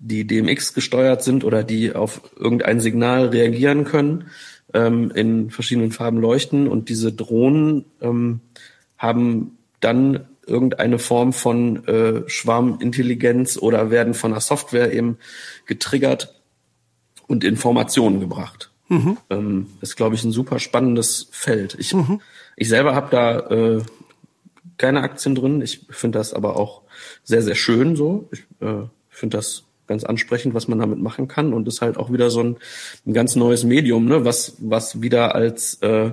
die 0.00 0.26
DMX 0.26 0.72
gesteuert 0.72 1.22
sind 1.22 1.44
oder 1.44 1.62
die 1.62 1.94
auf 1.94 2.22
irgendein 2.36 2.80
Signal 2.80 3.26
reagieren 3.28 3.84
können, 3.84 4.30
ähm, 4.72 5.10
in 5.14 5.50
verschiedenen 5.50 5.92
Farben 5.92 6.18
leuchten 6.18 6.68
und 6.68 6.88
diese 6.88 7.12
Drohnen 7.12 7.84
ähm, 8.00 8.40
haben 8.96 9.58
dann 9.80 10.26
irgendeine 10.50 10.98
Form 10.98 11.32
von 11.32 11.86
äh, 11.86 12.28
Schwarmintelligenz 12.28 13.56
oder 13.56 13.90
werden 13.90 14.14
von 14.14 14.32
der 14.32 14.40
Software 14.40 14.92
eben 14.92 15.18
getriggert 15.66 16.34
und 17.26 17.44
Informationen 17.44 18.20
gebracht. 18.20 18.70
Mhm. 18.88 19.16
Ähm, 19.30 19.66
ist, 19.80 19.96
glaube 19.96 20.16
ich, 20.16 20.24
ein 20.24 20.32
super 20.32 20.58
spannendes 20.58 21.28
Feld. 21.30 21.76
Ich, 21.78 21.94
mhm. 21.94 22.20
ich 22.56 22.68
selber 22.68 22.94
habe 22.94 23.08
da 23.10 23.38
äh, 23.38 23.82
keine 24.76 25.02
Aktien 25.02 25.34
drin. 25.34 25.62
Ich 25.62 25.86
finde 25.90 26.18
das 26.18 26.34
aber 26.34 26.56
auch 26.56 26.82
sehr, 27.22 27.42
sehr 27.42 27.54
schön 27.54 27.94
so. 27.94 28.28
Ich 28.32 28.40
äh, 28.60 28.86
finde 29.08 29.36
das 29.36 29.62
ganz 29.86 30.04
ansprechend, 30.04 30.54
was 30.54 30.68
man 30.68 30.78
damit 30.78 31.00
machen 31.00 31.28
kann 31.28 31.52
und 31.52 31.68
ist 31.68 31.82
halt 31.82 31.98
auch 31.98 32.12
wieder 32.12 32.30
so 32.30 32.42
ein, 32.42 32.56
ein 33.06 33.12
ganz 33.12 33.36
neues 33.36 33.64
Medium, 33.64 34.06
ne, 34.06 34.24
was, 34.24 34.54
was 34.58 35.02
wieder 35.02 35.34
als, 35.34 35.74
äh, 35.82 36.12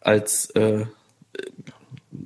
als 0.00 0.50
äh, 0.50 0.86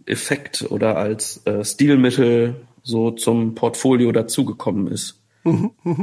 Effekt 0.07 0.71
oder 0.71 0.97
als 0.97 1.45
äh, 1.47 1.65
Stilmittel 1.65 2.67
so 2.83 3.11
zum 3.11 3.55
Portfolio 3.55 4.13
dazugekommen 4.13 4.89
ist. 4.89 5.23
Mhm, 5.45 5.71
mh. 5.83 5.95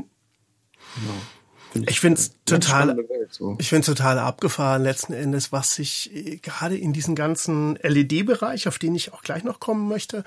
Genau. 0.95 1.13
Find 1.71 1.89
ich 1.89 1.99
finde 1.99 2.19
es 2.19 2.36
total, 2.47 2.97
Welt, 2.97 3.29
so. 3.31 3.55
ich 3.59 3.69
finde 3.69 3.85
total 3.85 4.19
abgefahren 4.19 4.83
letzten 4.83 5.13
Endes, 5.13 5.51
was 5.51 5.75
sich 5.75 6.13
äh, 6.15 6.37
gerade 6.37 6.77
in 6.77 6.93
diesem 6.93 7.15
ganzen 7.15 7.77
LED-Bereich, 7.81 8.67
auf 8.67 8.79
den 8.79 8.95
ich 8.95 9.13
auch 9.13 9.21
gleich 9.21 9.43
noch 9.43 9.59
kommen 9.59 9.87
möchte, 9.87 10.23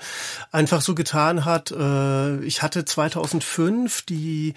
einfach 0.51 0.81
so 0.81 0.95
getan 0.95 1.45
hat. 1.45 1.71
Äh, 1.71 2.43
ich 2.43 2.61
hatte 2.61 2.85
2005 2.85 4.03
die 4.03 4.53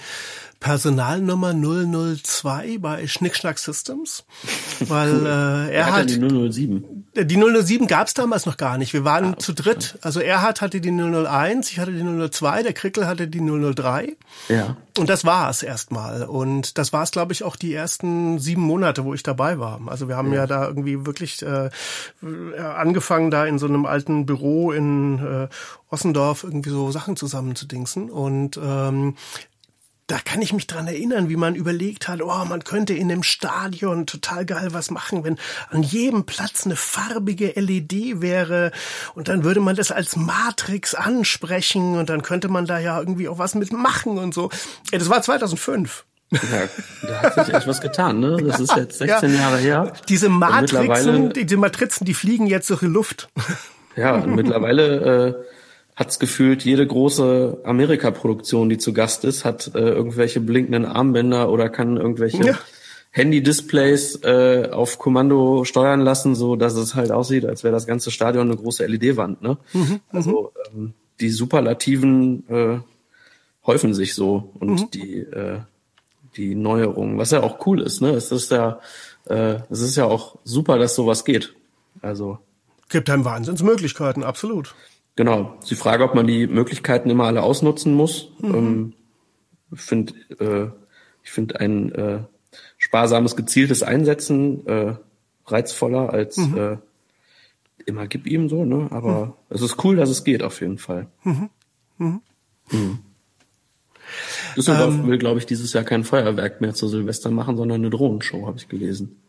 Personalnummer 0.61 1.53
002 1.53 2.79
bei 2.79 3.07
Schnickschnack 3.07 3.59
Systems, 3.59 4.25
weil 4.81 5.13
cool. 5.13 5.27
äh, 5.27 5.75
er 5.75 5.93
hat 5.93 6.11
die 6.11 6.19
007. 6.19 7.05
Die 7.17 7.37
007 7.37 7.87
gab 7.87 8.09
es 8.09 8.15
damals 8.15 8.47
noch 8.47 8.57
gar 8.57 8.79
nicht. 8.79 8.93
Wir 8.93 9.05
waren 9.05 9.35
ah, 9.35 9.39
zu 9.39 9.53
dritt. 9.53 9.99
Also 10.01 10.21
er 10.21 10.43
hat 10.43 10.61
hatte 10.61 10.81
die 10.81 10.91
001, 10.91 11.71
ich 11.71 11.79
hatte 11.79 11.93
die 11.93 12.03
002, 12.03 12.63
der 12.63 12.73
Krickel 12.73 13.07
hatte 13.07 13.29
die 13.29 13.41
003. 13.41 14.17
Ja. 14.49 14.77
Und 14.97 15.09
das 15.09 15.25
war 15.25 15.51
es 15.51 15.63
erstmal. 15.63 16.23
Und 16.25 16.79
das 16.79 16.93
war 16.93 17.03
es, 17.03 17.11
glaube 17.11 17.33
ich, 17.33 17.43
auch 17.45 17.54
die 17.57 17.75
ersten 17.75 18.39
sieben 18.39 18.63
Monate, 18.63 19.05
wo 19.05 19.15
ich 19.15 19.23
dabei 19.23 19.59
war. 19.59 19.81
Also 19.87 20.09
wir 20.09 20.17
haben 20.17 20.33
ja, 20.33 20.41
ja 20.41 20.47
da 20.47 20.67
irgendwie 20.67 21.07
wirklich 21.07 21.43
äh, 21.43 21.71
angefangen, 22.59 23.31
da 23.31 23.47
in 23.47 23.59
so 23.59 23.67
einem 23.67 23.87
alten 23.87 24.27
Büro 24.27 24.73
in 24.73 25.19
äh, 25.19 25.49
Ossendorf 25.91 26.45
irgendwie 26.45 26.71
so 26.71 26.91
Sachen 26.91 27.17
zusammenzudingsen. 27.17 28.11
Und 28.11 28.59
ähm, 28.63 29.15
da 30.07 30.19
kann 30.19 30.43
ich 30.43 30.53
mich 30.53 30.67
dran 30.67 30.87
erinnern, 30.87 31.31
wie 31.31 31.37
man 31.37 31.55
überlegt 31.55 32.09
hat, 32.09 32.21
oh, 32.21 32.45
man 32.45 32.63
könnte 32.63 32.93
in 32.93 33.09
dem 33.09 33.23
Stadion 33.23 34.07
total 34.07 34.45
geil 34.45 34.69
was 34.73 34.91
machen, 34.91 35.25
wenn 35.25 35.39
an 35.71 35.83
jedem 35.83 36.27
Platz 36.27 36.67
eine 36.67 36.77
farbige 36.77 37.53
LED 37.59 38.21
wäre 38.21 38.71
und 39.15 39.29
dann 39.29 39.45
würde 39.45 39.61
man 39.61 39.77
das 39.77 39.91
als 39.91 40.17
Matrix 40.17 40.95
ansprechen 40.95 41.97
und 41.97 42.11
dann 42.11 42.23
könnte 42.23 42.49
man 42.49 42.67
da 42.67 42.79
ja 42.79 42.99
irgendwie 42.99 43.29
auch 43.29 43.39
was 43.39 43.55
mitmachen 43.55 44.19
und 44.19 44.35
so. 44.35 44.51
Das 44.91 45.09
war 45.09 45.23
2005. 45.23 46.05
Ja, 46.35 46.69
da 47.09 47.23
hat 47.23 47.35
sich 47.47 47.55
echt 47.55 47.67
was 47.67 47.81
getan, 47.81 48.21
ne? 48.21 48.37
Das 48.45 48.61
ist 48.61 48.77
jetzt 48.77 48.99
16 48.99 49.31
ja. 49.35 49.41
Jahre 49.41 49.59
her. 49.59 49.93
Diese 50.09 50.29
Matrixen, 50.29 51.33
diese 51.33 51.57
Matrizen, 51.57 52.05
die 52.05 52.15
fliegen 52.15 52.47
jetzt 52.47 52.71
durch 52.71 52.81
die 52.81 52.87
Luft. 52.87 53.29
Ja, 53.97 54.17
und 54.17 54.35
mittlerweile 54.35 55.29
äh, 55.29 55.35
hat's 55.95 56.19
gefühlt, 56.19 56.65
jede 56.65 56.85
große 56.85 57.59
Amerika-Produktion, 57.63 58.69
die 58.69 58.77
zu 58.77 58.93
Gast 58.93 59.25
ist, 59.25 59.45
hat 59.45 59.71
äh, 59.77 59.79
irgendwelche 59.79 60.41
blinkenden 60.41 60.85
Armbänder 60.85 61.49
oder 61.49 61.69
kann 61.69 61.97
irgendwelche 61.97 62.45
ja. 62.45 62.59
Handy-Displays 63.13 64.25
äh, 64.25 64.71
auf 64.73 64.99
Kommando 64.99 65.65
steuern 65.65 66.01
lassen, 66.01 66.35
so 66.35 66.57
dass 66.57 66.75
es 66.75 66.97
halt 66.97 67.13
aussieht, 67.13 67.47
als 67.47 67.63
wäre 67.63 67.73
das 67.73 67.87
ganze 67.87 68.11
Stadion 68.11 68.51
eine 68.51 68.57
große 68.57 68.85
LED-Wand. 68.85 69.41
Ne? 69.41 69.59
Mhm, 69.73 69.81
mhm, 69.81 70.01
also 70.11 70.53
ähm, 70.75 70.95
die 71.21 71.31
Superlativen 71.31 72.49
äh, 72.49 72.79
häufen 73.65 73.95
sich 73.95 74.15
so 74.15 74.51
und 74.59 74.81
mhm. 74.81 74.91
die 74.93 75.19
äh, 75.19 75.61
die 76.37 76.55
Neuerungen, 76.55 77.19
was 77.19 77.31
ja 77.31 77.43
auch 77.43 77.67
cool 77.67 77.81
ist. 77.81 78.01
Ne? 78.01 78.11
Es 78.11 78.33
ist 78.33 78.51
ja 78.51 78.81
äh, 79.27 79.61
es 79.71 79.81
ist 79.81 79.97
ja 79.97 80.05
auch 80.05 80.37
super, 80.45 80.79
dass 80.79 80.95
sowas 80.95 81.25
geht. 81.25 81.55
Also 82.03 82.39
gibt 82.89 83.11
einem 83.11 83.25
Wahnsinnsmöglichkeiten, 83.25 84.23
absolut. 84.23 84.75
Genau. 85.17 85.59
Die 85.69 85.75
Frage, 85.75 86.05
ob 86.05 86.15
man 86.15 86.27
die 86.27 86.47
Möglichkeiten 86.47 87.11
immer 87.11 87.25
alle 87.25 87.43
ausnutzen 87.43 87.95
muss. 87.95 88.31
Mhm. 88.41 88.55
Ähm, 88.55 88.93
find, 89.75 90.15
äh, 90.41 90.67
ich 91.23 91.31
finde 91.31 91.61
ein 91.61 91.93
äh, 91.93 92.19
sparsames, 92.79 93.37
gezieltes 93.37 93.83
Einsetzen 93.83 94.67
äh, 94.67 94.95
reizvoller 95.47 96.11
als 96.11 96.37
mhm. 96.37 96.59
äh, 96.59 96.77
immer 97.87 98.07
gib 98.07 98.27
ihm 98.27 98.49
so, 98.49 98.65
ne? 98.65 98.89
Aber 98.91 99.27
mhm. 99.27 99.33
es 99.51 99.63
ist 99.63 99.83
cool, 99.85 99.97
dass 99.97 100.09
es 100.09 100.25
geht 100.25 100.43
auf 100.43 100.61
jeden 100.61 100.79
Fall. 100.79 101.07
Mhm. 101.23 101.51
Mhm. 101.99 102.21
Mhm. 102.71 102.99
Düsseldorf 104.57 104.95
ähm, 104.95 105.07
will, 105.07 105.19
glaube 105.19 105.39
ich, 105.39 105.47
dieses 105.47 105.73
Jahr 105.73 105.85
kein 105.85 106.05
Feuerwerk 106.05 106.61
mehr 106.61 106.75
zu 106.75 106.89
Silvester 106.89 107.31
machen, 107.31 107.57
sondern 107.57 107.81
eine 107.81 107.91
Drohnenshow, 107.91 108.47
habe 108.47 108.59
ich 108.59 108.69
gelesen. 108.69 109.21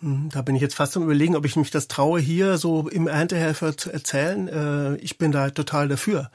Hm, 0.00 0.30
da 0.32 0.42
bin 0.42 0.54
ich 0.54 0.62
jetzt 0.62 0.74
fast 0.74 0.96
am 0.96 1.02
überlegen, 1.02 1.36
ob 1.36 1.44
ich 1.44 1.56
mich 1.56 1.70
das 1.70 1.88
traue, 1.88 2.20
hier 2.20 2.56
so 2.56 2.88
im 2.88 3.06
Erntehelfer 3.06 3.76
zu 3.76 3.92
erzählen. 3.92 4.48
Äh, 4.48 4.96
ich 4.96 5.18
bin 5.18 5.30
da 5.30 5.50
total 5.50 5.88
dafür. 5.88 6.30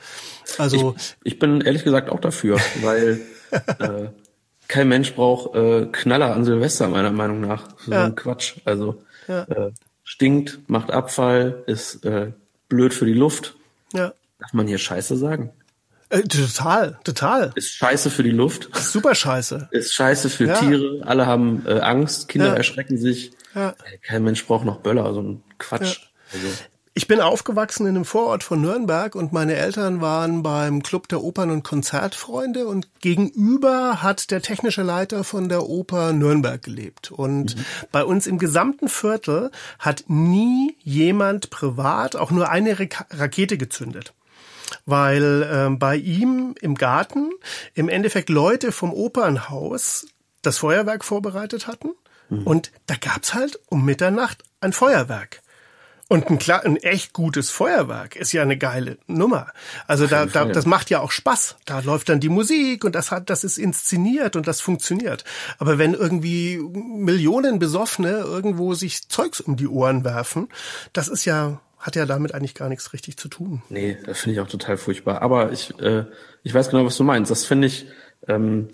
Also 0.58 0.96
ich, 0.98 1.16
ich 1.24 1.40
bin 1.40 1.62
ehrlich 1.62 1.84
gesagt 1.84 2.10
auch 2.10 2.20
dafür, 2.20 2.60
weil 2.82 3.22
äh, 3.52 4.10
kein 4.68 4.88
Mensch 4.88 5.14
braucht 5.14 5.56
äh, 5.56 5.88
Knaller 5.92 6.36
an 6.36 6.46
Silvester 6.46 6.88
meiner 6.90 7.12
Meinung 7.12 7.42
nach. 7.42 7.70
So 7.80 7.92
ja. 7.92 8.06
ein 8.06 8.16
Quatsch. 8.16 8.56
Also 8.66 9.02
ja. 9.28 9.44
äh, 9.44 9.72
stinkt, 10.04 10.60
macht 10.68 10.92
Abfall, 10.92 11.64
ist 11.66 12.06
äh, 12.06 12.32
blöd 12.70 12.94
für 12.94 13.06
die 13.06 13.14
Luft. 13.14 13.56
Ja. 13.94 14.14
Darf 14.40 14.54
man 14.54 14.68
hier 14.68 14.78
Scheiße 14.78 15.18
sagen? 15.18 15.52
Äh, 16.10 16.22
total, 16.24 17.00
total. 17.04 17.52
Ist 17.56 17.72
scheiße 17.72 18.10
für 18.10 18.24
die 18.24 18.32
Luft. 18.32 18.70
Super 18.76 19.16
scheiße. 19.16 19.70
Ist 19.72 19.94
scheiße 19.94 20.30
für 20.30 20.46
ja. 20.46 20.60
Tiere. 20.60 21.02
Alle 21.06 21.26
haben 21.26 21.64
äh, 21.66 21.80
Angst. 21.80 22.28
Kinder 22.28 22.50
ja. 22.50 22.54
erschrecken 22.54 22.98
sich. 22.98 23.32
Ja. 23.56 23.76
Kein 24.06 24.24
Mensch 24.24 24.46
braucht 24.46 24.66
noch 24.66 24.82
Böller, 24.82 25.14
so 25.14 25.22
ein 25.22 25.44
Quatsch. 25.58 26.10
Also. 26.32 26.48
Ich 26.98 27.08
bin 27.08 27.20
aufgewachsen 27.20 27.88
in 27.88 27.96
einem 27.96 28.06
Vorort 28.06 28.44
von 28.44 28.62
Nürnberg 28.62 29.16
und 29.16 29.34
meine 29.34 29.56
Eltern 29.56 30.00
waren 30.00 30.44
beim 30.44 30.82
Club 30.82 31.10
der 31.10 31.24
Opern- 31.24 31.52
und 31.52 31.64
Konzertfreunde 31.64 32.68
und 32.68 32.88
gegenüber 33.02 34.02
hat 34.02 34.32
der 34.32 34.42
technische 34.42 34.82
Leiter 34.82 35.26
von 35.26 35.50
der 35.50 35.68
Oper 35.68 36.14
Nürnberg 36.14 36.62
gelebt. 36.62 37.12
Und 37.12 37.58
mhm. 37.58 37.62
bei 37.92 38.06
uns 38.06 38.28
im 38.28 38.38
gesamten 38.38 38.88
Viertel 38.88 39.52
hat 39.78 40.06
nie 40.08 40.78
jemand 40.84 41.50
privat 41.50 42.16
auch 42.16 42.32
nur 42.32 42.50
eine 42.50 42.78
Rakete 42.80 43.58
gezündet 43.58 44.14
weil 44.86 45.44
äh, 45.44 45.76
bei 45.76 45.96
ihm 45.96 46.56
im 46.62 46.76
Garten 46.76 47.32
im 47.74 47.90
Endeffekt 47.90 48.30
Leute 48.30 48.72
vom 48.72 48.94
Opernhaus 48.94 50.08
das 50.42 50.58
Feuerwerk 50.60 51.04
vorbereitet 51.04 51.68
hatten 51.68 51.92
Mhm. 52.30 52.44
Und 52.44 52.72
da 52.88 52.96
gab's 52.96 53.34
halt 53.34 53.60
um 53.68 53.86
Mitternacht 53.86 54.44
ein 54.62 54.74
Feuerwerk. 54.74 55.42
Und 56.08 56.30
ein, 56.30 56.38
klar, 56.38 56.64
ein 56.64 56.78
echt 56.78 57.14
gutes 57.14 57.50
Feuerwerk 57.50 58.16
ist 58.16 58.32
ja 58.32 58.44
eine 58.44 58.60
geile 58.60 59.00
Nummer. 59.08 59.48
Also 59.88 60.06
da, 60.06 60.28
da, 60.28 60.46
das 60.46 60.68
macht 60.68 60.92
ja 60.92 61.00
auch 61.00 61.10
Spaß. 61.10 61.56
Da 61.66 61.80
läuft 61.80 62.10
dann 62.10 62.20
die 62.20 62.30
Musik 62.30 62.84
und 62.84 62.94
das 62.94 63.10
hat, 63.10 63.32
das 63.32 63.44
ist 63.44 63.58
inszeniert 63.58 64.36
und 64.36 64.48
das 64.48 64.62
funktioniert. 64.62 65.24
Aber 65.58 65.80
wenn 65.80 65.96
irgendwie 65.96 66.60
Millionen 66.60 67.58
Besoffene 67.58 68.20
irgendwo 68.20 68.76
sich 68.76 69.10
Zeugs 69.10 69.42
um 69.42 69.56
die 69.56 69.68
Ohren 69.68 70.04
werfen, 70.04 70.48
das 70.94 71.08
ist 71.08 71.26
ja, 71.26 71.60
hat 71.86 71.96
ja 71.96 72.08
damit 72.08 72.34
eigentlich 72.34 72.56
gar 72.56 72.68
nichts 72.68 72.94
richtig 72.94 73.16
zu 73.18 73.28
tun. 73.28 73.62
Nee, 73.70 73.96
das 74.06 74.22
finde 74.22 74.34
ich 74.34 74.40
auch 74.40 74.50
total 74.50 74.76
furchtbar. 74.76 75.22
Aber 75.22 75.52
ich, 75.52 75.80
äh, 75.80 76.06
ich 76.42 76.52
weiß 76.52 76.72
genau, 76.72 76.84
was 76.84 76.98
du 76.98 77.04
meinst. 77.04 77.30
Das 77.30 77.46
finde 77.46 77.68
ich, 77.68 77.86
ähm, 78.28 78.70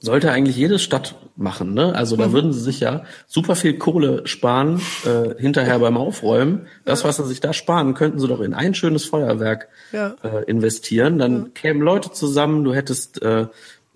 sollte 0.00 0.30
eigentlich 0.30 0.56
jede 0.56 0.78
Stadt 0.78 1.14
machen. 1.34 1.72
Ne? 1.72 1.94
Also 1.94 2.18
da 2.18 2.28
mhm. 2.28 2.32
würden 2.32 2.52
sie 2.52 2.60
sich 2.60 2.80
ja 2.80 3.04
super 3.26 3.56
viel 3.56 3.78
Kohle 3.78 4.26
sparen 4.26 4.82
äh, 5.06 5.40
hinterher 5.40 5.78
beim 5.78 5.96
Aufräumen. 5.96 6.66
Das, 6.84 7.04
was 7.04 7.16
sie 7.16 7.24
sich 7.24 7.40
da 7.40 7.54
sparen, 7.54 7.94
könnten 7.94 8.18
sie 8.18 8.28
doch 8.28 8.42
in 8.42 8.52
ein 8.52 8.74
schönes 8.74 9.06
Feuerwerk 9.06 9.68
ja. 9.90 10.14
äh, 10.22 10.44
investieren. 10.44 11.18
Dann 11.18 11.36
ja. 11.36 11.48
kämen 11.54 11.80
Leute 11.80 12.12
zusammen, 12.12 12.64
du 12.64 12.74
hättest 12.74 13.22
äh, 13.22 13.46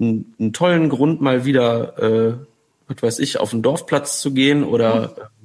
einen, 0.00 0.34
einen 0.38 0.54
tollen 0.54 0.88
Grund, 0.88 1.20
mal 1.20 1.44
wieder, 1.44 1.98
äh, 1.98 2.32
was 2.86 3.02
weiß 3.02 3.18
ich, 3.18 3.38
auf 3.38 3.50
den 3.50 3.60
Dorfplatz 3.60 4.22
zu 4.22 4.32
gehen 4.32 4.64
oder 4.64 5.08
mhm. 5.08 5.37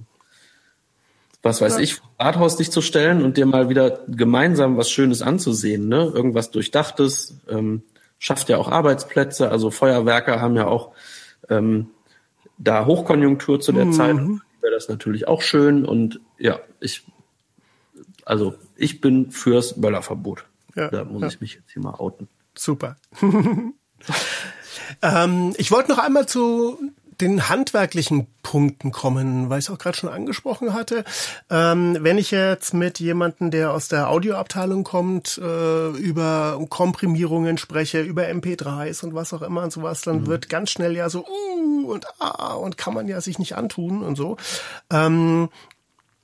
Was 1.43 1.59
weiß 1.61 1.75
ja. 1.75 1.79
ich, 1.81 2.01
Rathaus 2.17 2.55
dich 2.55 2.71
zu 2.71 2.81
stellen 2.81 3.21
und 3.21 3.35
dir 3.35 3.45
mal 3.45 3.69
wieder 3.69 3.99
gemeinsam 4.07 4.77
was 4.77 4.89
Schönes 4.89 5.21
anzusehen. 5.21 5.89
Ne? 5.89 6.11
Irgendwas 6.13 6.51
Durchdachtes. 6.51 7.41
Ähm, 7.49 7.83
schafft 8.17 8.47
ja 8.47 8.57
auch 8.57 8.71
Arbeitsplätze. 8.71 9.51
Also 9.51 9.69
Feuerwerker 9.69 10.39
haben 10.39 10.55
ja 10.55 10.65
auch 10.65 10.93
ähm, 11.49 11.89
da 12.57 12.85
Hochkonjunktur 12.85 13.59
zu 13.59 13.73
der 13.73 13.85
mhm. 13.85 13.93
Zeit. 13.93 14.15
Wäre 14.15 14.73
das 14.73 14.87
natürlich 14.87 15.27
auch 15.27 15.41
schön. 15.41 15.83
Und 15.83 16.21
ja, 16.37 16.59
ich, 16.79 17.03
also 18.23 18.55
ich 18.77 19.01
bin 19.01 19.31
fürs 19.31 19.81
Böllerverbot. 19.81 20.45
Ja, 20.75 20.87
da 20.87 21.03
muss 21.03 21.23
ja. 21.23 21.27
ich 21.27 21.41
mich 21.41 21.55
jetzt 21.55 21.71
hier 21.71 21.81
mal 21.81 21.95
outen. 21.95 22.29
Super. 22.55 22.95
ähm, 25.01 25.53
ich 25.57 25.71
wollte 25.71 25.91
noch 25.91 25.99
einmal 25.99 26.25
zu 26.25 26.79
den 27.21 27.49
handwerklichen 27.49 28.27
Punkten 28.41 28.91
kommen, 28.91 29.49
weil 29.49 29.59
ich 29.59 29.65
es 29.65 29.71
auch 29.71 29.77
gerade 29.77 29.97
schon 29.97 30.09
angesprochen 30.09 30.73
hatte. 30.73 31.03
Ähm, 31.49 31.97
wenn 31.99 32.17
ich 32.17 32.31
jetzt 32.31 32.73
mit 32.73 32.99
jemandem, 32.99 33.51
der 33.51 33.71
aus 33.71 33.87
der 33.87 34.09
Audioabteilung 34.09 34.83
kommt, 34.83 35.37
äh, 35.37 35.87
über 35.89 36.59
Komprimierungen 36.69 37.57
spreche, 37.57 38.01
über 38.01 38.23
MP3s 38.23 39.03
und 39.03 39.15
was 39.15 39.33
auch 39.33 39.41
immer 39.41 39.63
und 39.63 39.71
sowas, 39.71 40.01
dann 40.01 40.21
mhm. 40.21 40.27
wird 40.27 40.49
ganz 40.49 40.71
schnell 40.71 40.95
ja 40.95 41.09
so 41.09 41.25
uh, 41.25 41.91
und 41.91 42.05
ah 42.19 42.53
und 42.53 42.77
kann 42.77 42.93
man 42.93 43.07
ja 43.07 43.21
sich 43.21 43.39
nicht 43.39 43.55
antun 43.55 44.03
und 44.03 44.15
so. 44.15 44.37
Ähm, 44.91 45.49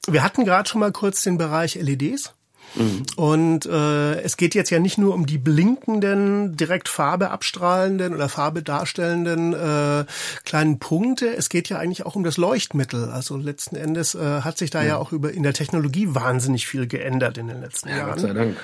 wir 0.07 0.23
hatten 0.23 0.45
gerade 0.45 0.67
schon 0.67 0.79
mal 0.79 0.91
kurz 0.91 1.23
den 1.23 1.37
Bereich 1.37 1.75
LEDs. 1.75 2.33
Mhm. 2.75 3.03
Und 3.15 3.65
äh, 3.65 4.21
es 4.21 4.37
geht 4.37 4.55
jetzt 4.55 4.69
ja 4.69 4.79
nicht 4.79 4.97
nur 4.97 5.13
um 5.13 5.25
die 5.25 5.37
blinkenden, 5.37 6.55
direkt 6.55 6.87
Farbe 6.89 7.31
abstrahlenden 7.31 8.13
oder 8.13 8.29
Farbe 8.29 8.63
darstellenden 8.63 9.53
äh, 9.53 10.05
kleinen 10.45 10.79
Punkte. 10.79 11.35
Es 11.35 11.49
geht 11.49 11.69
ja 11.69 11.77
eigentlich 11.77 12.05
auch 12.05 12.15
um 12.15 12.23
das 12.23 12.37
Leuchtmittel. 12.37 13.09
Also 13.09 13.37
letzten 13.37 13.75
Endes 13.75 14.15
äh, 14.15 14.41
hat 14.41 14.57
sich 14.57 14.69
da 14.69 14.81
ja. 14.81 14.89
ja 14.89 14.97
auch 14.97 15.11
über 15.11 15.31
in 15.31 15.43
der 15.43 15.53
Technologie 15.53 16.13
wahnsinnig 16.13 16.67
viel 16.67 16.87
geändert 16.87 17.37
in 17.37 17.47
den 17.47 17.61
letzten 17.61 17.89
ja, 17.89 17.97
Jahren. 17.97 18.11
Gott 18.11 18.19
sei 18.19 18.33
Dank. 18.33 18.57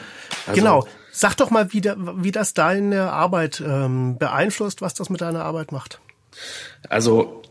Also, 0.48 0.60
genau. 0.60 0.88
Sag 1.12 1.36
doch 1.36 1.50
mal, 1.50 1.72
wie, 1.72 1.82
da, 1.82 1.96
wie 1.98 2.32
das 2.32 2.54
deine 2.54 3.12
Arbeit 3.12 3.64
ähm, 3.66 4.18
beeinflusst, 4.18 4.82
was 4.82 4.94
das 4.94 5.10
mit 5.10 5.22
deiner 5.22 5.46
Arbeit 5.46 5.72
macht. 5.72 6.00
Also 6.90 7.42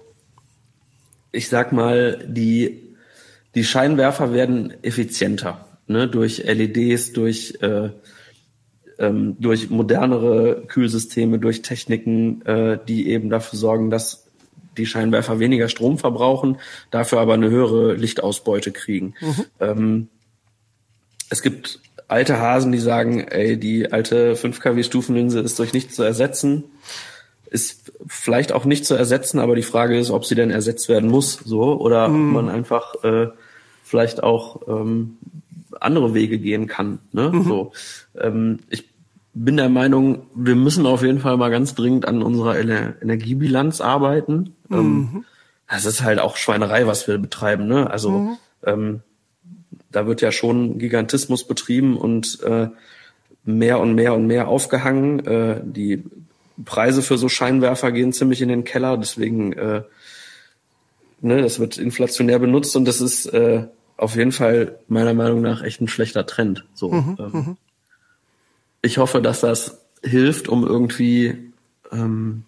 ich 1.33 1.49
sag 1.49 1.73
mal, 1.73 2.25
die, 2.27 2.95
die 3.55 3.65
Scheinwerfer 3.65 4.33
werden 4.33 4.73
effizienter 4.83 5.64
ne, 5.87 6.09
durch 6.09 6.39
LEDs, 6.39 7.13
durch, 7.13 7.59
äh, 7.61 7.91
ähm, 8.99 9.37
durch 9.39 9.71
modernere 9.71 10.63
Kühlsysteme, 10.67 11.39
durch 11.39 11.63
Techniken, 11.63 12.43
äh, 12.43 12.79
die 12.87 13.09
eben 13.09 13.31
dafür 13.31 13.59
sorgen, 13.59 13.91
dass 13.91 14.27
die 14.77 14.87
Scheinwerfer 14.87 15.39
weniger 15.39 15.69
Strom 15.69 15.99
verbrauchen, 15.99 16.59
dafür 16.91 17.21
aber 17.21 17.35
eine 17.35 17.51
höhere 17.51 17.95
Lichtausbeute 17.95 18.73
kriegen. 18.73 19.15
Mhm. 19.21 19.45
Ähm, 19.61 20.09
es 21.31 21.43
gibt 21.43 21.81
alte 22.09 22.39
Hasen, 22.39 22.73
die 22.73 22.79
sagen, 22.79 23.21
ey, 23.21 23.59
die 23.59 23.93
alte 23.93 24.37
5 24.37 24.61
kW 24.61 24.83
Stufenlinse 24.83 25.41
ist 25.41 25.59
durch 25.59 25.73
nichts 25.73 25.95
zu 25.95 26.03
ersetzen. 26.03 26.65
Ist 27.51 27.93
vielleicht 28.07 28.53
auch 28.53 28.65
nicht 28.65 28.85
zu 28.85 28.95
ersetzen, 28.95 29.39
aber 29.39 29.55
die 29.55 29.63
Frage 29.63 29.99
ist, 29.99 30.11
ob 30.11 30.25
sie 30.25 30.35
denn 30.35 30.51
ersetzt 30.51 30.89
werden 30.89 31.09
muss, 31.09 31.35
so, 31.45 31.81
oder 31.81 32.09
mhm. 32.09 32.15
ob 32.15 32.45
man 32.45 32.49
einfach 32.55 33.03
äh, 33.05 33.29
vielleicht 33.83 34.23
auch 34.23 34.63
ähm, 34.69 35.19
andere 35.85 36.15
Wege 36.15 36.39
gehen 36.39 36.67
kann. 36.67 36.99
Ne? 37.13 37.31
Mhm. 37.31 37.45
So, 37.45 37.73
ähm, 38.19 38.59
ich 38.71 38.89
bin 39.35 39.57
der 39.57 39.69
Meinung, 39.69 40.27
wir 40.35 40.55
müssen 40.55 40.87
auf 40.87 41.03
jeden 41.03 41.21
Fall 41.21 41.37
mal 41.37 41.51
ganz 41.51 41.75
dringend 41.75 42.07
an 42.07 42.23
unserer 42.23 42.59
Ener 42.59 42.95
Energiebilanz 43.03 43.81
arbeiten. 43.81 44.55
Ähm, 44.71 44.79
mhm. 44.79 45.11
Ähm, 45.15 45.25
das 45.69 45.85
ist 45.87 46.03
halt 46.03 46.21
auch 46.21 46.37
Schweinerei, 46.37 46.87
was 46.87 47.09
wir 47.09 47.19
betreiben. 47.19 47.67
Ne? 47.67 47.91
Also 47.91 48.11
mhm. 48.11 48.37
ähm, 48.65 49.01
da 49.91 50.07
wird 50.07 50.21
ja 50.21 50.31
schon 50.31 50.79
Gigantismus 50.79 51.45
betrieben 51.45 51.97
und 51.97 52.41
äh, 52.43 52.69
mehr 53.45 53.81
und 53.81 53.95
mehr 53.95 54.15
und 54.15 54.27
mehr 54.27 54.49
aufgehangen. 54.49 55.25
Äh, 55.27 55.61
die 55.65 56.05
Preise 56.65 57.03
für 57.03 57.19
so 57.19 57.29
Scheinwerfer 57.29 57.93
gehen 57.93 58.13
ziemlich 58.13 58.41
in 58.41 58.49
den 58.49 58.65
Keller, 58.65 58.97
deswegen 58.97 59.53
äh, 59.55 59.83
ne, 61.21 61.43
das 61.43 61.59
wird 61.59 61.79
inflationär 61.79 62.39
benutzt 62.39 62.77
und 62.77 62.85
das 62.85 63.01
ist 63.01 63.27
äh, 63.27 63.67
auf 63.97 64.17
jeden 64.17 64.33
Fall 64.33 64.79
meiner 64.89 65.15
Meinung 65.15 65.41
nach 65.41 65.63
echt 65.63 65.81
ein 65.81 65.89
schlechter 65.89 66.27
Trend. 66.27 66.65
So. 66.75 66.91
Mhm, 66.91 67.17
ähm, 67.19 67.31
mhm. 67.33 67.57
ich 68.83 68.99
hoffe, 68.99 69.23
dass 69.23 69.41
das 69.41 69.81
hilft, 70.03 70.49
um 70.49 70.67
irgendwie 70.67 71.53
ähm, 71.93 72.45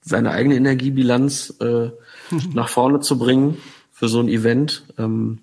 seine 0.00 0.30
eigene 0.30 0.56
Energiebilanz 0.56 1.54
äh, 1.60 1.90
nach 2.52 2.68
vorne 2.68 3.00
zu 3.00 3.18
bringen 3.18 3.58
für 3.92 4.08
so 4.08 4.20
ein 4.20 4.28
Event. 4.28 4.84
Ähm, 4.98 5.40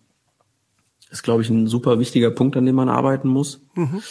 ist, 1.10 1.24
glaube 1.24 1.42
ich, 1.42 1.50
ein 1.50 1.68
super 1.68 2.00
wichtiger 2.00 2.32
Punkt, 2.32 2.56
an 2.56 2.66
dem 2.66 2.76
man 2.76 2.90
arbeiten 2.90 3.28
muss. 3.28 3.62
Mhm. 3.76 4.02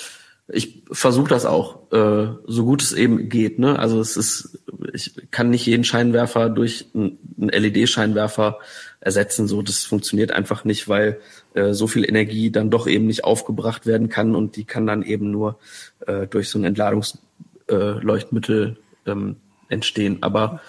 Ich 0.49 0.83
versuche 0.91 1.29
das 1.29 1.47
auch, 1.47 1.91
äh, 1.93 2.29
so 2.47 2.65
gut 2.65 2.83
es 2.83 2.93
eben 2.93 3.29
geht. 3.29 3.59
Ne? 3.59 3.79
Also 3.79 4.01
es 4.01 4.17
ist, 4.17 4.59
ich 4.93 5.15
kann 5.31 5.51
nicht 5.51 5.65
jeden 5.65 5.85
Scheinwerfer 5.85 6.51
durch 6.51 6.87
einen 6.93 7.19
LED-Scheinwerfer 7.39 8.59
ersetzen. 9.01 9.49
So, 9.49 9.63
das 9.63 9.85
funktioniert 9.85 10.33
einfach 10.33 10.65
nicht, 10.65 10.89
weil 10.89 11.21
äh, 11.55 11.73
so 11.73 11.87
viel 11.87 12.07
Energie 12.09 12.51
dann 12.51 12.71
doch 12.71 12.87
eben 12.87 13.07
nicht 13.07 13.25
aufgebracht 13.25 13.87
werden 13.87 14.09
kann 14.09 14.35
und 14.37 14.57
die 14.57 14.65
kann 14.65 14.87
dann 14.87 15.03
eben 15.03 15.31
nur 15.31 15.59
äh, 16.07 16.27
durch 16.27 16.49
so 16.51 16.59
ein 16.59 16.65
Entladungsleuchtmittel 16.65 18.77
äh, 19.07 19.11
ähm, 19.11 19.37
entstehen. 19.69 20.19
Aber 20.23 20.61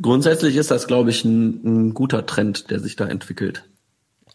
grundsätzlich 0.00 0.56
ist 0.56 0.70
das, 0.70 0.86
glaube 0.86 1.10
ich, 1.10 1.24
ein, 1.24 1.64
ein 1.64 1.94
guter 1.94 2.26
Trend, 2.26 2.70
der 2.70 2.80
sich 2.80 2.96
da 2.96 3.06
entwickelt. 3.06 3.64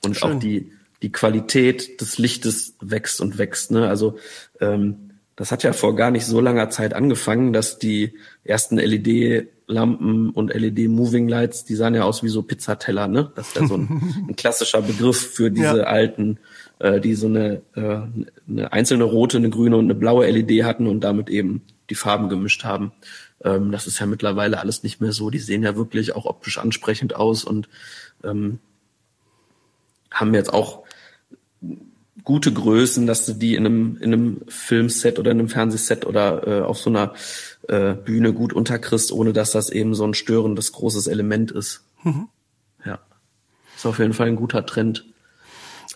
Und 0.03 0.17
Schön. 0.17 0.31
auch 0.31 0.39
die, 0.39 0.71
die 1.01 1.11
Qualität 1.11 2.01
des 2.01 2.17
Lichtes 2.17 2.75
wächst 2.81 3.21
und 3.21 3.37
wächst. 3.37 3.71
Ne? 3.71 3.87
Also 3.87 4.17
ähm, 4.59 5.06
das 5.37 5.51
hat 5.51 5.61
ja 5.61 5.71
vor 5.71 5.95
gar 5.95 6.09
nicht 6.09 6.25
so 6.25 6.41
langer 6.41 6.71
Zeit 6.71 6.95
angefangen, 6.95 7.53
dass 7.53 7.77
die 7.77 8.15
ersten 8.43 8.77
LED-Lampen 8.77 10.31
und 10.31 10.51
LED-Moving 10.51 11.27
Lights, 11.27 11.63
die 11.63 11.75
sahen 11.75 11.93
ja 11.93 12.03
aus 12.03 12.23
wie 12.23 12.27
so 12.27 12.41
Pizzateller, 12.41 13.07
ne? 13.07 13.31
Das 13.35 13.49
ist 13.49 13.55
ja 13.55 13.67
so 13.67 13.75
ein, 13.75 14.25
ein 14.29 14.35
klassischer 14.35 14.81
Begriff 14.81 15.35
für 15.35 15.51
diese 15.51 15.77
ja. 15.77 15.83
alten, 15.83 16.39
äh, 16.79 16.99
die 16.99 17.13
so 17.13 17.27
eine, 17.27 17.61
äh, 17.75 17.99
eine 18.49 18.73
einzelne 18.73 19.03
rote, 19.03 19.37
eine 19.37 19.51
grüne 19.51 19.77
und 19.77 19.85
eine 19.85 19.93
blaue 19.95 20.27
LED 20.27 20.63
hatten 20.63 20.87
und 20.87 21.01
damit 21.01 21.29
eben 21.29 21.61
die 21.91 21.95
Farben 21.95 22.29
gemischt 22.29 22.63
haben. 22.63 22.91
Ähm, 23.43 23.71
das 23.71 23.85
ist 23.85 23.99
ja 23.99 24.07
mittlerweile 24.07 24.59
alles 24.59 24.81
nicht 24.81 25.01
mehr 25.01 25.11
so. 25.11 25.29
Die 25.29 25.37
sehen 25.37 25.61
ja 25.61 25.75
wirklich 25.75 26.15
auch 26.15 26.25
optisch 26.25 26.57
ansprechend 26.57 27.15
aus 27.15 27.43
und 27.43 27.69
ähm, 28.23 28.57
haben 30.09 30.33
jetzt 30.33 30.51
auch 30.51 30.83
gute 32.23 32.51
Größen, 32.51 33.07
dass 33.07 33.25
du 33.25 33.33
die 33.33 33.55
in 33.55 33.65
einem, 33.65 33.97
in 33.97 34.13
einem 34.13 34.41
Filmset 34.47 35.19
oder 35.19 35.31
in 35.31 35.39
einem 35.39 35.49
Fernsehset 35.49 36.05
oder 36.05 36.47
äh, 36.47 36.61
auf 36.61 36.77
so 36.79 36.89
einer 36.89 37.13
äh, 37.67 37.93
Bühne 37.93 38.33
gut 38.33 38.53
unterkriegst, 38.53 39.11
ohne 39.11 39.33
dass 39.33 39.51
das 39.51 39.69
eben 39.69 39.95
so 39.95 40.05
ein 40.05 40.13
störendes 40.13 40.71
großes 40.71 41.07
Element 41.07 41.51
ist. 41.51 41.83
Mhm. 42.03 42.27
Ja. 42.85 42.99
Ist 43.75 43.85
auf 43.85 43.99
jeden 43.99 44.13
Fall 44.13 44.27
ein 44.27 44.35
guter 44.35 44.65
Trend. 44.65 45.05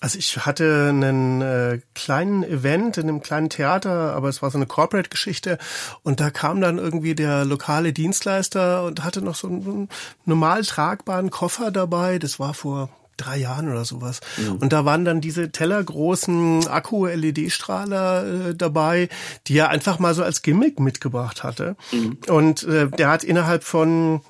Also 0.04 0.18
ich 0.18 0.36
hatte 0.36 0.88
einen 0.90 1.42
äh, 1.42 1.80
kleinen 1.94 2.44
Event 2.44 2.98
in 2.98 3.08
einem 3.08 3.22
kleinen 3.22 3.50
Theater, 3.50 4.14
aber 4.16 4.30
es 4.30 4.42
war 4.42 4.50
so 4.50 4.58
eine 4.58 4.66
Corporate-Geschichte 4.66 5.60
und 6.02 6.20
da 6.20 6.32
kam 6.32 6.60
dann 6.60 6.80
irgendwie 6.80 7.14
der 7.14 7.46
lokale 7.46 7.94
Dienstleister 7.94 8.84
und 8.84 9.04
hatte 9.04 9.22
noch 9.22 9.36
so 9.36 9.48
einen 9.48 9.90
normal 10.26 10.64
tragbaren 10.64 11.30
Koffer 11.30 11.70
dabei. 11.70 12.18
Das 12.18 12.40
war 12.40 12.56
vor 12.56 12.90
drei 13.22 13.38
Jahren 13.38 13.70
oder 13.70 13.86
sowas. 13.86 14.20
Mhm. 14.38 14.56
Und 14.58 14.74
da 14.74 14.86
waren 14.86 15.06
dann 15.06 15.22
diese 15.22 15.52
tellergroßen 15.52 16.68
Akku-LED-Strahler 16.68 18.50
äh, 18.50 18.56
dabei, 18.56 19.10
die 19.48 19.58
er 19.58 19.70
einfach 19.70 20.00
mal 20.00 20.14
so 20.14 20.24
als 20.24 20.42
Gimmick 20.42 20.80
mitgebracht 20.80 21.44
hatte. 21.44 21.76
Mhm. 21.92 22.18
Und 22.28 22.64
äh, 22.64 22.90
der 22.90 23.10
hat 23.10 23.24
innerhalb 23.24 23.64
von 23.64 24.22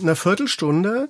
einer 0.00 0.16
Viertelstunde 0.16 1.08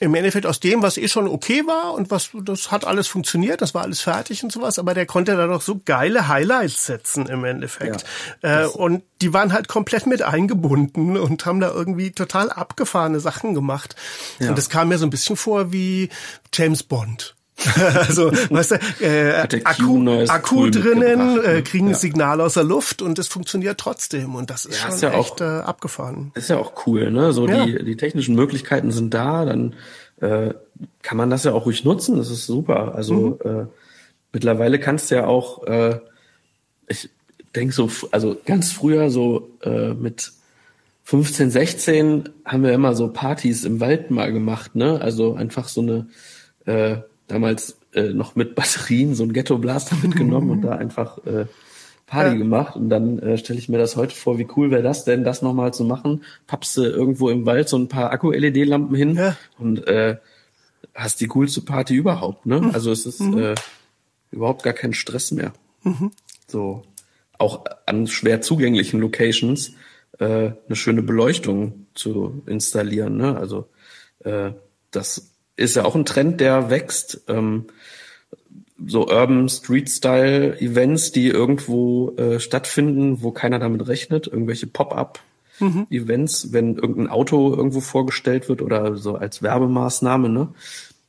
im 0.00 0.14
Endeffekt 0.14 0.46
aus 0.46 0.58
dem, 0.58 0.82
was 0.82 0.96
eh 0.96 1.06
schon 1.06 1.28
okay 1.28 1.62
war 1.66 1.94
und 1.94 2.10
was, 2.10 2.30
das 2.42 2.72
hat 2.72 2.84
alles 2.84 3.06
funktioniert, 3.06 3.60
das 3.60 3.72
war 3.72 3.82
alles 3.82 4.00
fertig 4.00 4.42
und 4.42 4.50
sowas, 4.50 4.78
aber 4.78 4.94
der 4.94 5.06
konnte 5.06 5.36
da 5.36 5.46
doch 5.46 5.62
so 5.62 5.80
geile 5.84 6.26
Highlights 6.26 6.86
setzen 6.86 7.26
im 7.26 7.44
Endeffekt. 7.44 8.04
Ja, 8.42 8.64
äh, 8.64 8.66
und 8.66 9.04
die 9.20 9.32
waren 9.32 9.52
halt 9.52 9.68
komplett 9.68 10.06
mit 10.06 10.22
eingebunden 10.22 11.16
und 11.16 11.46
haben 11.46 11.60
da 11.60 11.70
irgendwie 11.70 12.10
total 12.10 12.50
abgefahrene 12.50 13.20
Sachen 13.20 13.54
gemacht. 13.54 13.94
Ja. 14.40 14.48
Und 14.48 14.58
das 14.58 14.68
kam 14.68 14.88
mir 14.88 14.98
so 14.98 15.06
ein 15.06 15.10
bisschen 15.10 15.36
vor 15.36 15.72
wie 15.72 16.08
James 16.52 16.82
Bond. 16.82 17.36
also, 17.94 18.32
weißt 18.32 18.72
du, 18.72 19.04
äh, 19.04 19.34
Akku, 19.64 20.08
Akku 20.26 20.70
drinnen, 20.70 21.44
äh, 21.44 21.62
kriegen 21.62 21.86
ja. 21.86 21.92
ein 21.92 21.98
Signal 21.98 22.40
aus 22.40 22.54
der 22.54 22.64
Luft 22.64 23.02
und 23.02 23.18
es 23.18 23.28
funktioniert 23.28 23.78
trotzdem. 23.78 24.34
Und 24.34 24.50
das 24.50 24.64
ist 24.64 24.80
ja, 24.80 24.86
schon 24.86 24.94
ist 24.94 25.02
ja 25.02 25.12
echt 25.12 25.42
auch, 25.42 25.46
äh, 25.46 25.60
abgefahren. 25.60 26.32
Ist 26.34 26.50
ja 26.50 26.58
auch 26.58 26.72
cool, 26.86 27.10
ne? 27.10 27.32
So 27.32 27.46
die, 27.46 27.84
die 27.84 27.96
technischen 27.96 28.34
Möglichkeiten 28.34 28.90
sind 28.90 29.12
da, 29.14 29.44
dann 29.44 29.74
äh, 30.20 30.54
kann 31.02 31.18
man 31.18 31.30
das 31.30 31.44
ja 31.44 31.52
auch 31.52 31.66
ruhig 31.66 31.84
nutzen. 31.84 32.16
Das 32.16 32.30
ist 32.30 32.46
super. 32.46 32.94
Also 32.94 33.38
mhm. 33.44 33.50
äh, 33.50 33.66
mittlerweile 34.32 34.80
kannst 34.80 35.10
du 35.10 35.16
ja 35.16 35.26
auch, 35.26 35.64
äh, 35.64 36.00
ich 36.88 37.10
denke 37.54 37.74
so, 37.74 37.90
also 38.10 38.36
ganz 38.44 38.72
früher 38.72 39.10
so 39.10 39.50
äh, 39.62 39.92
mit 39.92 40.32
15, 41.04 41.50
16 41.50 42.28
haben 42.44 42.62
wir 42.62 42.72
immer 42.72 42.94
so 42.94 43.08
Partys 43.08 43.64
im 43.64 43.80
Wald 43.80 44.10
mal 44.10 44.32
gemacht, 44.32 44.74
ne? 44.74 45.00
Also 45.00 45.34
einfach 45.34 45.68
so 45.68 45.82
eine 45.82 46.06
äh, 46.64 47.02
damals 47.28 47.78
äh, 47.94 48.12
noch 48.12 48.34
mit 48.36 48.54
Batterien 48.54 49.14
so 49.14 49.24
ein 49.24 49.32
Ghetto 49.32 49.58
Blaster 49.58 49.96
mitgenommen 50.02 50.50
und 50.50 50.62
da 50.62 50.72
einfach 50.76 51.18
äh, 51.26 51.46
Party 52.06 52.32
ja. 52.32 52.34
gemacht. 52.34 52.76
Und 52.76 52.90
dann 52.90 53.18
äh, 53.18 53.38
stelle 53.38 53.58
ich 53.58 53.68
mir 53.68 53.78
das 53.78 53.96
heute 53.96 54.14
vor, 54.14 54.38
wie 54.38 54.48
cool 54.56 54.70
wäre 54.70 54.82
das 54.82 55.04
denn, 55.04 55.24
das 55.24 55.42
nochmal 55.42 55.72
zu 55.72 55.84
machen? 55.84 56.24
Pappst 56.46 56.76
du 56.76 56.82
irgendwo 56.82 57.30
im 57.30 57.46
Wald 57.46 57.68
so 57.68 57.78
ein 57.78 57.88
paar 57.88 58.10
Akku-LED-Lampen 58.10 58.94
hin 58.94 59.14
ja. 59.14 59.36
und 59.58 59.86
äh, 59.86 60.16
hast 60.94 61.20
die 61.20 61.28
coolste 61.28 61.62
Party 61.62 61.94
überhaupt, 61.94 62.44
ne? 62.44 62.60
Mhm. 62.60 62.70
Also 62.72 62.90
es 62.90 63.06
ist 63.06 63.20
mhm. 63.20 63.38
äh, 63.38 63.54
überhaupt 64.30 64.62
gar 64.62 64.74
kein 64.74 64.92
Stress 64.92 65.30
mehr. 65.30 65.52
Mhm. 65.84 66.10
So 66.48 66.82
auch 67.38 67.64
an 67.86 68.06
schwer 68.06 68.40
zugänglichen 68.40 69.00
Locations 69.00 69.72
äh, 70.18 70.52
eine 70.66 70.76
schöne 70.76 71.02
Beleuchtung 71.02 71.86
zu 71.94 72.42
installieren. 72.46 73.16
Ne? 73.16 73.36
Also 73.36 73.68
äh, 74.20 74.52
das 74.90 75.31
ist 75.56 75.76
ja 75.76 75.84
auch 75.84 75.94
ein 75.94 76.04
Trend, 76.04 76.40
der 76.40 76.70
wächst. 76.70 77.22
Ähm, 77.28 77.66
so 78.84 79.06
Urban 79.06 79.48
Street 79.48 79.88
Style 79.88 80.60
Events, 80.60 81.12
die 81.12 81.28
irgendwo 81.28 82.10
äh, 82.16 82.40
stattfinden, 82.40 83.22
wo 83.22 83.30
keiner 83.30 83.58
damit 83.58 83.86
rechnet, 83.86 84.26
irgendwelche 84.26 84.66
Pop-up 84.66 85.20
mhm. 85.60 85.86
Events, 85.90 86.52
wenn 86.52 86.76
irgendein 86.76 87.08
Auto 87.08 87.54
irgendwo 87.54 87.80
vorgestellt 87.80 88.48
wird 88.48 88.62
oder 88.62 88.96
so 88.96 89.14
als 89.16 89.42
Werbemaßnahme, 89.42 90.28
ne? 90.28 90.48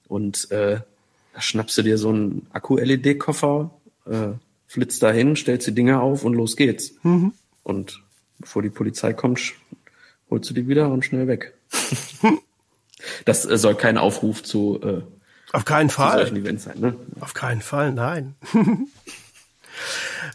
Und 0.08 0.52
äh, 0.52 0.82
da 1.34 1.42
schnappst 1.42 1.78
du 1.78 1.82
dir 1.82 1.98
so 1.98 2.10
einen 2.10 2.46
Akku-LED-Koffer, 2.52 3.72
äh, 4.06 4.28
flitzt 4.68 5.02
dahin, 5.02 5.36
stellst 5.36 5.68
die 5.68 5.76
Dinger 5.76 6.02
auf 6.02 6.24
und 6.24 6.34
los 6.34 6.56
geht's. 6.56 6.94
Mhm. 7.02 7.34
Und 7.64 8.04
bevor 8.40 8.62
die 8.62 8.70
Polizei 8.70 9.14
kommt, 9.14 9.54
holst 10.30 10.50
du 10.50 10.54
die 10.54 10.68
wieder 10.68 10.92
und 10.92 11.04
schnell 11.04 11.28
weg. 11.28 11.54
Das 13.26 13.46
äh, 13.46 13.58
soll 13.58 13.76
kein 13.76 13.98
Aufruf 13.98 14.44
zu 14.44 14.80
äh, 14.82 15.02
auf 15.54 15.66
keinen 15.66 15.92
Fall. 15.92 16.18
solchen 16.18 16.38
Events 16.38 16.64
sein, 16.64 16.80
ne? 16.80 16.96
Auf 17.20 17.36
keinen 17.36 17.62
Fall, 17.62 17.92
nein. 17.94 18.36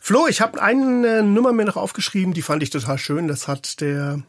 Flo, 0.01 0.29
ich 0.29 0.41
habe 0.41 0.63
eine 0.63 1.23
Nummer 1.23 1.53
mir 1.53 1.65
noch 1.65 1.77
aufgeschrieben, 1.77 2.35
die 2.35 2.43
fand 2.43 2.63
ich 2.63 2.71
total 2.71 2.99
schön. 2.99 3.27
Das 3.27 3.49
hat 3.49 3.81
der 3.81 4.23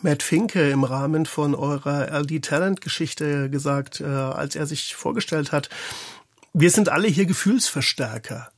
Matt 0.00 0.24
Finke 0.24 0.70
im 0.70 0.82
Rahmen 0.82 1.24
von 1.24 1.54
eurer 1.54 2.10
LD 2.20 2.44
Talent 2.44 2.80
Geschichte 2.80 3.48
gesagt, 3.48 4.00
äh, 4.00 4.04
als 4.04 4.56
er 4.56 4.66
sich 4.66 4.94
vorgestellt 4.94 5.52
hat. 5.52 5.68
Wir 6.52 6.70
sind 6.70 6.88
alle 6.88 7.08
hier 7.08 7.26
Gefühlsverstärker. 7.26 8.50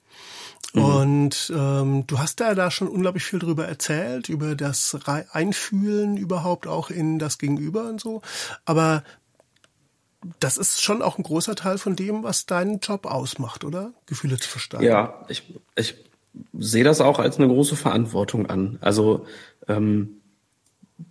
Mhm. 0.74 0.84
Und 0.84 1.52
ähm, 1.56 2.06
du 2.06 2.18
hast 2.18 2.40
da 2.40 2.54
da 2.54 2.70
schon 2.70 2.88
unglaublich 2.88 3.24
viel 3.24 3.38
drüber 3.38 3.66
erzählt, 3.66 4.28
über 4.28 4.54
das 4.54 4.96
Einfühlen 5.32 6.16
überhaupt 6.16 6.66
auch 6.66 6.90
in 6.90 7.18
das 7.18 7.38
Gegenüber 7.38 7.88
und 7.88 8.00
so. 8.00 8.22
Aber 8.64 9.04
das 10.40 10.56
ist 10.56 10.82
schon 10.82 11.02
auch 11.02 11.18
ein 11.18 11.22
großer 11.22 11.54
Teil 11.54 11.78
von 11.78 11.96
dem, 11.96 12.22
was 12.22 12.46
deinen 12.46 12.80
Job 12.80 13.06
ausmacht, 13.06 13.64
oder? 13.64 13.92
Gefühle 14.06 14.38
zu 14.38 14.48
verstärken. 14.48 14.86
Ja, 14.86 15.24
ich, 15.28 15.44
ich 15.76 15.96
sehe 16.58 16.84
das 16.84 17.00
auch 17.00 17.18
als 17.18 17.38
eine 17.38 17.48
große 17.48 17.76
Verantwortung 17.76 18.46
an. 18.46 18.78
Also 18.80 19.26
ähm, 19.68 20.20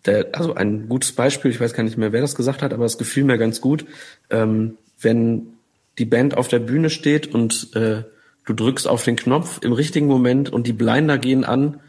der, 0.06 0.30
also 0.34 0.56
ein 0.56 0.90
gutes 0.90 1.14
Beispiel, 1.14 1.52
ich 1.52 1.60
weiß 1.60 1.74
gar 1.74 1.84
nicht 1.84 1.98
mehr, 1.98 2.12
wer 2.12 2.22
das 2.22 2.36
gesagt 2.36 2.62
hat, 2.62 2.74
aber 2.74 2.86
es 2.86 2.98
gefiel 2.98 3.24
mir 3.24 3.38
ganz 3.38 3.62
gut, 3.62 3.86
ähm, 4.30 4.78
wenn 5.00 5.54
die 6.00 6.06
Band 6.06 6.36
auf 6.36 6.48
der 6.48 6.60
Bühne 6.60 6.90
steht 6.90 7.34
und 7.34 7.76
äh, 7.76 8.04
du 8.46 8.54
drückst 8.54 8.88
auf 8.88 9.04
den 9.04 9.16
Knopf 9.16 9.60
im 9.62 9.74
richtigen 9.74 10.08
Moment 10.08 10.52
und 10.52 10.68
die 10.68 10.74
Blinder 10.74 11.18
gehen 11.18 11.44
an, 11.44 11.80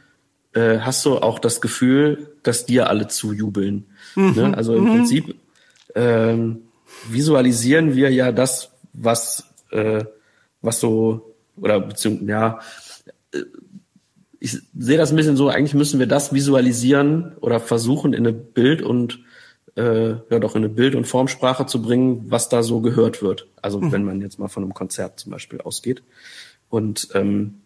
äh, 0.52 0.78
hast 0.78 1.04
du 1.04 1.18
auch 1.18 1.38
das 1.38 1.60
Gefühl, 1.60 2.28
dass 2.42 2.66
dir 2.66 2.88
alle 2.88 3.08
zujubeln. 3.08 3.86
Mhm. 4.14 4.32
Ne? 4.34 4.56
Also 4.56 4.74
im 4.74 4.84
mhm. 4.84 4.88
Prinzip 4.88 5.34
ähm, 5.94 6.62
visualisieren 7.08 7.94
wir 7.94 8.10
ja 8.10 8.32
das, 8.32 8.70
was, 8.92 9.44
äh, 9.70 10.04
was 10.62 10.80
so, 10.80 11.34
oder 11.56 11.80
beziehungsweise, 11.80 12.30
ja, 12.30 12.60
äh, 13.32 13.42
ich 14.38 14.58
sehe 14.78 14.98
das 14.98 15.10
ein 15.10 15.16
bisschen 15.16 15.38
so, 15.38 15.48
eigentlich 15.48 15.74
müssen 15.74 15.98
wir 15.98 16.06
das 16.06 16.34
visualisieren 16.34 17.32
oder 17.40 17.60
versuchen 17.60 18.12
in 18.12 18.26
eine 18.26 18.34
Bild- 18.34 18.82
und 18.82 19.20
äh, 19.76 20.10
ja 20.10 20.38
doch 20.38 20.54
in 20.54 20.64
eine 20.64 20.72
Bild- 20.72 20.94
und 20.94 21.06
Formsprache 21.06 21.66
zu 21.66 21.82
bringen, 21.82 22.26
was 22.28 22.48
da 22.48 22.62
so 22.62 22.80
gehört 22.80 23.22
wird. 23.22 23.48
Also 23.60 23.80
mhm. 23.80 23.92
wenn 23.92 24.04
man 24.04 24.20
jetzt 24.20 24.38
mal 24.38 24.48
von 24.48 24.62
einem 24.62 24.74
Konzert 24.74 25.18
zum 25.18 25.32
Beispiel 25.32 25.60
ausgeht. 25.60 26.02
Und 26.74 27.10
ähm, 27.14 27.60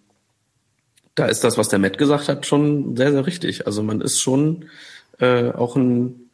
da 1.15 1.25
ist 1.25 1.43
das, 1.43 1.57
was 1.57 1.71
der 1.71 1.79
Matt 1.79 1.97
gesagt 1.97 2.29
hat, 2.29 2.45
schon 2.45 2.95
sehr, 2.95 3.11
sehr 3.11 3.27
richtig. 3.27 3.67
Also 3.67 3.83
man 3.83 4.03
ist 4.03 4.21
schon 4.21 4.67
äh, 5.19 5.51
auch 5.51 5.77
ein, 5.77 6.29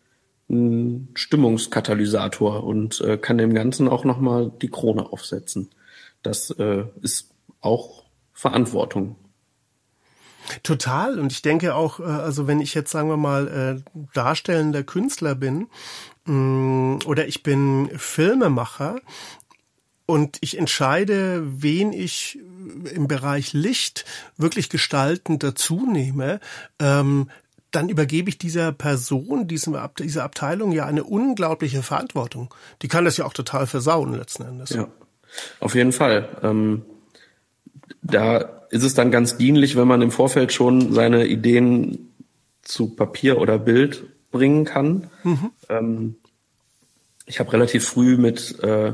ein 0.50 1.08
Stimmungskatalysator 1.14 2.64
und 2.64 3.00
äh, 3.00 3.16
kann 3.16 3.38
dem 3.38 3.54
Ganzen 3.54 3.86
auch 3.86 4.04
nochmal 4.04 4.50
die 4.60 4.70
Krone 4.70 5.12
aufsetzen. 5.12 5.70
Das 6.24 6.50
äh, 6.50 6.82
ist 7.00 7.30
auch 7.60 8.02
Verantwortung. 8.32 9.14
Total. 10.64 11.20
Und 11.20 11.30
ich 11.30 11.42
denke 11.42 11.76
auch, 11.76 12.00
äh, 12.00 12.02
also 12.02 12.48
wenn 12.48 12.60
ich 12.60 12.74
jetzt, 12.74 12.90
sagen 12.90 13.08
wir 13.08 13.16
mal, 13.16 13.82
äh, 13.94 14.00
darstellender 14.14 14.82
Künstler 14.82 15.36
bin 15.36 15.68
mm, 16.24 16.96
oder 17.06 17.28
ich 17.28 17.44
bin 17.44 17.88
Filmemacher 17.96 19.00
und 20.06 20.38
ich 20.40 20.58
entscheide, 20.58 21.42
wen 21.44 21.92
ich 21.92 22.38
im 22.92 23.08
Bereich 23.08 23.52
Licht 23.52 24.04
wirklich 24.36 24.68
gestaltend 24.68 25.42
dazu 25.42 25.86
nehme, 25.90 26.40
ähm, 26.78 27.30
dann 27.70 27.88
übergebe 27.88 28.28
ich 28.28 28.38
dieser 28.38 28.72
Person, 28.72 29.48
diesem, 29.48 29.76
dieser 29.98 30.24
Abteilung 30.24 30.72
ja 30.72 30.86
eine 30.86 31.04
unglaubliche 31.04 31.82
Verantwortung. 31.82 32.54
Die 32.82 32.88
kann 32.88 33.04
das 33.04 33.16
ja 33.16 33.24
auch 33.24 33.32
total 33.32 33.66
versauen 33.66 34.14
letzten 34.14 34.44
Endes. 34.44 34.70
Ja, 34.70 34.88
auf 35.60 35.74
jeden 35.74 35.92
Fall. 35.92 36.28
Ähm, 36.42 36.82
da 38.02 38.38
ist 38.70 38.84
es 38.84 38.94
dann 38.94 39.10
ganz 39.10 39.36
dienlich, 39.36 39.76
wenn 39.76 39.88
man 39.88 40.02
im 40.02 40.10
Vorfeld 40.10 40.52
schon 40.52 40.92
seine 40.92 41.26
Ideen 41.26 42.12
zu 42.62 42.94
Papier 42.94 43.38
oder 43.38 43.58
Bild 43.58 44.04
bringen 44.30 44.64
kann. 44.64 45.10
Mhm. 45.22 45.50
Ähm, 45.68 46.16
ich 47.26 47.40
habe 47.40 47.52
relativ 47.52 47.86
früh 47.86 48.16
mit 48.16 48.58
äh, 48.62 48.92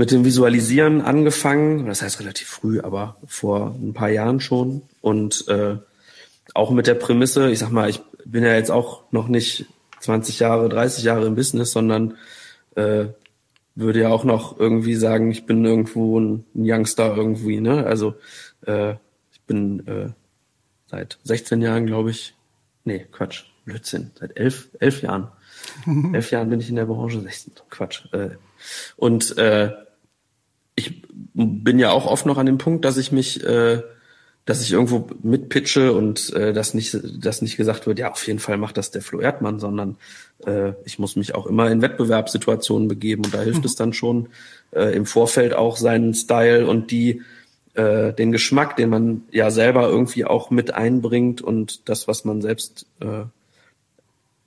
mit 0.00 0.12
dem 0.12 0.24
Visualisieren 0.24 1.02
angefangen. 1.02 1.84
Das 1.84 2.00
heißt 2.00 2.20
relativ 2.20 2.48
früh, 2.48 2.80
aber 2.80 3.18
vor 3.26 3.76
ein 3.78 3.92
paar 3.92 4.08
Jahren 4.08 4.40
schon. 4.40 4.80
Und 5.02 5.46
äh, 5.48 5.76
auch 6.54 6.70
mit 6.70 6.86
der 6.86 6.94
Prämisse, 6.94 7.50
ich 7.50 7.58
sag 7.58 7.70
mal, 7.70 7.90
ich 7.90 8.00
bin 8.24 8.42
ja 8.42 8.54
jetzt 8.54 8.70
auch 8.70 9.02
noch 9.10 9.28
nicht 9.28 9.66
20 10.00 10.38
Jahre, 10.38 10.70
30 10.70 11.04
Jahre 11.04 11.26
im 11.26 11.34
Business, 11.34 11.72
sondern 11.72 12.16
äh, 12.76 13.08
würde 13.74 14.00
ja 14.00 14.08
auch 14.08 14.24
noch 14.24 14.58
irgendwie 14.58 14.94
sagen, 14.94 15.30
ich 15.30 15.44
bin 15.44 15.66
irgendwo 15.66 16.18
ein, 16.18 16.46
Youngster 16.54 17.14
irgendwie, 17.14 17.60
ne? 17.60 17.84
Also 17.84 18.14
äh, 18.66 18.92
ich 19.32 19.42
bin 19.46 19.86
äh, 19.86 20.08
seit 20.86 21.18
16 21.24 21.60
Jahren, 21.60 21.84
glaube 21.84 22.10
ich, 22.10 22.34
nee, 22.84 23.06
Quatsch, 23.12 23.44
Blödsinn, 23.66 24.12
seit 24.18 24.38
elf, 24.38 24.70
elf 24.78 25.02
Jahren. 25.02 25.28
elf 26.14 26.30
Jahren 26.30 26.48
bin 26.48 26.60
ich 26.60 26.70
in 26.70 26.76
der 26.76 26.86
Branche, 26.86 27.20
16, 27.20 27.52
Quatsch. 27.68 28.10
Äh, 28.14 28.30
und 28.96 29.36
äh, 29.36 29.72
ich 30.74 31.02
bin 31.34 31.78
ja 31.78 31.90
auch 31.90 32.06
oft 32.06 32.26
noch 32.26 32.38
an 32.38 32.46
dem 32.46 32.58
Punkt, 32.58 32.84
dass 32.84 32.96
ich 32.96 33.12
mich, 33.12 33.44
äh, 33.44 33.82
dass 34.44 34.62
ich 34.62 34.72
irgendwo 34.72 35.08
mitpitche 35.22 35.92
und 35.92 36.32
äh, 36.34 36.52
dass 36.52 36.74
nicht, 36.74 36.98
dass 37.18 37.42
nicht 37.42 37.56
gesagt 37.56 37.86
wird, 37.86 37.98
ja, 37.98 38.10
auf 38.10 38.26
jeden 38.26 38.38
Fall 38.38 38.56
macht 38.56 38.76
das 38.76 38.90
der 38.90 39.02
Flo 39.02 39.20
Erdmann, 39.20 39.60
sondern 39.60 39.96
äh, 40.46 40.72
ich 40.84 40.98
muss 40.98 41.16
mich 41.16 41.34
auch 41.34 41.46
immer 41.46 41.70
in 41.70 41.82
Wettbewerbssituationen 41.82 42.88
begeben 42.88 43.24
und 43.24 43.34
da 43.34 43.42
hilft 43.42 43.60
mhm. 43.60 43.66
es 43.66 43.74
dann 43.76 43.92
schon 43.92 44.28
äh, 44.72 44.94
im 44.94 45.06
Vorfeld 45.06 45.54
auch 45.54 45.76
seinen 45.76 46.14
Style 46.14 46.66
und 46.66 46.90
die 46.90 47.22
äh, 47.74 48.12
den 48.12 48.32
Geschmack, 48.32 48.76
den 48.76 48.90
man 48.90 49.22
ja 49.30 49.50
selber 49.50 49.88
irgendwie 49.88 50.24
auch 50.24 50.50
mit 50.50 50.74
einbringt 50.74 51.40
und 51.40 51.88
das, 51.88 52.08
was 52.08 52.24
man 52.24 52.42
selbst 52.42 52.86
äh, 53.00 53.24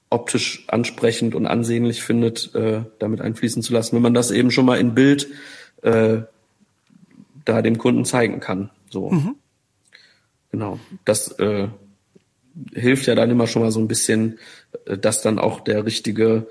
optisch 0.10 0.66
ansprechend 0.68 1.34
und 1.34 1.48
ansehnlich 1.48 2.04
findet, 2.04 2.54
äh, 2.54 2.82
damit 3.00 3.22
einfließen 3.22 3.64
zu 3.64 3.74
lassen. 3.74 3.96
Wenn 3.96 4.04
man 4.04 4.14
das 4.14 4.32
eben 4.32 4.52
schon 4.52 4.66
mal 4.66 4.80
in 4.80 4.94
Bild 4.94 5.28
äh, 5.84 6.24
da 7.46 7.62
dem 7.62 7.78
Kunden 7.78 8.06
zeigen 8.06 8.40
kann. 8.40 8.70
So. 8.90 9.10
Mhm. 9.10 9.36
Genau. 10.52 10.80
Das 11.06 11.32
äh, 11.40 11.68
hilft 12.74 13.08
ja 13.08 13.16
dann 13.16 13.32
immer 13.32 13.48
schon 13.48 13.62
mal 13.62 13.72
so 13.72 13.80
ein 13.80 13.88
bisschen, 13.88 14.40
äh, 14.86 14.98
dass 14.98 15.22
dann 15.22 15.40
auch 15.40 15.62
der 15.62 15.86
richtige 15.86 16.48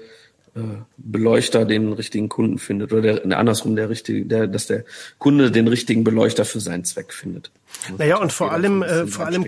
äh, 0.55 0.61
Beleuchter 0.97 1.65
den 1.65 1.93
richtigen 1.93 2.29
Kunden 2.29 2.59
findet 2.59 2.93
oder 2.93 3.21
der, 3.21 3.39
andersrum 3.39 3.77
der 3.77 3.89
richtige, 3.89 4.27
der, 4.27 4.47
dass 4.47 4.67
der 4.67 4.85
Kunde 5.19 5.51
den 5.51 5.69
richtigen 5.69 6.05
Beleuchter 6.05 6.45
für 6.45 6.61
seinen 6.61 6.85
Zweck 6.85 7.13
findet. 7.13 7.51
Naja, 7.97 8.19
und 8.19 8.33
vor 8.33 8.53
allem, 8.53 8.83
äh, 8.83 9.07
vor 9.07 9.27
allem, 9.27 9.47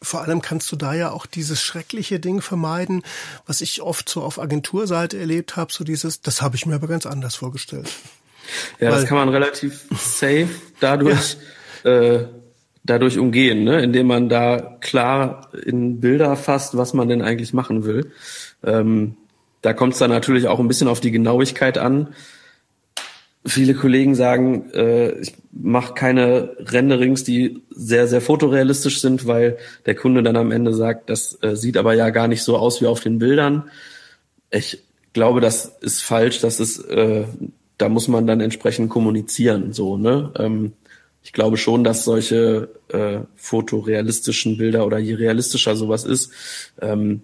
vor 0.00 0.22
allem 0.22 0.40
kannst 0.40 0.70
du 0.72 0.76
da 0.76 0.94
ja 0.94 1.10
auch 1.10 1.26
dieses 1.26 1.60
schreckliche 1.60 2.20
Ding 2.20 2.40
vermeiden, 2.40 3.02
was 3.46 3.60
ich 3.60 3.82
oft 3.82 4.08
so 4.08 4.22
auf 4.22 4.38
Agenturseite 4.38 5.18
erlebt 5.18 5.56
habe, 5.56 5.72
so 5.72 5.84
dieses, 5.84 6.20
das 6.22 6.40
habe 6.40 6.56
ich 6.56 6.64
mir 6.64 6.76
aber 6.76 6.88
ganz 6.88 7.04
anders 7.04 7.34
vorgestellt. 7.34 7.90
Ja, 8.80 8.90
Weil, 8.90 9.00
das 9.00 9.06
kann 9.06 9.18
man 9.18 9.28
relativ 9.28 9.84
safe 9.98 10.48
dadurch, 10.80 11.36
ja. 11.84 11.90
äh, 11.90 12.26
dadurch 12.84 13.18
umgehen, 13.18 13.64
ne? 13.64 13.82
indem 13.82 14.06
man 14.06 14.28
da 14.28 14.78
klar 14.80 15.50
in 15.64 16.00
Bilder 16.00 16.36
fasst, 16.36 16.76
was 16.76 16.94
man 16.94 17.08
denn 17.08 17.22
eigentlich 17.22 17.52
machen 17.52 17.84
will. 17.84 18.12
Ähm, 18.64 19.16
da 19.62 19.72
kommt 19.72 19.94
es 19.94 19.98
dann 19.98 20.10
natürlich 20.10 20.46
auch 20.46 20.60
ein 20.60 20.68
bisschen 20.68 20.88
auf 20.88 21.00
die 21.00 21.10
Genauigkeit 21.10 21.78
an. 21.78 22.14
Viele 23.44 23.74
Kollegen 23.74 24.14
sagen, 24.14 24.70
äh, 24.72 25.18
ich 25.20 25.34
mache 25.52 25.94
keine 25.94 26.56
Renderings, 26.58 27.24
die 27.24 27.62
sehr, 27.70 28.06
sehr 28.06 28.20
fotorealistisch 28.20 29.00
sind, 29.00 29.26
weil 29.26 29.58
der 29.86 29.94
Kunde 29.94 30.22
dann 30.22 30.36
am 30.36 30.52
Ende 30.52 30.74
sagt, 30.74 31.10
das 31.10 31.38
äh, 31.42 31.56
sieht 31.56 31.76
aber 31.76 31.94
ja 31.94 32.10
gar 32.10 32.28
nicht 32.28 32.42
so 32.42 32.56
aus 32.56 32.80
wie 32.80 32.86
auf 32.86 33.00
den 33.00 33.18
Bildern. 33.18 33.70
Ich 34.50 34.84
glaube, 35.12 35.40
das 35.40 35.76
ist 35.80 36.02
falsch. 36.02 36.40
Das 36.40 36.60
ist 36.60 36.78
äh, 36.78 37.24
da 37.78 37.88
muss 37.88 38.08
man 38.08 38.26
dann 38.26 38.40
entsprechend 38.40 38.90
kommunizieren. 38.90 39.72
So, 39.72 39.96
ne? 39.96 40.32
Ähm, 40.38 40.72
ich 41.22 41.32
glaube 41.32 41.56
schon, 41.56 41.84
dass 41.84 42.04
solche 42.04 42.68
äh, 42.88 43.20
fotorealistischen 43.34 44.56
Bilder 44.58 44.86
oder 44.86 44.98
je 44.98 45.14
realistischer 45.14 45.74
sowas 45.76 46.04
ist, 46.04 46.32
ähm, 46.80 47.22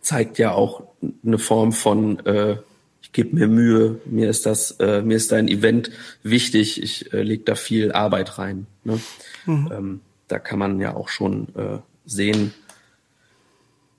zeigt 0.00 0.38
ja 0.38 0.52
auch 0.52 0.84
eine 1.24 1.38
Form 1.38 1.72
von 1.72 2.24
äh, 2.26 2.56
ich 3.04 3.12
gebe 3.12 3.36
mir 3.36 3.48
Mühe, 3.48 4.00
mir 4.06 4.30
ist 4.30 4.46
das, 4.46 4.72
äh, 4.80 5.02
mir 5.02 5.16
ist 5.16 5.30
dein 5.30 5.46
Event 5.46 5.90
wichtig, 6.22 6.82
ich 6.82 7.12
äh, 7.12 7.22
lege 7.22 7.44
da 7.44 7.54
viel 7.54 7.92
Arbeit 7.92 8.38
rein. 8.38 8.66
Ne? 8.82 8.98
Mhm. 9.44 9.72
Ähm, 9.72 10.00
da 10.26 10.38
kann 10.38 10.58
man 10.58 10.80
ja 10.80 10.96
auch 10.96 11.10
schon 11.10 11.48
äh, 11.54 11.78
sehen, 12.06 12.54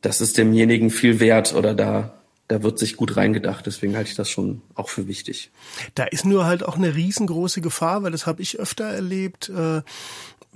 das 0.02 0.22
ist 0.22 0.40
demjenigen 0.40 0.90
viel 0.90 1.20
wert 1.20 1.54
oder 1.54 1.76
da 1.76 2.16
da 2.48 2.62
wird 2.62 2.78
sich 2.78 2.96
gut 2.96 3.18
reingedacht. 3.18 3.66
Deswegen 3.66 3.96
halte 3.96 4.10
ich 4.10 4.16
das 4.16 4.30
schon 4.30 4.62
auch 4.76 4.90
für 4.90 5.08
wichtig. 5.08 5.52
Da 5.96 6.04
ist 6.04 6.26
nur 6.26 6.46
halt 6.46 6.64
auch 6.64 6.76
eine 6.76 6.94
riesengroße 6.94 7.62
Gefahr, 7.62 8.04
weil 8.04 8.12
das 8.12 8.28
habe 8.28 8.42
ich 8.42 8.60
öfter 8.60 8.86
erlebt. 8.86 9.50
Äh, 9.50 9.82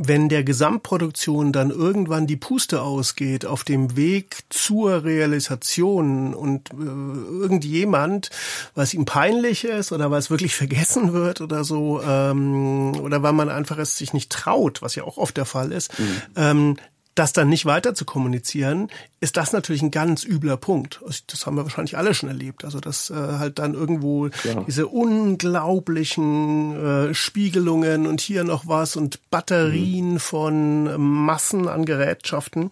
wenn 0.02 0.30
der 0.30 0.46
Gesamtproduktion 0.46 1.52
dann 1.52 1.72
irgendwann 1.72 2.26
die 2.26 2.38
Puste 2.38 2.82
ausgeht 2.82 3.46
auf 3.46 3.66
dem 3.66 3.98
Weg 3.98 4.38
zur 4.48 5.04
Realisation 5.04 6.34
und 6.34 6.72
äh, 6.72 6.76
irgendjemand, 6.76 8.30
was 8.76 8.94
ihm 8.94 9.04
peinlich 9.04 9.66
ist 9.66 9.92
oder 9.92 10.10
was 10.10 10.30
wirklich 10.30 10.56
vergessen 10.56 11.12
wird 11.12 11.42
oder 11.42 11.66
so, 11.66 12.02
ähm, 12.02 12.96
oder 13.02 13.22
weil 13.24 13.34
man 13.34 13.50
einfach 13.50 13.78
es 13.78 13.98
sich 13.98 14.14
nicht 14.14 14.32
traut, 14.32 14.82
was 14.82 14.96
ja 14.96 15.04
auch 15.04 15.18
oft 15.18 15.36
der 15.36 15.46
Fall 15.46 15.74
ist, 15.74 16.00
mhm. 16.00 16.22
ähm, 16.38 16.76
das 17.20 17.34
dann 17.34 17.50
nicht 17.50 17.66
weiter 17.66 17.94
zu 17.94 18.06
kommunizieren, 18.06 18.90
ist 19.20 19.36
das 19.36 19.52
natürlich 19.52 19.82
ein 19.82 19.92
ganz 19.92 20.24
übler 20.24 20.56
Punkt. 20.56 21.02
Also 21.06 21.20
das 21.28 21.46
haben 21.46 21.58
wir 21.58 21.64
wahrscheinlich 21.64 21.98
alle 21.98 22.14
schon 22.14 22.30
erlebt. 22.30 22.64
Also 22.64 22.80
dass 22.80 23.10
äh, 23.10 23.14
halt 23.14 23.60
dann 23.60 23.74
irgendwo 23.74 24.28
ja. 24.28 24.64
diese 24.66 24.88
unglaublichen 24.88 27.10
äh, 27.10 27.14
Spiegelungen 27.14 28.08
und 28.08 28.22
hier 28.22 28.46
noch 28.46 28.68
was 28.68 28.96
und 28.96 29.20
Batterien 29.30 30.14
mhm. 30.14 30.20
von 30.20 31.24
Massen 31.26 31.68
an 31.68 31.84
Gerätschaften 31.84 32.72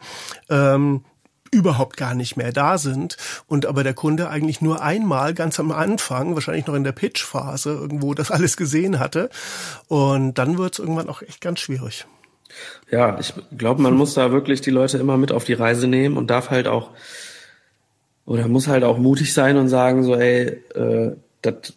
ähm, 0.49 1.03
überhaupt 1.51 1.97
gar 1.97 2.13
nicht 2.13 2.37
mehr 2.37 2.53
da 2.53 2.77
sind 2.77 3.17
und 3.47 3.65
aber 3.65 3.83
der 3.83 3.93
Kunde 3.93 4.29
eigentlich 4.29 4.61
nur 4.61 4.81
einmal 4.81 5.33
ganz 5.33 5.59
am 5.59 5.71
Anfang, 5.71 6.35
wahrscheinlich 6.35 6.67
noch 6.67 6.75
in 6.75 6.83
der 6.83 6.91
Pitch-Phase 6.93 7.71
irgendwo 7.71 8.13
das 8.13 8.31
alles 8.31 8.57
gesehen 8.57 8.99
hatte 8.99 9.29
und 9.87 10.35
dann 10.35 10.57
wird 10.57 10.73
es 10.73 10.79
irgendwann 10.79 11.09
auch 11.09 11.21
echt 11.21 11.41
ganz 11.41 11.59
schwierig. 11.59 12.05
Ja, 12.91 13.17
ich 13.19 13.33
glaube, 13.57 13.81
man 13.81 13.95
muss 13.95 14.13
da 14.13 14.31
wirklich 14.31 14.61
die 14.61 14.71
Leute 14.71 14.97
immer 14.97 15.17
mit 15.17 15.31
auf 15.31 15.43
die 15.43 15.53
Reise 15.53 15.87
nehmen 15.87 16.17
und 16.17 16.29
darf 16.29 16.49
halt 16.49 16.67
auch 16.67 16.91
oder 18.25 18.47
muss 18.47 18.67
halt 18.67 18.83
auch 18.83 18.97
mutig 18.97 19.33
sein 19.33 19.55
und 19.57 19.69
sagen 19.69 20.03
so, 20.03 20.15
ey, 20.15 20.61
äh, 20.75 21.15
das 21.41 21.73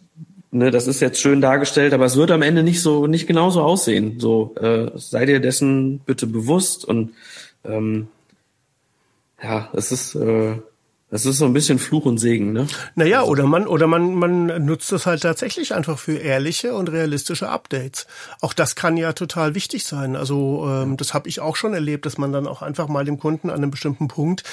ne, 0.51 0.69
das 0.69 0.87
ist 0.87 0.99
jetzt 0.99 1.19
schön 1.19 1.41
dargestellt, 1.41 1.93
aber 1.93 2.05
es 2.05 2.17
wird 2.17 2.31
am 2.31 2.41
Ende 2.41 2.61
nicht 2.61 2.81
so, 2.81 3.07
nicht 3.07 3.25
genauso 3.27 3.61
aussehen. 3.61 4.19
So, 4.19 4.53
äh, 4.59 4.91
sei 4.95 5.25
dir 5.25 5.39
dessen 5.39 5.99
bitte 5.99 6.27
bewusst 6.27 6.85
und 6.85 7.13
ähm, 7.63 8.07
ja, 9.41 9.69
es 9.73 9.91
ist, 9.91 10.15
äh, 10.15 10.57
das 11.11 11.25
ist 11.25 11.37
so 11.37 11.45
ein 11.45 11.53
bisschen 11.53 11.77
Fluch 11.77 12.05
und 12.05 12.17
Segen, 12.17 12.53
ne? 12.53 12.67
Naja, 12.95 13.19
also. 13.19 13.31
oder 13.31 13.45
man, 13.45 13.67
oder 13.67 13.85
man, 13.85 14.15
man 14.15 14.65
nutzt 14.65 14.91
das 14.91 15.05
halt 15.05 15.21
tatsächlich 15.21 15.75
einfach 15.75 15.99
für 15.99 16.17
ehrliche 16.17 16.73
und 16.73 16.89
realistische 16.89 17.49
Updates. 17.49 18.07
Auch 18.39 18.53
das 18.53 18.75
kann 18.75 18.95
ja 18.95 19.11
total 19.11 19.53
wichtig 19.53 19.83
sein. 19.83 20.15
Also 20.15 20.65
ähm, 20.69 20.95
das 20.95 21.13
habe 21.13 21.27
ich 21.27 21.41
auch 21.41 21.57
schon 21.57 21.73
erlebt, 21.73 22.05
dass 22.05 22.17
man 22.17 22.31
dann 22.31 22.47
auch 22.47 22.61
einfach 22.61 22.87
mal 22.87 23.03
dem 23.03 23.19
Kunden 23.19 23.49
an 23.49 23.57
einem 23.57 23.71
bestimmten 23.71 24.07
Punkt 24.07 24.43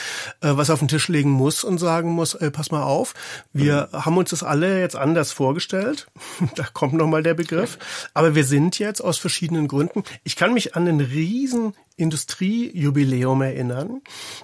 äh, 0.41 0.51
was 0.57 0.71
auf 0.71 0.81
den 0.81 0.89
Tisch 0.89 1.09
legen 1.09 1.31
muss 1.31 1.63
und 1.63 1.79
sagen 1.79 2.11
muss, 2.11 2.35
äh, 2.35 2.51
pass 2.51 2.71
mal 2.71 2.83
auf, 2.83 3.15
wir 3.53 3.89
mhm. 3.93 4.05
haben 4.05 4.17
uns 4.17 4.31
das 4.31 4.43
alle 4.43 4.81
jetzt 4.81 4.97
anders 4.97 5.33
vorgestellt. 5.33 6.09
da 6.57 6.65
kommt 6.73 6.95
nochmal 6.95 7.23
der 7.23 7.35
Begriff. 7.35 7.79
Aber 8.15 8.35
wir 8.35 8.45
sind 8.45 8.79
jetzt 8.81 9.01
aus 9.01 9.19
verschiedenen 9.19 9.69
Gründen. 9.69 10.03
Ich 10.25 10.35
kann 10.35 10.55
mich 10.55 10.75
an 10.75 10.89
einen 10.89 11.01
riesen 11.01 11.75
Industriejubiläum 11.99 13.43
erinnern. 13.43 14.01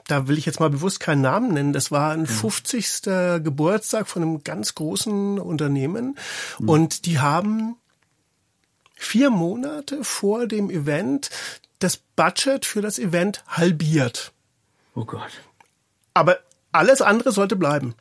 Da 0.09 0.29
will 0.29 0.37
ich 0.37 0.45
jetzt 0.45 0.61
mal 0.61 0.71
bewusst 0.71 1.01
keinen 1.01 1.23
Namen 1.23 1.55
nennen. 1.55 1.73
Das 1.73 1.91
war 1.91 2.13
ein 2.13 2.27
50. 2.27 3.03
Mhm. 3.07 3.45
Geburtstag 3.45 4.09
von 4.09 4.23
einem 4.23 4.45
ganz 4.45 4.75
großen 4.75 5.39
Unternehmen. 5.39 6.19
Mhm. 6.59 6.69
Und 6.69 7.07
die 7.07 7.21
haben 7.21 7.77
vier 8.97 9.31
Monate 9.31 10.05
vor 10.05 10.47
dem 10.47 10.69
Event 10.69 11.31
das 11.79 11.97
Budget 11.97 12.65
für 12.67 12.83
das 12.83 12.99
Event 12.99 13.45
halbiert. 13.47 14.33
Oh 14.95 15.05
Gott. 15.05 15.31
Aber 16.13 16.39
alles 16.73 17.03
andere 17.03 17.33
sollte 17.33 17.57
bleiben. 17.57 17.95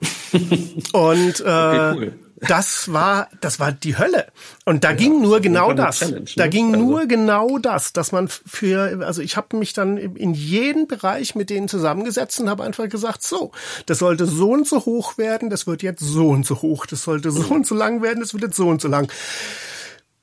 Und 0.92 1.40
äh, 1.40 1.42
okay, 1.42 1.94
cool 1.96 2.18
das 2.40 2.92
war, 2.92 3.28
das 3.40 3.58
war 3.58 3.72
die 3.72 3.98
Hölle. 3.98 4.26
Und 4.64 4.84
da 4.84 4.90
ja, 4.90 4.96
ging 4.96 5.20
nur 5.20 5.40
genau 5.40 5.72
das. 5.72 6.08
Ne? 6.08 6.24
Da 6.36 6.46
ging 6.46 6.74
also. 6.74 6.86
nur 6.86 7.06
genau 7.06 7.58
das, 7.58 7.92
dass 7.92 8.12
man 8.12 8.28
für, 8.28 9.04
also 9.04 9.22
ich 9.22 9.36
habe 9.36 9.56
mich 9.56 9.72
dann 9.72 9.96
in 9.96 10.34
jeden 10.34 10.86
Bereich 10.86 11.34
mit 11.34 11.50
denen 11.50 11.68
zusammengesetzt 11.68 12.40
und 12.40 12.48
habe 12.48 12.64
einfach 12.64 12.88
gesagt, 12.88 13.22
so, 13.22 13.52
das 13.86 13.98
sollte 13.98 14.26
so 14.26 14.50
und 14.52 14.66
so 14.66 14.84
hoch 14.84 15.18
werden, 15.18 15.50
das 15.50 15.66
wird 15.66 15.82
jetzt 15.82 16.00
so 16.00 16.28
und 16.28 16.46
so 16.46 16.62
hoch, 16.62 16.86
das 16.86 17.02
sollte 17.02 17.30
so 17.30 17.52
und 17.52 17.66
so 17.66 17.74
lang 17.74 18.02
werden, 18.02 18.20
das 18.20 18.34
wird 18.34 18.44
jetzt 18.44 18.56
so 18.56 18.68
und 18.68 18.80
so 18.80 18.88
lang. 18.88 19.10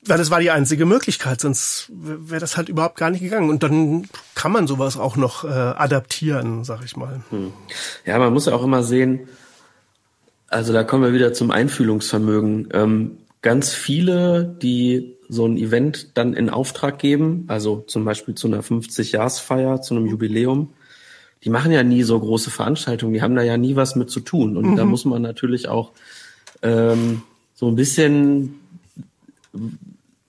Weil 0.08 0.18
das 0.18 0.30
war 0.30 0.38
die 0.38 0.52
einzige 0.52 0.86
Möglichkeit, 0.86 1.40
sonst 1.40 1.90
wäre 1.90 2.40
das 2.40 2.56
halt 2.56 2.68
überhaupt 2.68 2.96
gar 2.96 3.10
nicht 3.10 3.22
gegangen. 3.22 3.50
Und 3.50 3.64
dann 3.64 4.08
kann 4.36 4.52
man 4.52 4.68
sowas 4.68 4.96
auch 4.96 5.16
noch 5.16 5.42
äh, 5.42 5.48
adaptieren, 5.48 6.62
sag 6.62 6.84
ich 6.84 6.96
mal. 6.96 7.22
Hm. 7.30 7.52
Ja, 8.04 8.18
man 8.18 8.32
muss 8.32 8.46
ja 8.46 8.54
auch 8.54 8.62
immer 8.62 8.84
sehen, 8.84 9.28
also 10.48 10.72
da 10.72 10.84
kommen 10.84 11.02
wir 11.04 11.12
wieder 11.12 11.32
zum 11.32 11.50
Einfühlungsvermögen. 11.50 12.68
Ähm, 12.72 13.18
ganz 13.42 13.72
viele, 13.72 14.56
die 14.60 15.16
so 15.28 15.46
ein 15.46 15.56
Event 15.56 16.16
dann 16.16 16.34
in 16.34 16.50
Auftrag 16.50 16.98
geben, 16.98 17.44
also 17.48 17.84
zum 17.86 18.04
Beispiel 18.04 18.34
zu 18.34 18.46
einer 18.46 18.62
50-Jahresfeier, 18.62 19.82
zu 19.82 19.94
einem 19.94 20.06
Jubiläum, 20.06 20.70
die 21.42 21.50
machen 21.50 21.72
ja 21.72 21.82
nie 21.82 22.02
so 22.02 22.18
große 22.18 22.50
Veranstaltungen, 22.50 23.12
die 23.12 23.22
haben 23.22 23.34
da 23.34 23.42
ja 23.42 23.56
nie 23.56 23.76
was 23.76 23.96
mit 23.96 24.10
zu 24.10 24.20
tun. 24.20 24.56
Und 24.56 24.72
mhm. 24.72 24.76
da 24.76 24.84
muss 24.84 25.04
man 25.04 25.22
natürlich 25.22 25.68
auch 25.68 25.92
ähm, 26.62 27.22
so 27.54 27.68
ein 27.68 27.76
bisschen 27.76 28.54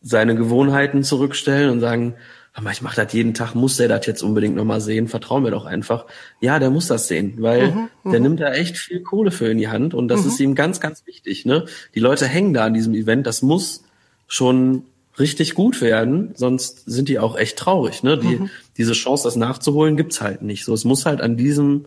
seine 0.02 0.36
Gewohnheiten 0.36 1.04
zurückstellen 1.04 1.70
und 1.70 1.80
sagen, 1.80 2.16
aber 2.58 2.72
ich 2.72 2.82
mache 2.82 2.96
das 2.96 3.14
jeden 3.14 3.36
Tag, 3.36 3.54
muss 3.54 3.78
der 3.78 3.88
das 3.88 4.08
jetzt 4.08 4.24
unbedingt 4.24 4.56
nochmal 4.56 4.82
sehen, 4.82 5.08
vertrau 5.08 5.40
mir 5.40 5.52
doch 5.52 5.66
einfach. 5.66 6.08
Ja, 6.42 6.58
der 6.58 6.72
muss 6.72 6.88
das 6.88 7.08
sehen, 7.08 7.36
weil 7.38 7.72
mhm, 7.72 7.90
mhm. 8.04 8.12
der 8.12 8.20
nimmt 8.20 8.40
da 8.40 8.52
echt 8.52 8.78
viel 8.78 9.02
Kohle 9.02 9.30
für 9.30 9.46
in 9.46 9.60
die 9.60 9.68
Hand 9.68 9.94
und 9.94 10.08
das 10.08 10.24
mhm. 10.24 10.28
ist 10.28 10.40
ihm 10.40 10.56
ganz, 10.56 10.80
ganz 10.80 11.06
wichtig. 11.06 11.46
Ne? 11.46 11.66
Die 11.94 12.00
Leute 12.00 12.26
hängen 12.26 12.56
da 12.56 12.66
an 12.66 12.74
diesem 12.74 12.96
Event, 12.96 13.28
das 13.28 13.44
muss 13.44 13.84
schon 14.28 14.86
richtig 15.20 15.54
gut 15.54 15.82
werden, 15.82 16.32
sonst 16.34 16.82
sind 16.88 17.10
die 17.10 17.20
auch 17.20 17.38
echt 17.38 17.60
traurig. 17.60 18.02
Ne? 18.02 18.18
Die, 18.18 18.38
mhm. 18.38 18.50
Diese 18.76 18.94
Chance, 18.94 19.26
das 19.26 19.36
nachzuholen, 19.36 19.96
gibt's 19.96 20.22
halt 20.22 20.42
nicht. 20.42 20.66
So, 20.66 20.74
es 20.74 20.84
muss 20.84 21.06
halt 21.06 21.22
an 21.22 21.38
diesem 21.38 21.86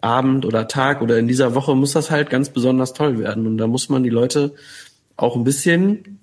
Abend 0.00 0.44
oder 0.44 0.68
Tag 0.68 1.02
oder 1.02 1.18
in 1.18 1.26
dieser 1.26 1.56
Woche 1.56 1.74
muss 1.74 1.94
das 1.94 2.12
halt 2.12 2.30
ganz 2.30 2.50
besonders 2.50 2.92
toll 2.92 3.18
werden. 3.18 3.44
Und 3.44 3.58
da 3.58 3.66
muss 3.66 3.88
man 3.88 4.04
die 4.04 4.10
Leute 4.10 4.54
auch 5.16 5.34
ein 5.34 5.42
bisschen 5.42 6.19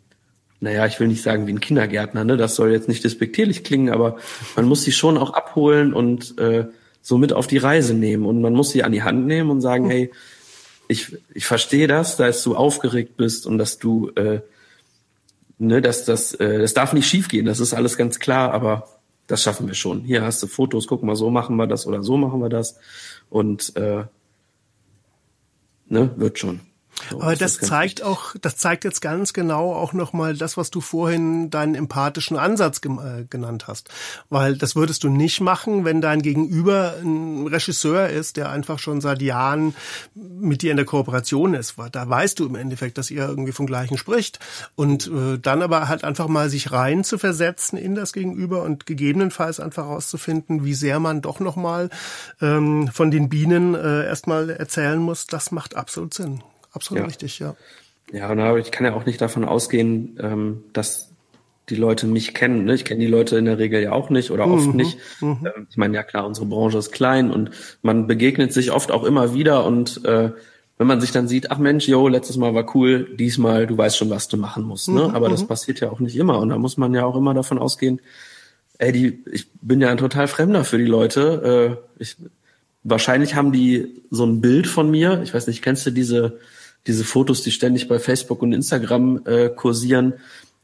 naja, 0.60 0.86
ich 0.88 1.00
will 1.00 1.08
nicht 1.08 1.22
sagen 1.22 1.46
wie 1.46 1.54
ein 1.54 1.60
Kindergärtner, 1.60 2.24
ne? 2.24 2.36
Das 2.36 2.56
soll 2.56 2.72
jetzt 2.72 2.88
nicht 2.88 3.04
despektierlich 3.04 3.64
klingen, 3.64 3.90
aber 3.90 4.18
man 4.56 4.66
muss 4.66 4.84
sie 4.84 4.92
schon 4.92 5.18
auch 5.18 5.34
abholen 5.34 5.94
und 5.94 6.38
äh, 6.40 6.66
so 7.02 7.18
mit 7.18 7.32
auf 7.32 7.48
die 7.48 7.58
Reise 7.58 7.94
nehmen. 7.94 8.26
Und 8.26 8.42
man 8.42 8.54
muss 8.54 8.72
sie 8.72 8.84
an 8.84 8.92
die 8.92 9.04
Hand 9.04 9.28
nehmen 9.28 9.50
und 9.52 9.62
sagen, 9.62 9.90
hey, 9.90 10.12
ich, 10.88 11.18
ich 11.34 11.46
verstehe 11.46 11.88
das, 11.88 12.18
dass 12.18 12.44
du 12.44 12.56
aufgeregt 12.56 13.18
bist 13.18 13.46
und 13.46 13.58
dass 13.58 13.78
du, 13.78 14.10
äh, 14.16 14.42
ne, 15.60 15.82
dass 15.82 16.06
das, 16.06 16.34
äh, 16.34 16.60
das 16.60 16.74
darf 16.74 16.94
nicht 16.94 17.08
schiefgehen, 17.08 17.46
das 17.46 17.60
ist 17.60 17.74
alles 17.74 17.98
ganz 17.98 18.20
klar, 18.20 18.52
aber 18.52 18.88
das 19.28 19.44
schaffen 19.44 19.68
wir 19.68 19.74
schon. 19.76 20.02
Hier 20.02 20.24
hast 20.24 20.42
du 20.42 20.48
Fotos, 20.48 20.88
guck 20.88 21.04
mal, 21.04 21.16
so 21.16 21.30
machen 21.30 21.56
wir 21.58 21.68
das 21.68 21.86
oder 21.86 22.02
so 22.02 22.18
machen 22.18 22.40
wir 22.40 22.50
das. 22.50 22.80
Und 23.30 23.76
äh, 23.76 24.06
ne, 25.88 26.12
wird 26.16 26.40
schon. 26.40 26.62
So, 27.10 27.22
Aber 27.22 27.36
das, 27.36 27.58
das 27.58 27.70
zeigt 27.70 28.04
auch, 28.04 28.36
das 28.42 28.58
zeigt 28.58 28.84
jetzt 28.84 29.02
ganz 29.02 29.34
genau 29.34 29.74
auch 29.74 29.94
nochmal 29.94 30.36
das, 30.36 30.58
was 30.58 30.72
du 30.72 30.82
vorhin 30.82 31.50
deinen 31.50 31.76
empathischen 31.76 32.38
Ansatz 32.38 32.82
ge 32.82 32.92
äh, 32.92 33.26
genannt 33.30 33.68
hast. 33.68 33.90
Weil 34.30 34.58
das 34.58 34.76
würdest 34.76 35.04
du 35.04 35.10
nicht 35.10 35.40
machen, 35.40 35.86
wenn 35.86 36.02
dein 36.02 36.22
Gegenüber 36.22 36.96
ein 37.02 37.48
Regisseur 37.48 38.10
ist, 38.10 38.38
der 38.38 38.50
einfach 38.50 38.80
schon 38.80 39.00
seit 39.00 39.22
Jahren 39.22 39.76
mit 40.16 40.62
dir 40.62 40.72
in 40.72 40.78
der 40.78 40.86
Kooperation 40.86 41.54
ist. 41.54 41.78
Weil 41.78 41.90
da 41.90 42.08
weißt 42.10 42.40
du 42.40 42.48
im 42.48 42.56
Endeffekt, 42.56 42.98
dass 42.98 43.12
ihr 43.12 43.28
irgendwie 43.28 43.52
vom 43.52 43.68
Gleichen 43.68 43.98
spricht. 43.98 44.40
Und 44.76 45.08
äh, 45.08 45.38
dann 45.40 45.62
aber 45.62 45.88
halt 45.88 46.04
einfach 46.04 46.28
mal 46.28 46.50
sich 46.50 46.72
rein 46.72 47.04
zu 47.04 47.18
versetzen 47.18 47.78
in 47.78 47.96
das 47.96 48.12
Gegenüber 48.12 48.64
und 48.64 48.86
gegebenenfalls 48.86 49.60
einfach 49.60 49.86
herauszufinden, 49.86 50.66
wie 50.66 50.74
sehr 50.74 51.00
man 51.00 51.22
doch 51.22 51.40
nochmal 51.40 51.90
ähm, 52.42 52.90
von 52.92 53.12
den 53.12 53.30
Bienen 53.30 53.76
äh, 53.76 54.06
erstmal 54.06 54.50
erzählen 54.50 55.00
muss, 55.00 55.28
das 55.28 55.52
macht 55.52 55.76
absolut 55.76 56.14
Sinn 56.14 56.42
absolut 56.78 57.02
ja. 57.02 57.08
richtig, 57.08 57.40
ja. 57.40 57.56
Ja, 58.14 58.32
und 58.32 58.60
ich 58.60 58.72
kann 58.72 58.86
ja 58.86 58.94
auch 58.94 59.06
nicht 59.06 59.20
davon 59.20 59.44
ausgehen, 59.44 60.18
ähm, 60.22 60.64
dass 60.72 61.10
die 61.70 61.76
Leute 61.76 62.08
mich 62.08 62.34
kennen. 62.34 62.64
Ne? 62.64 62.76
Ich 62.76 62.86
kenne 62.86 63.02
die 63.02 63.08
Leute 63.08 63.38
in 63.38 63.46
der 63.46 63.58
Regel 63.58 63.82
ja 63.82 63.92
auch 63.92 64.10
nicht 64.10 64.32
oder 64.32 64.48
oft 64.48 64.68
mhm, 64.68 64.76
nicht. 64.76 64.98
Mhm. 65.20 65.40
Ähm, 65.44 65.68
ich 65.70 65.78
meine, 65.78 65.96
ja 65.96 66.04
klar, 66.04 66.26
unsere 66.26 66.46
Branche 66.46 66.78
ist 66.78 66.92
klein 66.92 67.32
und 67.32 67.52
man 67.82 68.08
begegnet 68.08 68.54
sich 68.54 68.72
oft 68.72 68.92
auch 68.92 69.04
immer 69.04 69.34
wieder 69.34 69.66
und 69.66 70.06
äh, 70.06 70.32
wenn 70.78 70.88
man 70.88 71.02
sich 71.02 71.12
dann 71.12 71.28
sieht, 71.28 71.52
ach 71.52 71.58
Mensch, 71.58 71.88
yo, 71.88 72.08
letztes 72.08 72.38
Mal 72.38 72.54
war 72.54 72.76
cool, 72.76 73.14
diesmal, 73.18 73.68
du 73.68 73.78
weißt 73.78 73.98
schon, 73.98 74.12
was 74.12 74.28
du 74.28 74.38
machen 74.38 74.64
musst. 74.64 74.88
Ne? 74.88 75.08
Mhm, 75.08 75.16
Aber 75.16 75.28
das 75.28 75.42
mhm. 75.42 75.48
passiert 75.48 75.80
ja 75.82 75.90
auch 75.90 76.00
nicht 76.00 76.16
immer 76.16 76.40
und 76.40 76.50
da 76.50 76.58
muss 76.58 76.78
man 76.78 76.94
ja 76.94 77.04
auch 77.04 77.18
immer 77.18 77.34
davon 77.34 77.58
ausgehen, 77.58 78.00
ey, 78.78 78.92
die, 78.92 79.24
ich 79.32 79.52
bin 79.62 79.82
ja 79.82 79.90
ein 79.90 79.98
total 79.98 80.28
Fremder 80.28 80.64
für 80.64 80.78
die 80.78 80.86
Leute. 80.86 81.80
Äh, 82.00 82.02
ich, 82.02 82.16
wahrscheinlich 82.84 83.36
haben 83.36 83.52
die 83.52 84.02
so 84.12 84.26
ein 84.26 84.40
Bild 84.40 84.68
von 84.68 84.90
mir. 84.90 85.22
Ich 85.24 85.34
weiß 85.34 85.48
nicht, 85.48 85.62
kennst 85.62 85.86
du 85.86 85.92
diese 85.92 86.40
diese 86.88 87.04
Fotos, 87.04 87.44
die 87.44 87.52
ständig 87.52 87.88
bei 87.88 88.00
Facebook 88.00 88.42
und 88.42 88.54
Instagram 88.54 89.22
äh, 89.26 89.50
kursieren, 89.50 90.14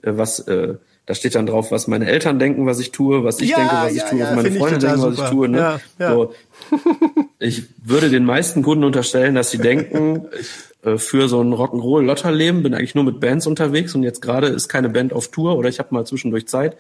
äh, 0.02 0.14
was 0.16 0.40
äh, 0.40 0.76
da 1.06 1.14
steht 1.14 1.36
dann 1.36 1.46
drauf, 1.46 1.70
was 1.70 1.88
meine 1.88 2.08
Eltern 2.08 2.40
denken, 2.40 2.66
was 2.66 2.80
ich 2.80 2.92
tue, 2.92 3.26
was 3.26 3.42
ich 3.42 3.50
ja, 3.50 3.58
denke, 3.58 3.74
was 3.74 3.96
ja, 3.96 4.04
ich 4.04 4.10
tue, 4.10 4.20
ja, 4.20 4.28
was 4.28 4.36
meine 4.36 4.52
Freunde 4.52 4.80
denken, 4.80 5.02
super. 5.02 5.18
was 5.18 5.20
ich 5.20 5.30
tue. 5.32 5.50
Ne? 5.50 5.58
Ja, 5.58 5.80
ja. 6.00 6.14
So, 6.14 6.34
ich 7.40 7.64
würde 7.84 8.10
den 8.10 8.24
meisten 8.24 8.64
Kunden 8.64 8.86
unterstellen, 8.86 9.36
dass 9.36 9.52
sie 9.52 9.58
denken, 9.58 10.28
ich 10.40 10.48
äh, 10.90 10.98
für 10.98 11.28
so 11.28 11.42
ein 11.42 11.54
Rock'n'Roll-Lotterleben 11.54 12.64
bin 12.64 12.74
eigentlich 12.74 12.96
nur 12.96 13.04
mit 13.04 13.20
Bands 13.20 13.48
unterwegs 13.48 13.94
und 13.96 14.04
jetzt 14.04 14.22
gerade 14.22 14.48
ist 14.48 14.70
keine 14.70 14.90
Band 14.90 15.12
auf 15.12 15.28
Tour 15.28 15.58
oder 15.58 15.68
ich 15.68 15.80
habe 15.80 15.94
mal 15.94 16.06
zwischendurch 16.06 16.48
Zeit, 16.48 16.78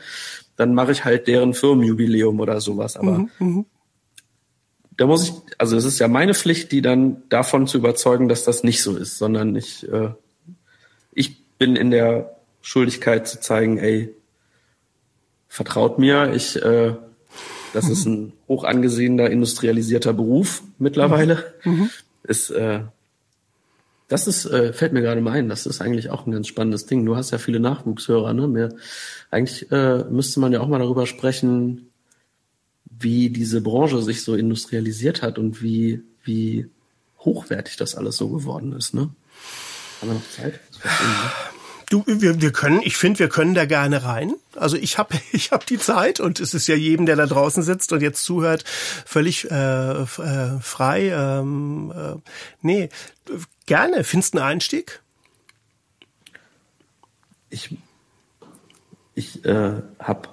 dann 0.55 0.73
mache 0.73 0.93
ich 0.93 1.03
halt 1.03 1.27
deren 1.27 1.53
Firmenjubiläum 1.53 2.39
oder 2.39 2.61
sowas. 2.61 2.95
Aber 2.95 3.19
mhm, 3.19 3.29
mhm 3.39 3.65
da 4.97 5.05
muss 5.07 5.23
ich, 5.23 5.33
also 5.57 5.75
es 5.75 5.85
ist 5.85 5.99
ja 5.99 6.07
meine 6.07 6.33
Pflicht, 6.33 6.71
die 6.71 6.81
dann 6.81 7.23
davon 7.29 7.67
zu 7.67 7.77
überzeugen, 7.77 8.29
dass 8.29 8.43
das 8.43 8.63
nicht 8.63 8.81
so 8.81 8.95
ist, 8.95 9.17
sondern 9.17 9.55
ich, 9.55 9.87
äh, 9.91 10.09
ich 11.13 11.43
bin 11.57 11.75
in 11.75 11.91
der 11.91 12.35
Schuldigkeit 12.61 13.27
zu 13.27 13.39
zeigen, 13.39 13.77
ey, 13.77 14.13
vertraut 15.47 15.99
mir, 15.99 16.33
ich, 16.33 16.61
äh, 16.61 16.95
das 17.73 17.89
ist 17.89 18.05
ein 18.05 18.33
hoch 18.47 18.63
angesehener, 18.63 19.29
industrialisierter 19.29 20.13
Beruf 20.13 20.61
mittlerweile. 20.77 21.53
Mhm. 21.63 21.73
mhm. 21.73 21.89
Ist, 22.25 22.51
äh, 22.51 22.79
das 24.07 24.27
ist, 24.27 24.45
äh, 24.45 24.71
fällt 24.73 24.93
mir 24.93 25.01
gerade 25.01 25.19
mal 25.19 25.31
ein, 25.31 25.49
das 25.49 25.65
ist 25.65 25.81
eigentlich 25.81 26.09
auch 26.09 26.25
ein 26.25 26.31
ganz 26.31 26.47
spannendes 26.47 26.85
Ding. 26.85 27.05
Du 27.05 27.15
hast 27.15 27.31
ja 27.31 27.37
viele 27.37 27.59
Nachwuchshörer, 27.59 28.33
ne? 28.33 28.47
Mehr, 28.47 28.69
eigentlich 29.31 29.71
äh, 29.71 30.03
müsste 30.05 30.39
man 30.39 30.53
ja 30.53 30.61
auch 30.61 30.67
mal 30.67 30.79
darüber 30.79 31.05
sprechen, 31.05 31.89
wie 32.99 33.29
diese 33.29 33.61
Branche 33.61 34.01
sich 34.01 34.23
so 34.23 34.35
industrialisiert 34.35 35.21
hat 35.21 35.37
und 35.37 35.61
wie, 35.61 36.01
wie 36.23 36.69
hochwertig 37.19 37.77
das 37.77 37.95
alles 37.95 38.17
so 38.17 38.29
geworden 38.29 38.73
ist. 38.73 38.93
Ne? 38.93 39.09
Haben 40.01 40.09
wir 40.09 40.13
noch 40.15 40.29
Zeit? 40.29 40.59
Du, 41.89 42.03
wir, 42.07 42.41
wir 42.41 42.51
können, 42.51 42.81
ich 42.83 42.97
finde, 42.97 43.19
wir 43.19 43.29
können 43.29 43.53
da 43.53 43.65
gerne 43.65 44.03
rein. 44.03 44.33
Also 44.55 44.77
ich 44.77 44.97
habe 44.97 45.15
ich 45.31 45.51
hab 45.51 45.65
die 45.65 45.77
Zeit 45.77 46.19
und 46.19 46.39
es 46.39 46.53
ist 46.53 46.67
ja 46.67 46.75
jedem, 46.75 47.05
der 47.05 47.15
da 47.15 47.25
draußen 47.25 47.63
sitzt 47.63 47.91
und 47.91 48.01
jetzt 48.01 48.23
zuhört, 48.23 48.63
völlig 48.65 49.49
äh, 49.51 50.01
äh, 50.01 50.59
frei. 50.61 51.09
Ähm, 51.09 51.93
äh, 51.95 52.15
nee, 52.61 52.89
gerne. 53.65 54.03
Findest 54.03 54.33
du 54.33 54.39
einen 54.39 54.47
Einstieg? 54.47 55.03
ich 57.53 57.77
ich 59.15 59.45
äh, 59.45 59.81
habe 59.99 60.29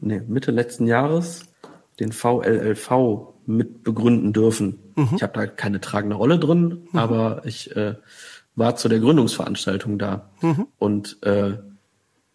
nee, 0.00 0.20
Mitte 0.26 0.50
letzten 0.50 0.86
Jahres 0.86 1.42
den 2.00 2.12
VLLV 2.12 2.90
mit 3.46 3.82
begründen 3.82 4.32
dürfen. 4.32 4.78
Mhm. 4.96 5.10
Ich 5.16 5.22
habe 5.22 5.32
da 5.34 5.46
keine 5.46 5.80
tragende 5.80 6.16
Rolle 6.16 6.38
drin, 6.38 6.88
mhm. 6.90 6.98
aber 6.98 7.42
ich 7.44 7.74
äh, 7.76 7.94
war 8.54 8.76
zu 8.76 8.88
der 8.88 9.00
Gründungsveranstaltung 9.00 9.98
da. 9.98 10.30
Mhm. 10.40 10.66
Und 10.78 11.22
äh, 11.22 11.58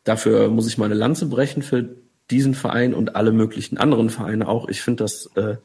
dafür 0.04 0.50
muss 0.50 0.68
ich 0.68 0.78
meine 0.78 0.94
Lanze 0.94 1.28
brechen 1.28 1.62
für 1.62 1.90
diesen 2.32 2.54
Verein 2.54 2.94
und 2.94 3.16
alle 3.16 3.32
möglichen 3.32 3.78
anderen 3.78 4.10
Vereine 4.10 4.48
auch. 4.48 4.68
Ich 4.68 4.82
finde 4.82 5.04
das 5.04 5.28
äh, 5.36 5.58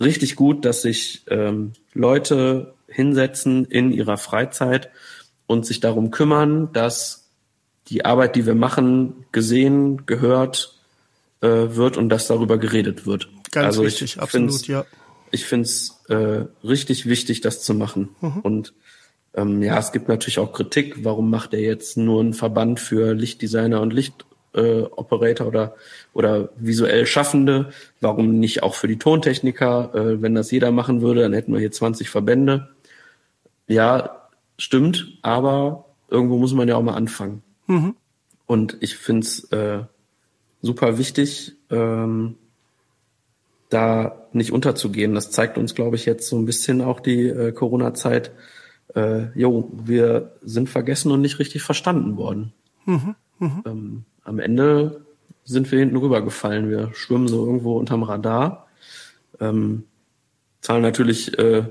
richtig 0.00 0.36
gut, 0.36 0.64
dass 0.64 0.82
sich 0.82 1.24
ähm, 1.28 1.72
Leute 1.92 2.74
hinsetzen 2.86 3.64
in 3.64 3.90
ihrer 3.92 4.16
Freizeit 4.16 4.90
und 5.46 5.66
sich 5.66 5.80
darum 5.80 6.10
kümmern, 6.10 6.72
dass 6.72 7.28
die 7.88 8.04
Arbeit, 8.04 8.36
die 8.36 8.46
wir 8.46 8.54
machen, 8.54 9.26
gesehen, 9.32 10.06
gehört 10.06 10.78
äh, 11.40 11.46
wird 11.76 11.96
und 11.96 12.08
dass 12.08 12.28
darüber 12.28 12.58
geredet 12.58 13.06
wird. 13.06 13.28
Ganz 13.54 13.66
also 13.66 13.84
wichtig, 13.84 14.18
absolut, 14.18 14.66
ja. 14.66 14.84
Ich 15.30 15.44
finde 15.44 15.64
es 15.64 16.02
äh, 16.08 16.44
richtig 16.64 17.06
wichtig, 17.06 17.40
das 17.40 17.62
zu 17.62 17.74
machen. 17.74 18.10
Mhm. 18.20 18.40
Und 18.40 18.74
ähm, 19.34 19.62
ja, 19.62 19.78
es 19.78 19.92
gibt 19.92 20.08
natürlich 20.08 20.38
auch 20.38 20.52
Kritik. 20.52 21.04
Warum 21.04 21.30
macht 21.30 21.54
er 21.54 21.60
jetzt 21.60 21.96
nur 21.96 22.20
einen 22.20 22.34
Verband 22.34 22.80
für 22.80 23.14
Lichtdesigner 23.14 23.80
und 23.80 23.92
Lichtoperator 23.92 25.46
äh, 25.46 25.48
oder 25.48 25.74
oder 26.12 26.48
visuell 26.56 27.06
Schaffende? 27.06 27.70
Warum 28.00 28.38
nicht 28.38 28.62
auch 28.62 28.74
für 28.74 28.88
die 28.88 28.98
Tontechniker? 28.98 29.94
Äh, 29.94 30.22
wenn 30.22 30.34
das 30.34 30.50
jeder 30.50 30.70
machen 30.70 31.00
würde, 31.00 31.22
dann 31.22 31.32
hätten 31.32 31.52
wir 31.52 31.60
hier 31.60 31.72
20 31.72 32.10
Verbände. 32.10 32.70
Ja, 33.66 34.28
stimmt, 34.58 35.18
aber 35.22 35.86
irgendwo 36.08 36.38
muss 36.38 36.54
man 36.54 36.68
ja 36.68 36.76
auch 36.76 36.82
mal 36.82 36.94
anfangen. 36.94 37.42
Mhm. 37.66 37.96
Und 38.46 38.76
ich 38.80 38.96
finde 38.96 39.26
es 39.26 39.44
äh, 39.52 39.80
super 40.62 40.98
wichtig, 40.98 41.54
ähm, 41.70 42.36
da 43.74 44.28
nicht 44.32 44.52
unterzugehen. 44.52 45.14
Das 45.14 45.30
zeigt 45.30 45.58
uns, 45.58 45.74
glaube 45.74 45.96
ich, 45.96 46.06
jetzt 46.06 46.28
so 46.28 46.36
ein 46.36 46.46
bisschen 46.46 46.80
auch 46.80 47.00
die 47.00 47.28
äh, 47.28 47.52
Corona-Zeit. 47.52 48.32
Äh, 48.94 49.38
jo, 49.38 49.70
wir 49.84 50.32
sind 50.42 50.68
vergessen 50.68 51.10
und 51.10 51.20
nicht 51.20 51.38
richtig 51.38 51.62
verstanden 51.62 52.16
worden. 52.16 52.52
Mhm, 52.86 53.14
mh. 53.38 53.62
ähm, 53.66 54.04
am 54.22 54.38
Ende 54.38 55.04
sind 55.44 55.70
wir 55.70 55.78
hinten 55.78 55.96
rübergefallen. 55.96 56.70
Wir 56.70 56.90
schwimmen 56.94 57.28
so 57.28 57.44
irgendwo 57.44 57.76
unterm 57.76 58.02
Radar, 58.02 58.66
ähm, 59.40 59.84
zahlen 60.60 60.82
natürlich 60.82 61.38
äh, 61.38 61.64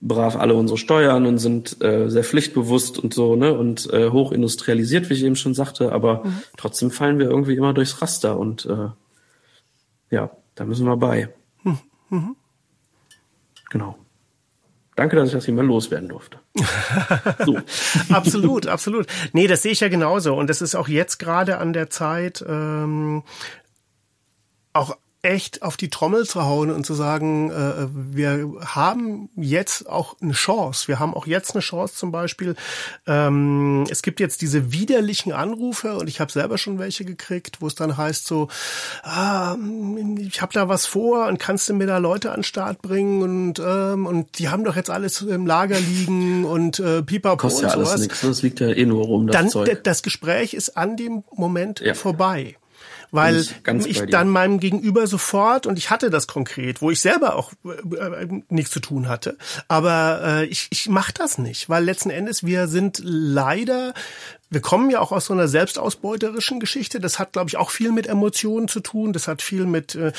brav 0.00 0.36
alle 0.36 0.54
unsere 0.54 0.78
Steuern 0.78 1.26
und 1.26 1.38
sind 1.38 1.82
äh, 1.82 2.08
sehr 2.08 2.24
pflichtbewusst 2.24 2.98
und 2.98 3.14
so, 3.14 3.36
ne, 3.36 3.56
und 3.56 3.92
äh, 3.92 4.10
hoch 4.10 4.32
industrialisiert, 4.32 5.10
wie 5.10 5.14
ich 5.14 5.22
eben 5.22 5.36
schon 5.36 5.54
sagte, 5.54 5.92
aber 5.92 6.24
mhm. 6.24 6.42
trotzdem 6.56 6.90
fallen 6.90 7.18
wir 7.18 7.26
irgendwie 7.26 7.54
immer 7.54 7.74
durchs 7.74 8.00
Raster 8.00 8.38
und 8.38 8.66
äh, 8.66 8.88
ja, 10.10 10.30
da 10.54 10.64
müssen 10.64 10.86
wir 10.86 10.96
bei. 10.96 11.28
Mhm. 11.62 11.78
mhm. 12.10 12.36
Genau. 13.70 13.98
Danke, 14.96 15.16
dass 15.16 15.28
ich 15.28 15.34
das 15.34 15.44
hier 15.44 15.54
mal 15.54 15.66
loswerden 15.66 16.08
durfte. 16.08 16.38
So. 17.44 17.58
absolut, 18.14 18.68
absolut. 18.68 19.06
Nee, 19.32 19.48
das 19.48 19.62
sehe 19.62 19.72
ich 19.72 19.80
ja 19.80 19.88
genauso. 19.88 20.36
Und 20.36 20.48
das 20.48 20.62
ist 20.62 20.76
auch 20.76 20.86
jetzt 20.86 21.18
gerade 21.18 21.58
an 21.58 21.72
der 21.72 21.90
Zeit, 21.90 22.44
ähm, 22.46 23.24
auch 24.72 24.96
echt 25.24 25.62
auf 25.62 25.76
die 25.76 25.88
Trommel 25.88 26.26
zu 26.26 26.44
hauen 26.44 26.70
und 26.70 26.84
zu 26.84 26.92
sagen, 26.92 27.50
äh, 27.50 27.88
wir 27.90 28.52
haben 28.60 29.30
jetzt 29.36 29.88
auch 29.88 30.16
eine 30.20 30.34
Chance. 30.34 30.86
Wir 30.86 30.98
haben 30.98 31.14
auch 31.14 31.26
jetzt 31.26 31.54
eine 31.54 31.62
Chance 31.62 31.94
zum 31.94 32.12
Beispiel. 32.12 32.54
Ähm, 33.06 33.84
es 33.88 34.02
gibt 34.02 34.20
jetzt 34.20 34.42
diese 34.42 34.72
widerlichen 34.72 35.32
Anrufe 35.32 35.96
und 35.96 36.08
ich 36.08 36.20
habe 36.20 36.30
selber 36.30 36.58
schon 36.58 36.78
welche 36.78 37.06
gekriegt, 37.06 37.60
wo 37.60 37.66
es 37.66 37.74
dann 37.74 37.96
heißt 37.96 38.26
so, 38.26 38.48
ah, 39.02 39.56
ich 40.18 40.42
habe 40.42 40.52
da 40.52 40.68
was 40.68 40.84
vor 40.84 41.26
und 41.26 41.38
kannst 41.38 41.68
du 41.70 41.74
mir 41.74 41.86
da 41.86 41.96
Leute 41.98 42.30
an 42.30 42.38
den 42.38 42.44
Start 42.44 42.82
bringen 42.82 43.22
und 43.22 43.62
ähm, 43.64 44.06
und 44.06 44.38
die 44.38 44.50
haben 44.50 44.64
doch 44.64 44.76
jetzt 44.76 44.90
alles 44.90 45.22
im 45.22 45.46
Lager 45.46 45.80
liegen 45.80 46.44
und 46.44 46.80
äh, 46.80 47.02
pipapo 47.02 47.36
Kostet 47.38 47.70
ja 47.70 47.76
alles 47.76 47.96
nichts, 47.96 48.20
das 48.20 48.42
liegt 48.42 48.60
ja 48.60 48.68
eh 48.68 48.84
nur 48.84 49.04
rum, 49.04 49.26
das 49.26 49.36
dann, 49.36 49.48
Zeug. 49.48 49.82
Das 49.84 50.02
Gespräch 50.02 50.52
ist 50.52 50.76
an 50.76 50.96
dem 50.96 51.24
Moment 51.34 51.80
ja. 51.80 51.94
vorbei 51.94 52.56
weil 53.14 53.36
ich, 53.36 53.86
ich 53.86 54.06
dann 54.06 54.28
meinem 54.28 54.60
Gegenüber 54.60 55.06
sofort 55.06 55.66
und 55.66 55.78
ich 55.78 55.90
hatte 55.90 56.10
das 56.10 56.26
konkret, 56.26 56.82
wo 56.82 56.90
ich 56.90 57.00
selber 57.00 57.36
auch 57.36 57.52
äh, 57.64 57.96
äh, 57.96 58.42
nichts 58.48 58.70
zu 58.70 58.80
tun 58.80 59.08
hatte, 59.08 59.36
aber 59.68 60.20
äh, 60.24 60.44
ich, 60.46 60.68
ich 60.70 60.88
mache 60.88 61.12
das 61.12 61.38
nicht, 61.38 61.68
weil 61.68 61.84
letzten 61.84 62.10
Endes 62.10 62.44
wir 62.44 62.68
sind 62.68 63.00
leider 63.02 63.94
wir 64.54 64.60
kommen 64.60 64.88
ja 64.88 65.00
auch 65.00 65.12
aus 65.12 65.26
so 65.26 65.34
einer 65.34 65.48
selbstausbeuterischen 65.48 66.60
Geschichte. 66.60 67.00
Das 67.00 67.18
hat, 67.18 67.32
glaube 67.32 67.48
ich, 67.48 67.56
auch 67.56 67.70
viel 67.70 67.92
mit 67.92 68.06
Emotionen 68.06 68.68
zu 68.68 68.80
tun. 68.80 69.12
Das 69.12 69.28
hat 69.28 69.42
viel 69.42 69.66
mit, 69.66 69.94
äh, 69.94 70.12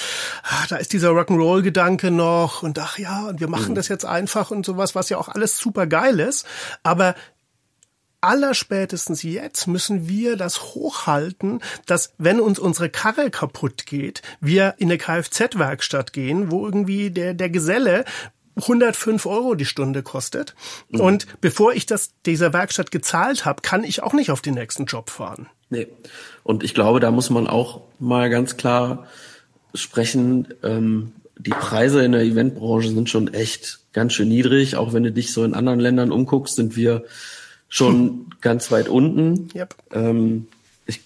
ach, 0.43 0.67
da 0.67 0.76
ist 0.76 0.93
dieser 0.93 1.11
Rock'n'Roll-Gedanke 1.11 2.11
noch 2.11 2.61
und 2.61 2.77
ach 2.77 2.99
ja, 2.99 3.27
und 3.27 3.39
wir 3.39 3.47
machen 3.47 3.72
mhm. 3.72 3.76
das 3.76 3.88
jetzt 3.88 4.05
einfach 4.05 4.51
und 4.51 4.65
sowas, 4.65 4.93
was 4.93 5.09
ja 5.09 5.17
auch 5.17 5.30
alles 5.30 5.57
super 5.57 5.88
geil 5.88 6.19
ist. 6.19 6.45
Aber 6.84 7.15
allerspätestens 8.26 9.23
jetzt 9.23 9.68
müssen 9.68 10.07
wir 10.07 10.35
das 10.35 10.73
hochhalten, 10.73 11.61
dass 11.85 12.14
wenn 12.18 12.39
uns 12.39 12.60
unsere 12.60 12.89
Karre 12.89 13.30
kaputt 13.30 13.85
geht, 13.85 14.22
wir 14.41 14.76
in 14.77 14.89
eine 14.89 14.97
Kfz-Werkstatt 14.97 16.14
gehen, 16.14 16.52
wo 16.52 16.65
irgendwie 16.65 17.11
der, 17.11 17.34
der 17.34 17.49
Geselle 17.49 18.06
105 18.57 19.26
Euro 19.26 19.56
die 19.56 19.65
Stunde 19.65 20.02
kostet. 20.02 20.56
Mhm. 20.89 20.99
Und 21.02 21.41
bevor 21.41 21.73
ich 21.73 21.85
das 21.85 22.11
dieser 22.26 22.53
Werkstatt 22.53 22.91
gezahlt 22.91 23.45
habe, 23.45 23.61
kann 23.61 23.84
ich 23.84 24.02
auch 24.02 24.14
nicht 24.14 24.31
auf 24.31 24.41
den 24.41 24.56
nächsten 24.56 24.85
Job 24.85 25.10
fahren. 25.10 25.47
Nee. 25.69 25.88
Und 26.43 26.64
ich 26.64 26.73
glaube, 26.73 26.99
da 26.99 27.11
muss 27.11 27.30
man 27.30 27.47
auch 27.47 27.81
mal 27.99 28.30
ganz 28.30 28.57
klar 28.57 29.07
sprechen. 29.73 30.47
Ähm, 30.64 31.14
die 31.38 31.52
Preise 31.52 32.03
in 32.03 32.14
der 32.14 32.22
Eventbranche 32.22 32.89
sind 32.89 33.10
schon 33.10 33.34
echt 33.34 33.80
ganz 33.91 34.14
schön 34.14 34.30
niedrig. 34.30 34.77
Auch 34.77 34.93
wenn 34.93 35.03
du 35.03 35.11
dich 35.11 35.34
so 35.34 35.43
in 35.43 35.53
anderen 35.53 35.80
Ländern 35.80 36.11
umguckst, 36.11 36.56
sind 36.56 36.76
wir 36.76 37.03
schon 37.69 38.27
ganz 38.41 38.71
weit 38.71 38.87
unten. 38.87 39.49
Yep. 39.55 39.75
Ähm, 39.91 40.47
ich, 40.85 41.01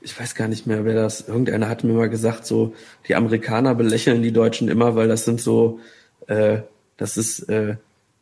ich 0.00 0.18
weiß 0.18 0.34
gar 0.34 0.48
nicht 0.48 0.66
mehr, 0.66 0.84
wer 0.84 0.94
das, 0.94 1.28
irgendeiner 1.28 1.68
hat 1.68 1.84
mir 1.84 1.92
mal 1.92 2.08
gesagt, 2.08 2.46
so, 2.46 2.74
die 3.06 3.14
Amerikaner 3.14 3.74
belächeln 3.74 4.22
die 4.22 4.32
Deutschen 4.32 4.68
immer, 4.68 4.96
weil 4.96 5.08
das 5.08 5.24
sind 5.24 5.40
so, 5.40 5.80
äh, 6.26 6.60
das 6.96 7.16
ist 7.16 7.48
äh, 7.48 7.76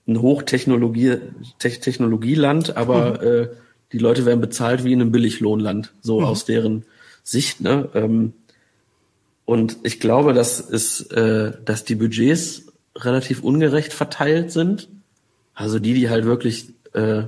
ein 0.07 0.21
Hochtechnologie, 0.21 1.17
Te 1.59 1.71
Technologieland, 1.71 2.77
aber 2.77 3.23
mhm. 3.23 3.27
äh, 3.27 3.49
die 3.93 3.99
Leute 3.99 4.27
werden 4.27 4.41
bezahlt 4.41 4.85
wie 4.85 4.93
in 4.93 5.01
einem 5.01 5.13
Billiglohnland, 5.13 5.93
so 6.01 6.21
mhm. 6.21 6.27
aus 6.27 6.45
deren 6.45 6.85
Sicht, 7.23 7.61
ne? 7.61 7.89
Ähm, 7.95 8.33
und 9.45 9.79
ich 9.85 10.01
glaube, 10.01 10.33
dass 10.33 10.59
ist, 10.59 11.13
äh, 11.13 11.53
dass 11.65 11.85
die 11.85 11.95
Budgets 11.95 12.67
relativ 12.97 13.43
ungerecht 13.43 13.93
verteilt 13.93 14.51
sind. 14.51 14.89
Also 15.55 15.79
die, 15.79 15.95
die 15.95 16.11
halt 16.11 16.25
wirklich 16.25 16.71
äh, 16.93 17.25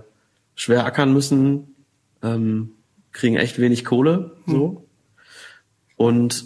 schwer 0.59 0.85
ackern 0.85 1.12
müssen, 1.12 1.76
ähm, 2.22 2.72
kriegen 3.12 3.36
echt 3.36 3.60
wenig 3.60 3.85
Kohle. 3.85 4.32
So. 4.44 4.68
Mhm. 4.68 4.76
Und 5.97 6.44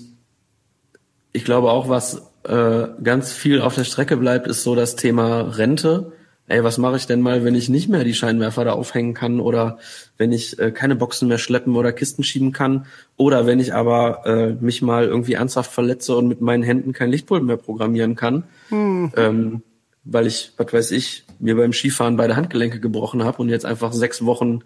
ich 1.33 1.45
glaube 1.45 1.71
auch, 1.71 1.89
was 1.89 2.31
äh, 2.45 2.89
ganz 3.03 3.33
viel 3.33 3.63
auf 3.63 3.75
der 3.75 3.85
Strecke 3.85 4.19
bleibt, 4.19 4.47
ist 4.47 4.65
so 4.65 4.75
das 4.75 4.97
Thema 4.97 5.41
Rente. 5.57 6.13
Ey, 6.47 6.63
was 6.63 6.77
mache 6.77 6.97
ich 6.97 7.07
denn 7.07 7.23
mal, 7.23 7.43
wenn 7.45 7.55
ich 7.55 7.71
nicht 7.71 7.89
mehr 7.89 8.05
die 8.05 8.13
Scheinwerfer 8.13 8.67
da 8.67 8.73
aufhängen 8.73 9.15
kann 9.15 9.41
oder 9.41 9.79
wenn 10.19 10.31
ich 10.31 10.59
äh, 10.59 10.73
keine 10.73 10.95
Boxen 10.95 11.29
mehr 11.29 11.39
schleppen 11.39 11.75
oder 11.75 11.93
Kisten 11.93 12.23
schieben 12.23 12.53
kann 12.53 12.85
oder 13.17 13.47
wenn 13.47 13.61
ich 13.61 13.73
aber 13.73 14.27
äh, 14.27 14.53
mich 14.63 14.83
mal 14.83 15.07
irgendwie 15.07 15.35
ernsthaft 15.35 15.73
verletze 15.73 16.15
und 16.17 16.29
mit 16.29 16.43
meinen 16.43 16.63
Händen 16.63 16.93
kein 16.93 17.11
Lichtpult 17.11 17.45
mehr 17.45 17.57
programmieren 17.57 18.15
kann. 18.15 18.45
Mhm. 18.69 19.13
Ähm, 19.17 19.63
weil 20.05 20.27
ich, 20.27 20.53
was 20.57 20.73
weiß 20.73 20.91
ich, 20.93 21.25
mir 21.39 21.57
beim 21.57 21.73
Skifahren 21.73 22.17
beide 22.17 22.37
Handgelenke 22.37 22.81
gebrochen 22.81 23.25
habe 23.25 23.39
und 23.43 23.49
jetzt 23.49 23.65
einfach 23.67 23.93
sechs 23.93 24.25
Wochen 24.25 24.61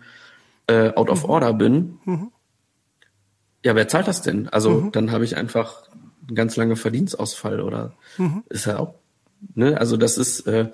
äh, 0.67 0.93
out 0.95 1.11
of 1.11 1.25
mhm. 1.25 1.31
order 1.31 1.53
bin. 1.53 1.99
Mhm. 2.05 2.33
Ja, 3.65 3.75
wer 3.75 3.89
zahlt 3.89 4.09
das 4.09 4.23
denn? 4.23 4.49
Also 4.49 4.71
mhm. 4.71 4.93
dann 4.93 5.11
habe 5.11 5.25
ich 5.25 5.37
einfach 5.37 5.89
einen 6.27 6.37
ganz 6.37 6.57
lange 6.57 6.77
Verdienstausfall 6.77 7.61
oder 7.61 7.95
mhm. 8.17 8.45
ist 8.49 8.67
ja 8.67 8.79
auch, 8.79 8.95
ne? 9.55 9.79
Also 9.79 9.97
das 9.97 10.19
ist 10.19 10.47
äh, 10.47 10.71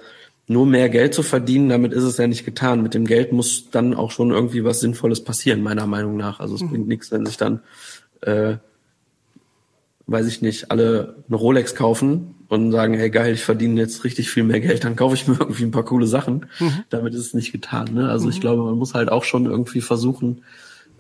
nur 0.47 0.67
mehr 0.67 0.89
Geld 0.89 1.15
zu 1.15 1.23
verdienen, 1.23 1.69
damit 1.69 1.93
ist 1.93 2.03
es 2.03 2.17
ja 2.17 2.27
nicht 2.27 2.45
getan. 2.45 2.83
Mit 2.83 2.95
dem 2.95 3.07
Geld 3.07 3.33
muss 3.33 3.71
dann 3.71 3.95
auch 3.95 4.11
schon 4.11 4.31
irgendwie 4.31 4.65
was 4.65 4.81
Sinnvolles 4.81 5.25
passieren, 5.25 5.63
meiner 5.63 5.87
Meinung 5.87 6.17
nach. 6.17 6.41
Also 6.41 6.55
es 6.55 6.63
mhm. 6.63 6.71
bringt 6.71 6.89
nichts, 6.89 7.11
wenn 7.11 7.27
sich 7.27 7.37
dann 7.37 7.63
äh, 8.21 8.57
weiß 10.07 10.27
ich 10.27 10.43
nicht, 10.43 10.71
alle 10.71 11.17
eine 11.27 11.37
Rolex 11.37 11.75
kaufen 11.75 12.35
und 12.53 12.71
sagen, 12.71 12.93
hey 12.93 13.09
geil, 13.09 13.33
ich 13.33 13.45
verdiene 13.45 13.81
jetzt 13.81 14.05
richtig 14.05 14.29
viel 14.29 14.43
mehr 14.43 14.61
Geld, 14.61 14.85
dann 14.85 14.95
kaufe 14.95 15.15
ich 15.15 15.27
mir 15.27 15.35
irgendwie 15.41 15.63
ein 15.63 15.71
paar 15.71 15.87
coole 15.87 16.07
Sachen. 16.07 16.47
Mhm. 16.61 16.85
Damit 16.91 17.15
ist 17.15 17.27
es 17.27 17.35
nicht 17.35 17.51
getan. 17.51 17.95
Ne? 17.95 18.11
Also 18.11 18.27
mhm. 18.27 18.33
ich 18.33 18.43
glaube, 18.43 18.63
man 18.63 18.77
muss 18.77 18.93
halt 18.93 19.11
auch 19.11 19.25
schon 19.25 19.47
irgendwie 19.47 19.81
versuchen, 19.81 20.43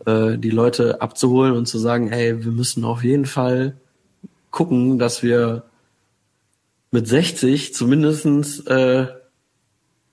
äh, 0.07 0.39
die 0.39 0.49
Leute 0.49 1.03
abzuholen 1.03 1.55
und 1.55 1.67
zu 1.67 1.79
sagen, 1.79 2.09
hey, 2.09 2.43
wir 2.43 2.53
müssen 2.53 2.87
auf 2.87 3.05
jeden 3.05 3.27
Fall 3.27 3.77
gucken, 4.51 4.99
dass 4.99 5.23
wir 5.23 5.65
mit 6.91 7.07
60 7.07 7.75
zumindestens 7.75 8.61
äh, 8.61 9.09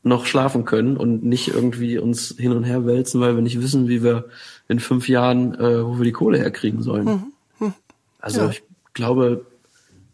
noch 0.03 0.25
schlafen 0.25 0.65
können 0.65 0.97
und 0.97 1.23
nicht 1.23 1.47
irgendwie 1.47 1.99
uns 1.99 2.35
hin 2.37 2.51
und 2.51 2.65
her 2.65 2.85
wälzen, 2.85 3.21
weil 3.21 3.35
wir 3.35 3.41
nicht 3.41 3.61
wissen, 3.61 3.87
wie 3.87 4.03
wir 4.03 4.25
in 4.67 4.81
fünf 4.81 5.07
Jahren, 5.07 5.55
äh, 5.55 5.85
wo 5.85 5.99
wir 5.99 6.03
die 6.03 6.11
Kohle 6.11 6.37
herkriegen 6.37 6.83
sollen. 6.83 7.05
Mhm. 7.05 7.33
Mhm. 7.59 7.73
Also 8.19 8.41
ja. 8.41 8.49
ich 8.49 8.61
glaube, 8.93 9.45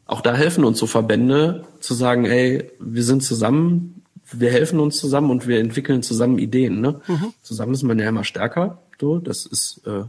auch 0.06 0.22
da 0.22 0.34
helfen 0.34 0.64
uns 0.64 0.78
so 0.80 0.88
Verbände 0.88 1.66
zu 1.80 1.94
sagen, 1.94 2.26
ey, 2.26 2.72
wir 2.80 3.04
sind 3.04 3.24
zusammen, 3.24 4.04
wir 4.32 4.52
helfen 4.52 4.80
uns 4.80 4.98
zusammen 4.98 5.32
und 5.32 5.48
wir 5.48 5.60
entwickeln 5.60 6.04
zusammen 6.04 6.40
Ideen. 6.40 6.82
Ne? 6.82 7.02
Mhm. 7.08 7.34
Zusammen 7.42 7.74
ist 7.74 7.84
man 7.84 8.00
ja 8.00 8.10
immer 8.10 8.24
stärker. 8.24 8.82
So, 9.00 9.20
das 9.20 9.46
ist 9.46 9.82
äh, 9.86 10.04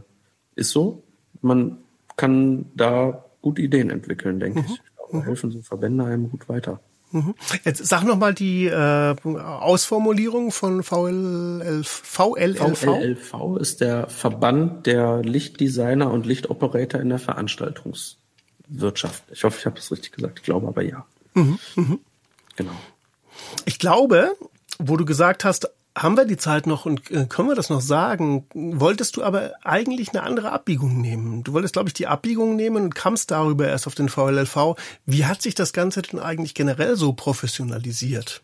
ist 0.55 0.71
so. 0.71 1.03
Man 1.41 1.77
kann 2.15 2.65
da 2.75 3.25
gut 3.41 3.59
Ideen 3.59 3.89
entwickeln, 3.89 4.39
denke 4.39 4.59
mhm. 4.59 4.65
ich. 4.65 4.81
Da 5.11 5.23
helfen 5.23 5.51
so 5.51 5.61
Verbände 5.61 6.03
einem 6.03 6.29
gut 6.29 6.49
weiter. 6.49 6.79
Mhm. 7.11 7.35
Jetzt 7.63 7.85
sag 7.85 8.03
noch 8.03 8.17
mal 8.17 8.33
die 8.33 8.65
äh, 8.65 9.15
Ausformulierung 9.23 10.51
von 10.51 10.83
VLLV. 10.83 11.87
VLLV. 11.87 12.77
VLLV 12.77 13.57
ist 13.59 13.79
der 13.79 14.07
Verband 14.07 14.85
der 14.85 15.21
Lichtdesigner 15.21 16.11
und 16.11 16.25
Lichtoperator 16.25 16.99
in 16.99 17.09
der 17.09 17.19
Veranstaltungswirtschaft. 18.69 19.23
Ich 19.31 19.43
hoffe, 19.43 19.57
ich 19.59 19.65
habe 19.65 19.75
das 19.75 19.91
richtig 19.91 20.11
gesagt. 20.11 20.39
Ich 20.39 20.43
glaube 20.43 20.67
aber 20.67 20.81
ja. 20.81 21.05
Mhm. 21.33 21.59
Mhm. 21.75 21.99
Genau. 22.55 22.71
Ich 23.65 23.79
glaube, 23.79 24.31
wo 24.79 24.97
du 24.97 25.05
gesagt 25.05 25.45
hast, 25.45 25.69
haben 25.95 26.15
wir 26.15 26.25
die 26.25 26.37
Zeit 26.37 26.67
noch 26.67 26.85
und 26.85 27.09
äh, 27.09 27.25
können 27.25 27.49
wir 27.49 27.55
das 27.55 27.69
noch 27.69 27.81
sagen? 27.81 28.45
Wolltest 28.53 29.17
du 29.17 29.23
aber 29.23 29.53
eigentlich 29.63 30.09
eine 30.09 30.21
andere 30.23 30.51
Abbiegung 30.51 31.01
nehmen? 31.01 31.43
Du 31.43 31.53
wolltest, 31.53 31.73
glaube 31.73 31.89
ich, 31.89 31.93
die 31.93 32.05
Abbiegung 32.05 32.55
nehmen 32.55 32.83
und 32.83 32.95
kamst 32.95 33.31
darüber 33.31 33.67
erst 33.67 33.87
auf 33.87 33.95
den 33.95 34.09
VLLV. 34.09 34.75
Wie 35.05 35.25
hat 35.25 35.41
sich 35.41 35.55
das 35.55 35.73
Ganze 35.73 36.03
denn 36.03 36.19
eigentlich 36.19 36.53
generell 36.53 36.95
so 36.95 37.13
professionalisiert? 37.13 38.43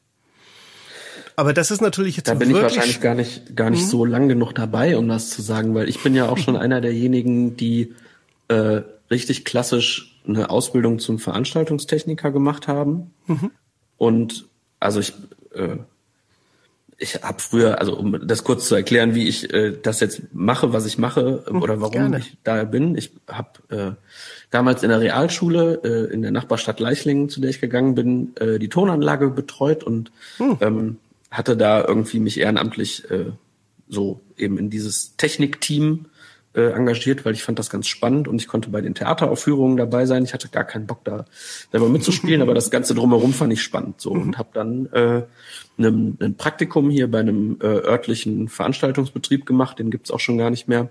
Aber 1.36 1.54
das 1.54 1.72
ist 1.72 1.82
natürlich 1.82 2.18
jetzt 2.18 2.28
Da 2.28 2.36
bin 2.36 2.50
ich 2.50 2.56
wahrscheinlich 2.56 3.02
gar 3.02 3.16
nicht, 3.16 3.56
gar 3.56 3.70
nicht 3.70 3.84
mhm. 3.84 3.90
so 3.90 4.06
lang 4.06 4.30
genug 4.30 4.54
dabei, 4.54 4.98
um 4.98 5.08
das 5.08 5.30
zu 5.30 5.41
sagen, 5.41 5.74
weil 5.76 5.90
ich 5.90 6.02
bin 6.02 6.16
ja 6.16 6.30
auch 6.30 6.38
schon 6.38 6.58
einer 6.58 6.82
derjenigen, 6.82 7.56
die 7.56 7.94
äh, 8.48 8.82
richtig 9.12 9.45
klassisch 9.45 10.12
eine 10.26 10.50
Ausbildung 10.50 11.00
zum 11.00 11.20
Veranstaltungstechniker 11.20 12.32
gemacht 12.32 12.68
haben. 12.68 13.14
Mhm. 13.28 13.52
Und 13.98 14.45
also 14.80 15.00
ich 15.00 15.14
äh, 15.54 15.78
ich 16.98 17.16
habe 17.22 17.40
früher, 17.41 17.80
also 17.80 17.98
um 17.98 18.26
das 18.26 18.44
kurz 18.44 18.68
zu 18.68 18.76
erklären, 18.76 19.14
wie 19.14 19.28
ich 19.28 19.54
äh, 19.54 19.74
das 19.82 20.00
jetzt 20.00 20.22
mache, 20.32 20.74
was 20.74 20.86
ich 20.86 20.98
mache 20.98 21.44
hm, 21.45 21.62
oder 21.62 21.82
warum 21.82 21.91
Gerne. 21.91 22.20
ich 22.20 22.38
da 22.44 22.64
bin. 22.64 22.95
Ich 22.95 23.12
habe 23.28 23.50
äh, 23.70 23.91
damals 24.52 24.84
in 24.84 24.90
der 24.90 25.02
Realschule 25.02 25.82
äh, 25.84 26.14
in 26.14 26.22
der 26.22 26.32
Nachbarstadt 26.32 26.80
Leichlingen, 26.80 27.30
zu 27.30 27.41
der 27.41 27.50
ich 27.50 27.62
gegangen 27.62 27.95
bin, 27.95 28.36
äh, 28.38 28.60
die 28.60 28.70
Tonanlage 28.70 29.30
betreut 29.30 29.84
und 29.84 30.12
hm. 30.38 30.58
ähm, 30.62 30.98
hatte 31.30 31.58
da 31.58 31.84
irgendwie 31.84 32.20
mich 32.20 32.40
ehrenamtlich 32.40 33.10
äh, 33.12 33.32
so 33.90 34.22
eben 34.38 34.58
in 34.58 34.70
dieses 34.70 35.18
Technikteam 35.18 36.06
äh, 36.56 36.72
engagiert, 36.72 37.26
weil 37.26 37.34
ich 37.34 37.44
fand 37.44 37.60
das 37.60 37.70
ganz 37.70 37.88
spannend 37.88 38.28
und 38.28 38.40
ich 38.42 38.48
konnte 38.48 38.70
bei 38.70 38.82
den 38.82 38.96
Theateraufführungen 38.96 39.78
dabei 39.78 40.06
sein. 40.06 40.24
Ich 40.24 40.34
hatte 40.34 40.50
gar 40.50 40.64
keinen 40.64 40.88
Bock 40.88 41.04
da 41.04 41.26
selber 41.72 41.90
mitzuspielen, 41.90 42.42
aber 42.42 42.54
das 42.54 42.72
Ganze 42.72 42.94
drumherum 42.96 43.34
fand 43.34 43.54
ich 43.54 43.62
spannend 43.62 44.00
so 44.00 44.12
und 44.12 44.38
habe 44.38 44.50
dann 44.54 44.86
äh, 44.94 45.24
ein, 45.78 46.18
ein 46.22 46.36
Praktikum 46.36 46.90
hier 46.90 47.10
bei 47.10 47.20
einem 47.20 47.58
äh, 47.62 47.66
örtlichen 47.66 48.48
Veranstaltungsbetrieb 48.48 49.46
gemacht, 49.46 49.80
den 49.80 49.92
gibt's 49.92 50.12
auch 50.12 50.20
schon 50.20 50.38
gar 50.38 50.50
nicht 50.50 50.68
mehr. 50.68 50.90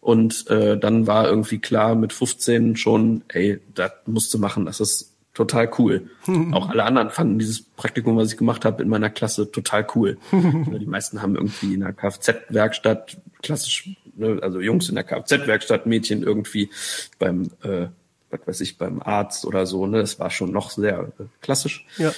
Und 0.00 0.48
äh, 0.50 0.78
dann 0.78 1.06
war 1.06 1.28
irgendwie 1.28 1.58
klar 1.58 1.94
mit 1.94 2.12
15 2.12 2.76
schon, 2.76 3.24
ey, 3.28 3.60
das 3.74 3.92
musst 4.06 4.32
du 4.32 4.38
machen, 4.38 4.64
das 4.64 4.80
ist 4.80 5.11
total 5.34 5.70
cool. 5.78 6.10
Auch 6.52 6.68
alle 6.68 6.84
anderen 6.84 7.10
fanden 7.10 7.38
dieses 7.38 7.62
Praktikum, 7.62 8.16
was 8.16 8.32
ich 8.32 8.38
gemacht 8.38 8.64
habe 8.64 8.82
in 8.82 8.88
meiner 8.88 9.10
Klasse, 9.10 9.50
total 9.50 9.86
cool. 9.94 10.18
Die 10.32 10.86
meisten 10.86 11.22
haben 11.22 11.36
irgendwie 11.36 11.74
in 11.74 11.80
der 11.80 11.92
Kfz-Werkstatt 11.92 13.18
klassisch 13.42 13.90
ne, 14.14 14.38
also 14.42 14.60
Jungs 14.60 14.88
in 14.88 14.94
der 14.94 15.04
Kfz-Werkstatt, 15.04 15.86
Mädchen 15.86 16.22
irgendwie 16.22 16.70
beim, 17.18 17.50
äh, 17.62 17.88
was 18.30 18.40
weiß 18.46 18.60
ich, 18.62 18.78
beim 18.78 19.02
Arzt 19.02 19.44
oder 19.44 19.66
so, 19.66 19.86
ne? 19.86 20.00
Das 20.00 20.18
war 20.18 20.30
schon 20.30 20.52
noch 20.52 20.70
sehr 20.70 21.12
äh, 21.18 21.24
klassisch. 21.40 21.86
Ja. 21.98 22.12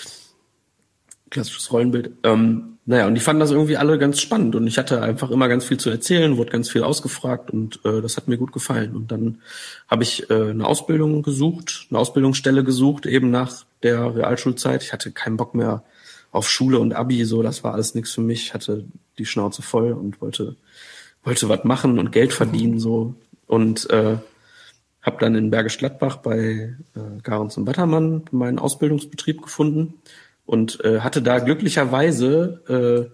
Klassisches 1.31 1.73
Rollenbild. 1.73 2.13
Ähm, 2.23 2.74
naja, 2.87 3.07
und 3.07 3.15
die 3.15 3.21
fanden 3.21 3.41
das 3.41 3.51
irgendwie 3.51 3.79
alle 3.79 3.99
ganz 3.99 4.21
spannend. 4.21 4.55
Und 4.55 4.67
ich 4.67 4.77
hatte 4.77 5.01
einfach 5.01 5.31
immer 5.31 5.49
ganz 5.49 5.65
viel 5.65 5.79
zu 5.79 5.89
erzählen, 5.89 6.37
wurde 6.37 6.53
ganz 6.53 6.69
viel 6.71 6.83
ausgefragt 6.83 7.51
und 7.51 7.81
äh, 7.85 8.03
das 8.03 8.17
hat 8.17 8.29
mir 8.29 8.37
gut 8.37 8.53
gefallen. 8.53 8.95
Und 8.95 9.11
dann 9.11 9.39
habe 9.89 10.03
ich 10.03 10.29
äh, 10.29 10.51
eine 10.51 10.67
Ausbildung 10.67 11.23
gesucht, 11.23 11.87
eine 11.91 11.99
Ausbildungsstelle 11.99 12.63
gesucht, 12.63 13.07
eben 13.07 13.31
nach 13.31 13.65
der 13.83 14.15
Realschulzeit. 14.15 14.83
Ich 14.83 14.93
hatte 14.93 15.13
keinen 15.13 15.39
Bock 15.39 15.55
mehr 15.55 15.83
auf 16.31 16.51
Schule 16.51 16.79
und 16.79 16.95
Abi, 16.95 17.25
so, 17.25 17.43
das 17.43 17.65
war 17.65 17.73
alles 17.73 17.95
nichts 17.95 18.13
für 18.13 18.21
mich, 18.21 18.47
ich 18.47 18.55
hatte 18.55 18.85
die 19.19 19.27
Schnauze 19.27 19.63
voll 19.63 19.93
und 19.93 20.21
wollte 20.21 20.57
wollte 21.23 21.49
was 21.49 21.65
machen 21.65 21.99
und 21.99 22.13
Geld 22.13 22.33
verdienen 22.33 22.79
so. 22.79 23.15
Und 23.47 23.89
äh, 23.91 24.19
habe 25.03 25.17
dann 25.21 25.35
in 25.35 25.51
Bergisch 25.51 25.79
Gladbach 25.79 26.17
bei 26.17 26.75
äh, 26.95 27.21
Garens 27.23 27.57
und 27.57 27.65
Battermann 27.65 28.25
meinen 28.31 28.59
Ausbildungsbetrieb 28.59 29.43
gefunden 29.43 29.95
und 30.47 30.85
äh, 30.85 31.01
hatte 31.01 31.23
da 31.23 31.39
glücklicherweise 31.39 33.11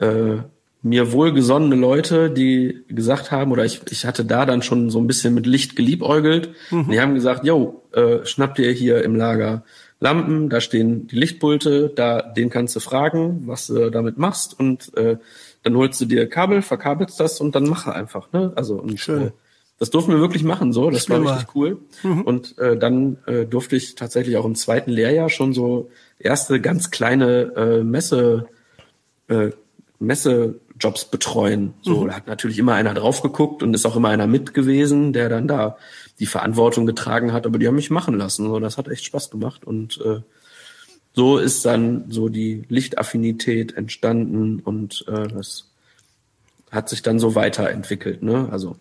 äh, 0.00 0.04
äh, 0.04 0.42
mir 0.82 1.12
wohlgesonnene 1.12 1.76
Leute, 1.76 2.30
die 2.30 2.84
gesagt 2.88 3.30
haben, 3.30 3.52
oder 3.52 3.64
ich, 3.64 3.80
ich 3.90 4.04
hatte 4.04 4.24
da 4.24 4.44
dann 4.46 4.62
schon 4.62 4.90
so 4.90 4.98
ein 4.98 5.06
bisschen 5.06 5.32
mit 5.32 5.46
Licht 5.46 5.76
geliebäugelt. 5.76 6.50
Mhm. 6.70 6.90
Die 6.90 7.00
haben 7.00 7.14
gesagt, 7.14 7.44
yo, 7.44 7.84
äh, 7.92 8.24
schnapp 8.24 8.56
dir 8.56 8.70
hier 8.72 9.04
im 9.04 9.14
Lager 9.14 9.64
Lampen, 10.00 10.48
da 10.48 10.60
stehen 10.60 11.06
die 11.06 11.14
Lichtpulte, 11.14 11.92
da 11.94 12.20
den 12.22 12.50
kannst 12.50 12.74
du 12.74 12.80
fragen, 12.80 13.46
was 13.46 13.68
du 13.68 13.88
damit 13.90 14.18
machst 14.18 14.58
und 14.58 14.92
äh, 14.96 15.16
dann 15.62 15.76
holst 15.76 16.00
du 16.00 16.06
dir 16.06 16.28
Kabel, 16.28 16.60
verkabelst 16.60 17.20
das 17.20 17.40
und 17.40 17.54
dann 17.54 17.68
mache 17.68 17.94
einfach. 17.94 18.32
Ne? 18.32 18.52
Also 18.56 18.80
und, 18.80 18.98
Schön. 18.98 19.28
Äh, 19.28 19.30
das 19.78 19.90
durften 19.90 20.12
wir 20.12 20.20
wirklich 20.20 20.44
machen, 20.44 20.72
so. 20.72 20.90
Das 20.90 21.08
war 21.10 21.20
richtig 21.20 21.56
cool. 21.56 21.78
Mhm. 22.04 22.22
Und 22.22 22.58
äh, 22.58 22.76
dann 22.76 23.18
äh, 23.26 23.46
durfte 23.46 23.74
ich 23.74 23.96
tatsächlich 23.96 24.36
auch 24.36 24.44
im 24.44 24.54
zweiten 24.54 24.92
Lehrjahr 24.92 25.28
schon 25.28 25.52
so 25.52 25.90
erste 26.18 26.60
ganz 26.60 26.90
kleine 26.90 27.52
äh, 27.56 27.82
Messe, 27.82 28.48
äh, 29.28 29.50
Messejobs 29.98 31.06
betreuen. 31.06 31.74
So, 31.82 32.02
mhm. 32.02 32.08
da 32.08 32.14
hat 32.14 32.26
natürlich 32.26 32.58
immer 32.58 32.74
einer 32.74 32.94
drauf 32.94 33.22
geguckt 33.22 33.62
und 33.62 33.74
ist 33.74 33.86
auch 33.86 33.96
immer 33.96 34.08
einer 34.08 34.26
mit 34.26 34.54
gewesen, 34.54 35.12
der 35.12 35.28
dann 35.28 35.48
da 35.48 35.76
die 36.18 36.26
Verantwortung 36.26 36.86
getragen 36.86 37.32
hat, 37.32 37.46
aber 37.46 37.58
die 37.58 37.66
haben 37.66 37.74
mich 37.74 37.90
machen 37.90 38.16
lassen. 38.16 38.46
So, 38.46 38.60
das 38.60 38.78
hat 38.78 38.88
echt 38.88 39.04
Spaß 39.04 39.30
gemacht 39.30 39.64
und 39.64 40.00
äh, 40.04 40.20
so 41.14 41.38
ist 41.38 41.64
dann 41.64 42.10
so 42.10 42.28
die 42.28 42.64
Lichtaffinität 42.68 43.76
entstanden 43.76 44.60
und 44.60 45.04
äh, 45.08 45.28
das 45.28 45.70
hat 46.70 46.88
sich 46.88 47.02
dann 47.02 47.18
so 47.18 47.34
weiterentwickelt. 47.34 48.22
Ne? 48.22 48.48
Also 48.50 48.76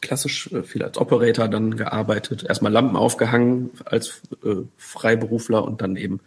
klassisch 0.00 0.52
äh, 0.52 0.62
viel 0.62 0.82
als 0.82 0.98
Operator 0.98 1.48
dann 1.48 1.76
gearbeitet, 1.76 2.44
erstmal 2.44 2.72
Lampen 2.72 2.96
aufgehangen 2.96 3.70
als 3.84 4.22
äh, 4.44 4.56
Freiberufler 4.76 5.64
und 5.64 5.80
dann 5.80 5.96
eben 5.96 6.20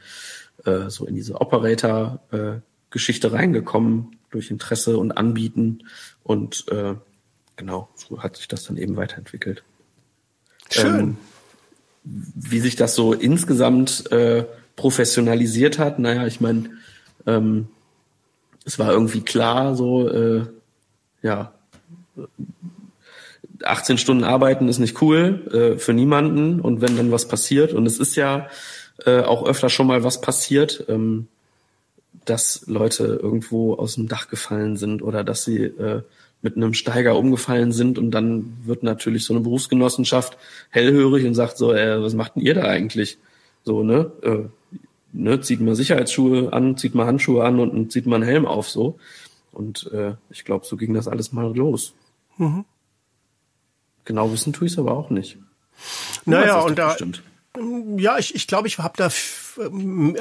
äh, 0.66 0.90
so 0.90 1.06
in 1.06 1.16
diese 1.16 1.40
Operator-Geschichte 1.42 3.32
reingekommen 3.32 4.18
durch 4.30 4.52
Interesse 4.52 4.98
und 4.98 5.12
Anbieten 5.14 5.84
und 6.24 6.66
äh, 6.70 6.96
genau, 7.56 7.90
so 7.96 8.22
hat 8.22 8.38
sich 8.38 8.48
das 8.48 8.64
dann 8.64 8.78
eben 8.78 8.96
weiterentwickelt. 8.96 9.64
Schön. 10.72 11.00
Ähm, 11.00 11.18
wie 12.04 12.60
sich 12.60 12.76
das 12.76 12.96
so 12.96 13.14
insgesamt 13.14 14.12
äh, 14.12 14.46
professionalisiert 14.76 15.78
hat. 15.80 16.00
Naja, 16.00 16.26
ich 16.26 16.40
meine, 16.40 16.72
ähm, 17.26 17.68
es 18.66 18.80
war 18.80 18.92
irgendwie 18.92 19.22
klar, 19.22 19.76
so, 19.76 20.08
äh, 20.08 20.46
ja, 21.22 21.54
18 23.64 23.98
Stunden 23.98 24.24
arbeiten 24.24 24.68
ist 24.68 24.80
nicht 24.80 25.02
cool 25.02 25.48
äh, 25.52 25.80
für 25.80 25.94
niemanden 25.94 26.60
und 26.60 26.82
wenn 26.82 26.98
dann 26.98 27.12
was 27.12 27.28
passiert 27.28 27.74
und 27.74 27.86
es 27.86 28.00
ist 28.00 28.16
ja 28.16 28.48
äh, 29.06 29.22
auch 29.22 29.46
öfter 29.46 29.70
schon 29.70 29.88
mal 29.88 30.04
was 30.04 30.22
passiert, 30.22 30.86
ähm, 30.88 31.28
dass 32.26 32.64
Leute 32.68 33.20
irgendwo 33.22 33.76
aus 33.76 33.96
dem 33.96 34.08
Dach 34.08 34.30
gefallen 34.30 34.78
sind 34.78 35.02
oder 35.02 35.24
dass 35.24 35.44
sie 35.44 35.64
äh, 35.64 36.02
mit 36.42 36.56
einem 36.56 36.74
Steiger 36.74 37.18
umgefallen 37.18 37.72
sind 37.72 37.98
und 37.98 38.12
dann 38.12 38.58
wird 38.64 38.84
natürlich 38.84 39.26
so 39.26 39.34
eine 39.34 39.44
Berufsgenossenschaft 39.44 40.38
hellhörig 40.70 41.26
und 41.26 41.36
sagt 41.36 41.58
so, 41.58 41.74
äh, 41.74 42.02
was 42.02 42.14
macht 42.14 42.36
denn 42.36 42.44
ihr 42.44 42.54
da 42.54 42.64
eigentlich? 42.64 43.18
So, 43.64 43.84
ne? 43.84 44.12
Äh, 44.22 44.78
ne, 45.12 45.42
zieht 45.42 45.60
man 45.60 45.76
Sicherheitsschuhe 45.76 46.54
an, 46.54 46.78
zieht 46.78 46.96
man 46.96 47.08
Handschuhe 47.08 47.44
an 47.44 47.60
und 47.60 47.92
zieht 47.92 48.06
man 48.06 48.22
einen 48.22 48.30
Helm 48.30 48.46
auf 48.46 48.70
so. 48.70 48.98
Und 49.52 49.92
äh, 49.92 50.14
ich 50.30 50.46
glaube, 50.46 50.66
so 50.66 50.78
ging 50.78 50.94
das 50.94 51.08
alles 51.08 51.34
mal 51.34 51.56
los. 51.56 51.94
Mhm. 52.38 52.66
Genau 54.10 54.32
wissen 54.32 54.54
tue 54.54 54.66
ich 54.66 54.74
es 54.74 54.80
aber 54.80 54.94
auch 54.94 55.12
nicht. 55.12 55.38
Naja, 56.26 56.62
und 56.62 56.80
da, 56.80 56.88
bestimmt. 56.88 57.22
Ja, 57.98 58.18
ich, 58.18 58.34
ich 58.34 58.48
glaube, 58.48 58.68
ich 58.68 58.80
habe 58.80 58.98
da 58.98 59.06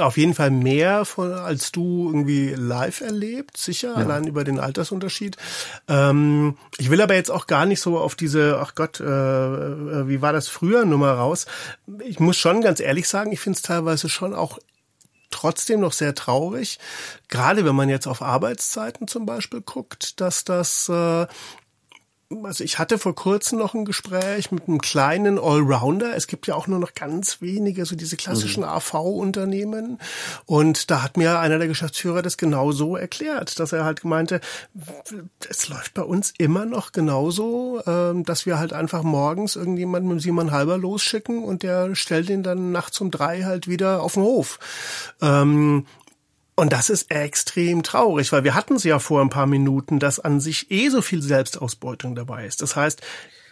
auf 0.04 0.18
jeden 0.18 0.34
Fall 0.34 0.50
mehr 0.50 1.06
von, 1.06 1.32
als 1.32 1.72
du 1.72 2.10
irgendwie 2.10 2.50
live 2.54 3.00
erlebt, 3.00 3.56
sicher, 3.56 3.92
ja. 3.92 3.94
allein 3.94 4.26
über 4.26 4.44
den 4.44 4.60
Altersunterschied. 4.60 5.38
Ähm, 5.88 6.58
ich 6.76 6.90
will 6.90 7.00
aber 7.00 7.14
jetzt 7.14 7.30
auch 7.30 7.46
gar 7.46 7.64
nicht 7.64 7.80
so 7.80 7.98
auf 7.98 8.14
diese, 8.14 8.58
ach 8.60 8.74
Gott, 8.74 9.00
äh, 9.00 9.04
äh 9.04 10.06
wie 10.06 10.20
war 10.20 10.34
das 10.34 10.48
früher 10.48 10.84
Nummer 10.84 11.12
raus. 11.12 11.46
Ich 12.04 12.20
muss 12.20 12.36
schon 12.36 12.60
ganz 12.60 12.78
ehrlich 12.78 13.08
sagen, 13.08 13.32
ich 13.32 13.40
finde 13.40 13.56
es 13.56 13.62
teilweise 13.62 14.10
schon 14.10 14.34
auch 14.34 14.58
trotzdem 15.30 15.80
noch 15.80 15.92
sehr 15.94 16.14
traurig, 16.14 16.78
gerade 17.28 17.64
wenn 17.64 17.74
man 17.74 17.88
jetzt 17.88 18.06
auf 18.06 18.20
Arbeitszeiten 18.20 19.08
zum 19.08 19.24
Beispiel 19.24 19.62
guckt, 19.62 20.20
dass 20.20 20.44
das 20.44 20.90
äh, 20.90 21.26
also 22.44 22.62
ich 22.62 22.78
hatte 22.78 22.98
vor 22.98 23.14
kurzem 23.14 23.58
noch 23.58 23.74
ein 23.74 23.86
Gespräch 23.86 24.52
mit 24.52 24.68
einem 24.68 24.80
kleinen 24.80 25.38
Allrounder. 25.38 26.14
Es 26.14 26.26
gibt 26.26 26.46
ja 26.46 26.54
auch 26.54 26.66
nur 26.66 26.78
noch 26.78 26.92
ganz 26.94 27.40
wenige, 27.40 27.86
so 27.86 27.96
diese 27.96 28.16
klassischen 28.16 28.62
mhm. 28.62 28.68
AV-Unternehmen. 28.68 29.98
Und 30.44 30.90
da 30.90 31.02
hat 31.02 31.16
mir 31.16 31.38
einer 31.38 31.58
der 31.58 31.68
Geschäftsführer 31.68 32.20
das 32.20 32.36
genau 32.36 32.72
so 32.72 32.96
erklärt, 32.96 33.58
dass 33.58 33.72
er 33.72 33.84
halt 33.84 34.04
meinte, 34.04 34.40
es 35.48 35.68
läuft 35.68 35.94
bei 35.94 36.02
uns 36.02 36.34
immer 36.36 36.66
noch 36.66 36.92
genauso, 36.92 37.80
ähm, 37.86 38.24
dass 38.24 38.44
wir 38.44 38.58
halt 38.58 38.74
einfach 38.74 39.02
morgens 39.02 39.56
irgendjemanden 39.56 40.12
mit 40.12 40.22
Simon 40.22 40.50
Halber 40.50 40.76
losschicken 40.76 41.42
und 41.42 41.62
der 41.62 41.94
stellt 41.94 42.28
ihn 42.28 42.42
dann 42.42 42.72
nachts 42.72 43.00
um 43.00 43.10
drei 43.10 43.44
halt 43.44 43.68
wieder 43.68 44.02
auf 44.02 44.14
den 44.14 44.22
Hof. 44.22 44.58
Und 46.58 46.72
das 46.72 46.90
ist 46.90 47.12
extrem 47.12 47.84
traurig, 47.84 48.32
weil 48.32 48.42
wir 48.42 48.56
hatten 48.56 48.74
es 48.74 48.82
ja 48.82 48.98
vor 48.98 49.20
ein 49.20 49.30
paar 49.30 49.46
Minuten, 49.46 50.00
dass 50.00 50.18
an 50.18 50.40
sich 50.40 50.72
eh 50.72 50.88
so 50.88 51.02
viel 51.02 51.22
Selbstausbeutung 51.22 52.16
dabei 52.16 52.46
ist. 52.46 52.62
Das 52.62 52.74
heißt, 52.74 53.00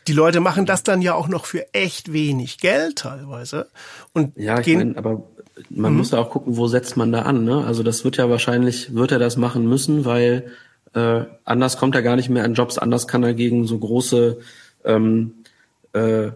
die 0.08 0.12
Leute 0.12 0.40
machen 0.40 0.66
das 0.66 0.82
dann 0.82 1.00
ja 1.02 1.14
auch 1.14 1.28
noch 1.28 1.46
für 1.46 1.72
echt 1.72 2.12
wenig 2.12 2.58
Geld 2.58 2.96
teilweise. 2.96 3.68
Und 4.12 4.36
ja, 4.36 4.58
ich 4.58 4.74
meine, 4.74 4.98
aber 4.98 5.22
man 5.70 5.92
mhm. 5.92 5.98
muss 5.98 6.10
ja 6.10 6.18
auch 6.18 6.30
gucken, 6.30 6.56
wo 6.56 6.66
setzt 6.66 6.96
man 6.96 7.12
da 7.12 7.22
an. 7.22 7.44
Ne? 7.44 7.64
Also 7.64 7.84
das 7.84 8.02
wird 8.02 8.16
ja 8.16 8.28
wahrscheinlich, 8.28 8.92
wird 8.92 9.12
er 9.12 9.20
das 9.20 9.36
machen 9.36 9.68
müssen, 9.68 10.04
weil 10.04 10.50
äh, 10.92 11.26
anders 11.44 11.76
kommt 11.76 11.94
er 11.94 12.02
gar 12.02 12.16
nicht 12.16 12.28
mehr 12.28 12.42
an 12.42 12.54
Jobs, 12.54 12.76
anders 12.76 13.06
kann 13.06 13.22
er 13.22 13.34
gegen 13.34 13.68
so 13.68 13.78
große 13.78 14.38
ähm, 14.84 15.44
äh, 15.92 16.32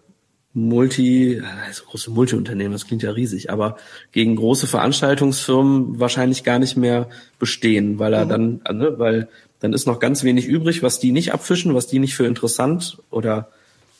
Multi, 0.52 1.40
also 1.64 1.84
große 1.84 2.10
Multiunternehmen, 2.10 2.72
das 2.72 2.86
klingt 2.86 3.04
ja 3.04 3.12
riesig, 3.12 3.50
aber 3.50 3.76
gegen 4.10 4.34
große 4.34 4.66
Veranstaltungsfirmen 4.66 6.00
wahrscheinlich 6.00 6.42
gar 6.42 6.58
nicht 6.58 6.76
mehr 6.76 7.08
bestehen, 7.38 8.00
weil 8.00 8.12
er 8.12 8.24
mhm. 8.24 8.60
dann, 8.64 8.78
ne, 8.78 8.98
weil 8.98 9.28
dann 9.60 9.72
ist 9.72 9.86
noch 9.86 10.00
ganz 10.00 10.24
wenig 10.24 10.46
übrig, 10.46 10.82
was 10.82 10.98
die 10.98 11.12
nicht 11.12 11.32
abfischen, 11.32 11.74
was 11.74 11.86
die 11.86 12.00
nicht 12.00 12.16
für 12.16 12.26
interessant 12.26 12.98
oder 13.10 13.50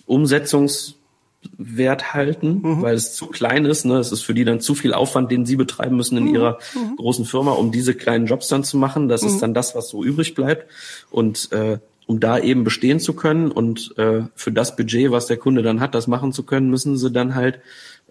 Umsetzungswert 0.07 2.15
halten, 2.15 2.63
mhm. 2.63 2.83
weil 2.83 2.97
es 2.97 3.15
zu 3.15 3.27
klein 3.27 3.65
ist. 3.65 3.85
Ne? 3.85 3.99
Es 3.99 4.11
ist 4.11 4.23
für 4.23 4.35
die 4.35 4.45
dann 4.45 4.61
zu 4.61 4.75
viel 4.75 4.93
Aufwand, 4.93 5.31
den 5.31 5.47
sie 5.47 5.57
betreiben 5.57 5.97
müssen 5.97 6.19
in 6.19 6.25
mhm. 6.25 6.35
ihrer 6.35 6.59
mhm. 6.75 6.97
großen 6.97 7.27
Firma, 7.27 7.53
um 7.53 7.71
diese 7.71 7.95
kleinen 7.95 8.27
Jobs 8.27 8.49
dann 8.49 8.65
zu 8.65 8.77
machen. 8.77 9.09
Das 9.09 9.23
ist 9.23 9.35
mhm. 9.35 9.41
dann 9.41 9.55
das, 9.55 9.77
was 9.77 9.91
so 9.91 10.03
übrig 10.03 10.35
bleibt. 10.35 10.67
Und 11.11 11.53
äh, 11.53 11.79
um 12.11 12.19
da 12.19 12.41
eben 12.41 12.65
bestehen 12.65 12.99
zu 12.99 13.15
können 13.15 13.53
und 13.53 13.97
äh, 13.97 14.23
für 14.35 14.51
das 14.51 14.75
Budget, 14.75 15.13
was 15.13 15.29
der 15.29 15.37
Kunde 15.37 15.63
dann 15.63 15.79
hat, 15.79 15.95
das 15.95 16.09
machen 16.09 16.33
zu 16.33 16.43
können, 16.43 16.69
müssen 16.69 16.97
sie 16.97 17.13
dann 17.13 17.37
halt 17.37 17.61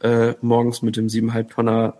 äh, 0.01 0.35
morgens 0.39 0.81
mit 0.81 0.95
dem 0.95 1.07
7,5 1.07 1.49
Tonner 1.49 1.97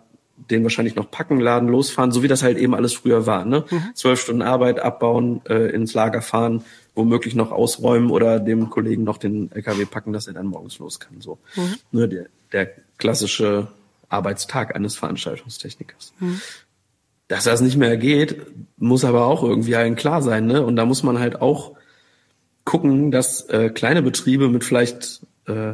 den 0.50 0.62
wahrscheinlich 0.62 0.94
noch 0.94 1.10
packen, 1.10 1.40
laden, 1.40 1.68
losfahren, 1.68 2.10
so 2.10 2.22
wie 2.22 2.28
das 2.28 2.42
halt 2.42 2.56
eben 2.56 2.74
alles 2.74 2.94
früher 2.94 3.26
war. 3.26 3.44
Ne? 3.44 3.66
Mhm. 3.68 3.90
Zwölf 3.92 4.22
Stunden 4.22 4.40
Arbeit 4.40 4.80
abbauen, 4.80 5.42
äh, 5.46 5.74
ins 5.74 5.92
Lager 5.92 6.22
fahren, 6.22 6.64
womöglich 6.94 7.34
noch 7.34 7.52
ausräumen 7.52 8.10
oder 8.10 8.40
dem 8.40 8.70
Kollegen 8.70 9.04
noch 9.04 9.18
den 9.18 9.52
LKW 9.52 9.84
packen, 9.84 10.14
dass 10.14 10.26
er 10.26 10.32
dann 10.32 10.46
morgens 10.46 10.78
los 10.78 11.00
kann. 11.00 11.20
So, 11.20 11.36
mhm. 11.54 11.74
ne, 11.92 12.08
der, 12.08 12.26
der 12.52 12.70
klassische 12.96 13.68
Arbeitstag 14.08 14.74
eines 14.74 14.96
Veranstaltungstechnikers. 14.96 16.14
Mhm. 16.18 16.40
Dass 17.28 17.44
das 17.44 17.60
nicht 17.60 17.76
mehr 17.76 17.98
geht, 17.98 18.40
muss 18.78 19.04
aber 19.04 19.26
auch 19.26 19.42
irgendwie 19.42 19.76
allen 19.76 19.96
klar 19.96 20.22
sein. 20.22 20.46
Ne? 20.46 20.64
Und 20.64 20.76
da 20.76 20.86
muss 20.86 21.02
man 21.02 21.18
halt 21.18 21.42
auch 21.42 21.76
gucken, 22.70 23.10
dass 23.10 23.48
äh, 23.48 23.68
kleine 23.68 24.00
Betriebe 24.00 24.48
mit 24.48 24.62
vielleicht 24.62 25.22
äh, 25.46 25.72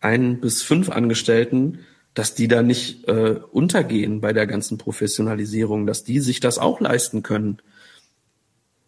ein 0.00 0.40
bis 0.40 0.62
fünf 0.62 0.88
Angestellten, 0.88 1.80
dass 2.14 2.34
die 2.34 2.48
da 2.48 2.62
nicht 2.62 3.06
äh, 3.08 3.40
untergehen 3.52 4.22
bei 4.22 4.32
der 4.32 4.46
ganzen 4.46 4.78
Professionalisierung, 4.78 5.86
dass 5.86 6.02
die 6.02 6.20
sich 6.20 6.40
das 6.40 6.58
auch 6.58 6.80
leisten 6.80 7.22
können. 7.22 7.58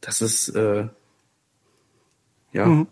Das 0.00 0.22
ist 0.22 0.48
äh, 0.48 0.86
ja 2.54 2.64
mhm. 2.64 2.86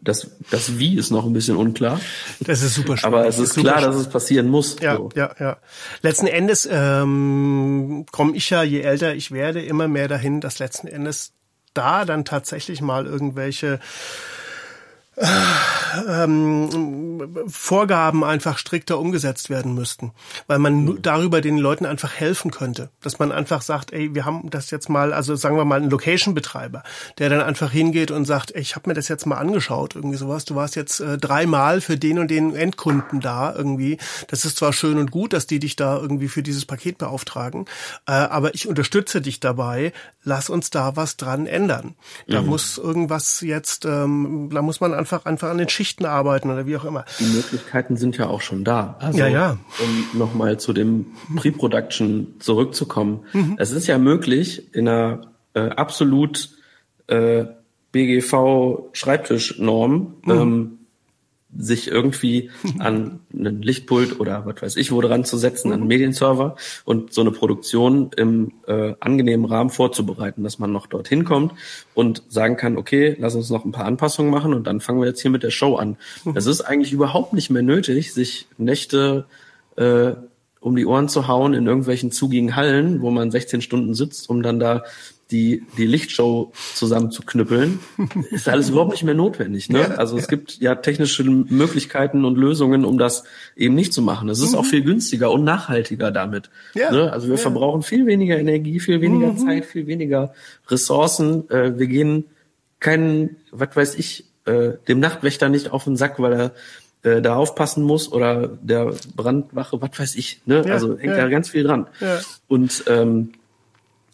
das 0.00 0.32
das 0.50 0.80
Wie 0.80 0.96
ist 0.96 1.12
noch 1.12 1.24
ein 1.24 1.32
bisschen 1.32 1.56
unklar. 1.56 2.00
Das 2.40 2.62
ist 2.62 2.74
super 2.74 2.96
spannend. 2.96 3.16
Aber 3.16 3.28
es 3.28 3.38
ist, 3.38 3.56
ist 3.56 3.62
klar, 3.62 3.80
dass 3.80 3.94
es 3.94 4.08
passieren 4.08 4.48
muss. 4.48 4.80
Ja, 4.80 4.96
so. 4.96 5.08
ja, 5.14 5.32
ja. 5.38 5.58
Letzten 6.02 6.26
Endes 6.26 6.68
ähm, 6.68 8.06
komme 8.10 8.34
ich 8.34 8.50
ja, 8.50 8.64
je 8.64 8.80
älter 8.80 9.14
ich 9.14 9.30
werde, 9.30 9.62
immer 9.62 9.86
mehr 9.86 10.08
dahin, 10.08 10.40
dass 10.40 10.58
letzten 10.58 10.88
Endes 10.88 11.32
da 11.76 12.04
dann 12.04 12.24
tatsächlich 12.24 12.80
mal 12.80 13.06
irgendwelche 13.06 13.78
ähm, 16.08 17.46
Vorgaben 17.48 18.22
einfach 18.24 18.58
strikter 18.58 18.98
umgesetzt 18.98 19.48
werden 19.48 19.74
müssten, 19.74 20.12
weil 20.46 20.58
man 20.58 20.84
mhm. 20.84 21.02
darüber 21.02 21.40
den 21.40 21.58
Leuten 21.58 21.86
einfach 21.86 22.12
helfen 22.12 22.50
könnte, 22.50 22.90
dass 23.02 23.18
man 23.18 23.32
einfach 23.32 23.62
sagt, 23.62 23.92
ey, 23.92 24.14
wir 24.14 24.24
haben 24.24 24.50
das 24.50 24.70
jetzt 24.70 24.88
mal, 24.88 25.12
also 25.12 25.34
sagen 25.34 25.56
wir 25.56 25.64
mal 25.64 25.80
einen 25.80 25.90
Location-Betreiber, 25.90 26.82
der 27.18 27.30
dann 27.30 27.40
einfach 27.40 27.70
hingeht 27.70 28.10
und 28.10 28.26
sagt, 28.26 28.54
ey, 28.54 28.60
ich 28.60 28.76
habe 28.76 28.90
mir 28.90 28.94
das 28.94 29.08
jetzt 29.08 29.26
mal 29.26 29.36
angeschaut, 29.36 29.94
irgendwie 29.96 30.16
sowas, 30.16 30.44
du 30.44 30.54
warst 30.54 30.76
jetzt 30.76 31.00
äh, 31.00 31.16
dreimal 31.16 31.80
für 31.80 31.96
den 31.96 32.18
und 32.18 32.30
den 32.30 32.54
Endkunden 32.54 33.20
da 33.20 33.54
irgendwie, 33.54 33.98
das 34.28 34.44
ist 34.44 34.58
zwar 34.58 34.72
schön 34.72 34.98
und 34.98 35.10
gut, 35.10 35.32
dass 35.32 35.46
die 35.46 35.58
dich 35.58 35.76
da 35.76 35.96
irgendwie 35.96 36.28
für 36.28 36.42
dieses 36.42 36.66
Paket 36.66 36.98
beauftragen, 36.98 37.64
äh, 38.06 38.12
aber 38.12 38.54
ich 38.54 38.68
unterstütze 38.68 39.22
dich 39.22 39.40
dabei, 39.40 39.92
lass 40.24 40.50
uns 40.50 40.70
da 40.70 40.96
was 40.96 41.16
dran 41.16 41.46
ändern. 41.46 41.94
Da 42.26 42.42
mhm. 42.42 42.48
muss 42.48 42.76
irgendwas 42.76 43.40
jetzt, 43.40 43.84
ähm, 43.84 44.50
da 44.52 44.60
muss 44.60 44.80
man 44.80 44.92
einfach 44.92 45.05
einfach, 45.06 45.24
einfach 45.24 45.50
an 45.50 45.58
den 45.58 45.68
Schichten 45.68 46.04
arbeiten 46.04 46.50
oder 46.50 46.66
wie 46.66 46.76
auch 46.76 46.84
immer. 46.84 47.04
Die 47.20 47.24
Möglichkeiten 47.24 47.96
sind 47.96 48.18
ja 48.18 48.26
auch 48.26 48.40
schon 48.40 48.64
da. 48.64 48.96
Also, 48.98 49.20
ja, 49.20 49.28
ja. 49.28 49.56
Um 49.78 50.18
nochmal 50.18 50.58
zu 50.58 50.72
dem 50.72 51.06
Pre-Production 51.36 52.34
zurückzukommen. 52.40 53.20
Mhm. 53.32 53.54
Es 53.58 53.70
ist 53.70 53.86
ja 53.86 53.98
möglich, 53.98 54.74
in 54.74 54.88
einer 54.88 55.28
äh, 55.54 55.68
absolut 55.70 56.50
äh, 57.06 57.44
BGV-Schreibtischnorm 57.92 60.14
mhm. 60.24 60.30
ähm, 60.30 60.78
sich 61.58 61.88
irgendwie 61.88 62.50
an 62.78 63.20
einen 63.32 63.62
Lichtpult 63.62 64.20
oder 64.20 64.46
was 64.46 64.62
weiß 64.62 64.76
ich 64.76 64.92
wo 64.92 65.00
dran 65.00 65.24
zu 65.24 65.36
setzen, 65.36 65.72
an 65.72 65.80
einen 65.80 65.88
Medienserver 65.88 66.56
und 66.84 67.12
so 67.12 67.20
eine 67.20 67.30
Produktion 67.30 68.10
im 68.16 68.52
äh, 68.66 68.94
angenehmen 69.00 69.46
Rahmen 69.46 69.70
vorzubereiten, 69.70 70.42
dass 70.42 70.58
man 70.58 70.72
noch 70.72 70.86
dorthin 70.86 71.24
kommt 71.24 71.52
und 71.94 72.22
sagen 72.28 72.56
kann, 72.56 72.76
okay, 72.76 73.16
lass 73.18 73.34
uns 73.34 73.50
noch 73.50 73.64
ein 73.64 73.72
paar 73.72 73.84
Anpassungen 73.84 74.30
machen 74.30 74.54
und 74.54 74.66
dann 74.66 74.80
fangen 74.80 75.00
wir 75.00 75.06
jetzt 75.06 75.20
hier 75.20 75.30
mit 75.30 75.42
der 75.42 75.50
Show 75.50 75.76
an. 75.76 75.96
Es 76.34 76.46
ist 76.46 76.62
eigentlich 76.62 76.92
überhaupt 76.92 77.32
nicht 77.32 77.50
mehr 77.50 77.62
nötig, 77.62 78.12
sich 78.12 78.46
Nächte 78.58 79.26
äh, 79.76 80.12
um 80.60 80.74
die 80.74 80.86
Ohren 80.86 81.08
zu 81.08 81.28
hauen 81.28 81.54
in 81.54 81.66
irgendwelchen 81.66 82.10
zugigen 82.10 82.56
Hallen, 82.56 83.00
wo 83.00 83.10
man 83.12 83.30
16 83.30 83.60
Stunden 83.60 83.94
sitzt, 83.94 84.28
um 84.28 84.42
dann 84.42 84.58
da 84.58 84.82
die, 85.30 85.66
die 85.76 85.86
Lichtshow 85.86 86.52
zusammenzuknüppeln, 86.74 87.80
ist 88.30 88.48
alles 88.48 88.70
überhaupt 88.70 88.92
nicht 88.92 89.02
mehr 89.02 89.14
notwendig. 89.14 89.68
Ne? 89.68 89.80
Ja, 89.80 89.86
also 89.96 90.16
ja. 90.16 90.22
es 90.22 90.28
gibt 90.28 90.58
ja 90.60 90.76
technische 90.76 91.24
Möglichkeiten 91.24 92.24
und 92.24 92.36
Lösungen, 92.36 92.84
um 92.84 92.96
das 92.96 93.24
eben 93.56 93.74
nicht 93.74 93.92
zu 93.92 94.02
machen. 94.02 94.28
Es 94.28 94.40
ist 94.40 94.52
mhm. 94.52 94.58
auch 94.58 94.64
viel 94.64 94.82
günstiger 94.82 95.32
und 95.32 95.42
nachhaltiger 95.42 96.12
damit. 96.12 96.50
Ja, 96.74 96.92
ne? 96.92 97.12
Also 97.12 97.28
wir 97.28 97.38
verbrauchen 97.38 97.82
viel 97.82 98.06
weniger 98.06 98.38
Energie, 98.38 98.78
viel 98.78 99.00
weniger 99.00 99.32
mhm. 99.32 99.38
Zeit, 99.38 99.64
viel 99.64 99.86
weniger 99.88 100.32
Ressourcen. 100.68 101.50
Äh, 101.50 101.76
wir 101.76 101.88
gehen 101.88 102.26
keinen, 102.78 103.36
was 103.50 103.74
weiß 103.74 103.94
ich, 103.96 104.26
äh, 104.44 104.72
dem 104.86 105.00
Nachtwächter 105.00 105.48
nicht 105.48 105.72
auf 105.72 105.84
den 105.84 105.96
Sack, 105.96 106.20
weil 106.20 106.32
er 106.32 106.52
äh, 107.02 107.20
da 107.20 107.34
aufpassen 107.34 107.82
muss 107.82 108.12
oder 108.12 108.46
der 108.62 108.92
Brandwache, 109.16 109.82
was 109.82 109.98
weiß 109.98 110.14
ich. 110.14 110.40
Ne? 110.46 110.64
also 110.70 110.96
hängt 110.96 111.16
da 111.16 111.28
ganz 111.28 111.50
viel 111.50 111.64
dran. 111.64 111.88
Und 112.46 112.84
ähm, 112.86 113.32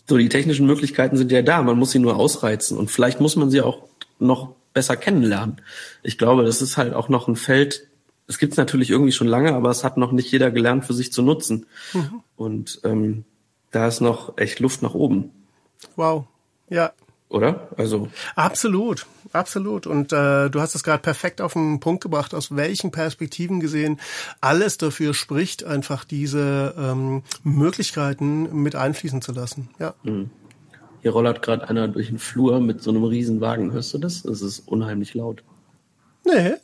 so, 0.08 0.18
die 0.18 0.28
technischen 0.28 0.66
Möglichkeiten 0.66 1.16
sind 1.16 1.32
ja 1.32 1.42
da, 1.42 1.62
man 1.62 1.78
muss 1.78 1.92
sie 1.92 1.98
nur 1.98 2.16
ausreizen 2.16 2.76
und 2.76 2.90
vielleicht 2.90 3.20
muss 3.20 3.36
man 3.36 3.50
sie 3.50 3.60
auch 3.60 3.84
noch 4.18 4.54
besser 4.74 4.96
kennenlernen. 4.96 5.60
Ich 6.02 6.18
glaube, 6.18 6.44
das 6.44 6.62
ist 6.62 6.76
halt 6.76 6.94
auch 6.94 7.08
noch 7.08 7.28
ein 7.28 7.36
Feld, 7.36 7.88
es 8.26 8.38
gibt 8.38 8.52
es 8.52 8.56
natürlich 8.56 8.90
irgendwie 8.90 9.12
schon 9.12 9.26
lange, 9.26 9.54
aber 9.54 9.70
es 9.70 9.84
hat 9.84 9.96
noch 9.96 10.12
nicht 10.12 10.30
jeder 10.30 10.50
gelernt 10.50 10.84
für 10.84 10.94
sich 10.94 11.12
zu 11.12 11.22
nutzen. 11.22 11.66
Mhm. 11.92 12.22
Und 12.36 12.80
ähm, 12.84 13.24
da 13.70 13.88
ist 13.88 14.00
noch 14.00 14.38
echt 14.38 14.60
Luft 14.60 14.82
nach 14.82 14.94
oben. 14.94 15.30
Wow. 15.96 16.24
Ja, 16.68 16.92
oder? 17.32 17.68
Also 17.76 18.08
absolut, 18.36 19.06
absolut. 19.32 19.86
Und 19.86 20.12
äh, 20.12 20.50
du 20.50 20.60
hast 20.60 20.74
es 20.74 20.84
gerade 20.84 21.02
perfekt 21.02 21.40
auf 21.40 21.54
den 21.54 21.80
Punkt 21.80 22.02
gebracht, 22.02 22.34
aus 22.34 22.54
welchen 22.54 22.90
Perspektiven 22.90 23.60
gesehen 23.60 23.98
alles 24.40 24.78
dafür 24.78 25.14
spricht, 25.14 25.64
einfach 25.64 26.04
diese 26.04 26.74
ähm, 26.78 27.22
Möglichkeiten 27.42 28.62
mit 28.62 28.76
einfließen 28.76 29.22
zu 29.22 29.32
lassen. 29.32 29.70
Ja. 29.78 29.94
Mhm. 30.02 30.30
Hier 31.00 31.10
rollert 31.10 31.42
gerade 31.42 31.68
einer 31.68 31.88
durch 31.88 32.08
den 32.08 32.18
Flur 32.18 32.60
mit 32.60 32.82
so 32.82 32.90
einem 32.90 33.02
riesen 33.04 33.40
Wagen. 33.40 33.72
Hörst 33.72 33.92
du 33.92 33.98
das? 33.98 34.24
Es 34.24 34.40
ist 34.40 34.68
unheimlich 34.68 35.14
laut. 35.14 35.42
Nee. 36.24 36.54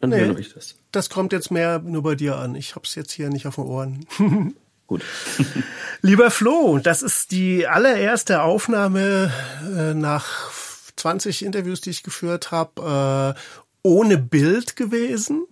Dann 0.00 0.10
nee. 0.10 0.20
höre 0.20 0.38
ich 0.38 0.54
das. 0.54 0.76
Das 0.92 1.10
kommt 1.10 1.32
jetzt 1.32 1.50
mehr 1.50 1.78
nur 1.80 2.02
bei 2.02 2.14
dir 2.14 2.36
an. 2.36 2.54
Ich 2.54 2.74
hab's 2.74 2.94
jetzt 2.94 3.12
hier 3.12 3.28
nicht 3.28 3.46
auf 3.46 3.56
den 3.56 3.64
Ohren. 3.64 4.06
Gut. 4.90 5.04
Lieber 6.02 6.32
Flo, 6.32 6.80
das 6.82 7.02
ist 7.02 7.30
die 7.30 7.68
allererste 7.68 8.42
Aufnahme 8.42 9.32
äh, 9.62 9.94
nach 9.94 10.50
20 10.96 11.44
Interviews, 11.44 11.80
die 11.80 11.90
ich 11.90 12.02
geführt 12.02 12.50
habe. 12.50 13.36
Äh, 13.36 13.40
ohne 13.82 14.18
Bild 14.18 14.74
gewesen. 14.74 15.46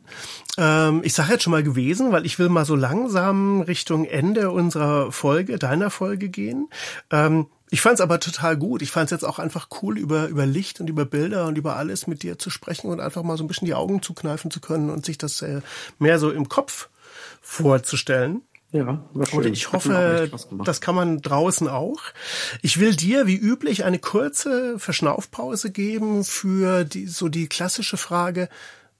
Ähm, 0.57 1.03
ich 1.05 1.15
sage 1.15 1.35
jetzt 1.35 1.45
schon 1.45 1.53
mal 1.53 1.63
gewesen, 1.63 2.11
weil 2.11 2.27
ich 2.27 2.41
will 2.41 2.49
mal 2.49 2.65
so 2.65 2.75
langsam 2.75 3.61
Richtung 3.61 4.07
Ende 4.07 4.51
unserer 4.51 5.13
Folge, 5.13 5.57
deiner 5.57 5.91
Folge 5.91 6.31
gehen. 6.31 6.69
Ähm, 7.13 7.47
ich 7.71 7.81
fand 7.81 7.95
es 7.95 8.01
aber 8.01 8.19
total 8.19 8.57
gut. 8.57 8.83
Ich 8.83 8.91
fand 8.91 9.05
es 9.05 9.13
jetzt 9.13 9.25
auch 9.25 9.39
einfach 9.39 9.69
cool, 9.83 9.99
über, 9.99 10.27
über 10.27 10.47
Licht 10.47 10.81
und 10.81 10.91
über 10.91 11.05
Bilder 11.05 11.47
und 11.47 11.57
über 11.57 11.77
alles 11.77 12.09
mit 12.09 12.25
dir 12.25 12.41
zu 12.41 12.51
sprechen 12.51 12.91
und 12.91 12.99
einfach 12.99 13.23
mal 13.23 13.37
so 13.37 13.45
ein 13.45 13.47
bisschen 13.47 13.67
die 13.67 13.75
Augen 13.75 14.03
zukneifen 14.03 14.51
zu 14.51 14.61
können 14.61 14.91
und 14.91 15.07
sich 15.07 15.17
das 15.17 15.43
äh, 15.43 15.61
mehr 16.01 16.19
so 16.19 16.33
im 16.33 16.49
Kopf 16.49 16.89
vorzustellen. 17.41 18.43
Ja, 18.71 19.03
war 19.15 19.27
schön. 19.27 19.39
Und 19.39 19.47
ich 19.53 19.73
hoffe, 19.73 20.31
das 20.65 20.81
kann 20.81 20.95
man 20.95 21.23
draußen 21.23 21.69
auch. 21.69 22.01
Ich 22.61 22.79
will 22.79 22.95
dir 22.95 23.27
wie 23.27 23.37
üblich 23.37 23.85
eine 23.85 23.99
kurze 23.99 24.79
Verschnaufpause 24.79 25.71
geben 25.71 26.23
für 26.25 26.85
die, 26.85 27.07
so 27.07 27.29
die 27.29 27.47
klassische 27.47 27.97
Frage, 27.97 28.49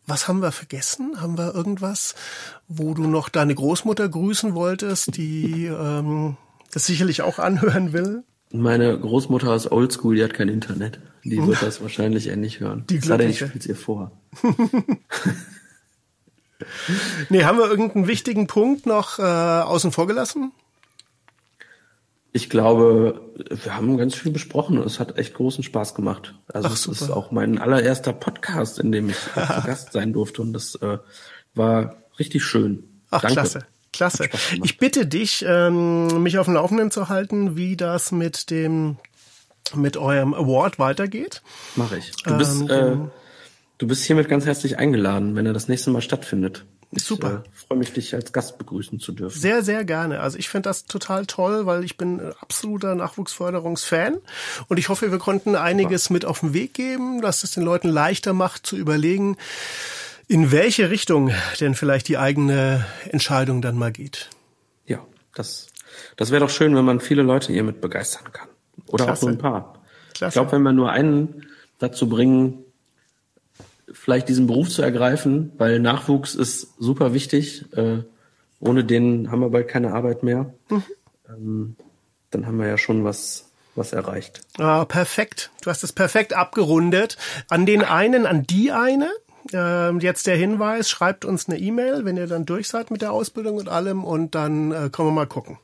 was 0.07 0.27
haben 0.27 0.41
wir 0.41 0.53
vergessen? 0.53 1.21
Haben 1.21 1.37
wir 1.37 1.55
irgendwas, 1.55 2.15
wo 2.67 2.95
du 2.95 3.07
noch 3.07 3.29
deine 3.29 3.55
Großmutter 3.55 4.09
grüßen 4.09 4.55
wolltest, 4.55 5.17
die 5.19 5.67
ähm, 5.67 6.39
das 6.73 6.87
sicherlich 6.87 7.21
auch 7.21 7.39
anhören 7.39 7.93
will? 7.93 8.25
Meine 8.51 8.99
Großmutter 8.99 9.55
ist 9.55 9.71
oldschool, 9.71 10.17
die 10.17 10.25
hat 10.25 10.33
kein 10.33 10.49
Internet. 10.49 10.99
Die 11.25 11.47
wird 11.47 11.61
das 11.63 11.83
wahrscheinlich 11.83 12.29
ähnlich 12.29 12.61
hören. 12.61 12.85
Die 12.89 13.01
Gerade 13.01 13.25
ich 13.25 13.37
glückliche. 13.37 13.49
spiel's 13.49 13.67
ihr 13.67 13.77
vor. 13.77 14.13
Nee, 17.29 17.45
haben 17.45 17.59
wir 17.59 17.69
irgendeinen 17.69 18.07
wichtigen 18.07 18.47
Punkt 18.47 18.87
noch 18.87 19.19
äh, 19.19 19.23
außen 19.23 19.93
vor 19.93 20.07
gelassen? 20.07 20.53
Ich 22.33 22.51
glaube, 22.51 23.21
wir 23.49 23.75
haben 23.75 23.97
ganz 23.97 24.15
viel 24.15 24.31
besprochen. 24.33 24.79
Es 24.79 25.01
hat 25.01 25.19
echt 25.19 25.35
großen 25.35 25.65
Spaß 25.65 25.95
gemacht. 25.95 26.35
Also 26.53 26.69
Ach, 26.69 26.75
es 26.75 26.87
ist 26.87 27.11
auch 27.11 27.31
mein 27.31 27.59
allererster 27.59 28.13
Podcast, 28.13 28.79
in 28.79 28.93
dem 28.93 29.09
ich 29.11 29.17
zu 29.17 29.31
Gast 29.67 29.93
sein 29.93 30.13
durfte. 30.13 30.43
Und 30.43 30.53
das 30.53 30.75
äh, 30.77 30.99
war 31.55 31.97
richtig 32.19 32.45
schön. 32.45 33.03
Ach, 33.11 33.23
Danke. 33.23 33.35
klasse. 33.35 33.67
Klasse. 33.93 34.29
Ich 34.63 34.77
bitte 34.77 35.07
dich, 35.07 35.45
ähm, 35.49 36.23
mich 36.23 36.39
auf 36.39 36.45
dem 36.45 36.55
Laufenden 36.55 36.91
zu 36.91 37.09
halten, 37.09 37.57
wie 37.57 37.77
das 37.77 38.13
mit 38.13 38.51
dem 38.51 38.99
mit 39.75 39.97
eurem 39.97 40.35
Award 40.35 40.79
weitergeht. 40.79 41.43
Mache 41.77 41.99
ich. 41.99 42.13
Du 42.23 42.37
bist, 42.37 42.61
Ähm, 42.71 43.11
äh, 43.11 43.28
du 43.79 43.87
bist 43.87 44.05
hiermit 44.05 44.29
ganz 44.29 44.45
herzlich 44.47 44.79
eingeladen, 44.79 45.35
wenn 45.35 45.47
er 45.47 45.53
das 45.53 45.69
nächste 45.69 45.91
Mal 45.91 46.03
stattfindet. 46.03 46.65
Ich, 46.91 47.05
Super. 47.05 47.45
Äh, 47.45 47.67
freue 47.67 47.79
mich, 47.79 47.93
dich 47.93 48.15
als 48.15 48.33
Gast 48.33 48.57
begrüßen 48.57 48.99
zu 48.99 49.13
dürfen. 49.13 49.39
Sehr, 49.39 49.63
sehr 49.63 49.85
gerne. 49.85 50.21
Also 50.21 50.39
ich 50.39 50.49
finde 50.49 50.71
das 50.71 50.87
total 50.87 51.27
toll, 51.27 51.67
weil 51.67 51.85
ich 51.85 51.99
bin 51.99 52.21
ein 52.21 52.33
absoluter 52.41 52.95
Nachwuchsförderungsfan 52.95 54.17
und 54.69 54.79
ich 54.79 54.89
hoffe, 54.89 55.11
wir 55.11 55.19
konnten 55.19 55.55
einiges 55.55 56.09
mit 56.09 56.25
auf 56.25 56.41
den 56.41 56.55
Weg 56.55 56.75
geben, 56.75 57.21
dass 57.21 57.45
es 57.45 57.53
den 57.53 57.63
Leuten 57.63 57.89
leichter 57.89 58.33
macht 58.33 58.67
zu 58.67 58.77
überlegen, 58.77 59.37
in 60.29 60.51
welche 60.51 60.89
Richtung 60.89 61.31
denn 61.61 61.75
vielleicht 61.75 62.09
die 62.09 62.17
eigene 62.17 62.87
Entscheidung 63.11 63.61
dann 63.61 63.77
mal 63.77 63.93
geht. 63.93 64.31
Ja, 64.87 65.05
das, 65.35 65.69
das 66.17 66.31
wäre 66.31 66.41
doch 66.41 66.51
schön, 66.51 66.75
wenn 66.75 66.85
man 66.87 67.01
viele 67.01 67.23
Leute 67.23 67.53
hiermit 67.53 67.83
begeistern 67.83 68.33
kann. 68.33 68.49
Oder 68.87 69.05
Klasse. 69.05 69.21
auch 69.21 69.29
nur 69.29 69.37
ein 69.37 69.39
paar. 69.39 69.83
Klasse. 70.15 70.29
Ich 70.31 70.33
glaube, 70.35 70.53
wenn 70.53 70.63
wir 70.63 70.73
nur 70.73 70.91
einen 70.91 71.47
dazu 71.79 72.09
bringen, 72.09 72.65
vielleicht 73.93 74.29
diesen 74.29 74.47
Beruf 74.47 74.69
zu 74.69 74.83
ergreifen, 74.83 75.53
weil 75.59 75.79
Nachwuchs 75.81 76.35
ist 76.35 76.75
super 76.79 77.15
wichtig. 77.15 77.65
Äh, 77.77 77.99
ohne 78.61 78.85
den 78.85 79.31
haben 79.31 79.41
wir 79.41 79.51
bald 79.51 79.69
keine 79.69 79.93
Arbeit 79.93 80.23
mehr. 80.23 80.53
Mhm. 80.69 80.83
Ähm, 81.29 81.77
dann 82.31 82.47
haben 82.47 82.59
wir 82.59 82.67
ja 82.67 82.79
schon 82.79 83.05
was, 83.05 83.51
was 83.75 83.93
erreicht. 83.93 84.41
Ah, 84.59 84.85
perfekt. 84.85 85.51
Du 85.63 85.71
hast 85.71 85.85
es 85.85 85.93
perfekt 85.93 86.35
abgerundet. 86.35 87.17
An 87.49 87.67
den 87.67 87.83
einen, 87.83 88.27
an 88.27 88.45
die 88.47 88.73
eine. 88.73 89.09
Ähm, 89.53 90.01
jetzt 90.01 90.27
der 90.27 90.37
Hinweis, 90.37 90.91
schreibt 90.91 91.25
uns 91.25 91.49
eine 91.49 91.59
E-Mail, 91.59 92.05
wenn 92.05 92.17
ihr 92.17 92.27
dann 92.27 92.45
durch 92.45 92.69
seid 92.69 92.91
mit 92.91 93.01
der 93.01 93.13
Ausbildung 93.13 93.57
und 93.57 93.69
allem 93.69 94.05
und 94.05 94.35
dann 94.35 94.73
äh, 94.73 94.91
können 94.91 95.09
wir 95.09 95.13
mal 95.13 95.27
gucken. 95.27 95.59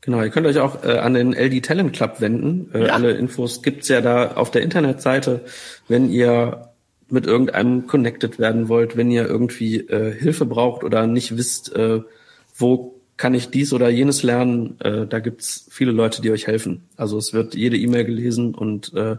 Genau, 0.00 0.22
ihr 0.22 0.30
könnt 0.30 0.46
euch 0.46 0.58
auch 0.58 0.82
äh, 0.84 0.98
an 0.98 1.12
den 1.12 1.34
LD 1.34 1.66
Talent 1.66 1.92
Club 1.92 2.20
wenden. 2.20 2.70
Äh, 2.72 2.86
Ja. 2.86 2.94
Alle 2.94 3.10
Infos 3.12 3.62
gibt's 3.62 3.88
ja 3.88 4.00
da 4.00 4.32
auf 4.36 4.50
der 4.50 4.62
Internetseite. 4.62 5.44
Wenn 5.88 6.08
ihr 6.08 6.67
mit 7.10 7.26
irgendeinem 7.26 7.86
connected 7.86 8.38
werden 8.38 8.68
wollt, 8.68 8.96
wenn 8.96 9.10
ihr 9.10 9.26
irgendwie 9.26 9.78
äh, 9.78 10.12
Hilfe 10.12 10.46
braucht 10.46 10.84
oder 10.84 11.06
nicht 11.06 11.36
wisst, 11.36 11.74
äh, 11.74 12.00
wo 12.56 12.94
kann 13.16 13.34
ich 13.34 13.50
dies 13.50 13.72
oder 13.72 13.88
jenes 13.88 14.22
lernen, 14.22 14.80
äh, 14.80 15.06
da 15.06 15.18
gibt's 15.18 15.66
viele 15.70 15.90
Leute, 15.90 16.22
die 16.22 16.30
euch 16.30 16.46
helfen. 16.46 16.88
Also 16.96 17.18
es 17.18 17.32
wird 17.32 17.54
jede 17.54 17.76
E-Mail 17.76 18.04
gelesen 18.04 18.54
und 18.54 18.94
äh, 18.94 19.16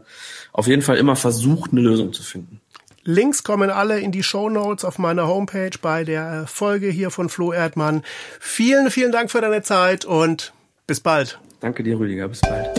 auf 0.54 0.68
jeden 0.68 0.82
Fall 0.82 0.98
immer 0.98 1.16
versucht, 1.16 1.72
eine 1.72 1.82
Lösung 1.82 2.14
zu 2.14 2.24
finden. 2.24 2.62
Links 3.04 3.44
kommen 3.44 3.70
alle 3.70 4.00
in 4.00 4.12
die 4.12 4.24
Show 4.24 4.50
Notes 4.50 4.86
auf 4.86 5.00
meiner 5.00 5.28
Homepage 5.28 5.78
bei 5.82 6.04
der 6.04 6.46
Folge 6.48 6.88
hier 6.90 7.12
von 7.12 7.28
Flo 7.30 7.52
Erdmann. 7.52 8.04
Vielen, 8.40 8.90
vielen 8.90 9.12
Dank 9.12 9.32
für 9.32 9.42
deine 9.42 9.64
Zeit 9.64 10.06
und 10.06 10.54
bis 10.88 11.00
bald. 11.00 11.40
Danke 11.60 11.84
dir, 11.84 12.00
Rüdiger. 12.00 12.28
Bis 12.28 12.42
bald. 12.42 12.79